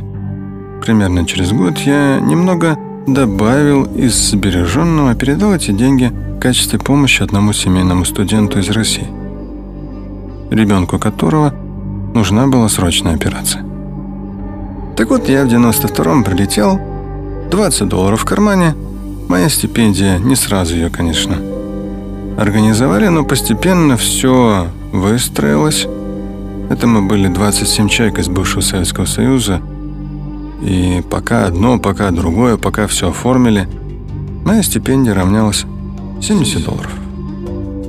Примерно 0.82 1.24
через 1.24 1.52
год 1.52 1.78
я 1.78 2.18
немного 2.18 2.76
добавил 3.06 3.84
из 3.84 4.30
сбереженного, 4.30 5.14
передал 5.14 5.54
эти 5.54 5.70
деньги 5.70 6.10
в 6.36 6.40
качестве 6.40 6.80
помощи 6.80 7.22
одному 7.22 7.52
семейному 7.52 8.04
студенту 8.04 8.58
из 8.58 8.70
России, 8.70 9.06
ребенку 10.50 10.98
которого 10.98 11.54
нужна 12.12 12.48
была 12.48 12.68
срочная 12.68 13.14
операция. 13.14 13.64
Так 14.96 15.10
вот, 15.10 15.28
я 15.28 15.44
в 15.44 15.48
92-м 15.48 16.24
прилетел, 16.24 16.80
20 17.52 17.88
долларов 17.88 18.22
в 18.22 18.24
кармане, 18.24 18.74
моя 19.28 19.48
стипендия, 19.48 20.18
не 20.18 20.34
сразу 20.34 20.74
ее, 20.74 20.90
конечно, 20.90 21.36
организовали, 22.36 23.06
но 23.06 23.24
постепенно 23.24 23.96
все 23.96 24.66
выстроилось, 24.92 25.86
это 26.70 26.86
мы 26.86 27.02
были 27.02 27.28
27 27.28 27.88
человек 27.88 28.18
из 28.18 28.28
бывшего 28.28 28.60
Советского 28.60 29.04
Союза. 29.04 29.60
И 30.62 31.02
пока 31.10 31.46
одно, 31.46 31.78
пока 31.78 32.10
другое, 32.10 32.56
пока 32.56 32.86
все 32.86 33.10
оформили, 33.10 33.68
моя 34.44 34.62
стипендия 34.62 35.14
равнялась 35.14 35.66
70 36.22 36.64
долларов. 36.64 36.90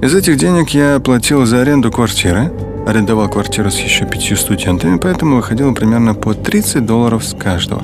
Из 0.02 0.14
этих 0.14 0.38
денег 0.38 0.70
я 0.72 1.00
платил 1.00 1.46
за 1.46 1.62
аренду 1.62 1.92
квартиры, 1.92 2.52
арендовал 2.86 3.30
квартиру 3.30 3.72
с 3.72 3.80
еще 3.80 4.06
пятью 4.06 4.36
студентами, 4.36 4.98
поэтому 4.98 5.38
выходило 5.38 5.74
примерно 5.74 6.14
по 6.14 6.34
30 6.34 6.86
долларов 6.86 7.24
с 7.24 7.34
каждого. 7.34 7.82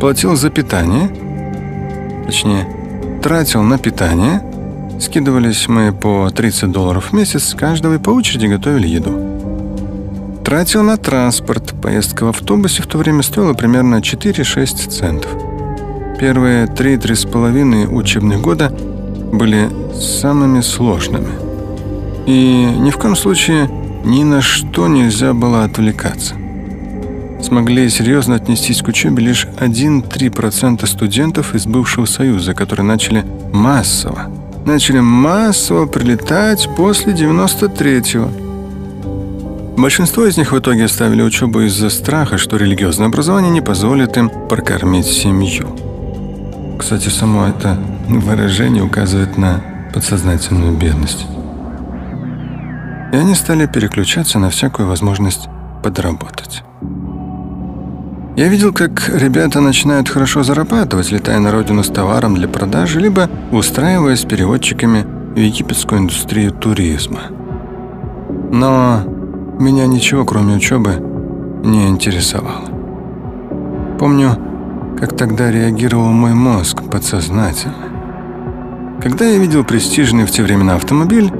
Платил 0.00 0.36
за 0.36 0.50
питание, 0.50 1.10
точнее, 2.26 2.68
тратил 3.22 3.62
на 3.62 3.78
питание, 3.78 4.42
скидывались 5.00 5.66
мы 5.66 5.92
по 5.92 6.30
30 6.30 6.70
долларов 6.70 7.10
в 7.10 7.12
месяц 7.14 7.44
с 7.44 7.54
каждого 7.54 7.94
и 7.94 7.98
по 7.98 8.10
очереди 8.10 8.46
готовили 8.46 8.86
еду. 8.86 9.29
Тратил 10.50 10.82
на 10.82 10.96
транспорт. 10.96 11.74
Поездка 11.80 12.24
в 12.24 12.30
автобусе 12.30 12.82
в 12.82 12.88
то 12.88 12.98
время 12.98 13.22
стоила 13.22 13.52
примерно 13.52 14.00
4-6 14.00 14.90
центов. 14.90 15.30
Первые 16.18 16.66
три-три 16.66 17.14
с 17.14 17.24
половиной 17.24 17.86
учебных 17.86 18.40
года 18.40 18.68
были 19.32 19.68
самыми 19.94 20.60
сложными. 20.60 21.28
И 22.26 22.64
ни 22.64 22.90
в 22.90 22.96
коем 22.96 23.14
случае 23.14 23.70
ни 24.04 24.24
на 24.24 24.42
что 24.42 24.88
нельзя 24.88 25.34
было 25.34 25.62
отвлекаться. 25.62 26.34
Смогли 27.40 27.88
серьезно 27.88 28.34
отнестись 28.34 28.82
к 28.82 28.88
учебе 28.88 29.22
лишь 29.22 29.46
1-3% 29.60 30.84
студентов 30.84 31.54
из 31.54 31.66
бывшего 31.66 32.06
Союза, 32.06 32.54
которые 32.54 32.84
начали 32.84 33.24
массово, 33.52 34.28
начали 34.66 34.98
массово 34.98 35.86
прилетать 35.86 36.68
после 36.76 37.12
93-го. 37.12 38.49
Большинство 39.80 40.26
из 40.26 40.36
них 40.36 40.52
в 40.52 40.58
итоге 40.58 40.84
оставили 40.84 41.22
учебу 41.22 41.62
из-за 41.62 41.88
страха, 41.88 42.36
что 42.36 42.58
религиозное 42.58 43.06
образование 43.06 43.50
не 43.50 43.62
позволит 43.62 44.14
им 44.18 44.28
прокормить 44.28 45.06
семью. 45.06 45.74
Кстати, 46.78 47.08
само 47.08 47.46
это 47.46 47.78
выражение 48.06 48.84
указывает 48.84 49.38
на 49.38 49.62
подсознательную 49.94 50.76
бедность. 50.76 51.26
И 53.10 53.16
они 53.16 53.34
стали 53.34 53.64
переключаться 53.64 54.38
на 54.38 54.50
всякую 54.50 54.86
возможность 54.86 55.48
подработать. 55.82 56.62
Я 58.36 58.48
видел, 58.48 58.74
как 58.74 59.08
ребята 59.08 59.62
начинают 59.62 60.10
хорошо 60.10 60.42
зарабатывать, 60.42 61.10
летая 61.10 61.38
на 61.38 61.52
родину 61.52 61.82
с 61.82 61.88
товаром 61.88 62.34
для 62.34 62.48
продажи, 62.48 63.00
либо 63.00 63.30
устраиваясь 63.50 64.26
переводчиками 64.26 65.06
в 65.34 65.38
египетскую 65.38 66.02
индустрию 66.02 66.52
туризма. 66.52 67.20
Но 68.52 69.19
меня 69.60 69.86
ничего, 69.86 70.24
кроме 70.24 70.56
учебы, 70.56 70.94
не 71.64 71.86
интересовало. 71.86 72.68
Помню, 73.98 74.36
как 74.98 75.16
тогда 75.16 75.50
реагировал 75.50 76.12
мой 76.12 76.32
мозг 76.32 76.82
подсознательно. 76.90 78.98
Когда 79.02 79.26
я 79.26 79.38
видел 79.38 79.64
престижный 79.64 80.24
в 80.24 80.30
те 80.30 80.42
времена 80.42 80.76
автомобиль, 80.76 81.30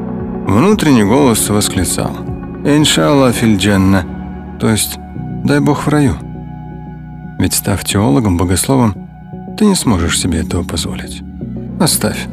внутренний 0.47 1.05
голос 1.05 1.49
восклицал 1.49 2.11
«Иншалла 2.65 3.33
фильджанна», 3.33 4.05
то 4.61 4.69
есть 4.69 4.99
«дай 5.45 5.61
Бог 5.61 5.87
в 5.87 5.89
раю». 5.89 6.15
Ведь 7.39 7.55
став 7.55 7.83
теологом, 7.85 8.37
богословом, 8.37 8.95
ты 9.57 9.65
не 9.65 9.75
сможешь 9.75 10.21
себе 10.21 10.41
этого 10.41 10.63
позволить. 10.63 11.23
Оставь, 11.81 12.27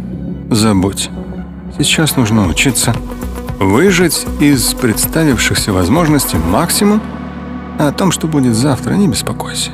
забудь. 0.49 1.09
Сейчас 1.77 2.18
нужно 2.18 2.47
учиться 2.47 2.93
выжать 3.59 4.25
из 4.39 4.73
представившихся 4.73 5.73
возможностей 5.73 6.38
максимум, 6.38 7.01
а 7.79 7.88
о 7.89 7.91
том, 7.91 8.11
что 8.11 8.27
будет 8.27 8.55
завтра, 8.55 8.93
не 8.93 9.07
беспокойся. 9.07 9.71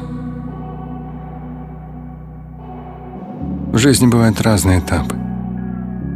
В 3.72 3.78
жизни 3.78 4.08
бывают 4.08 4.42
разные 4.42 4.80
этапы, 4.80 5.16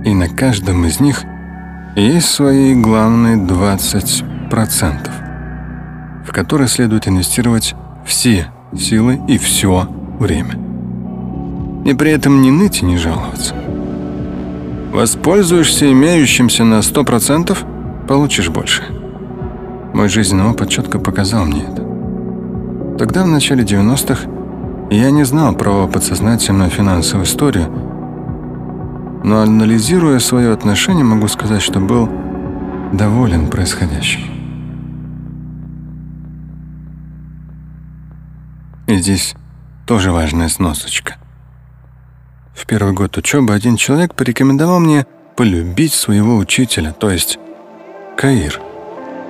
и 0.05 0.13
на 0.13 0.29
каждом 0.29 0.85
из 0.85 0.99
них 0.99 1.23
есть 1.95 2.29
свои 2.29 2.75
главные 2.75 3.37
20%, 3.37 5.09
в 6.25 6.31
которые 6.31 6.67
следует 6.67 7.07
инвестировать 7.07 7.73
все 8.05 8.51
силы 8.77 9.19
и 9.27 9.37
все 9.37 9.89
время. 10.19 10.59
И 11.85 11.93
при 11.93 12.11
этом 12.11 12.41
не 12.41 12.51
ныть 12.51 12.81
и 12.83 12.85
не 12.85 12.97
жаловаться. 12.97 13.55
Воспользуешься 14.91 15.91
имеющимся 15.91 16.63
на 16.63 16.79
100%, 16.79 18.05
получишь 18.07 18.49
больше. 18.49 18.83
Мой 19.93 20.09
жизненный 20.09 20.49
опыт 20.49 20.69
четко 20.69 20.97
показал 20.99 21.45
мне 21.45 21.63
это. 21.63 21.83
Тогда, 22.97 23.23
в 23.23 23.27
начале 23.27 23.63
90-х, 23.63 24.29
я 24.89 25.11
не 25.11 25.23
знал 25.23 25.53
про 25.53 25.87
подсознательную 25.87 26.69
финансовую 26.69 27.25
историю, 27.25 27.67
но 29.23 29.41
анализируя 29.41 30.19
свое 30.19 30.53
отношение, 30.53 31.03
могу 31.03 31.27
сказать, 31.27 31.61
что 31.61 31.79
был 31.79 32.09
доволен 32.93 33.47
происходящим. 33.49 34.21
И 38.87 38.95
здесь 38.95 39.35
тоже 39.85 40.11
важная 40.11 40.47
сносочка. 40.47 41.15
В 42.57 42.65
первый 42.65 42.91
год 42.91 43.15
учебы 43.17 43.53
один 43.53 43.77
человек 43.77 44.15
порекомендовал 44.15 44.79
мне 44.79 45.05
полюбить 45.35 45.93
своего 45.93 46.37
учителя, 46.37 46.91
то 46.91 47.11
есть 47.11 47.37
Каир, 48.17 48.59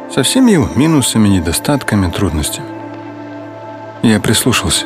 со 0.10 0.24
всеми 0.24 0.52
его 0.52 0.70
минусами, 0.76 1.28
недостатками, 1.28 2.10
трудностями. 2.10 2.68
Я 4.02 4.22
прислушался, 4.22 4.86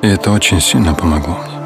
и 0.00 0.06
это 0.06 0.30
очень 0.30 0.60
сильно 0.60 0.94
помогло 0.94 1.36
мне. 1.38 1.56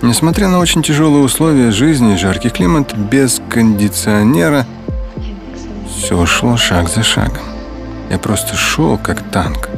Несмотря 0.00 0.48
на 0.48 0.58
очень 0.58 0.82
тяжелые 0.82 1.22
условия 1.22 1.70
жизни 1.70 2.14
и 2.14 2.16
жаркий 2.16 2.48
климат, 2.48 2.96
без 2.96 3.42
кондиционера 3.50 4.64
все 5.86 6.24
шло 6.24 6.56
шаг 6.56 6.88
за 6.88 7.02
шагом. 7.02 7.44
Я 8.08 8.18
просто 8.18 8.56
шел 8.56 8.96
как 8.96 9.22
танк, 9.30 9.68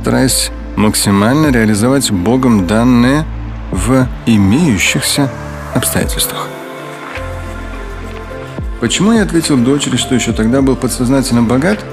стараясь 0.00 0.50
максимально 0.78 1.48
реализовать 1.48 2.10
Богом 2.12 2.66
данные 2.66 3.24
в 3.72 4.06
имеющихся 4.26 5.28
обстоятельствах. 5.74 6.48
Почему 8.80 9.12
я 9.12 9.22
ответил 9.22 9.56
дочери, 9.56 9.96
что 9.96 10.14
еще 10.14 10.32
тогда 10.32 10.62
был 10.62 10.76
подсознательно 10.76 11.42
богат? 11.42 11.84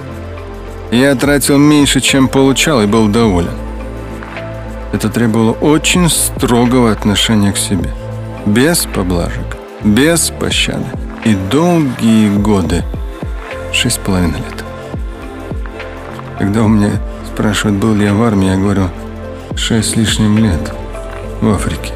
Я 0.91 1.15
тратил 1.15 1.57
меньше, 1.57 1.99
чем 1.99 2.27
получал, 2.27 2.83
и 2.83 2.85
был 2.85 3.07
доволен. 3.07 3.57
Это 4.93 5.09
требовало 5.09 5.53
очень 5.53 6.07
строгого 6.07 6.91
отношения 6.91 7.51
к 7.51 7.57
себе. 7.57 7.91
Без 8.45 8.85
поблажек, 8.85 9.57
без 9.83 10.29
пощады. 10.29 10.85
И 11.25 11.33
долгие 11.33 12.29
годы, 12.37 12.83
шесть 13.73 13.95
с 13.95 13.99
половиной 13.99 14.37
лет. 14.37 14.63
Когда 16.37 16.61
у 16.61 16.67
меня 16.67 16.91
спрашивают, 17.35 17.77
был 17.79 17.93
ли 17.93 18.05
я 18.05 18.13
в 18.13 18.23
армии, 18.23 18.47
я 18.47 18.55
говорю, 18.55 18.89
шесть 19.57 19.89
с 19.89 19.95
лишним 19.97 20.37
лет 20.37 20.73
в 21.41 21.49
Африке. 21.49 21.91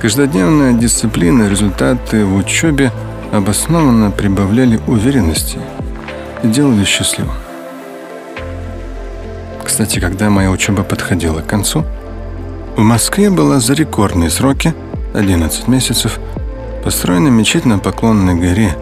Каждодневная 0.00 0.72
дисциплина, 0.72 1.46
результаты 1.46 2.24
в 2.24 2.34
учебе 2.34 2.90
обоснованно 3.32 4.10
прибавляли 4.10 4.80
уверенности 4.86 5.58
и 6.42 6.48
делали 6.48 6.86
счастливым. 6.86 7.34
Кстати, 9.62 9.98
когда 9.98 10.30
моя 10.30 10.50
учеба 10.50 10.84
подходила 10.84 11.40
к 11.40 11.46
концу, 11.46 11.84
в 12.76 12.80
Москве 12.80 13.28
была 13.28 13.60
за 13.60 13.74
рекордные 13.74 14.30
сроки, 14.30 14.72
11 15.12 15.68
месяцев, 15.68 16.18
построена 16.82 17.28
мечеть 17.28 17.66
на 17.66 17.78
Поклонной 17.78 18.36
горе 18.36 18.74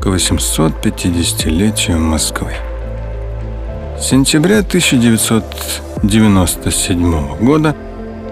к 0.00 0.06
850-летию 0.06 1.98
Москвы. 1.98 2.54
Сентября 4.00 4.60
1997 4.60 7.44
года 7.44 7.74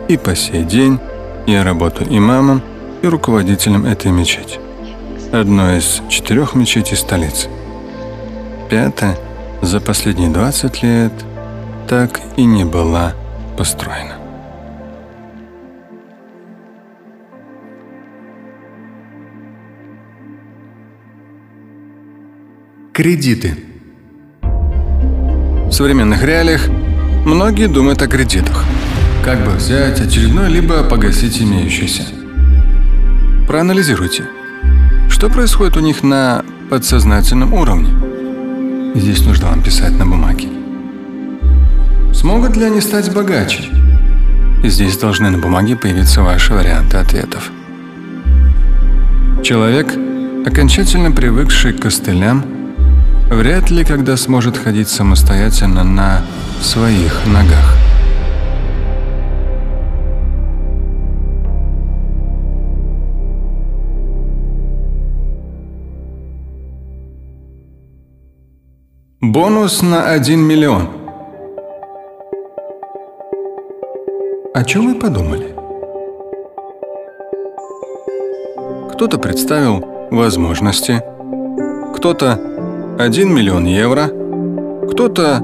и 0.08 0.16
по 0.16 0.36
сей 0.36 0.62
день 0.62 1.00
я 1.48 1.64
работаю 1.64 2.16
имамом 2.16 2.62
и 3.02 3.08
руководителем 3.08 3.84
этой 3.84 4.12
мечети. 4.12 4.60
Одной 5.32 5.78
из 5.78 6.02
четырех 6.08 6.54
мечетей 6.54 6.96
столицы. 6.96 7.48
Пятая 8.70 9.18
за 9.60 9.80
последние 9.80 10.30
20 10.30 10.82
лет 10.84 11.12
так 11.88 12.20
и 12.36 12.44
не 12.44 12.64
была 12.64 13.14
построена. 13.56 14.18
Кредиты– 22.92 23.56
современных 25.76 26.24
реалиях 26.24 26.68
многие 27.26 27.66
думают 27.68 28.00
о 28.00 28.06
кредитах. 28.06 28.64
Как 29.22 29.44
бы 29.44 29.50
взять 29.50 30.00
очередной, 30.00 30.48
либо 30.48 30.82
погасить 30.82 31.42
имеющийся. 31.42 32.02
Проанализируйте, 33.46 34.24
что 35.10 35.28
происходит 35.28 35.76
у 35.76 35.80
них 35.80 36.02
на 36.02 36.46
подсознательном 36.70 37.52
уровне. 37.52 37.90
Здесь 38.94 39.20
нужно 39.26 39.48
вам 39.48 39.62
писать 39.62 39.92
на 39.98 40.06
бумаге. 40.06 40.48
Смогут 42.14 42.56
ли 42.56 42.64
они 42.64 42.80
стать 42.80 43.12
богаче? 43.12 43.64
Здесь 44.64 44.96
должны 44.96 45.28
на 45.28 45.36
бумаге 45.36 45.76
появиться 45.76 46.22
ваши 46.22 46.54
варианты 46.54 46.96
ответов. 46.96 47.50
Человек, 49.42 49.94
окончательно 50.46 51.10
привыкший 51.10 51.74
к 51.74 51.82
костылям, 51.82 52.55
вряд 53.30 53.70
ли 53.70 53.84
когда 53.84 54.16
сможет 54.16 54.56
ходить 54.56 54.88
самостоятельно 54.88 55.84
на 55.84 56.22
своих 56.60 57.26
ногах. 57.26 57.76
Бонус 69.20 69.82
на 69.82 70.10
1 70.12 70.40
миллион. 70.40 70.88
О 74.54 74.64
чем 74.64 74.86
вы 74.86 74.98
подумали? 74.98 75.54
Кто-то 78.92 79.18
представил 79.18 79.84
возможности, 80.10 81.02
кто-то 81.94 82.55
1 82.98 83.30
миллион 83.30 83.66
евро, 83.66 84.08
кто-то 84.90 85.40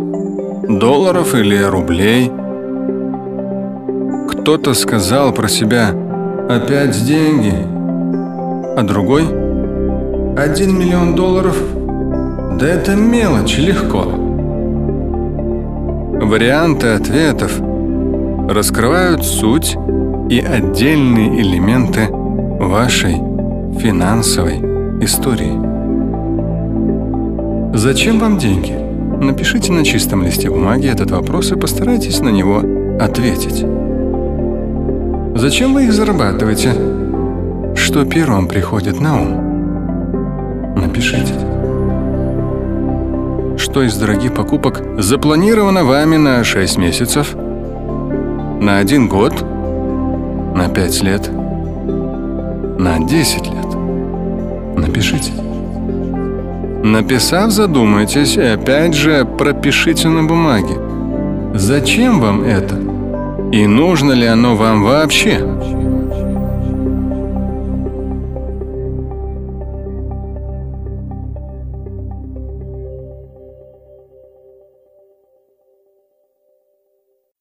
долларов 0.68 1.34
или 1.34 1.62
рублей. 1.62 2.32
Кто-то 4.30 4.72
сказал 4.72 5.32
про 5.34 5.48
себя 5.48 5.90
«опять 6.48 7.04
деньги», 7.04 7.54
а 8.74 8.82
другой 8.82 9.24
«1 9.24 10.72
миллион 10.72 11.14
долларов? 11.14 11.54
Да 12.58 12.66
это 12.66 12.96
мелочь, 12.96 13.58
легко». 13.58 14.04
Варианты 16.22 16.86
ответов 16.86 17.60
раскрывают 18.48 19.24
суть 19.26 19.76
и 20.30 20.40
отдельные 20.40 21.42
элементы 21.42 22.08
вашей 22.08 23.16
финансовой 23.78 24.56
истории. 25.04 25.71
Зачем 27.74 28.18
вам 28.18 28.36
деньги? 28.36 28.72
Напишите 29.24 29.72
на 29.72 29.82
чистом 29.82 30.22
листе 30.22 30.50
бумаги 30.50 30.88
этот 30.88 31.10
вопрос 31.10 31.52
и 31.52 31.56
постарайтесь 31.56 32.20
на 32.20 32.28
него 32.28 32.62
ответить. 33.00 33.64
Зачем 35.34 35.72
вы 35.72 35.84
их 35.84 35.94
зарабатываете? 35.94 36.74
Что 37.74 38.04
первым 38.04 38.46
приходит 38.46 39.00
на 39.00 39.22
ум? 39.22 40.74
Напишите. 40.76 41.32
Что 43.56 43.82
из 43.82 43.96
дорогих 43.96 44.34
покупок 44.34 44.82
запланировано 44.98 45.84
вами 45.84 46.18
на 46.18 46.44
6 46.44 46.76
месяцев? 46.76 47.34
На 48.60 48.80
один 48.80 49.08
год? 49.08 49.32
На 50.54 50.68
5 50.68 51.02
лет? 51.04 51.30
На 52.78 52.98
10 52.98 53.46
лет? 53.46 53.74
Напишите. 54.76 55.32
Написав, 56.84 57.50
задумайтесь 57.52 58.36
и 58.36 58.42
опять 58.42 58.94
же 58.94 59.24
пропишите 59.24 60.08
на 60.08 60.24
бумаге. 60.24 60.74
Зачем 61.54 62.20
вам 62.20 62.42
это? 62.42 62.74
И 63.52 63.66
нужно 63.66 64.12
ли 64.12 64.26
оно 64.26 64.56
вам 64.56 64.82
вообще? 64.82 65.38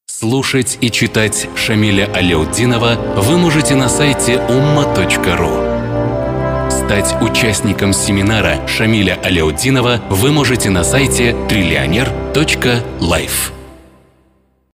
Слушать 0.05 0.77
и 0.81 0.91
читать 0.91 1.49
Шамиля 1.55 2.07
Аляутдинова 2.13 2.95
вы 3.17 3.37
можете 3.37 3.75
на 3.75 3.89
сайте 3.89 4.33
umma.ru. 4.33 5.70
Стать 6.91 7.15
участником 7.21 7.93
семинара 7.93 8.67
Шамиля 8.67 9.17
Аляутдинова 9.23 10.01
вы 10.09 10.33
можете 10.33 10.69
на 10.69 10.83
сайте 10.83 11.33
триллионер.life. 11.47 13.60